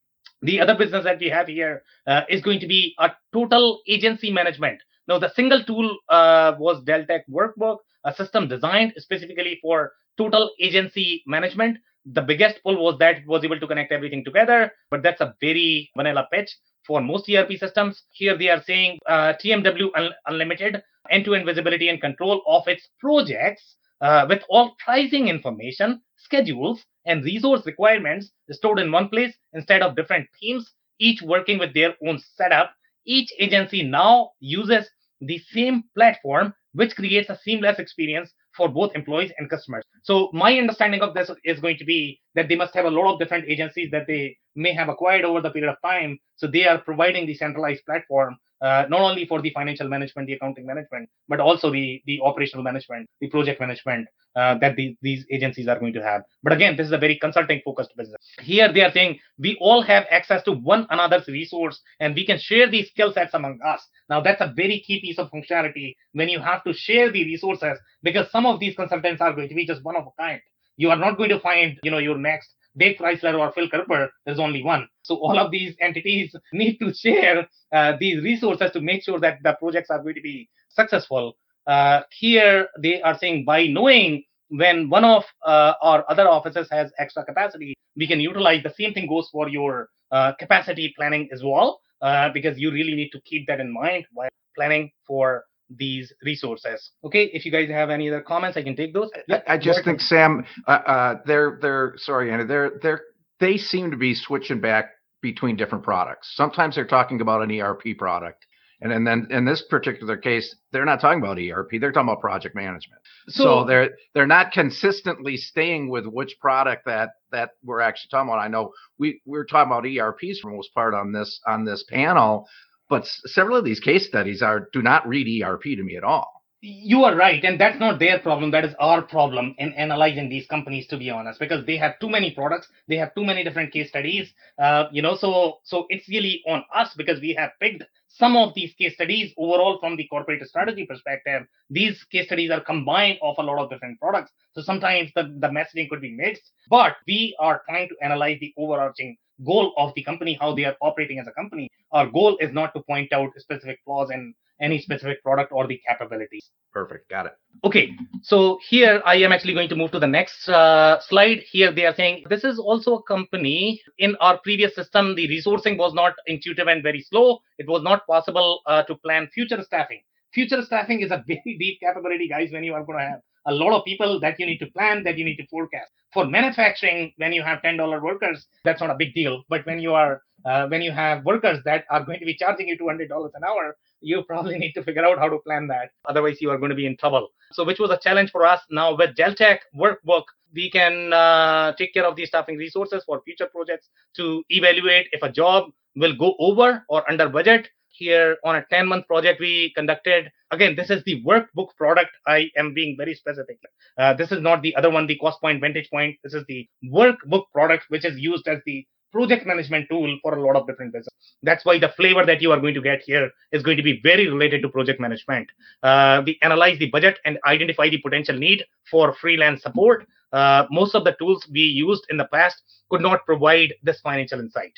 The 0.44 0.60
other 0.60 0.76
business 0.76 1.04
that 1.04 1.20
we 1.20 1.30
have 1.30 1.48
here 1.48 1.84
uh, 2.08 2.22
is 2.30 2.42
going 2.42 2.60
to 2.62 2.68
be 2.68 2.96
a 2.98 3.12
total 3.34 3.82
agency 3.88 4.32
management 4.32 4.80
now 5.12 5.20
the 5.20 5.32
single 5.40 5.64
tool 5.70 5.88
uh, 6.18 6.54
was 6.66 6.84
Deltek 6.90 7.24
workbook 7.40 7.78
a 8.12 8.14
system 8.22 8.48
designed 8.56 8.94
specifically 9.06 9.60
for 9.62 9.78
total 10.18 10.50
agency 10.68 11.10
management 11.36 11.78
the 12.18 12.26
biggest 12.32 12.62
pull 12.64 12.78
was 12.86 12.98
that 13.00 13.18
it 13.18 13.28
was 13.28 13.44
able 13.48 13.60
to 13.64 13.68
connect 13.72 13.92
everything 13.98 14.24
together 14.30 14.60
but 14.92 15.04
that's 15.04 15.22
a 15.28 15.34
very 15.48 15.70
vanilla 15.98 16.28
pitch 16.34 16.52
for 16.86 17.02
most 17.02 17.30
ERP 17.30 17.52
systems. 17.58 18.04
Here 18.12 18.38
they 18.38 18.50
are 18.50 18.62
saying 18.62 19.00
uh, 19.08 19.34
TMW 19.42 19.90
un- 19.96 20.14
Unlimited 20.28 20.82
end-to-end 21.10 21.46
visibility 21.46 21.90
and 21.90 22.00
control 22.00 22.42
of 22.48 22.68
its 22.68 22.90
projects 23.00 23.76
uh, 24.02 24.26
with 24.30 24.44
all 24.50 24.76
pricing 24.84 25.28
information, 25.28 26.02
schedules, 26.18 26.84
and 27.06 27.24
resource 27.24 27.66
requirements 27.66 28.32
stored 28.52 28.80
in 28.80 28.92
one 28.92 29.10
place 29.10 29.34
instead 29.54 29.82
of 29.82 29.96
different 29.96 30.28
teams, 30.40 30.72
each 31.00 31.22
working 31.22 31.58
with 31.60 31.74
their 31.74 31.96
own 32.08 32.20
setup. 32.36 32.74
Each 33.06 33.32
agency 33.40 33.82
now 33.84 34.32
uses 34.40 34.88
the 35.22 35.40
same 35.52 35.84
platform, 35.96 36.54
which 36.74 36.96
creates 36.96 37.30
a 37.30 37.38
seamless 37.44 37.80
experience 37.80 38.32
for 38.56 38.68
both 38.68 38.96
employees 38.96 39.32
and 39.38 39.50
customers. 39.50 39.84
So 40.04 40.30
my 40.34 40.58
understanding 40.58 41.02
of 41.02 41.14
this 41.14 41.32
is 41.44 41.60
going 41.60 41.78
to 41.78 41.86
be 41.86 42.20
that 42.36 42.50
they 42.50 42.56
must 42.56 42.74
have 42.74 42.86
a 42.86 42.90
lot 42.90 43.14
of 43.14 43.20
different 43.20 43.46
agencies 43.48 43.90
that 43.92 44.08
they 44.08 44.38
may 44.56 44.74
have 44.74 44.90
acquired 44.90 45.24
over 45.24 45.42
the 45.42 45.52
period 45.52 45.72
of 45.72 45.78
time. 45.84 46.20
So 46.36 46.48
they 46.48 46.68
are 46.68 46.80
providing 46.80 47.26
the 47.28 47.36
centralized 47.36 47.86
platform 47.86 48.38
uh, 48.62 48.86
not 48.90 49.02
only 49.02 49.26
for 49.26 49.42
the 49.42 49.50
financial 49.50 49.88
management, 49.88 50.28
the 50.28 50.34
accounting 50.34 50.68
management, 50.68 51.10
but 51.28 51.40
also 51.40 51.72
the 51.72 52.02
the 52.06 52.22
operational 52.22 52.64
management, 52.64 53.10
the 53.20 53.28
project 53.28 53.60
management 53.60 54.08
uh, 54.36 54.56
that 54.60 54.76
the, 54.76 54.96
these 55.02 55.26
agencies 55.32 55.68
are 55.68 55.80
going 55.80 55.94
to 55.94 56.04
have. 56.04 56.22
But 56.44 56.54
again, 56.54 56.76
this 56.78 56.86
is 56.86 56.94
a 56.94 56.98
very 56.98 57.18
consulting 57.18 57.62
focused 57.66 57.92
business. 57.98 58.22
Here 58.40 58.72
they 58.72 58.82
are 58.82 58.92
saying 58.92 59.20
we 59.40 59.58
all 59.60 59.82
have 59.82 60.06
access 60.12 60.44
to 60.44 60.52
one 60.52 60.86
another's 60.90 61.28
resource 61.28 61.82
and 62.00 62.14
we 62.14 62.26
can 62.26 62.38
share 62.38 62.70
these 62.70 62.90
skill 62.90 63.12
sets 63.12 63.34
among 63.34 63.60
us. 63.66 63.86
Now 64.12 64.20
that's 64.20 64.42
a 64.42 64.54
very 64.54 64.84
key 64.86 65.00
piece 65.00 65.18
of 65.18 65.32
functionality 65.32 65.96
when 66.12 66.28
you 66.28 66.42
have 66.42 66.66
to 66.66 66.74
share 66.74 67.10
the 67.10 67.24
resources 67.24 67.80
because 68.04 68.30
some 68.30 68.46
of 68.46 68.60
these 68.60 68.76
consultants 68.76 69.22
are 69.22 69.34
going 69.34 69.48
to 69.48 69.56
be 69.56 69.66
just 69.66 69.86
one 69.86 69.96
of 69.96 70.06
a 70.06 70.22
kind. 70.22 70.42
You 70.76 70.90
are 70.90 70.98
not 70.98 71.18
going 71.18 71.30
to 71.30 71.40
find, 71.40 71.78
you 71.82 71.92
know, 71.92 71.98
your 71.98 72.18
next 72.18 72.50
Dave 72.78 72.98
Chrysler 73.00 73.40
or 73.40 73.54
Phil 73.54 73.70
Kerper, 73.70 74.10
there's 74.26 74.40
only 74.40 74.64
one. 74.64 74.90
So 75.04 75.16
all 75.16 75.40
of 75.40 75.50
these 75.50 75.76
entities 75.80 76.36
need 76.54 76.78
to 76.80 76.94
share 76.94 77.48
uh, 77.74 77.94
these 78.00 78.22
resources 78.22 78.72
to 78.72 78.82
make 78.82 79.04
sure 79.04 79.20
that 79.22 79.40
the 79.44 79.56
projects 79.60 79.90
are 79.90 80.04
going 80.04 80.16
to 80.16 80.22
be 80.22 80.50
successful. 80.70 81.38
Uh, 81.66 82.02
here 82.12 82.68
they 82.80 83.02
are 83.02 83.18
saying 83.18 83.46
by 83.46 83.68
knowing 83.68 84.24
when 84.50 84.90
one 84.90 85.06
of 85.06 85.24
uh, 85.46 85.74
our 85.82 86.04
other 86.10 86.28
offices 86.28 86.68
has 86.70 86.92
extra 87.00 87.24
capacity, 87.24 87.76
we 87.96 88.08
can 88.08 88.20
utilize 88.20 88.62
the 88.64 88.74
same 88.78 88.94
thing 88.94 89.08
goes 89.08 89.30
for 89.32 89.48
your 89.48 89.88
uh, 90.12 90.34
capacity 90.34 90.94
planning 90.98 91.30
as 91.32 91.42
well, 91.44 91.80
uh, 92.02 92.30
because 92.34 92.58
you 92.58 92.72
really 92.72 92.96
need 92.96 93.10
to 93.12 93.22
keep 93.22 93.48
that 93.48 93.60
in 93.60 93.72
mind 93.72 94.06
while 94.14 94.30
planning 94.56 94.92
for 95.08 95.46
these 95.78 96.12
resources. 96.24 96.92
Okay, 97.04 97.26
if 97.34 97.46
you 97.46 97.52
guys 97.52 97.70
have 97.70 97.90
any 97.90 98.10
other 98.10 98.22
comments, 98.22 98.58
I 98.58 98.64
can 98.64 98.76
take 98.76 98.94
those. 98.94 99.10
Yeah, 99.28 99.42
I 99.48 99.58
just 99.58 99.84
think 99.86 100.02
Sam, 100.02 100.46
uh, 100.68 100.72
uh, 100.72 101.16
they're 101.26 101.58
they're 101.62 101.94
sorry, 101.98 102.32
Andy, 102.32 102.46
they're 102.46 102.74
they're 102.82 103.02
they 103.40 103.58
seem 103.58 103.92
to 103.92 103.98
be 103.98 104.14
switching 104.14 104.60
back 104.60 104.90
between 105.22 105.56
different 105.56 105.84
products. 105.84 106.32
Sometimes 106.36 106.76
they're 106.76 106.86
talking 106.86 107.22
about 107.22 107.42
an 107.42 107.52
ERP 107.52 107.98
product, 107.98 108.46
and, 108.82 108.92
and 108.92 109.06
then 109.06 109.28
in 109.30 109.46
this 109.46 109.64
particular 109.70 110.18
case, 110.18 110.56
they're 110.72 110.86
not 110.86 111.00
talking 111.00 111.22
about 111.22 111.38
ERP. 111.38 111.80
They're 111.80 111.92
talking 111.92 112.10
about 112.10 112.20
project 112.20 112.56
management. 112.56 113.02
So, 113.28 113.44
so, 113.44 113.66
they're 113.66 113.92
they're 114.14 114.28
not 114.28 114.52
consistently 114.52 115.38
staying 115.38 115.90
with 115.90 116.06
which 116.08 116.38
product 116.42 116.86
that 116.86 117.10
that 117.32 117.52
we're 117.64 117.82
actually 117.82 118.10
talking 118.10 118.30
about. 118.30 118.40
I 118.40 118.48
know 118.48 118.74
we 118.98 119.22
we're 119.26 119.46
talking 119.46 119.72
about 119.72 119.86
ERPs 119.86 120.40
for 120.40 120.52
most 120.52 120.74
part 120.74 120.96
on 120.96 121.12
this 121.12 121.40
on 121.46 121.64
this 121.64 121.84
panel, 121.88 122.48
but 122.90 123.06
several 123.06 123.58
of 123.58 123.66
these 123.66 123.80
case 123.80 124.08
studies 124.08 124.42
are 124.42 124.68
do 124.74 124.82
not 124.82 125.08
read 125.08 125.44
ERP 125.44 125.64
to 125.64 125.84
me 125.84 125.96
at 125.96 126.04
all. 126.04 126.42
You 126.64 127.06
are 127.06 127.16
right, 127.16 127.44
and 127.44 127.60
that's 127.60 127.80
not 127.80 127.98
their 127.98 128.20
problem. 128.20 128.52
That 128.52 128.66
is 128.66 128.76
our 128.80 129.02
problem 129.02 129.56
in 129.58 129.74
analyzing 129.74 130.30
these 130.30 130.46
companies, 130.46 130.86
to 130.88 130.98
be 130.98 131.10
honest, 131.10 131.40
because 131.40 131.66
they 131.66 131.76
have 131.78 131.98
too 132.00 132.10
many 132.10 132.36
products, 132.36 132.68
they 132.88 132.98
have 132.98 133.16
too 133.16 133.26
many 133.26 133.44
different 133.44 133.74
case 133.74 133.90
studies. 133.90 134.32
Uh, 134.62 134.86
you 134.92 135.02
know, 135.02 135.16
so 135.16 135.60
so 135.64 135.86
it's 135.90 136.08
really 136.08 136.44
on 136.48 136.64
us 136.76 136.94
because 136.96 137.20
we 137.20 137.34
have 137.34 137.52
picked 137.60 137.84
some 138.22 138.38
of 138.38 138.54
these 138.54 138.74
case 138.76 138.94
studies 138.94 139.34
overall 139.36 139.80
from 139.80 139.96
the 139.98 140.08
corporate 140.14 140.48
strategy 140.48 140.86
perspective. 140.86 141.42
These 141.72 142.04
case 142.12 142.28
studies 142.28 142.52
are 142.52 142.62
combined 142.72 143.18
of 143.24 143.36
a 143.40 143.44
lot 143.50 143.58
of 143.64 143.70
different 143.72 144.00
products, 144.00 144.32
so 144.54 144.62
sometimes 144.70 145.12
the 145.16 145.24
the 145.44 145.52
messaging 145.58 145.90
could 145.90 146.04
be 146.08 146.14
mixed. 146.24 146.52
But 146.70 146.98
we 147.08 147.36
are 147.40 147.58
trying 147.68 147.90
to 147.90 147.96
analyze 148.08 148.38
the 148.40 148.54
overarching 148.58 149.18
goal 149.44 149.74
of 149.84 149.94
the 149.96 150.04
company, 150.10 150.38
how 150.40 150.54
they 150.54 150.66
are 150.70 150.78
operating 150.90 151.20
as 151.20 151.28
a 151.32 151.36
company. 151.42 151.68
Our 151.92 152.08
goal 152.20 152.38
is 152.46 152.54
not 152.60 152.76
to 152.76 152.84
point 152.92 153.12
out 153.12 153.32
specific 153.46 153.80
flaws 153.86 154.12
and 154.12 154.36
any 154.62 154.80
specific 154.80 155.24
product 155.24 155.52
or 155.52 155.68
the 155.68 155.82
capabilities. 155.88 156.50
Perfect. 156.72 157.10
Got 157.10 157.26
it. 157.26 157.34
Okay. 157.64 157.96
So 158.22 158.60
here 158.70 159.02
I 159.06 159.16
am 159.16 159.32
actually 159.32 159.54
going 159.54 159.70
to 159.70 159.76
move 159.76 159.92
to 159.92 160.00
the 160.00 160.08
next 160.08 160.48
uh, 160.48 161.00
slide. 161.02 161.40
Here 161.52 161.72
they 161.72 161.86
are 161.86 161.96
saying 161.96 162.24
this 162.30 162.44
is 162.44 162.60
also 162.60 162.96
a 162.96 163.04
company. 163.04 163.82
In 163.98 164.16
our 164.22 164.38
previous 164.40 164.76
system, 164.76 165.16
the 165.16 165.28
resourcing 165.28 165.78
was 165.78 165.94
not 165.94 166.14
intuitive 166.28 166.68
and 166.68 166.84
very 166.84 167.02
slow. 167.02 167.40
It 167.58 167.68
was 167.68 167.84
not 167.84 168.08
possible 168.08 168.62
uh, 168.68 168.84
to 168.84 168.96
plan 168.96 169.28
future 169.34 169.62
staffing. 169.64 170.02
Future 170.34 170.62
staffing 170.62 171.02
is 171.02 171.12
a 171.12 171.24
very 171.28 171.58
deep 171.60 171.80
capability, 171.82 172.30
guys, 172.30 172.52
when 172.52 172.64
you 172.64 172.74
are 172.74 172.84
going 172.84 173.00
to 173.00 173.06
have 173.06 173.20
a 173.46 173.54
lot 173.54 173.78
of 173.78 173.84
people 173.86 174.20
that 174.20 174.40
you 174.40 174.46
need 174.46 174.60
to 174.60 174.68
plan, 174.68 175.04
that 175.04 175.18
you 175.18 175.26
need 175.26 175.38
to 175.38 175.48
forecast. 175.48 175.92
For 176.14 176.26
manufacturing, 176.26 177.14
when 177.18 177.32
you 177.34 177.42
have 177.42 177.62
$10 177.62 178.02
workers, 178.02 178.46
that's 178.64 178.82
not 178.82 178.90
a 178.90 178.96
big 178.96 179.14
deal. 179.14 179.44
But 179.50 179.66
when 179.66 179.80
you 179.80 179.94
are 179.94 180.22
uh, 180.46 180.68
when 180.68 180.82
you 180.82 180.92
have 180.92 181.24
workers 181.24 181.60
that 181.66 181.86
are 181.92 182.04
going 182.04 182.20
to 182.20 182.26
be 182.26 182.36
charging 182.36 182.68
you 182.68 182.78
$200 182.78 183.08
an 183.10 183.44
hour, 183.48 183.78
you 184.02 184.24
probably 184.28 184.58
need 184.58 184.74
to 184.74 184.84
figure 184.84 185.06
out 185.06 185.20
how 185.20 185.30
to 185.30 185.38
plan 185.40 185.68
that. 185.68 185.92
Otherwise, 186.06 186.42
you 186.42 186.50
are 186.50 186.58
going 186.58 186.70
to 186.70 186.76
be 186.76 186.86
in 186.86 186.98
trouble. 186.98 187.30
So, 187.52 187.64
which 187.64 187.80
was 187.80 187.92
a 187.92 188.00
challenge 188.02 188.32
for 188.32 188.46
us. 188.46 188.60
Now, 188.70 188.96
with 188.96 189.16
Deltek 189.16 189.60
Workbook, 189.76 190.24
we 190.54 190.70
can 190.70 191.14
uh, 191.14 191.74
take 191.74 191.94
care 191.94 192.06
of 192.06 192.16
these 192.16 192.28
staffing 192.30 192.58
resources 192.58 193.04
for 193.06 193.22
future 193.22 193.48
projects 193.48 193.90
to 194.18 194.44
evaluate 194.50 195.08
if 195.12 195.22
a 195.24 195.32
job 195.32 195.72
will 195.96 196.16
go 196.16 196.36
over 196.40 196.84
or 196.90 197.10
under 197.10 197.30
budget. 197.30 197.70
Here 198.02 198.38
on 198.44 198.56
a 198.56 198.66
10 198.72 198.88
month 198.88 199.06
project 199.06 199.40
we 199.40 199.72
conducted. 199.76 200.32
Again, 200.50 200.76
this 200.76 200.90
is 200.90 201.04
the 201.04 201.24
workbook 201.24 201.68
product. 201.78 202.10
I 202.26 202.50
am 202.58 202.74
being 202.74 202.98
very 202.98 203.14
specific. 203.14 203.60
Uh, 203.96 204.16
this 204.16 204.32
is 204.32 204.42
not 204.42 204.64
the 204.64 204.76
other 204.76 204.90
one, 204.90 205.06
the 205.06 205.20
Costpoint, 205.22 205.62
vantage 205.62 205.88
point. 205.92 206.18
This 206.24 206.34
is 206.34 206.44
the 206.48 206.68
workbook 206.84 207.44
product, 207.54 207.84
which 207.90 208.04
is 208.04 208.18
used 208.18 208.48
as 208.48 208.58
the 208.66 208.88
project 209.12 209.46
management 209.46 209.88
tool 209.88 210.18
for 210.24 210.36
a 210.36 210.42
lot 210.42 210.56
of 210.56 210.66
different 210.66 210.94
business. 210.94 211.14
That's 211.44 211.64
why 211.64 211.78
the 211.78 211.90
flavor 211.90 212.26
that 212.26 212.42
you 212.42 212.52
are 212.52 212.60
going 212.60 212.74
to 212.74 212.82
get 212.82 213.04
here 213.06 213.30
is 213.52 213.62
going 213.62 213.78
to 213.78 213.84
be 213.84 214.02
very 214.02 214.28
related 214.28 214.64
to 214.64 214.70
project 214.70 215.00
management. 215.00 215.48
Uh, 215.84 216.24
we 216.26 216.40
analyze 216.42 216.80
the 216.80 216.90
budget 216.90 217.20
and 217.24 217.38
identify 217.46 217.88
the 217.88 218.00
potential 218.00 218.36
need 218.36 218.66
for 218.90 219.14
freelance 219.14 219.62
support. 219.62 220.08
Uh, 220.34 220.66
most 220.72 220.96
of 220.96 221.04
the 221.04 221.16
tools 221.20 221.48
we 221.52 221.62
used 221.62 222.04
in 222.10 222.18
the 222.18 222.30
past 222.34 222.64
could 222.90 223.02
not 223.02 223.24
provide 223.28 223.76
this 223.84 224.02
financial 224.02 224.40
insight. 224.40 224.74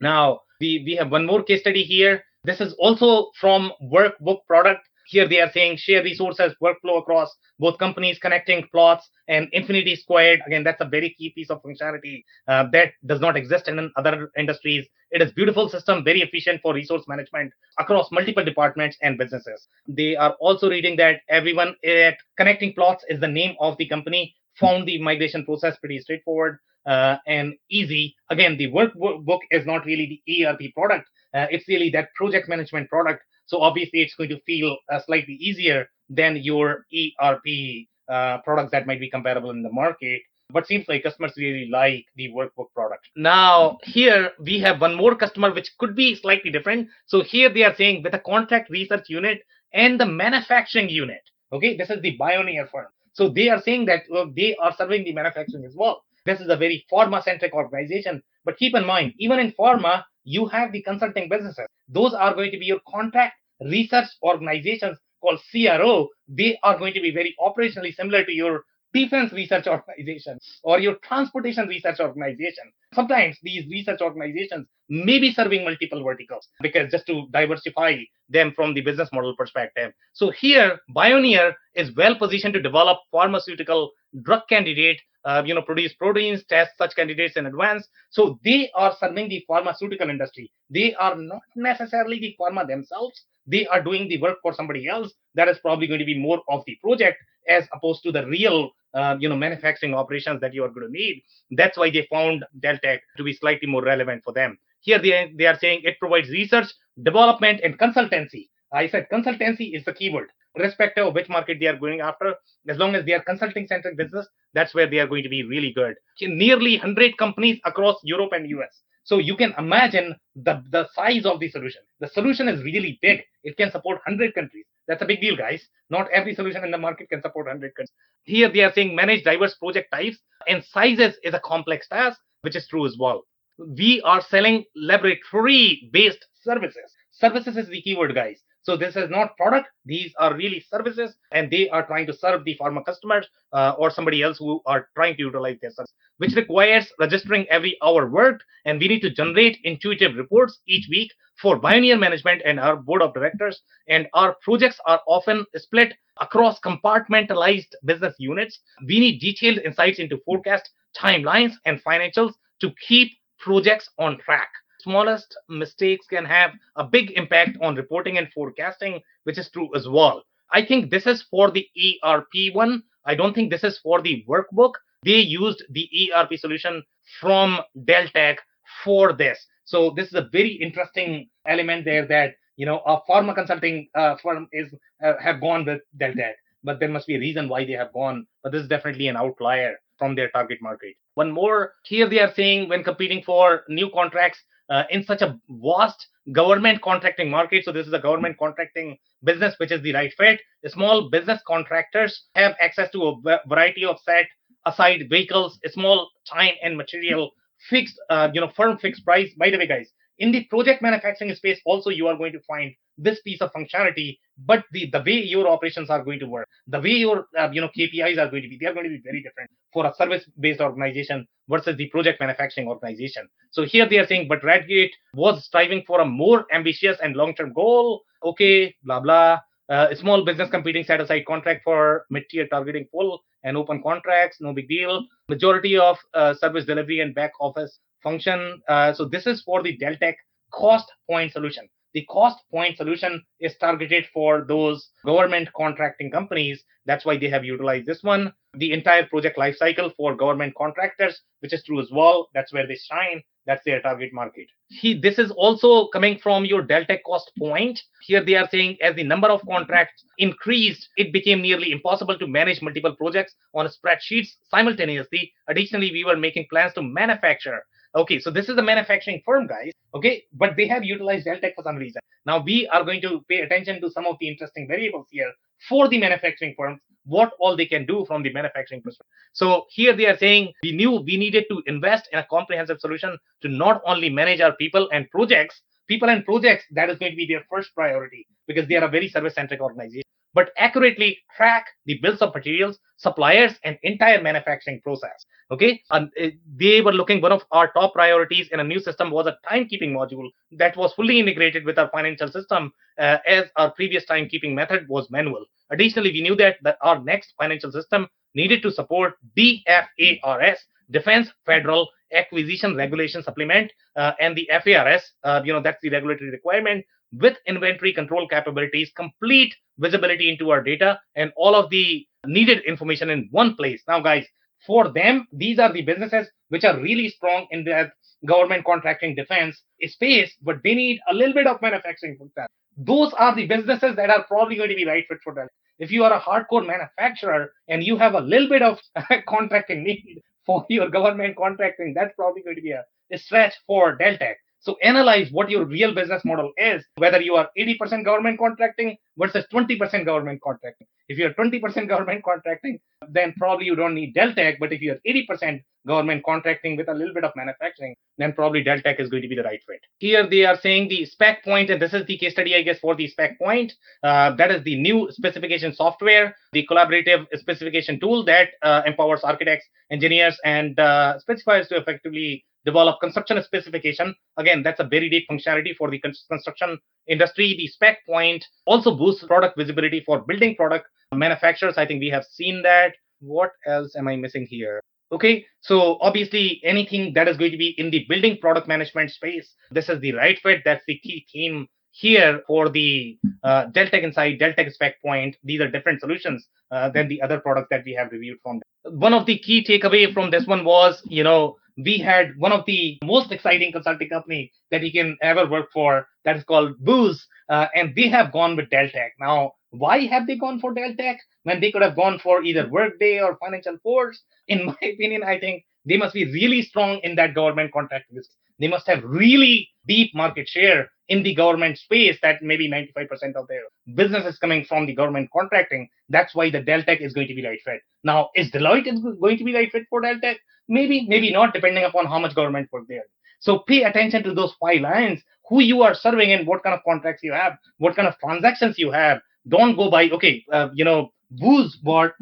Now, 0.00 0.40
we, 0.58 0.82
we 0.86 0.96
have 0.96 1.10
one 1.10 1.26
more 1.26 1.42
case 1.42 1.60
study 1.60 1.82
here. 1.82 2.24
This 2.44 2.60
is 2.60 2.74
also 2.78 3.30
from 3.40 3.72
workbook 3.82 4.46
product 4.46 4.88
here 5.12 5.28
they 5.28 5.40
are 5.40 5.50
saying 5.52 5.76
share 5.76 6.02
resources, 6.02 6.54
workflow 6.62 6.98
across 6.98 7.30
both 7.58 7.78
companies, 7.78 8.18
connecting 8.18 8.66
plots, 8.72 9.08
and 9.28 9.48
infinity 9.52 9.96
squared. 9.96 10.40
Again, 10.46 10.64
that's 10.64 10.80
a 10.80 10.86
very 10.86 11.10
key 11.10 11.30
piece 11.30 11.50
of 11.50 11.62
functionality 11.62 12.24
uh, 12.48 12.64
that 12.72 12.92
does 13.06 13.20
not 13.20 13.36
exist 13.36 13.68
in 13.68 13.92
other 13.96 14.30
industries. 14.38 14.86
It 15.10 15.20
is 15.20 15.30
beautiful 15.32 15.68
system, 15.68 16.02
very 16.02 16.22
efficient 16.22 16.62
for 16.62 16.72
resource 16.72 17.04
management 17.06 17.52
across 17.78 18.10
multiple 18.10 18.44
departments 18.44 18.96
and 19.02 19.18
businesses. 19.18 19.68
They 19.86 20.16
are 20.16 20.34
also 20.40 20.70
reading 20.70 20.96
that 20.96 21.20
everyone 21.28 21.76
at 21.84 22.16
Connecting 22.38 22.72
Plots 22.72 23.04
is 23.08 23.20
the 23.20 23.28
name 23.28 23.54
of 23.60 23.76
the 23.76 23.88
company. 23.88 24.34
Found 24.60 24.86
the 24.86 25.00
migration 25.00 25.44
process 25.44 25.76
pretty 25.78 25.98
straightforward 26.00 26.58
uh, 26.86 27.16
and 27.26 27.54
easy. 27.70 28.14
Again, 28.30 28.56
the 28.56 28.70
workbook 28.70 29.40
is 29.50 29.66
not 29.66 29.84
really 29.84 30.22
the 30.26 30.46
ERP 30.46 30.74
product. 30.74 31.08
Uh, 31.34 31.46
it's 31.50 31.66
really 31.68 31.90
that 31.90 32.08
project 32.14 32.48
management 32.48 32.88
product 32.88 33.22
so 33.46 33.60
obviously, 33.60 34.00
it's 34.00 34.14
going 34.14 34.30
to 34.30 34.40
feel 34.40 34.76
uh, 34.90 35.00
slightly 35.00 35.34
easier 35.34 35.86
than 36.08 36.36
your 36.36 36.86
ERP 36.94 37.86
uh, 38.08 38.38
products 38.38 38.72
that 38.72 38.86
might 38.86 39.00
be 39.00 39.10
comparable 39.10 39.50
in 39.50 39.62
the 39.62 39.72
market. 39.72 40.22
But 40.50 40.66
seems 40.66 40.86
like 40.86 41.02
customers 41.02 41.32
really 41.36 41.68
like 41.70 42.04
the 42.16 42.28
workbook 42.28 42.72
product. 42.74 43.08
Now, 43.16 43.78
here 43.84 44.32
we 44.38 44.58
have 44.60 44.80
one 44.80 44.94
more 44.94 45.14
customer 45.14 45.52
which 45.52 45.70
could 45.78 45.96
be 45.96 46.14
slightly 46.14 46.50
different. 46.50 46.88
So 47.06 47.22
here 47.22 47.48
they 47.48 47.62
are 47.62 47.74
saying 47.74 48.02
with 48.02 48.14
a 48.14 48.18
contract 48.18 48.68
research 48.68 49.08
unit 49.08 49.42
and 49.72 49.98
the 49.98 50.04
manufacturing 50.04 50.90
unit. 50.90 51.22
Okay, 51.52 51.76
this 51.76 51.88
is 51.88 52.02
the 52.02 52.18
Bioneer 52.18 52.70
firm. 52.70 52.88
So 53.14 53.28
they 53.28 53.48
are 53.48 53.62
saying 53.62 53.86
that 53.86 54.02
well, 54.10 54.30
they 54.34 54.54
are 54.56 54.74
serving 54.76 55.04
the 55.04 55.12
manufacturing 55.12 55.64
as 55.64 55.74
well. 55.74 56.04
This 56.24 56.40
is 56.40 56.48
a 56.48 56.56
very 56.56 56.84
pharma 56.92 57.22
centric 57.22 57.52
organization. 57.52 58.22
But 58.44 58.56
keep 58.56 58.74
in 58.74 58.86
mind, 58.86 59.14
even 59.18 59.38
in 59.38 59.52
pharma, 59.52 60.04
you 60.24 60.46
have 60.46 60.72
the 60.72 60.82
consulting 60.82 61.28
businesses. 61.28 61.66
Those 61.88 62.14
are 62.14 62.34
going 62.34 62.50
to 62.52 62.58
be 62.58 62.66
your 62.66 62.80
contract 62.88 63.34
research 63.60 64.06
organizations 64.22 64.98
called 65.22 65.40
CRO, 65.50 66.08
they 66.28 66.58
are 66.62 66.78
going 66.78 66.92
to 66.94 67.00
be 67.00 67.12
very 67.12 67.34
operationally 67.40 67.94
similar 67.94 68.24
to 68.24 68.32
your 68.32 68.64
defense 68.94 69.32
research 69.32 69.66
organization 69.66 70.38
or 70.62 70.80
your 70.80 70.96
transportation 71.02 71.68
research 71.68 72.00
organization. 72.00 72.64
Sometimes 72.94 73.36
these 73.42 73.66
research 73.68 74.00
organizations 74.00 74.66
may 74.88 75.18
be 75.18 75.32
serving 75.32 75.64
multiple 75.64 76.02
verticals 76.04 76.48
because 76.60 76.90
just 76.90 77.06
to 77.06 77.26
diversify 77.30 77.96
them 78.28 78.52
from 78.54 78.74
the 78.74 78.80
business 78.80 79.08
model 79.12 79.34
perspective. 79.36 79.92
So 80.12 80.30
here, 80.30 80.78
Bioneer 80.94 81.54
is 81.74 81.94
well 81.96 82.16
positioned 82.16 82.54
to 82.54 82.62
develop 82.62 82.98
pharmaceutical 83.10 83.90
drug 84.22 84.42
candidate 84.48 85.00
uh, 85.24 85.42
you 85.44 85.54
know, 85.54 85.62
produce 85.62 85.94
proteins, 85.94 86.44
test 86.48 86.72
such 86.76 86.96
candidates 86.96 87.36
in 87.36 87.46
advance. 87.46 87.86
So 88.10 88.38
they 88.44 88.70
are 88.74 88.94
serving 88.98 89.28
the 89.28 89.44
pharmaceutical 89.46 90.10
industry. 90.10 90.50
They 90.70 90.94
are 90.94 91.16
not 91.16 91.42
necessarily 91.54 92.18
the 92.18 92.36
pharma 92.40 92.66
themselves. 92.66 93.24
They 93.46 93.66
are 93.66 93.82
doing 93.82 94.08
the 94.08 94.20
work 94.20 94.38
for 94.42 94.52
somebody 94.52 94.88
else. 94.88 95.12
That 95.34 95.48
is 95.48 95.58
probably 95.58 95.86
going 95.86 96.00
to 96.00 96.06
be 96.06 96.18
more 96.18 96.42
of 96.48 96.62
the 96.66 96.76
project 96.82 97.18
as 97.48 97.64
opposed 97.72 98.02
to 98.04 98.12
the 98.12 98.26
real, 98.26 98.70
uh, 98.94 99.16
you 99.18 99.28
know, 99.28 99.36
manufacturing 99.36 99.94
operations 99.94 100.40
that 100.40 100.54
you 100.54 100.64
are 100.64 100.68
going 100.68 100.86
to 100.86 100.92
need. 100.92 101.22
That's 101.50 101.76
why 101.76 101.90
they 101.90 102.06
found 102.10 102.44
Deltek 102.60 103.00
to 103.16 103.24
be 103.24 103.32
slightly 103.32 103.68
more 103.68 103.82
relevant 103.82 104.22
for 104.24 104.32
them. 104.32 104.58
Here 104.80 104.98
they, 104.98 105.32
they 105.36 105.46
are 105.46 105.58
saying 105.58 105.82
it 105.84 105.98
provides 105.98 106.28
research, 106.28 106.66
development, 107.02 107.60
and 107.62 107.78
consultancy. 107.78 108.48
I 108.72 108.88
said 108.88 109.06
consultancy 109.12 109.76
is 109.76 109.84
the 109.84 109.92
keyword 109.92 110.30
irrespective 110.54 111.06
of 111.06 111.14
which 111.14 111.28
market 111.28 111.58
they 111.60 111.66
are 111.66 111.76
going 111.76 112.00
after, 112.00 112.34
as 112.68 112.76
long 112.76 112.94
as 112.94 113.04
they 113.04 113.12
are 113.12 113.22
consulting 113.22 113.66
centric 113.66 113.96
business, 113.96 114.26
that's 114.54 114.74
where 114.74 114.88
they 114.88 114.98
are 114.98 115.06
going 115.06 115.22
to 115.22 115.28
be 115.28 115.42
really 115.42 115.72
good. 115.72 115.94
Nearly 116.20 116.76
100 116.76 117.16
companies 117.16 117.60
across 117.64 117.96
Europe 118.02 118.32
and 118.32 118.48
US. 118.50 118.82
So 119.04 119.18
you 119.18 119.36
can 119.36 119.52
imagine 119.58 120.16
the, 120.36 120.62
the 120.70 120.88
size 120.94 121.26
of 121.26 121.40
the 121.40 121.48
solution. 121.50 121.82
The 122.00 122.08
solution 122.08 122.48
is 122.48 122.62
really 122.62 122.98
big. 123.02 123.22
It 123.42 123.56
can 123.56 123.70
support 123.70 124.00
100 124.06 124.34
countries. 124.34 124.64
That's 124.86 125.02
a 125.02 125.06
big 125.06 125.20
deal, 125.20 125.36
guys. 125.36 125.66
Not 125.90 126.10
every 126.10 126.34
solution 126.34 126.64
in 126.64 126.70
the 126.70 126.78
market 126.78 127.08
can 127.08 127.20
support 127.22 127.46
100 127.46 127.74
countries. 127.74 127.92
Here 128.24 128.48
they 128.48 128.60
are 128.60 128.72
saying 128.72 128.94
manage 128.94 129.24
diverse 129.24 129.54
project 129.54 129.92
types 129.92 130.18
and 130.46 130.64
sizes 130.64 131.16
is 131.22 131.34
a 131.34 131.40
complex 131.40 131.88
task, 131.88 132.18
which 132.42 132.56
is 132.56 132.66
true 132.68 132.86
as 132.86 132.96
well. 132.98 133.24
We 133.58 134.00
are 134.04 134.22
selling 134.22 134.64
laboratory 134.74 135.88
based 135.92 136.24
services. 136.42 136.92
Services 137.10 137.56
is 137.56 137.68
the 137.68 137.82
keyword, 137.82 138.14
guys. 138.14 138.40
So 138.62 138.76
this 138.76 138.94
is 138.94 139.10
not 139.10 139.36
product; 139.36 139.68
these 139.84 140.12
are 140.18 140.34
really 140.34 140.60
services, 140.60 141.16
and 141.32 141.50
they 141.50 141.68
are 141.70 141.84
trying 141.84 142.06
to 142.06 142.12
serve 142.12 142.44
the 142.44 142.56
pharma 142.60 142.84
customers 142.84 143.26
uh, 143.52 143.74
or 143.76 143.90
somebody 143.90 144.22
else 144.22 144.38
who 144.38 144.60
are 144.66 144.88
trying 144.94 145.16
to 145.16 145.22
utilize 145.22 145.58
their 145.60 145.72
service, 145.72 145.92
which 146.18 146.36
requires 146.36 146.86
registering 147.00 147.48
every 147.48 147.76
hour 147.82 148.08
worked, 148.08 148.44
and 148.64 148.78
we 148.78 148.86
need 148.86 149.00
to 149.00 149.10
generate 149.10 149.58
intuitive 149.64 150.14
reports 150.16 150.60
each 150.68 150.86
week 150.88 151.10
for 151.40 151.60
Bioneer 151.60 151.98
management 151.98 152.42
and 152.44 152.60
our 152.60 152.76
board 152.76 153.02
of 153.02 153.14
directors. 153.14 153.60
And 153.88 154.06
our 154.14 154.36
projects 154.42 154.78
are 154.86 155.00
often 155.08 155.44
split 155.56 155.94
across 156.20 156.60
compartmentalized 156.60 157.72
business 157.84 158.14
units. 158.18 158.60
We 158.86 159.00
need 159.00 159.18
detailed 159.18 159.58
insights 159.58 159.98
into 159.98 160.20
forecast, 160.24 160.70
timelines, 160.96 161.54
and 161.64 161.82
financials 161.82 162.34
to 162.60 162.70
keep 162.86 163.10
projects 163.40 163.90
on 163.98 164.18
track 164.18 164.50
smallest 164.82 165.36
mistakes 165.48 166.06
can 166.06 166.24
have 166.24 166.52
a 166.76 166.84
big 166.84 167.12
impact 167.12 167.56
on 167.60 167.76
reporting 167.76 168.18
and 168.18 168.30
forecasting, 168.32 169.00
which 169.24 169.38
is 169.38 169.50
true 169.50 169.70
as 169.74 169.88
well. 169.88 170.22
I 170.52 170.64
think 170.64 170.90
this 170.90 171.06
is 171.06 171.22
for 171.30 171.50
the 171.50 171.66
ERP 172.04 172.54
one. 172.54 172.82
I 173.04 173.14
don't 173.14 173.34
think 173.34 173.50
this 173.50 173.64
is 173.64 173.78
for 173.78 174.02
the 174.02 174.24
workbook. 174.28 174.72
They 175.04 175.18
used 175.18 175.64
the 175.70 175.88
ERP 176.14 176.38
solution 176.38 176.82
from 177.20 177.60
Deltek 177.84 178.36
for 178.84 179.12
this. 179.12 179.46
So 179.64 179.90
this 179.90 180.08
is 180.08 180.14
a 180.14 180.28
very 180.32 180.52
interesting 180.52 181.28
element 181.46 181.84
there 181.84 182.06
that 182.06 182.34
you 182.56 182.66
know 182.66 182.80
a 182.86 183.00
pharma 183.08 183.34
consulting 183.34 183.88
uh, 183.94 184.16
firm 184.22 184.48
is 184.52 184.68
uh, 185.04 185.14
have 185.20 185.40
gone 185.40 185.64
with 185.64 185.80
Deltek, 185.98 186.34
but 186.62 186.78
there 186.78 186.88
must 186.88 187.06
be 187.06 187.16
a 187.16 187.20
reason 187.20 187.48
why 187.48 187.64
they 187.64 187.72
have 187.72 187.92
gone. 187.92 188.26
But 188.42 188.52
this 188.52 188.62
is 188.62 188.68
definitely 188.68 189.08
an 189.08 189.16
outlier 189.16 189.76
from 189.98 190.14
their 190.14 190.30
target 190.30 190.58
market. 190.60 190.94
One 191.14 191.30
more 191.30 191.74
here 191.84 192.08
they 192.08 192.20
are 192.20 192.32
saying 192.34 192.68
when 192.68 192.84
competing 192.84 193.22
for 193.22 193.64
new 193.68 193.90
contracts, 193.90 194.40
uh, 194.70 194.84
in 194.90 195.04
such 195.04 195.22
a 195.22 195.38
vast 195.48 196.06
government 196.32 196.80
contracting 196.82 197.30
market. 197.30 197.64
So 197.64 197.72
this 197.72 197.86
is 197.86 197.92
a 197.92 197.98
government 197.98 198.38
contracting 198.38 198.98
business, 199.24 199.54
which 199.58 199.72
is 199.72 199.82
the 199.82 199.92
right 199.92 200.12
fit. 200.16 200.40
The 200.62 200.70
small 200.70 201.10
business 201.10 201.40
contractors 201.46 202.24
have 202.34 202.54
access 202.60 202.90
to 202.92 203.02
a 203.08 203.38
variety 203.48 203.84
of 203.84 203.98
set 204.04 204.26
aside 204.66 205.02
vehicles, 205.10 205.58
small 205.66 206.08
time 206.26 206.54
and 206.62 206.76
material 206.76 207.30
fixed, 207.68 208.00
uh, 208.10 208.28
you 208.32 208.40
know, 208.40 208.50
firm 208.56 208.78
fixed 208.78 209.04
price. 209.04 209.30
By 209.38 209.50
the 209.50 209.58
way, 209.58 209.66
guys, 209.66 209.90
in 210.18 210.32
the 210.32 210.44
project 210.44 210.82
manufacturing 210.82 211.34
space, 211.34 211.60
also 211.64 211.90
you 211.90 212.06
are 212.06 212.16
going 212.16 212.32
to 212.32 212.40
find 212.40 212.72
this 213.02 213.20
piece 213.20 213.40
of 213.40 213.50
functionality, 213.52 214.18
but 214.46 214.64
the, 214.72 214.88
the 214.92 215.00
way 215.00 215.22
your 215.22 215.48
operations 215.48 215.90
are 215.90 216.02
going 216.02 216.18
to 216.20 216.26
work, 216.26 216.48
the 216.66 216.80
way 216.80 216.90
your 216.90 217.26
uh, 217.38 217.50
you 217.52 217.60
know 217.60 217.70
KPIs 217.76 218.18
are 218.18 218.30
going 218.30 218.42
to 218.42 218.48
be, 218.48 218.58
they 218.60 218.66
are 218.66 218.74
going 218.74 218.84
to 218.84 218.90
be 218.90 219.02
very 219.04 219.22
different 219.22 219.50
for 219.72 219.86
a 219.86 219.94
service-based 219.96 220.60
organization 220.60 221.26
versus 221.48 221.76
the 221.76 221.88
project 221.88 222.20
manufacturing 222.20 222.68
organization. 222.68 223.28
So 223.50 223.64
here 223.64 223.88
they 223.88 223.98
are 223.98 224.06
saying, 224.06 224.28
but 224.28 224.44
Redgate 224.44 224.94
was 225.14 225.44
striving 225.44 225.82
for 225.86 226.00
a 226.00 226.04
more 226.04 226.46
ambitious 226.52 226.98
and 227.02 227.16
long-term 227.16 227.52
goal. 227.52 228.02
okay, 228.24 228.74
blah 228.84 229.00
blah. 229.00 229.40
Uh, 229.68 229.94
small 229.94 230.24
business 230.24 230.50
competing 230.50 230.84
set 230.84 231.00
aside 231.00 231.24
contract 231.24 231.62
for 231.64 232.04
mid-tier 232.10 232.46
targeting 232.48 232.86
full 232.92 233.22
and 233.44 233.56
open 233.56 233.82
contracts, 233.82 234.36
no 234.40 234.52
big 234.52 234.68
deal. 234.68 235.06
Majority 235.28 235.78
of 235.78 235.96
uh, 236.14 236.34
service 236.34 236.64
delivery 236.64 237.00
and 237.00 237.14
back 237.14 237.32
office 237.40 237.78
function. 238.02 238.60
Uh, 238.68 238.92
so 238.92 239.04
this 239.06 239.26
is 239.26 239.42
for 239.42 239.62
the 239.62 239.76
Deltek 239.78 240.14
cost 240.52 240.90
point 241.08 241.32
solution. 241.32 241.68
The 241.94 242.04
cost 242.06 242.38
point 242.50 242.76
solution 242.78 243.22
is 243.38 243.56
targeted 243.58 244.06
for 244.14 244.44
those 244.48 244.88
government 245.04 245.50
contracting 245.54 246.10
companies. 246.10 246.64
That's 246.86 247.04
why 247.04 247.18
they 247.18 247.28
have 247.28 247.44
utilized 247.44 247.86
this 247.86 248.02
one. 248.02 248.32
The 248.54 248.72
entire 248.72 249.06
project 249.06 249.38
lifecycle 249.38 249.94
for 249.96 250.16
government 250.16 250.54
contractors, 250.56 251.20
which 251.40 251.52
is 251.52 251.62
true 251.64 251.80
as 251.80 251.90
well. 251.90 252.28
That's 252.34 252.52
where 252.52 252.66
they 252.66 252.76
shine. 252.76 253.22
That's 253.46 253.64
their 253.64 253.82
target 253.82 254.12
market. 254.12 254.46
He, 254.68 254.98
this 254.98 255.18
is 255.18 255.30
also 255.32 255.88
coming 255.88 256.18
from 256.18 256.44
your 256.44 256.62
Deltek 256.62 257.00
Costpoint. 257.06 257.80
Here 258.00 258.24
they 258.24 258.36
are 258.36 258.48
saying 258.48 258.78
as 258.80 258.94
the 258.94 259.04
number 259.04 259.28
of 259.28 259.42
contracts 259.46 260.04
increased, 260.18 260.88
it 260.96 261.12
became 261.12 261.42
nearly 261.42 261.72
impossible 261.72 262.18
to 262.18 262.26
manage 262.26 262.62
multiple 262.62 262.94
projects 262.96 263.34
on 263.54 263.68
spreadsheets 263.68 264.28
simultaneously. 264.48 265.32
Additionally, 265.48 265.90
we 265.90 266.04
were 266.04 266.16
making 266.16 266.46
plans 266.48 266.72
to 266.74 266.82
manufacture 266.82 267.64
Okay, 267.94 268.18
so 268.18 268.30
this 268.30 268.48
is 268.48 268.56
the 268.56 268.62
manufacturing 268.62 269.20
firm, 269.24 269.46
guys. 269.46 269.70
Okay, 269.94 270.24
but 270.32 270.56
they 270.56 270.66
have 270.66 270.82
utilized 270.82 271.26
Deltek 271.26 271.54
for 271.54 271.62
some 271.62 271.76
reason. 271.76 272.00
Now 272.24 272.42
we 272.42 272.66
are 272.68 272.84
going 272.84 273.02
to 273.02 273.20
pay 273.28 273.40
attention 273.40 273.82
to 273.82 273.90
some 273.90 274.06
of 274.06 274.16
the 274.18 274.28
interesting 274.28 274.66
variables 274.66 275.08
here 275.10 275.30
for 275.68 275.88
the 275.88 275.98
manufacturing 275.98 276.54
firms, 276.56 276.80
what 277.04 277.32
all 277.38 277.54
they 277.54 277.66
can 277.66 277.84
do 277.84 278.06
from 278.06 278.22
the 278.22 278.32
manufacturing 278.32 278.80
perspective. 278.80 279.12
So 279.34 279.66
here 279.68 279.94
they 279.94 280.06
are 280.06 280.16
saying 280.16 280.52
we 280.62 280.72
knew 280.72 280.92
we 280.92 281.18
needed 281.18 281.44
to 281.50 281.62
invest 281.66 282.08
in 282.12 282.18
a 282.18 282.26
comprehensive 282.30 282.80
solution 282.80 283.18
to 283.42 283.48
not 283.48 283.82
only 283.86 284.08
manage 284.08 284.40
our 284.40 284.56
people 284.56 284.88
and 284.90 285.10
projects, 285.10 285.60
people 285.86 286.08
and 286.08 286.24
projects, 286.24 286.64
that 286.70 286.88
is 286.88 286.98
going 286.98 287.12
to 287.12 287.16
be 287.16 287.26
their 287.26 287.44
first 287.50 287.74
priority 287.74 288.26
because 288.46 288.66
they 288.68 288.76
are 288.76 288.84
a 288.84 288.88
very 288.88 289.08
service 289.08 289.34
centric 289.34 289.60
organization 289.60 290.02
but 290.34 290.50
accurately 290.56 291.18
track 291.36 291.66
the 291.86 291.98
bills 292.02 292.20
of 292.20 292.34
materials, 292.34 292.78
suppliers, 292.96 293.52
and 293.64 293.78
entire 293.82 294.22
manufacturing 294.22 294.80
process. 294.82 295.26
Okay, 295.50 295.82
and 295.90 296.10
uh, 296.22 296.28
they 296.56 296.80
were 296.80 296.92
looking. 296.92 297.20
One 297.20 297.32
of 297.32 297.42
our 297.50 297.70
top 297.72 297.92
priorities 297.92 298.48
in 298.52 298.60
a 298.60 298.64
new 298.64 298.80
system 298.80 299.10
was 299.10 299.26
a 299.26 299.36
timekeeping 299.50 299.92
module 299.92 300.30
that 300.52 300.76
was 300.76 300.94
fully 300.94 301.20
integrated 301.20 301.64
with 301.64 301.78
our 301.78 301.90
financial 301.90 302.28
system, 302.28 302.72
uh, 302.98 303.18
as 303.26 303.44
our 303.56 303.70
previous 303.72 304.06
timekeeping 304.06 304.54
method 304.54 304.86
was 304.88 305.10
manual. 305.10 305.44
Additionally, 305.70 306.10
we 306.12 306.22
knew 306.22 306.36
that, 306.36 306.56
that 306.62 306.78
our 306.80 307.02
next 307.02 307.34
financial 307.38 307.70
system 307.70 308.06
needed 308.34 308.62
to 308.62 308.70
support 308.70 309.14
DFARS, 309.36 310.56
Defense 310.90 311.28
Federal 311.44 311.88
Acquisition 312.12 312.76
Regulation 312.76 313.22
Supplement, 313.22 313.72
uh, 313.96 314.12
and 314.20 314.36
the 314.36 314.48
FARS. 314.64 315.02
Uh, 315.22 315.42
you 315.44 315.52
know 315.52 315.62
that's 315.62 315.80
the 315.82 315.90
regulatory 315.90 316.30
requirement 316.30 316.84
with 317.12 317.36
inventory 317.46 317.92
control 317.92 318.26
capabilities, 318.28 318.90
complete 318.96 319.54
visibility 319.78 320.30
into 320.30 320.50
our 320.50 320.62
data, 320.62 320.98
and 321.16 321.32
all 321.36 321.54
of 321.54 321.70
the 321.70 322.06
needed 322.26 322.62
information 322.64 323.10
in 323.10 323.28
one 323.30 323.54
place. 323.56 323.82
Now, 323.86 324.00
guys, 324.00 324.26
for 324.66 324.92
them, 324.92 325.26
these 325.32 325.58
are 325.58 325.72
the 325.72 325.82
businesses 325.82 326.28
which 326.48 326.64
are 326.64 326.80
really 326.80 327.08
strong 327.08 327.46
in 327.50 327.64
the 327.64 327.90
government 328.26 328.64
contracting 328.64 329.14
defense 329.14 329.60
space, 329.84 330.34
but 330.42 330.58
they 330.62 330.74
need 330.74 331.00
a 331.10 331.14
little 331.14 331.34
bit 331.34 331.46
of 331.46 331.60
manufacturing 331.60 332.16
for 332.16 332.28
that. 332.36 332.48
Those 332.76 333.12
are 333.14 333.34
the 333.34 333.46
businesses 333.46 333.96
that 333.96 334.10
are 334.10 334.24
probably 334.24 334.56
going 334.56 334.70
to 334.70 334.76
be 334.76 334.86
right 334.86 335.04
fit 335.08 335.18
for 335.22 335.34
them. 335.34 335.48
If 335.78 335.90
you 335.90 336.04
are 336.04 336.12
a 336.12 336.20
hardcore 336.20 336.66
manufacturer 336.66 337.52
and 337.68 337.82
you 337.82 337.96
have 337.96 338.14
a 338.14 338.20
little 338.20 338.48
bit 338.48 338.62
of 338.62 338.78
contracting 339.28 339.82
need 339.82 340.22
for 340.46 340.64
your 340.68 340.88
government 340.88 341.36
contracting, 341.36 341.92
that's 341.94 342.14
probably 342.14 342.42
going 342.42 342.56
to 342.56 342.62
be 342.62 342.72
a, 342.72 342.84
stretch 343.18 343.54
for 343.66 343.98
Deltek. 343.98 344.36
So 344.62 344.76
analyze 344.80 345.30
what 345.32 345.50
your 345.50 345.64
real 345.64 345.92
business 345.92 346.24
model 346.24 346.52
is, 346.56 346.84
whether 346.96 347.20
you 347.20 347.34
are 347.34 347.50
80% 347.58 348.04
government 348.04 348.38
contracting 348.38 348.96
versus 349.18 349.44
20% 349.52 350.04
government 350.04 350.40
contracting. 350.40 350.86
If 351.08 351.18
you're 351.18 351.34
20% 351.34 351.88
government 351.88 352.24
contracting, 352.24 352.78
then 353.08 353.34
probably 353.36 353.66
you 353.66 353.74
don't 353.74 353.94
need 353.94 354.14
Deltek. 354.14 354.60
But 354.60 354.72
if 354.72 354.80
you're 354.80 354.98
80% 355.06 355.62
government 355.84 356.24
contracting 356.24 356.76
with 356.76 356.88
a 356.88 356.94
little 356.94 357.12
bit 357.12 357.24
of 357.24 357.32
manufacturing, 357.34 357.96
then 358.18 358.32
probably 358.32 358.62
Deltek 358.62 359.00
is 359.00 359.08
going 359.08 359.22
to 359.22 359.28
be 359.28 359.34
the 359.34 359.42
right 359.42 359.60
fit. 359.66 359.80
Here 359.98 360.28
they 360.28 360.44
are 360.44 360.56
saying 360.56 360.88
the 360.88 361.06
Specpoint, 361.06 361.70
and 361.70 361.82
this 361.82 361.92
is 361.92 362.06
the 362.06 362.16
case 362.16 362.32
study, 362.32 362.54
I 362.54 362.62
guess, 362.62 362.78
for 362.78 362.94
the 362.94 363.10
Specpoint. 363.10 363.72
Uh, 364.04 364.36
that 364.36 364.52
is 364.52 364.62
the 364.62 364.80
new 364.80 365.08
specification 365.10 365.74
software, 365.74 366.36
the 366.52 366.64
collaborative 366.70 367.26
specification 367.34 367.98
tool 367.98 368.24
that 368.26 368.50
uh, 368.62 368.82
empowers 368.86 369.24
architects, 369.24 369.66
engineers, 369.90 370.38
and 370.44 370.78
uh, 370.78 371.18
specifiers 371.28 371.68
to 371.68 371.76
effectively 371.76 372.44
develop 372.64 373.00
construction 373.00 373.42
specification. 373.42 374.14
Again, 374.36 374.62
that's 374.62 374.80
a 374.80 374.84
very 374.84 375.08
deep 375.10 375.26
functionality 375.30 375.76
for 375.76 375.90
the 375.90 376.00
construction 376.28 376.78
industry. 377.08 377.56
The 377.56 377.70
Specpoint 377.76 378.42
also 378.66 378.94
boosts 378.94 379.24
product 379.24 379.56
visibility 379.56 380.02
for 380.04 380.20
building 380.20 380.54
product 380.56 380.86
manufacturers. 381.12 381.78
I 381.78 381.86
think 381.86 382.00
we 382.00 382.08
have 382.10 382.24
seen 382.24 382.62
that. 382.62 382.94
What 383.20 383.50
else 383.66 383.94
am 383.96 384.08
I 384.08 384.16
missing 384.16 384.46
here? 384.48 384.80
Okay, 385.12 385.44
so 385.60 385.98
obviously 386.00 386.60
anything 386.64 387.12
that 387.14 387.28
is 387.28 387.36
going 387.36 387.50
to 387.50 387.58
be 387.58 387.74
in 387.76 387.90
the 387.90 388.06
building 388.08 388.38
product 388.38 388.66
management 388.66 389.10
space, 389.10 389.54
this 389.70 389.90
is 389.90 390.00
the 390.00 390.14
right 390.14 390.38
fit. 390.42 390.62
That's 390.64 390.82
the 390.86 390.98
key 390.98 391.26
theme 391.30 391.68
here 391.90 392.40
for 392.46 392.70
the 392.70 393.18
uh, 393.42 393.66
Insight, 393.74 394.38
Deltek 394.38 394.72
Specpoint. 394.72 395.34
These 395.44 395.60
are 395.60 395.70
different 395.70 396.00
solutions 396.00 396.46
uh, 396.70 396.90
than 396.90 397.08
the 397.08 397.20
other 397.22 397.40
products 397.40 397.68
that 397.70 397.84
we 397.84 397.92
have 397.92 398.12
reviewed 398.12 398.38
from. 398.42 398.60
Them. 398.84 399.00
One 399.00 399.14
of 399.14 399.26
the 399.26 399.38
key 399.38 399.64
takeaway 399.64 400.12
from 400.12 400.30
this 400.30 400.46
one 400.46 400.64
was, 400.64 401.02
you 401.06 401.24
know, 401.24 401.56
we 401.76 401.98
had 401.98 402.36
one 402.36 402.52
of 402.52 402.64
the 402.66 402.98
most 403.04 403.32
exciting 403.32 403.72
consulting 403.72 404.08
company 404.08 404.52
that 404.70 404.82
you 404.82 404.92
can 404.92 405.16
ever 405.22 405.48
work 405.48 405.70
for 405.72 406.06
that 406.24 406.36
is 406.36 406.44
called 406.44 406.78
Booz, 406.78 407.26
uh, 407.48 407.66
and 407.74 407.94
they 407.96 408.08
have 408.08 408.32
gone 408.32 408.56
with 408.56 408.68
Deltek. 408.70 409.10
Now, 409.18 409.54
why 409.70 410.06
have 410.06 410.26
they 410.26 410.36
gone 410.36 410.60
for 410.60 410.74
Deltek 410.74 411.16
when 411.44 411.60
they 411.60 411.72
could 411.72 411.82
have 411.82 411.96
gone 411.96 412.18
for 412.18 412.42
either 412.42 412.68
Workday 412.68 413.20
or 413.20 413.38
FinancialForce? 413.38 414.18
In 414.48 414.66
my 414.66 414.76
opinion, 414.82 415.22
I 415.24 415.38
think 415.40 415.64
they 415.86 415.96
must 415.96 416.14
be 416.14 416.26
really 416.26 416.62
strong 416.62 417.00
in 417.02 417.16
that 417.16 417.34
government 417.34 417.72
contract 417.72 418.12
list. 418.12 418.36
They 418.58 418.68
must 418.68 418.86
have 418.86 419.02
really 419.02 419.71
deep 419.86 420.14
market 420.14 420.48
share 420.48 420.88
in 421.08 421.22
the 421.22 421.34
government 421.34 421.76
space 421.78 422.18
that 422.22 422.42
maybe 422.42 422.70
95% 422.70 423.34
of 423.34 423.46
their 423.48 423.62
business 423.94 424.24
is 424.24 424.38
coming 424.38 424.64
from 424.64 424.86
the 424.86 424.94
government 424.94 425.28
contracting. 425.32 425.88
That's 426.08 426.34
why 426.34 426.50
the 426.50 426.62
Deltek 426.62 427.00
is 427.00 427.12
going 427.12 427.28
to 427.28 427.34
be 427.34 427.44
right 427.46 427.58
fit. 427.64 427.80
Now, 428.04 428.30
is 428.34 428.50
Deloitte 428.50 428.86
is 428.86 429.00
going 429.20 429.38
to 429.38 429.44
be 429.44 429.54
right 429.54 429.70
fit 429.70 429.84
for 429.90 430.00
Deltek? 430.00 430.36
Maybe, 430.68 431.06
maybe 431.08 431.32
not, 431.32 431.52
depending 431.52 431.84
upon 431.84 432.06
how 432.06 432.18
much 432.18 432.34
government 432.34 432.68
work 432.72 432.84
there. 432.88 433.04
So 433.40 433.58
pay 433.58 433.82
attention 433.82 434.22
to 434.22 434.32
those 434.32 434.54
five 434.60 434.80
lines, 434.80 435.20
who 435.48 435.60
you 435.60 435.82
are 435.82 435.94
serving 435.94 436.32
and 436.32 436.46
what 436.46 436.62
kind 436.62 436.74
of 436.74 436.84
contracts 436.84 437.22
you 437.22 437.32
have, 437.32 437.58
what 437.78 437.96
kind 437.96 438.06
of 438.06 438.14
transactions 438.18 438.78
you 438.78 438.92
have. 438.92 439.20
Don't 439.48 439.76
go 439.76 439.90
by, 439.90 440.08
okay, 440.10 440.44
uh, 440.52 440.68
you 440.72 440.84
know, 440.84 441.12
Booz 441.32 441.76
bought 441.82 442.12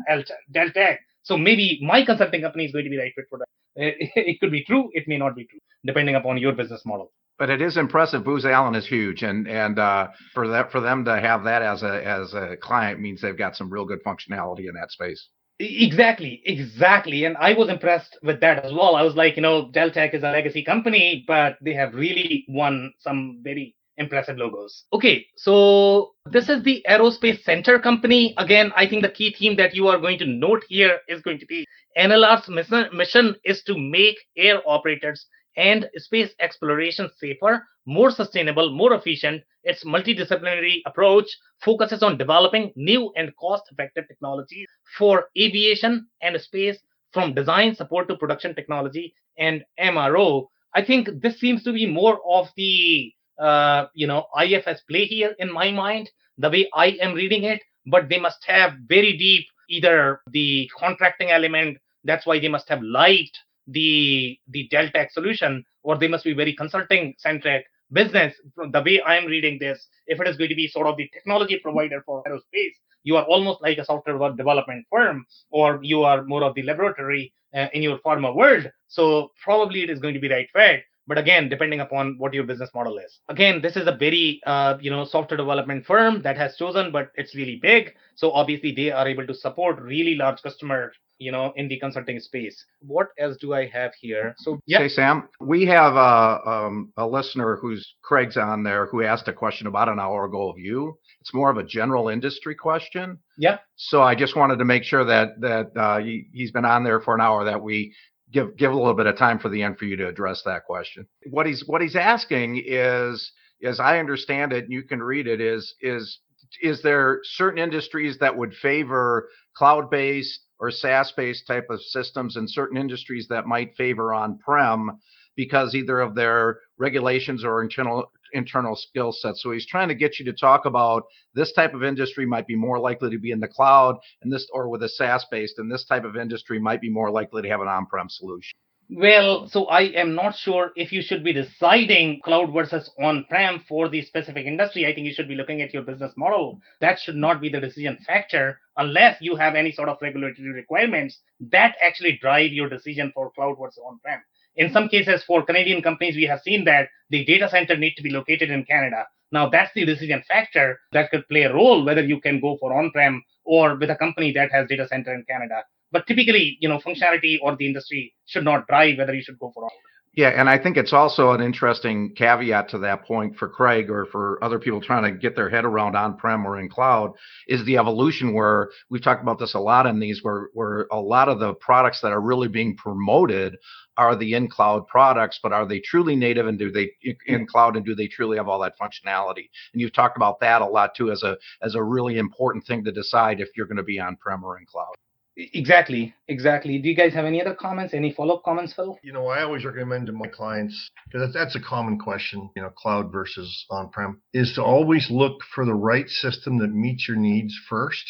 Deltek. 0.52 0.98
So 1.22 1.36
maybe 1.36 1.78
my 1.82 2.04
consulting 2.04 2.40
company 2.40 2.64
is 2.64 2.72
going 2.72 2.84
to 2.84 2.90
be 2.90 2.98
right 2.98 3.12
fit 3.14 3.26
for 3.28 3.38
that. 3.38 3.46
It 3.76 4.40
could 4.40 4.50
be 4.50 4.64
true, 4.64 4.90
it 4.94 5.06
may 5.06 5.18
not 5.18 5.36
be 5.36 5.44
true, 5.44 5.60
depending 5.84 6.16
upon 6.16 6.38
your 6.38 6.52
business 6.52 6.82
model 6.84 7.12
but 7.40 7.48
it 7.48 7.62
is 7.62 7.78
impressive. 7.78 8.22
Booz 8.22 8.44
Allen 8.44 8.74
is 8.74 8.86
huge, 8.86 9.22
and 9.22 9.48
and 9.48 9.78
uh, 9.78 10.08
for 10.34 10.46
that 10.48 10.70
for 10.70 10.80
them 10.80 11.06
to 11.06 11.18
have 11.18 11.42
that 11.44 11.62
as 11.62 11.82
a 11.82 12.06
as 12.06 12.34
a 12.34 12.56
client 12.60 13.00
means 13.00 13.22
they've 13.22 13.36
got 13.36 13.56
some 13.56 13.72
real 13.72 13.86
good 13.86 14.04
functionality 14.04 14.68
in 14.68 14.74
that 14.74 14.92
space. 14.92 15.28
Exactly, 15.58 16.42
exactly. 16.44 17.24
And 17.24 17.36
I 17.38 17.54
was 17.54 17.68
impressed 17.70 18.18
with 18.22 18.40
that 18.40 18.64
as 18.64 18.72
well. 18.72 18.94
I 18.94 19.02
was 19.02 19.14
like, 19.14 19.36
you 19.36 19.42
know, 19.42 19.70
Deltek 19.72 20.14
is 20.14 20.22
a 20.22 20.30
legacy 20.30 20.62
company, 20.62 21.24
but 21.26 21.56
they 21.62 21.74
have 21.74 21.94
really 21.94 22.44
won 22.48 22.92
some 22.98 23.40
very 23.42 23.74
impressive 23.96 24.36
logos. 24.36 24.84
Okay, 24.92 25.26
so 25.36 26.12
this 26.26 26.48
is 26.48 26.62
the 26.62 26.84
Aerospace 26.88 27.42
Center 27.42 27.78
company. 27.78 28.34
Again, 28.38 28.70
I 28.76 28.86
think 28.86 29.02
the 29.02 29.10
key 29.10 29.34
theme 29.38 29.56
that 29.56 29.74
you 29.74 29.88
are 29.88 29.98
going 29.98 30.18
to 30.18 30.26
note 30.26 30.62
here 30.68 30.98
is 31.08 31.22
going 31.22 31.38
to 31.38 31.46
be 31.46 31.66
NLR's 31.96 32.48
mission 32.92 33.34
is 33.44 33.62
to 33.64 33.78
make 33.78 34.16
air 34.36 34.60
operators 34.66 35.26
and 35.60 35.88
space 35.96 36.30
exploration 36.40 37.10
safer, 37.18 37.68
more 37.84 38.10
sustainable, 38.10 38.72
more 38.72 38.94
efficient. 38.94 39.42
Its 39.62 39.84
multidisciplinary 39.84 40.78
approach 40.86 41.26
focuses 41.62 42.02
on 42.02 42.16
developing 42.16 42.72
new 42.76 43.12
and 43.14 43.36
cost 43.36 43.64
effective 43.70 44.08
technologies 44.08 44.66
for 44.96 45.26
aviation 45.38 46.06
and 46.22 46.40
space 46.40 46.78
from 47.12 47.34
design 47.34 47.74
support 47.74 48.08
to 48.08 48.16
production 48.16 48.54
technology 48.54 49.14
and 49.36 49.62
MRO. 49.78 50.46
I 50.74 50.82
think 50.82 51.08
this 51.20 51.38
seems 51.38 51.62
to 51.64 51.72
be 51.74 51.86
more 51.86 52.20
of 52.26 52.48
the 52.56 53.12
uh, 53.38 53.86
you 53.94 54.06
know 54.06 54.26
IFS 54.42 54.80
play 54.88 55.04
here 55.04 55.34
in 55.38 55.52
my 55.52 55.70
mind, 55.70 56.08
the 56.38 56.48
way 56.48 56.70
I 56.74 56.86
am 57.02 57.12
reading 57.14 57.44
it. 57.44 57.60
But 57.86 58.08
they 58.08 58.18
must 58.18 58.42
have 58.46 58.74
very 58.88 59.16
deep 59.16 59.46
either 59.68 60.20
the 60.30 60.70
contracting 60.78 61.30
element. 61.30 61.78
That's 62.04 62.26
why 62.26 62.38
they 62.38 62.48
must 62.48 62.68
have 62.68 62.82
liked 62.82 63.38
the 63.66 64.38
the 64.48 64.68
Deltek 64.72 65.10
solution, 65.10 65.64
or 65.82 65.98
they 65.98 66.08
must 66.08 66.24
be 66.24 66.34
very 66.34 66.54
consulting 66.54 67.14
centric 67.18 67.64
business. 67.92 68.34
From 68.54 68.70
the 68.70 68.82
way 68.82 69.00
I 69.00 69.16
am 69.16 69.26
reading 69.26 69.58
this, 69.58 69.88
if 70.06 70.20
it 70.20 70.28
is 70.28 70.36
going 70.36 70.50
to 70.50 70.56
be 70.56 70.68
sort 70.68 70.86
of 70.86 70.96
the 70.96 71.08
technology 71.12 71.58
provider 71.62 72.02
for 72.04 72.22
aerospace, 72.24 72.74
you 73.02 73.16
are 73.16 73.24
almost 73.24 73.62
like 73.62 73.78
a 73.78 73.84
software 73.84 74.32
development 74.32 74.86
firm, 74.90 75.24
or 75.50 75.80
you 75.82 76.02
are 76.02 76.24
more 76.24 76.44
of 76.44 76.54
the 76.54 76.62
laboratory 76.62 77.32
uh, 77.54 77.68
in 77.72 77.82
your 77.82 77.98
pharma 77.98 78.34
world. 78.34 78.70
So 78.88 79.32
probably 79.42 79.82
it 79.82 79.90
is 79.90 80.00
going 80.00 80.14
to 80.14 80.20
be 80.20 80.28
right 80.28 80.48
fit. 80.52 80.82
But 81.10 81.18
again 81.18 81.48
depending 81.48 81.80
upon 81.80 82.14
what 82.18 82.32
your 82.32 82.44
business 82.44 82.70
model 82.72 82.96
is. 82.96 83.18
Again 83.28 83.60
this 83.60 83.76
is 83.76 83.88
a 83.88 83.96
very 84.06 84.40
uh, 84.46 84.78
you 84.80 84.92
know 84.92 85.04
software 85.04 85.36
development 85.36 85.84
firm 85.84 86.22
that 86.22 86.38
has 86.38 86.56
chosen 86.56 86.92
but 86.92 87.10
it's 87.16 87.34
really 87.34 87.58
big. 87.60 87.94
So 88.14 88.30
obviously 88.30 88.72
they 88.72 88.92
are 88.92 89.08
able 89.08 89.26
to 89.26 89.34
support 89.34 89.80
really 89.80 90.14
large 90.14 90.40
customer 90.40 90.92
you 91.18 91.32
know 91.32 91.52
in 91.56 91.66
the 91.66 91.80
consulting 91.80 92.20
space. 92.20 92.64
What 92.80 93.08
else 93.18 93.36
do 93.40 93.52
i 93.54 93.66
have 93.66 93.92
here? 94.00 94.36
So 94.38 94.60
yeah. 94.66 94.78
Hey 94.78 94.88
sam 94.88 95.28
we 95.40 95.66
have 95.66 95.96
a, 95.96 96.48
um, 96.48 96.92
a 96.96 97.06
listener 97.06 97.56
who's 97.56 97.84
craig's 98.02 98.36
on 98.36 98.62
there 98.62 98.86
who 98.86 99.02
asked 99.02 99.26
a 99.26 99.32
question 99.32 99.66
about 99.66 99.88
an 99.88 99.98
hour 99.98 100.26
ago 100.26 100.48
of 100.48 100.58
you. 100.58 100.96
It's 101.20 101.34
more 101.34 101.50
of 101.50 101.56
a 101.56 101.64
general 101.64 102.08
industry 102.08 102.54
question. 102.54 103.18
Yeah. 103.36 103.58
So 103.74 104.00
i 104.00 104.14
just 104.14 104.36
wanted 104.36 104.60
to 104.60 104.64
make 104.64 104.84
sure 104.84 105.04
that 105.04 105.40
that 105.40 105.76
uh, 105.76 105.98
he, 105.98 106.28
he's 106.32 106.52
been 106.52 106.64
on 106.64 106.84
there 106.84 107.00
for 107.00 107.16
an 107.16 107.20
hour 107.20 107.44
that 107.46 107.60
we 107.60 107.94
give 108.32 108.56
give 108.56 108.72
a 108.72 108.76
little 108.76 108.94
bit 108.94 109.06
of 109.06 109.16
time 109.16 109.38
for 109.38 109.48
the 109.48 109.62
end 109.62 109.78
for 109.78 109.84
you 109.84 109.96
to 109.96 110.08
address 110.08 110.42
that 110.44 110.64
question. 110.64 111.06
What 111.30 111.46
he's 111.46 111.66
what 111.66 111.82
he's 111.82 111.96
asking 111.96 112.62
is 112.66 113.32
as 113.62 113.80
i 113.80 113.98
understand 113.98 114.52
it 114.52 114.64
and 114.64 114.72
you 114.72 114.82
can 114.82 115.02
read 115.02 115.26
it 115.26 115.40
is 115.40 115.74
is 115.80 116.20
is 116.62 116.82
there 116.82 117.20
certain 117.22 117.58
industries 117.58 118.18
that 118.18 118.36
would 118.36 118.54
favor 118.54 119.28
cloud 119.54 119.90
based 119.90 120.40
or 120.58 120.70
SaaS 120.70 121.12
based 121.16 121.46
type 121.46 121.66
of 121.70 121.80
systems 121.80 122.36
in 122.36 122.46
certain 122.46 122.76
industries 122.76 123.28
that 123.28 123.46
might 123.46 123.74
favor 123.76 124.12
on 124.12 124.38
prem 124.38 124.98
because 125.36 125.74
either 125.74 126.00
of 126.00 126.14
their 126.14 126.60
regulations 126.76 127.44
or 127.44 127.62
internal 127.62 128.10
internal 128.32 128.76
skill 128.76 129.12
sets. 129.12 129.42
So 129.42 129.50
he's 129.52 129.66
trying 129.66 129.88
to 129.88 129.94
get 129.94 130.18
you 130.18 130.24
to 130.26 130.32
talk 130.32 130.64
about 130.64 131.04
this 131.34 131.52
type 131.52 131.74
of 131.74 131.82
industry 131.82 132.26
might 132.26 132.46
be 132.46 132.56
more 132.56 132.78
likely 132.78 133.10
to 133.10 133.18
be 133.18 133.30
in 133.30 133.40
the 133.40 133.48
cloud 133.48 133.96
and 134.22 134.32
this 134.32 134.48
or 134.52 134.68
with 134.68 134.82
a 134.82 134.88
SaaS 134.88 135.26
based 135.30 135.58
and 135.58 135.70
this 135.70 135.84
type 135.84 136.04
of 136.04 136.16
industry 136.16 136.58
might 136.58 136.80
be 136.80 136.90
more 136.90 137.10
likely 137.10 137.42
to 137.42 137.48
have 137.48 137.60
an 137.60 137.68
on-prem 137.68 138.08
solution. 138.08 138.52
Well, 138.92 139.48
so 139.48 139.66
I 139.66 139.82
am 139.82 140.16
not 140.16 140.34
sure 140.34 140.72
if 140.74 140.90
you 140.90 141.00
should 141.00 141.22
be 141.22 141.32
deciding 141.32 142.22
cloud 142.24 142.52
versus 142.52 142.90
on-prem 143.00 143.64
for 143.68 143.88
the 143.88 144.02
specific 144.02 144.46
industry. 144.46 144.84
I 144.84 144.92
think 144.92 145.06
you 145.06 145.14
should 145.14 145.28
be 145.28 145.36
looking 145.36 145.62
at 145.62 145.72
your 145.72 145.84
business 145.84 146.12
model. 146.16 146.60
That 146.80 146.98
should 146.98 147.14
not 147.14 147.40
be 147.40 147.48
the 147.48 147.60
decision 147.60 147.98
factor 148.04 148.58
unless 148.76 149.18
you 149.20 149.36
have 149.36 149.54
any 149.54 149.70
sort 149.70 149.88
of 149.88 149.98
regulatory 150.02 150.52
requirements 150.52 151.20
that 151.52 151.76
actually 151.80 152.18
drive 152.20 152.50
your 152.50 152.68
decision 152.68 153.12
for 153.14 153.30
cloud 153.30 153.58
versus 153.60 153.78
on-prem. 153.86 154.22
In 154.60 154.70
some 154.74 154.90
cases, 154.90 155.24
for 155.26 155.42
Canadian 155.42 155.80
companies, 155.80 156.16
we 156.16 156.24
have 156.24 156.42
seen 156.42 156.64
that 156.66 156.90
the 157.08 157.24
data 157.24 157.48
center 157.48 157.78
need 157.78 157.94
to 157.96 158.02
be 158.02 158.10
located 158.10 158.50
in 158.50 158.62
Canada. 158.66 159.06
Now, 159.32 159.48
that's 159.48 159.72
the 159.74 159.86
decision 159.86 160.22
factor 160.28 160.78
that 160.92 161.10
could 161.10 161.26
play 161.30 161.44
a 161.44 161.54
role 161.54 161.82
whether 161.82 162.04
you 162.04 162.20
can 162.20 162.40
go 162.40 162.58
for 162.60 162.74
on-prem 162.74 163.22
or 163.46 163.76
with 163.76 163.88
a 163.88 163.96
company 163.96 164.32
that 164.32 164.52
has 164.52 164.68
data 164.68 164.86
center 164.86 165.14
in 165.14 165.24
Canada. 165.26 165.62
But 165.92 166.06
typically, 166.06 166.58
you 166.60 166.68
know, 166.68 166.78
functionality 166.78 167.38
or 167.40 167.56
the 167.56 167.64
industry 167.64 168.12
should 168.26 168.44
not 168.44 168.66
drive 168.66 168.98
whether 168.98 169.14
you 169.14 169.22
should 169.22 169.38
go 169.38 169.50
for 169.54 169.64
all. 169.64 169.72
Yeah, 170.12 170.30
and 170.30 170.50
I 170.50 170.58
think 170.58 170.76
it's 170.76 170.92
also 170.92 171.30
an 171.30 171.40
interesting 171.40 172.12
caveat 172.16 172.68
to 172.70 172.78
that 172.78 173.04
point 173.04 173.36
for 173.36 173.48
Craig 173.48 173.90
or 173.90 174.06
for 174.06 174.42
other 174.42 174.58
people 174.58 174.80
trying 174.80 175.04
to 175.04 175.16
get 175.16 175.36
their 175.36 175.48
head 175.48 175.64
around 175.64 175.94
on-prem 175.94 176.44
or 176.44 176.58
in 176.58 176.68
cloud 176.68 177.12
is 177.46 177.64
the 177.64 177.78
evolution 177.78 178.34
where 178.34 178.70
we've 178.90 179.02
talked 179.02 179.22
about 179.22 179.38
this 179.38 179.54
a 179.54 179.60
lot 179.60 179.86
in 179.86 180.00
these 180.00 180.18
where 180.22 180.48
where 180.52 180.88
a 180.90 181.00
lot 181.00 181.28
of 181.28 181.38
the 181.38 181.54
products 181.54 182.00
that 182.00 182.10
are 182.10 182.20
really 182.20 182.48
being 182.48 182.76
promoted 182.76 183.56
are 184.00 184.16
the 184.16 184.34
in 184.34 184.48
cloud 184.48 184.86
products, 184.86 185.38
but 185.42 185.52
are 185.52 185.66
they 185.66 185.78
truly 185.78 186.16
native 186.16 186.46
and 186.46 186.58
do 186.58 186.70
they 186.70 186.92
hmm. 187.04 187.10
in 187.26 187.46
cloud 187.46 187.76
and 187.76 187.84
do 187.84 187.94
they 187.94 188.08
truly 188.08 188.38
have 188.38 188.48
all 188.48 188.60
that 188.60 188.78
functionality? 188.78 189.48
And 189.72 189.80
you've 189.80 189.92
talked 189.92 190.16
about 190.16 190.40
that 190.40 190.62
a 190.62 190.66
lot 190.66 190.94
too 190.94 191.10
as 191.10 191.22
a 191.22 191.36
as 191.60 191.74
a 191.74 191.82
really 191.82 192.16
important 192.18 192.66
thing 192.66 192.82
to 192.84 192.92
decide 192.92 193.40
if 193.40 193.48
you're 193.56 193.66
going 193.66 193.76
to 193.76 193.82
be 193.82 194.00
on-prem 194.00 194.42
or 194.42 194.58
in 194.58 194.64
cloud. 194.64 194.94
Exactly, 195.36 196.14
exactly. 196.28 196.78
Do 196.78 196.88
you 196.88 196.96
guys 196.96 197.14
have 197.14 197.24
any 197.24 197.40
other 197.40 197.54
comments? 197.54 197.94
Any 197.94 198.12
follow-up 198.12 198.42
comments, 198.42 198.74
Phil? 198.74 198.98
You 199.02 199.12
know, 199.12 199.28
I 199.28 199.42
always 199.42 199.64
recommend 199.64 200.06
to 200.06 200.12
my 200.12 200.26
clients 200.26 200.90
because 201.06 201.32
that's 201.32 201.54
a 201.54 201.60
common 201.60 201.98
question. 201.98 202.50
You 202.56 202.62
know, 202.62 202.70
cloud 202.70 203.12
versus 203.12 203.66
on-prem 203.70 204.20
is 204.34 204.54
to 204.54 204.62
always 204.62 205.10
look 205.10 205.40
for 205.54 205.64
the 205.64 205.74
right 205.74 206.08
system 206.08 206.58
that 206.58 206.72
meets 206.72 207.06
your 207.06 207.16
needs 207.16 207.54
first, 207.68 208.04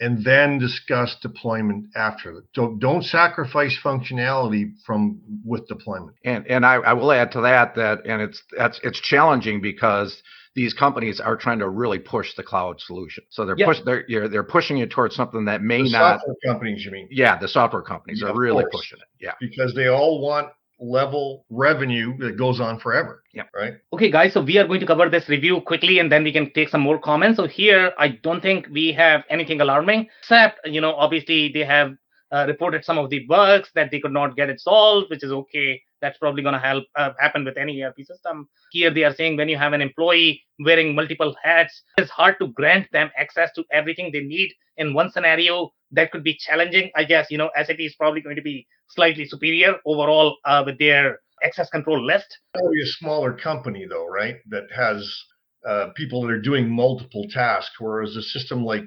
and 0.00 0.24
then 0.24 0.58
discuss 0.58 1.16
deployment 1.22 1.86
after. 1.96 2.44
Don't 2.54 2.78
don't 2.78 3.02
sacrifice 3.02 3.78
functionality 3.82 4.72
from 4.84 5.20
with 5.44 5.66
deployment. 5.68 6.16
And 6.24 6.46
and 6.46 6.66
I, 6.66 6.74
I 6.74 6.92
will 6.92 7.12
add 7.12 7.32
to 7.32 7.40
that 7.42 7.74
that 7.76 8.06
and 8.06 8.20
it's 8.20 8.42
that's 8.56 8.80
it's 8.82 9.00
challenging 9.00 9.60
because 9.60 10.22
these 10.54 10.72
companies 10.72 11.20
are 11.20 11.36
trying 11.36 11.58
to 11.58 11.68
really 11.68 11.98
push 11.98 12.34
the 12.34 12.42
cloud 12.42 12.80
solution. 12.80 13.24
So 13.30 13.44
they're 13.44 13.56
push 13.56 13.78
they're 13.84 14.28
they're 14.28 14.42
pushing 14.42 14.78
it 14.78 14.90
towards 14.90 15.14
something 15.14 15.44
that 15.46 15.62
may 15.62 15.82
the 15.82 15.90
not. 15.90 16.20
Software 16.20 16.36
companies, 16.46 16.84
you 16.84 16.90
mean? 16.90 17.08
Yeah, 17.10 17.38
the 17.38 17.48
software 17.48 17.82
companies 17.82 18.22
yeah, 18.22 18.30
are 18.30 18.36
really 18.36 18.64
course. 18.64 18.76
pushing 18.76 18.98
it. 18.98 19.24
Yeah, 19.24 19.32
because 19.40 19.74
they 19.74 19.88
all 19.88 20.20
want 20.20 20.48
level 20.78 21.44
revenue 21.50 22.16
that 22.18 22.36
goes 22.36 22.60
on 22.60 22.78
forever. 22.78 23.22
Yeah. 23.32 23.44
Right. 23.54 23.74
Okay, 23.92 24.10
guys. 24.10 24.32
So 24.32 24.42
we 24.42 24.58
are 24.58 24.66
going 24.66 24.80
to 24.80 24.86
cover 24.86 25.08
this 25.08 25.28
review 25.28 25.60
quickly, 25.60 25.98
and 25.98 26.10
then 26.10 26.24
we 26.24 26.32
can 26.32 26.52
take 26.52 26.68
some 26.68 26.80
more 26.80 26.98
comments. 26.98 27.36
So 27.36 27.46
here, 27.46 27.92
I 27.98 28.08
don't 28.08 28.40
think 28.40 28.66
we 28.70 28.92
have 28.92 29.24
anything 29.30 29.60
alarming, 29.60 30.08
except 30.20 30.66
you 30.66 30.80
know, 30.80 30.94
obviously 30.94 31.50
they 31.52 31.64
have 31.64 31.92
uh, 32.32 32.44
reported 32.46 32.84
some 32.84 32.98
of 32.98 33.10
the 33.10 33.20
bugs 33.26 33.70
that 33.74 33.90
they 33.90 34.00
could 34.00 34.12
not 34.12 34.36
get 34.36 34.50
it 34.50 34.60
solved, 34.60 35.10
which 35.10 35.22
is 35.22 35.32
okay. 35.32 35.80
That's 36.02 36.18
probably 36.18 36.42
going 36.42 36.54
to 36.54 36.60
help 36.60 36.84
uh, 36.94 37.12
happen 37.18 37.44
with 37.44 37.56
any 37.56 37.82
ERP 37.82 37.98
system. 38.04 38.48
Here 38.70 38.92
they 38.92 39.04
are 39.04 39.14
saying 39.14 39.36
when 39.36 39.48
you 39.48 39.56
have 39.56 39.72
an 39.72 39.80
employee 39.80 40.42
wearing 40.58 40.94
multiple 40.94 41.34
hats, 41.42 41.82
it's 41.96 42.10
hard 42.10 42.36
to 42.40 42.48
grant 42.48 42.90
them 42.92 43.10
access 43.16 43.50
to 43.54 43.64
everything 43.72 44.10
they 44.12 44.20
need 44.20 44.52
in 44.76 44.92
one 44.92 45.10
scenario. 45.10 45.72
That 45.92 46.10
could 46.10 46.24
be 46.24 46.36
challenging. 46.36 46.90
I 46.96 47.04
guess 47.04 47.28
you 47.30 47.38
know 47.38 47.50
SAP 47.56 47.78
is 47.78 47.94
probably 47.94 48.20
going 48.20 48.36
to 48.36 48.42
be 48.42 48.66
slightly 48.88 49.26
superior 49.26 49.76
overall 49.84 50.36
uh, 50.44 50.62
with 50.64 50.78
their 50.78 51.20
access 51.42 51.68
control 51.70 52.04
list. 52.04 52.38
Probably 52.54 52.80
a 52.82 52.86
smaller 52.86 53.32
company 53.32 53.86
though, 53.88 54.06
right? 54.06 54.36
That 54.48 54.64
has 54.74 55.24
uh, 55.66 55.88
people 55.94 56.22
that 56.22 56.30
are 56.30 56.40
doing 56.40 56.70
multiple 56.70 57.26
tasks, 57.30 57.74
whereas 57.78 58.16
a 58.16 58.22
system 58.22 58.64
like 58.64 58.84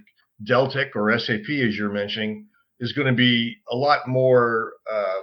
Deltek 0.48 0.96
or 0.96 1.18
SAP, 1.20 1.50
as 1.50 1.78
you're 1.78 1.92
mentioning, 1.92 2.48
is 2.80 2.94
going 2.94 3.08
to 3.08 3.14
be 3.14 3.58
a 3.70 3.76
lot 3.76 4.08
more 4.08 4.74
uh, 4.92 5.22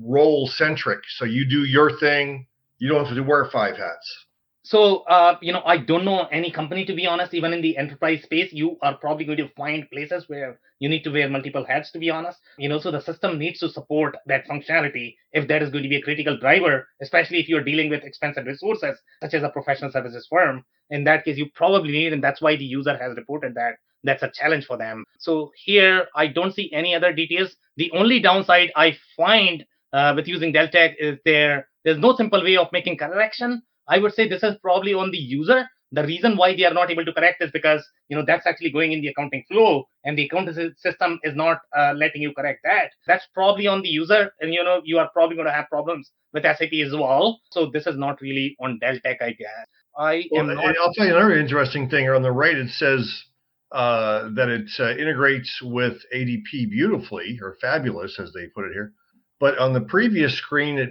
role 0.00 0.48
centric. 0.48 1.00
So 1.16 1.24
you 1.24 1.48
do 1.48 1.64
your 1.64 1.98
thing. 1.98 2.46
You 2.78 2.88
don't 2.88 3.04
have 3.04 3.14
to 3.14 3.22
wear 3.22 3.48
five 3.52 3.76
hats. 3.76 4.26
So, 4.68 4.98
uh, 5.04 5.38
you 5.40 5.54
know, 5.54 5.62
I 5.64 5.78
don't 5.78 6.04
know 6.04 6.26
any 6.26 6.50
company, 6.50 6.84
to 6.84 6.94
be 6.94 7.06
honest, 7.06 7.32
even 7.32 7.54
in 7.54 7.62
the 7.62 7.78
enterprise 7.78 8.22
space, 8.22 8.52
you 8.52 8.76
are 8.82 8.98
probably 8.98 9.24
going 9.24 9.38
to 9.38 9.48
find 9.56 9.88
places 9.90 10.28
where 10.28 10.60
you 10.78 10.90
need 10.90 11.04
to 11.04 11.10
wear 11.10 11.26
multiple 11.26 11.64
hats, 11.64 11.90
to 11.92 11.98
be 11.98 12.10
honest. 12.10 12.38
You 12.58 12.68
know, 12.68 12.78
so 12.78 12.90
the 12.90 13.00
system 13.00 13.38
needs 13.38 13.60
to 13.60 13.70
support 13.70 14.18
that 14.26 14.46
functionality 14.46 15.14
if 15.32 15.48
that 15.48 15.62
is 15.62 15.70
going 15.70 15.84
to 15.84 15.88
be 15.88 15.96
a 15.96 16.02
critical 16.02 16.36
driver, 16.36 16.86
especially 17.00 17.38
if 17.38 17.48
you're 17.48 17.64
dealing 17.64 17.88
with 17.88 18.04
expensive 18.04 18.44
resources, 18.44 18.98
such 19.22 19.32
as 19.32 19.42
a 19.42 19.48
professional 19.48 19.90
services 19.90 20.26
firm. 20.28 20.62
In 20.90 21.02
that 21.04 21.24
case, 21.24 21.38
you 21.38 21.46
probably 21.54 21.92
need, 21.92 22.12
and 22.12 22.22
that's 22.22 22.42
why 22.42 22.54
the 22.56 22.66
user 22.66 22.94
has 22.94 23.16
reported 23.16 23.54
that 23.54 23.76
that's 24.04 24.22
a 24.22 24.30
challenge 24.34 24.66
for 24.66 24.76
them. 24.76 25.02
So 25.18 25.50
here, 25.56 26.08
I 26.14 26.26
don't 26.26 26.52
see 26.52 26.70
any 26.74 26.94
other 26.94 27.14
details. 27.14 27.56
The 27.78 27.90
only 27.92 28.20
downside 28.20 28.70
I 28.76 28.98
find 29.16 29.64
uh, 29.94 30.12
with 30.14 30.28
using 30.28 30.52
Deltek 30.52 30.96
is 30.98 31.18
there 31.24 31.68
there's 31.84 31.98
no 31.98 32.14
simple 32.14 32.44
way 32.44 32.58
of 32.58 32.68
making 32.70 32.98
correction. 32.98 33.62
I 33.88 33.98
would 33.98 34.14
say 34.14 34.28
this 34.28 34.42
is 34.42 34.56
probably 34.62 34.94
on 34.94 35.10
the 35.10 35.18
user. 35.18 35.64
The 35.90 36.04
reason 36.04 36.36
why 36.36 36.54
they 36.54 36.64
are 36.64 36.74
not 36.74 36.90
able 36.90 37.04
to 37.06 37.12
correct 37.14 37.42
is 37.42 37.50
because 37.50 37.82
you 38.08 38.16
know 38.16 38.22
that's 38.26 38.46
actually 38.46 38.70
going 38.70 38.92
in 38.92 39.00
the 39.00 39.08
accounting 39.08 39.44
flow, 39.50 39.84
and 40.04 40.18
the 40.18 40.26
accounting 40.26 40.74
system 40.76 41.18
is 41.22 41.34
not 41.34 41.60
uh, 41.76 41.94
letting 41.96 42.20
you 42.20 42.34
correct 42.34 42.60
that. 42.64 42.90
That's 43.06 43.26
probably 43.32 43.66
on 43.66 43.80
the 43.80 43.88
user, 43.88 44.30
and 44.40 44.52
you 44.52 44.62
know 44.62 44.82
you 44.84 44.98
are 44.98 45.08
probably 45.14 45.36
going 45.36 45.46
to 45.46 45.52
have 45.52 45.68
problems 45.70 46.10
with 46.34 46.42
SAP 46.42 46.74
as 46.84 46.92
well. 46.92 47.40
So 47.52 47.70
this 47.72 47.86
is 47.86 47.96
not 47.96 48.20
really 48.20 48.54
on 48.60 48.78
Deltek, 48.82 49.22
I 49.22 49.30
guess. 49.32 49.66
I 49.96 50.24
well, 50.30 50.50
am 50.50 50.54
not. 50.54 50.76
I'll 50.78 50.92
tell 50.92 51.06
you 51.06 51.16
another 51.16 51.38
interesting 51.38 51.88
thing. 51.88 52.08
On 52.10 52.22
the 52.22 52.32
right, 52.32 52.56
it 52.56 52.70
says 52.70 53.24
uh, 53.72 54.28
that 54.34 54.48
it 54.48 54.70
uh, 54.78 54.90
integrates 54.90 55.60
with 55.62 55.96
ADP 56.14 56.70
beautifully 56.70 57.38
or 57.42 57.56
fabulous, 57.62 58.18
as 58.20 58.32
they 58.32 58.46
put 58.54 58.66
it 58.66 58.72
here. 58.74 58.92
But 59.40 59.58
on 59.58 59.72
the 59.72 59.80
previous 59.80 60.36
screen, 60.36 60.78
it, 60.78 60.90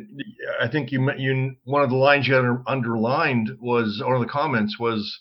I 0.61 0.69
think 0.69 0.91
you 0.91 1.11
you 1.17 1.55
one 1.65 1.83
of 1.83 1.89
the 1.89 1.97
lines 1.97 2.27
you 2.27 2.63
underlined 2.65 3.49
was 3.59 4.01
of 4.05 4.19
the 4.21 4.27
comments 4.27 4.79
was 4.79 5.19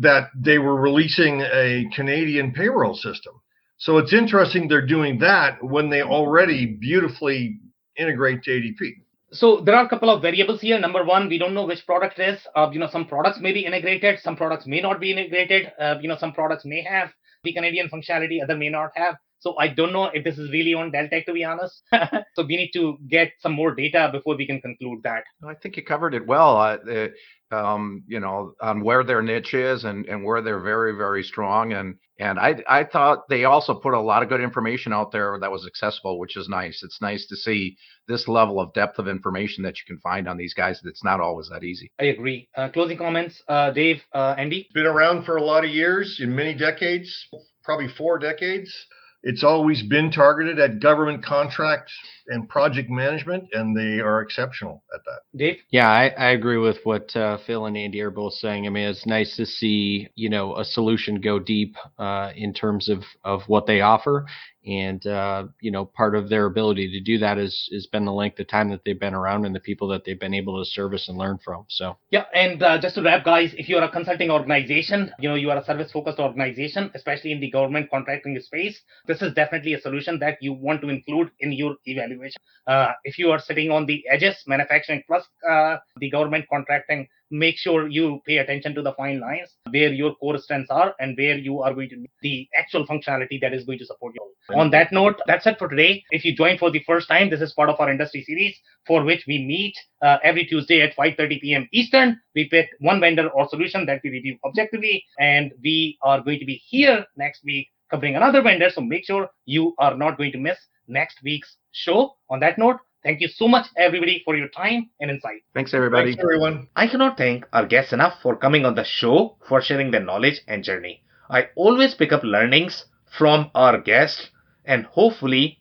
that 0.00 0.30
they 0.36 0.58
were 0.58 0.76
releasing 0.76 1.40
a 1.40 1.88
Canadian 1.94 2.52
payroll 2.52 2.94
system. 2.94 3.34
So 3.78 3.98
it's 3.98 4.12
interesting 4.12 4.68
they're 4.68 4.86
doing 4.86 5.20
that 5.20 5.62
when 5.62 5.88
they 5.88 6.02
already 6.02 6.66
beautifully 6.66 7.60
integrate 7.96 8.42
to 8.44 8.50
ADP. 8.50 9.04
So 9.30 9.60
there 9.60 9.74
are 9.74 9.84
a 9.84 9.88
couple 9.88 10.10
of 10.10 10.22
variables 10.22 10.60
here. 10.60 10.78
Number 10.78 11.04
one, 11.04 11.28
we 11.28 11.38
don't 11.38 11.54
know 11.54 11.66
which 11.66 11.84
product 11.86 12.18
is. 12.18 12.38
Uh, 12.56 12.70
you 12.72 12.80
know, 12.80 12.88
some 12.90 13.06
products 13.06 13.38
may 13.40 13.52
be 13.52 13.66
integrated, 13.66 14.20
some 14.20 14.36
products 14.36 14.66
may 14.66 14.80
not 14.80 15.00
be 15.00 15.12
integrated. 15.12 15.72
Uh, 15.78 15.96
you 16.00 16.08
know, 16.08 16.16
some 16.18 16.32
products 16.32 16.64
may 16.64 16.82
have 16.82 17.10
the 17.44 17.52
Canadian 17.52 17.88
functionality, 17.88 18.42
other 18.42 18.56
may 18.56 18.68
not 18.70 18.90
have. 18.94 19.16
So 19.40 19.56
I 19.58 19.68
don't 19.68 19.92
know 19.92 20.06
if 20.06 20.24
this 20.24 20.38
is 20.38 20.50
really 20.50 20.74
on 20.74 20.90
Deltek, 20.90 21.26
to 21.26 21.32
be 21.32 21.44
honest. 21.44 21.82
so 22.34 22.44
we 22.44 22.56
need 22.56 22.70
to 22.74 22.98
get 23.08 23.32
some 23.40 23.52
more 23.52 23.74
data 23.74 24.08
before 24.12 24.36
we 24.36 24.46
can 24.46 24.60
conclude 24.60 25.02
that. 25.04 25.24
I 25.46 25.54
think 25.54 25.76
you 25.76 25.84
covered 25.84 26.14
it 26.14 26.26
well. 26.26 26.56
Uh, 26.56 27.08
um, 27.50 28.02
you 28.06 28.20
know, 28.20 28.54
on 28.60 28.82
where 28.84 29.04
their 29.04 29.22
niche 29.22 29.54
is 29.54 29.84
and, 29.84 30.06
and 30.06 30.22
where 30.22 30.42
they're 30.42 30.60
very, 30.60 30.94
very 30.96 31.22
strong. 31.22 31.72
And 31.72 31.96
and 32.18 32.38
I 32.38 32.56
I 32.68 32.84
thought 32.84 33.28
they 33.28 33.44
also 33.44 33.74
put 33.74 33.94
a 33.94 34.00
lot 34.00 34.22
of 34.22 34.28
good 34.28 34.40
information 34.40 34.92
out 34.92 35.12
there 35.12 35.38
that 35.40 35.50
was 35.50 35.66
accessible, 35.66 36.18
which 36.18 36.36
is 36.36 36.48
nice. 36.48 36.82
It's 36.82 37.00
nice 37.00 37.26
to 37.28 37.36
see 37.36 37.76
this 38.06 38.28
level 38.28 38.60
of 38.60 38.72
depth 38.74 38.98
of 38.98 39.08
information 39.08 39.62
that 39.64 39.78
you 39.78 39.84
can 39.86 39.98
find 40.00 40.28
on 40.28 40.36
these 40.36 40.52
guys. 40.54 40.80
That's 40.82 41.04
not 41.04 41.20
always 41.20 41.48
that 41.48 41.64
easy. 41.64 41.90
I 41.98 42.04
agree. 42.04 42.48
Uh, 42.56 42.68
closing 42.68 42.98
comments, 42.98 43.40
uh, 43.48 43.70
Dave, 43.70 44.02
uh, 44.12 44.34
Andy. 44.36 44.68
Been 44.74 44.86
around 44.86 45.24
for 45.24 45.36
a 45.36 45.42
lot 45.42 45.64
of 45.64 45.70
years, 45.70 46.18
in 46.20 46.34
many 46.34 46.54
decades, 46.54 47.28
probably 47.62 47.88
four 47.88 48.18
decades. 48.18 48.74
It's 49.22 49.42
always 49.42 49.82
been 49.82 50.10
targeted 50.12 50.58
at 50.60 50.80
government 50.80 51.24
contracts 51.24 51.92
and 52.28 52.48
project 52.48 52.88
management, 52.88 53.48
and 53.52 53.76
they 53.76 54.00
are 54.00 54.20
exceptional 54.20 54.84
at 54.94 55.00
that. 55.04 55.20
Dave? 55.36 55.56
Yeah, 55.70 55.88
I, 55.88 56.08
I 56.08 56.30
agree 56.30 56.58
with 56.58 56.76
what 56.84 57.14
uh, 57.16 57.38
Phil 57.46 57.66
and 57.66 57.76
Andy 57.76 58.00
are 58.00 58.10
both 58.10 58.34
saying. 58.34 58.66
I 58.66 58.70
mean, 58.70 58.88
it's 58.88 59.06
nice 59.06 59.36
to 59.36 59.46
see 59.46 60.08
you 60.14 60.28
know 60.28 60.56
a 60.56 60.64
solution 60.64 61.20
go 61.20 61.38
deep 61.38 61.74
uh, 61.98 62.30
in 62.36 62.52
terms 62.54 62.88
of 62.88 63.02
of 63.24 63.42
what 63.48 63.66
they 63.66 63.80
offer, 63.80 64.26
and 64.68 65.06
uh, 65.06 65.44
you 65.60 65.70
know 65.70 65.84
part 65.84 66.14
of 66.14 66.28
their 66.28 66.46
ability 66.46 66.90
to 66.90 67.00
do 67.00 67.18
that 67.18 67.38
is 67.38 67.68
has 67.72 67.86
been 67.86 68.04
the 68.04 68.12
length 68.12 68.38
of 68.38 68.46
time 68.48 68.70
that 68.70 68.82
they've 68.84 69.00
been 69.00 69.14
around 69.14 69.46
and 69.46 69.54
the 69.54 69.60
people 69.60 69.88
that 69.88 70.04
they've 70.04 70.20
been 70.20 70.34
able 70.34 70.62
to 70.62 70.70
service 70.70 71.08
and 71.08 71.16
learn 71.16 71.38
from 71.44 71.64
so. 71.68 71.96
Yeah 72.10 72.24
and 72.34 72.62
uh, 72.62 72.78
just 72.78 72.94
to 72.96 73.02
wrap 73.02 73.24
guys 73.24 73.54
if 73.56 73.68
you're 73.68 73.82
a 73.82 73.90
consulting 73.90 74.30
organization 74.30 75.10
you 75.18 75.28
know 75.28 75.34
you 75.34 75.50
are 75.50 75.56
a 75.56 75.64
service 75.64 75.90
focused 75.90 76.18
organization 76.18 76.90
especially 76.94 77.32
in 77.32 77.40
the 77.40 77.50
government 77.50 77.90
contracting 77.90 78.38
space 78.40 78.80
this 79.06 79.22
is 79.22 79.32
definitely 79.34 79.74
a 79.74 79.80
solution 79.80 80.18
that 80.18 80.38
you 80.40 80.52
want 80.52 80.80
to 80.82 80.88
include 80.88 81.30
in 81.40 81.52
your 81.52 81.76
evaluation. 81.86 82.40
Uh, 82.66 82.92
if 83.04 83.18
you 83.18 83.30
are 83.30 83.38
sitting 83.38 83.70
on 83.70 83.86
the 83.86 84.04
edges 84.10 84.36
manufacturing 84.46 85.02
plus 85.06 85.24
uh, 85.48 85.76
the 85.96 86.10
government 86.10 86.44
contracting 86.50 87.08
make 87.30 87.56
sure 87.58 87.88
you 87.88 88.20
pay 88.26 88.38
attention 88.38 88.74
to 88.74 88.82
the 88.82 88.92
fine 88.92 89.20
lines 89.20 89.54
where 89.70 89.92
your 89.92 90.14
core 90.16 90.38
strengths 90.38 90.70
are 90.70 90.94
and 90.98 91.16
where 91.16 91.36
you 91.36 91.60
are 91.62 91.74
going 91.74 91.88
to 91.90 92.04
the 92.22 92.48
actual 92.56 92.86
functionality 92.86 93.40
that 93.40 93.52
is 93.52 93.64
going 93.64 93.78
to 93.78 93.86
support 93.86 94.14
you. 94.14 94.56
On 94.56 94.70
that 94.70 94.92
note, 94.92 95.20
that's 95.26 95.46
it 95.46 95.58
for 95.58 95.68
today. 95.68 96.02
If 96.10 96.24
you 96.24 96.34
join 96.34 96.56
for 96.56 96.70
the 96.70 96.82
first 96.86 97.06
time, 97.08 97.28
this 97.28 97.42
is 97.42 97.52
part 97.52 97.68
of 97.68 97.78
our 97.80 97.90
industry 97.90 98.24
series 98.24 98.56
for 98.86 99.04
which 99.04 99.24
we 99.26 99.44
meet 99.44 99.74
uh, 100.00 100.18
every 100.22 100.46
Tuesday 100.46 100.80
at 100.80 100.96
5:30 100.96 101.40
p.m. 101.42 101.68
Eastern. 101.72 102.18
We 102.34 102.48
pick 102.48 102.70
one 102.80 103.00
vendor 103.00 103.28
or 103.28 103.46
solution 103.48 103.84
that 103.86 104.00
we 104.02 104.10
review 104.10 104.38
objectively, 104.44 105.04
and 105.18 105.52
we 105.62 105.98
are 106.02 106.22
going 106.22 106.38
to 106.38 106.46
be 106.46 106.62
here 106.64 107.04
next 107.16 107.44
week 107.44 107.68
covering 107.90 108.16
another 108.16 108.42
vendor. 108.42 108.70
So 108.70 108.80
make 108.80 109.04
sure 109.04 109.28
you 109.44 109.74
are 109.78 109.96
not 109.96 110.16
going 110.16 110.32
to 110.32 110.38
miss 110.38 110.58
next 110.86 111.18
week's 111.22 111.56
show. 111.72 112.16
On 112.30 112.40
that 112.40 112.58
note, 112.58 112.78
Thank 113.02 113.20
you 113.20 113.28
so 113.28 113.46
much, 113.46 113.66
everybody, 113.76 114.22
for 114.24 114.36
your 114.36 114.48
time 114.48 114.90
and 115.00 115.10
insight. 115.10 115.42
Thanks, 115.54 115.72
everybody. 115.72 116.12
Thanks, 116.12 116.22
everyone. 116.22 116.68
I 116.74 116.88
cannot 116.88 117.16
thank 117.16 117.46
our 117.52 117.64
guests 117.64 117.92
enough 117.92 118.20
for 118.22 118.36
coming 118.36 118.64
on 118.64 118.74
the 118.74 118.84
show, 118.84 119.36
for 119.48 119.60
sharing 119.62 119.90
their 119.92 120.02
knowledge 120.02 120.40
and 120.48 120.64
journey. 120.64 121.02
I 121.30 121.48
always 121.54 121.94
pick 121.94 122.12
up 122.12 122.24
learnings 122.24 122.86
from 123.16 123.50
our 123.54 123.78
guests, 123.80 124.30
and 124.64 124.84
hopefully, 124.84 125.60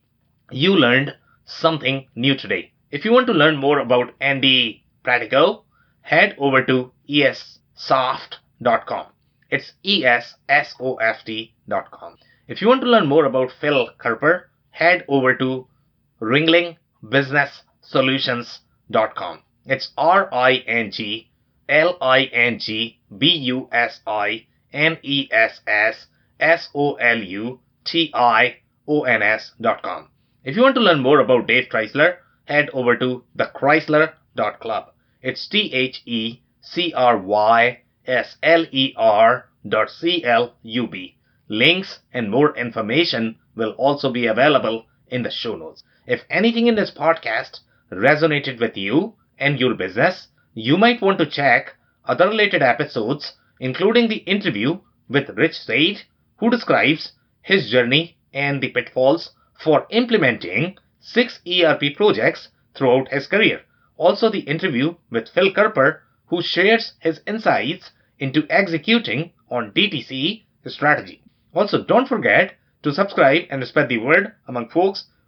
you 0.51 0.76
learned 0.76 1.15
something 1.45 2.07
new 2.15 2.35
today. 2.35 2.73
If 2.89 3.05
you 3.05 3.11
want 3.11 3.27
to 3.27 3.34
learn 3.34 3.57
more 3.57 3.80
about 3.80 4.14
Andy 4.19 4.84
Pratico, 5.05 5.64
head 6.01 6.35
over 6.39 6.64
to 6.65 6.91
essoft.com. 7.09 8.38
It's 9.49 9.73
E-S-S-O-F-T.com. 9.84 10.38
If 12.47 12.61
you 12.61 12.68
want 12.68 12.81
to 12.81 12.88
learn 12.88 13.07
more 13.07 13.26
about 13.26 13.51
Phil 13.61 13.89
Kerper, 13.99 14.43
head 14.72 15.05
over 15.07 15.35
to 15.35 15.68
Ringling 16.22 16.77
ringlingbusinesssolutions.com. 17.10 19.40
It's 19.66 19.92
R 19.98 20.34
I 20.34 20.56
N 20.68 20.92
G 20.92 21.30
L 21.70 21.98
I 22.02 22.24
N 22.26 22.60
G 22.60 23.00
B 23.18 23.28
U 23.28 23.70
S 23.72 24.02
I 24.08 24.46
N 24.74 24.98
E 25.04 25.28
S 25.32 25.62
S 25.68 26.08
S 26.40 26.70
O 26.74 26.96
L 26.96 27.18
U 27.18 27.60
T 27.84 28.12
I 28.14 28.58
O 28.88 29.04
N 29.04 29.22
S.com. 29.22 30.10
If 30.44 30.56
you 30.56 30.62
want 30.62 30.76
to 30.76 30.82
learn 30.82 31.02
more 31.02 31.20
about 31.20 31.48
Dave 31.48 31.68
Chrysler, 31.70 32.18
head 32.46 32.70
over 32.72 32.96
to 32.98 33.24
thechrysler.club. 33.38 34.92
It's 35.22 35.48
T 35.48 35.74
H 35.74 36.02
E 36.06 36.42
C 36.62 36.94
R 36.94 37.18
Y 37.18 37.82
S 38.06 38.38
L 38.44 38.66
E 38.72 38.94
R 38.96 39.50
dot 39.68 39.90
C 39.90 40.24
L 40.24 40.54
U 40.64 40.88
B. 40.88 41.18
Links 41.50 42.00
and 42.14 42.32
more 42.32 42.56
information 42.58 43.38
will 43.56 43.72
also 43.72 44.12
be 44.12 44.28
available 44.28 44.86
in 45.08 45.24
the 45.24 45.32
show 45.32 45.56
notes. 45.56 45.84
If 46.08 46.24
anything 46.30 46.68
in 46.68 46.76
this 46.76 46.90
podcast 46.90 47.60
resonated 47.92 48.62
with 48.62 48.78
you 48.78 49.16
and 49.38 49.60
your 49.60 49.74
business, 49.74 50.30
you 50.54 50.78
might 50.78 51.02
want 51.02 51.18
to 51.18 51.26
check 51.26 51.76
other 52.06 52.30
related 52.30 52.62
episodes, 52.62 53.34
including 53.60 54.08
the 54.08 54.24
interview 54.24 54.80
with 55.10 55.38
Rich 55.38 55.56
Sage, 55.56 56.08
who 56.38 56.50
describes 56.50 57.12
his 57.42 57.70
journey 57.70 58.16
and 58.34 58.62
the 58.62 58.70
pitfalls 58.70 59.32
for 59.62 59.86
implementing 59.90 60.78
six 61.02 61.42
ERP 61.46 61.94
projects 61.98 62.48
throughout 62.74 63.10
his 63.10 63.28
career. 63.28 63.64
Also, 63.98 64.30
the 64.30 64.48
interview 64.48 64.96
with 65.10 65.28
Phil 65.28 65.52
Kerper, 65.52 66.00
who 66.28 66.42
shares 66.42 66.94
his 67.00 67.20
insights 67.28 67.92
into 68.18 68.48
executing 68.50 69.34
on 69.50 69.74
DTC 69.74 70.46
strategy. 70.68 71.22
Also, 71.54 71.84
don't 71.84 72.08
forget 72.08 72.56
to 72.84 72.94
subscribe 72.94 73.44
and 73.50 73.68
spread 73.68 73.90
the 73.90 73.98
word 73.98 74.34
among 74.48 74.70
folks 74.70 75.08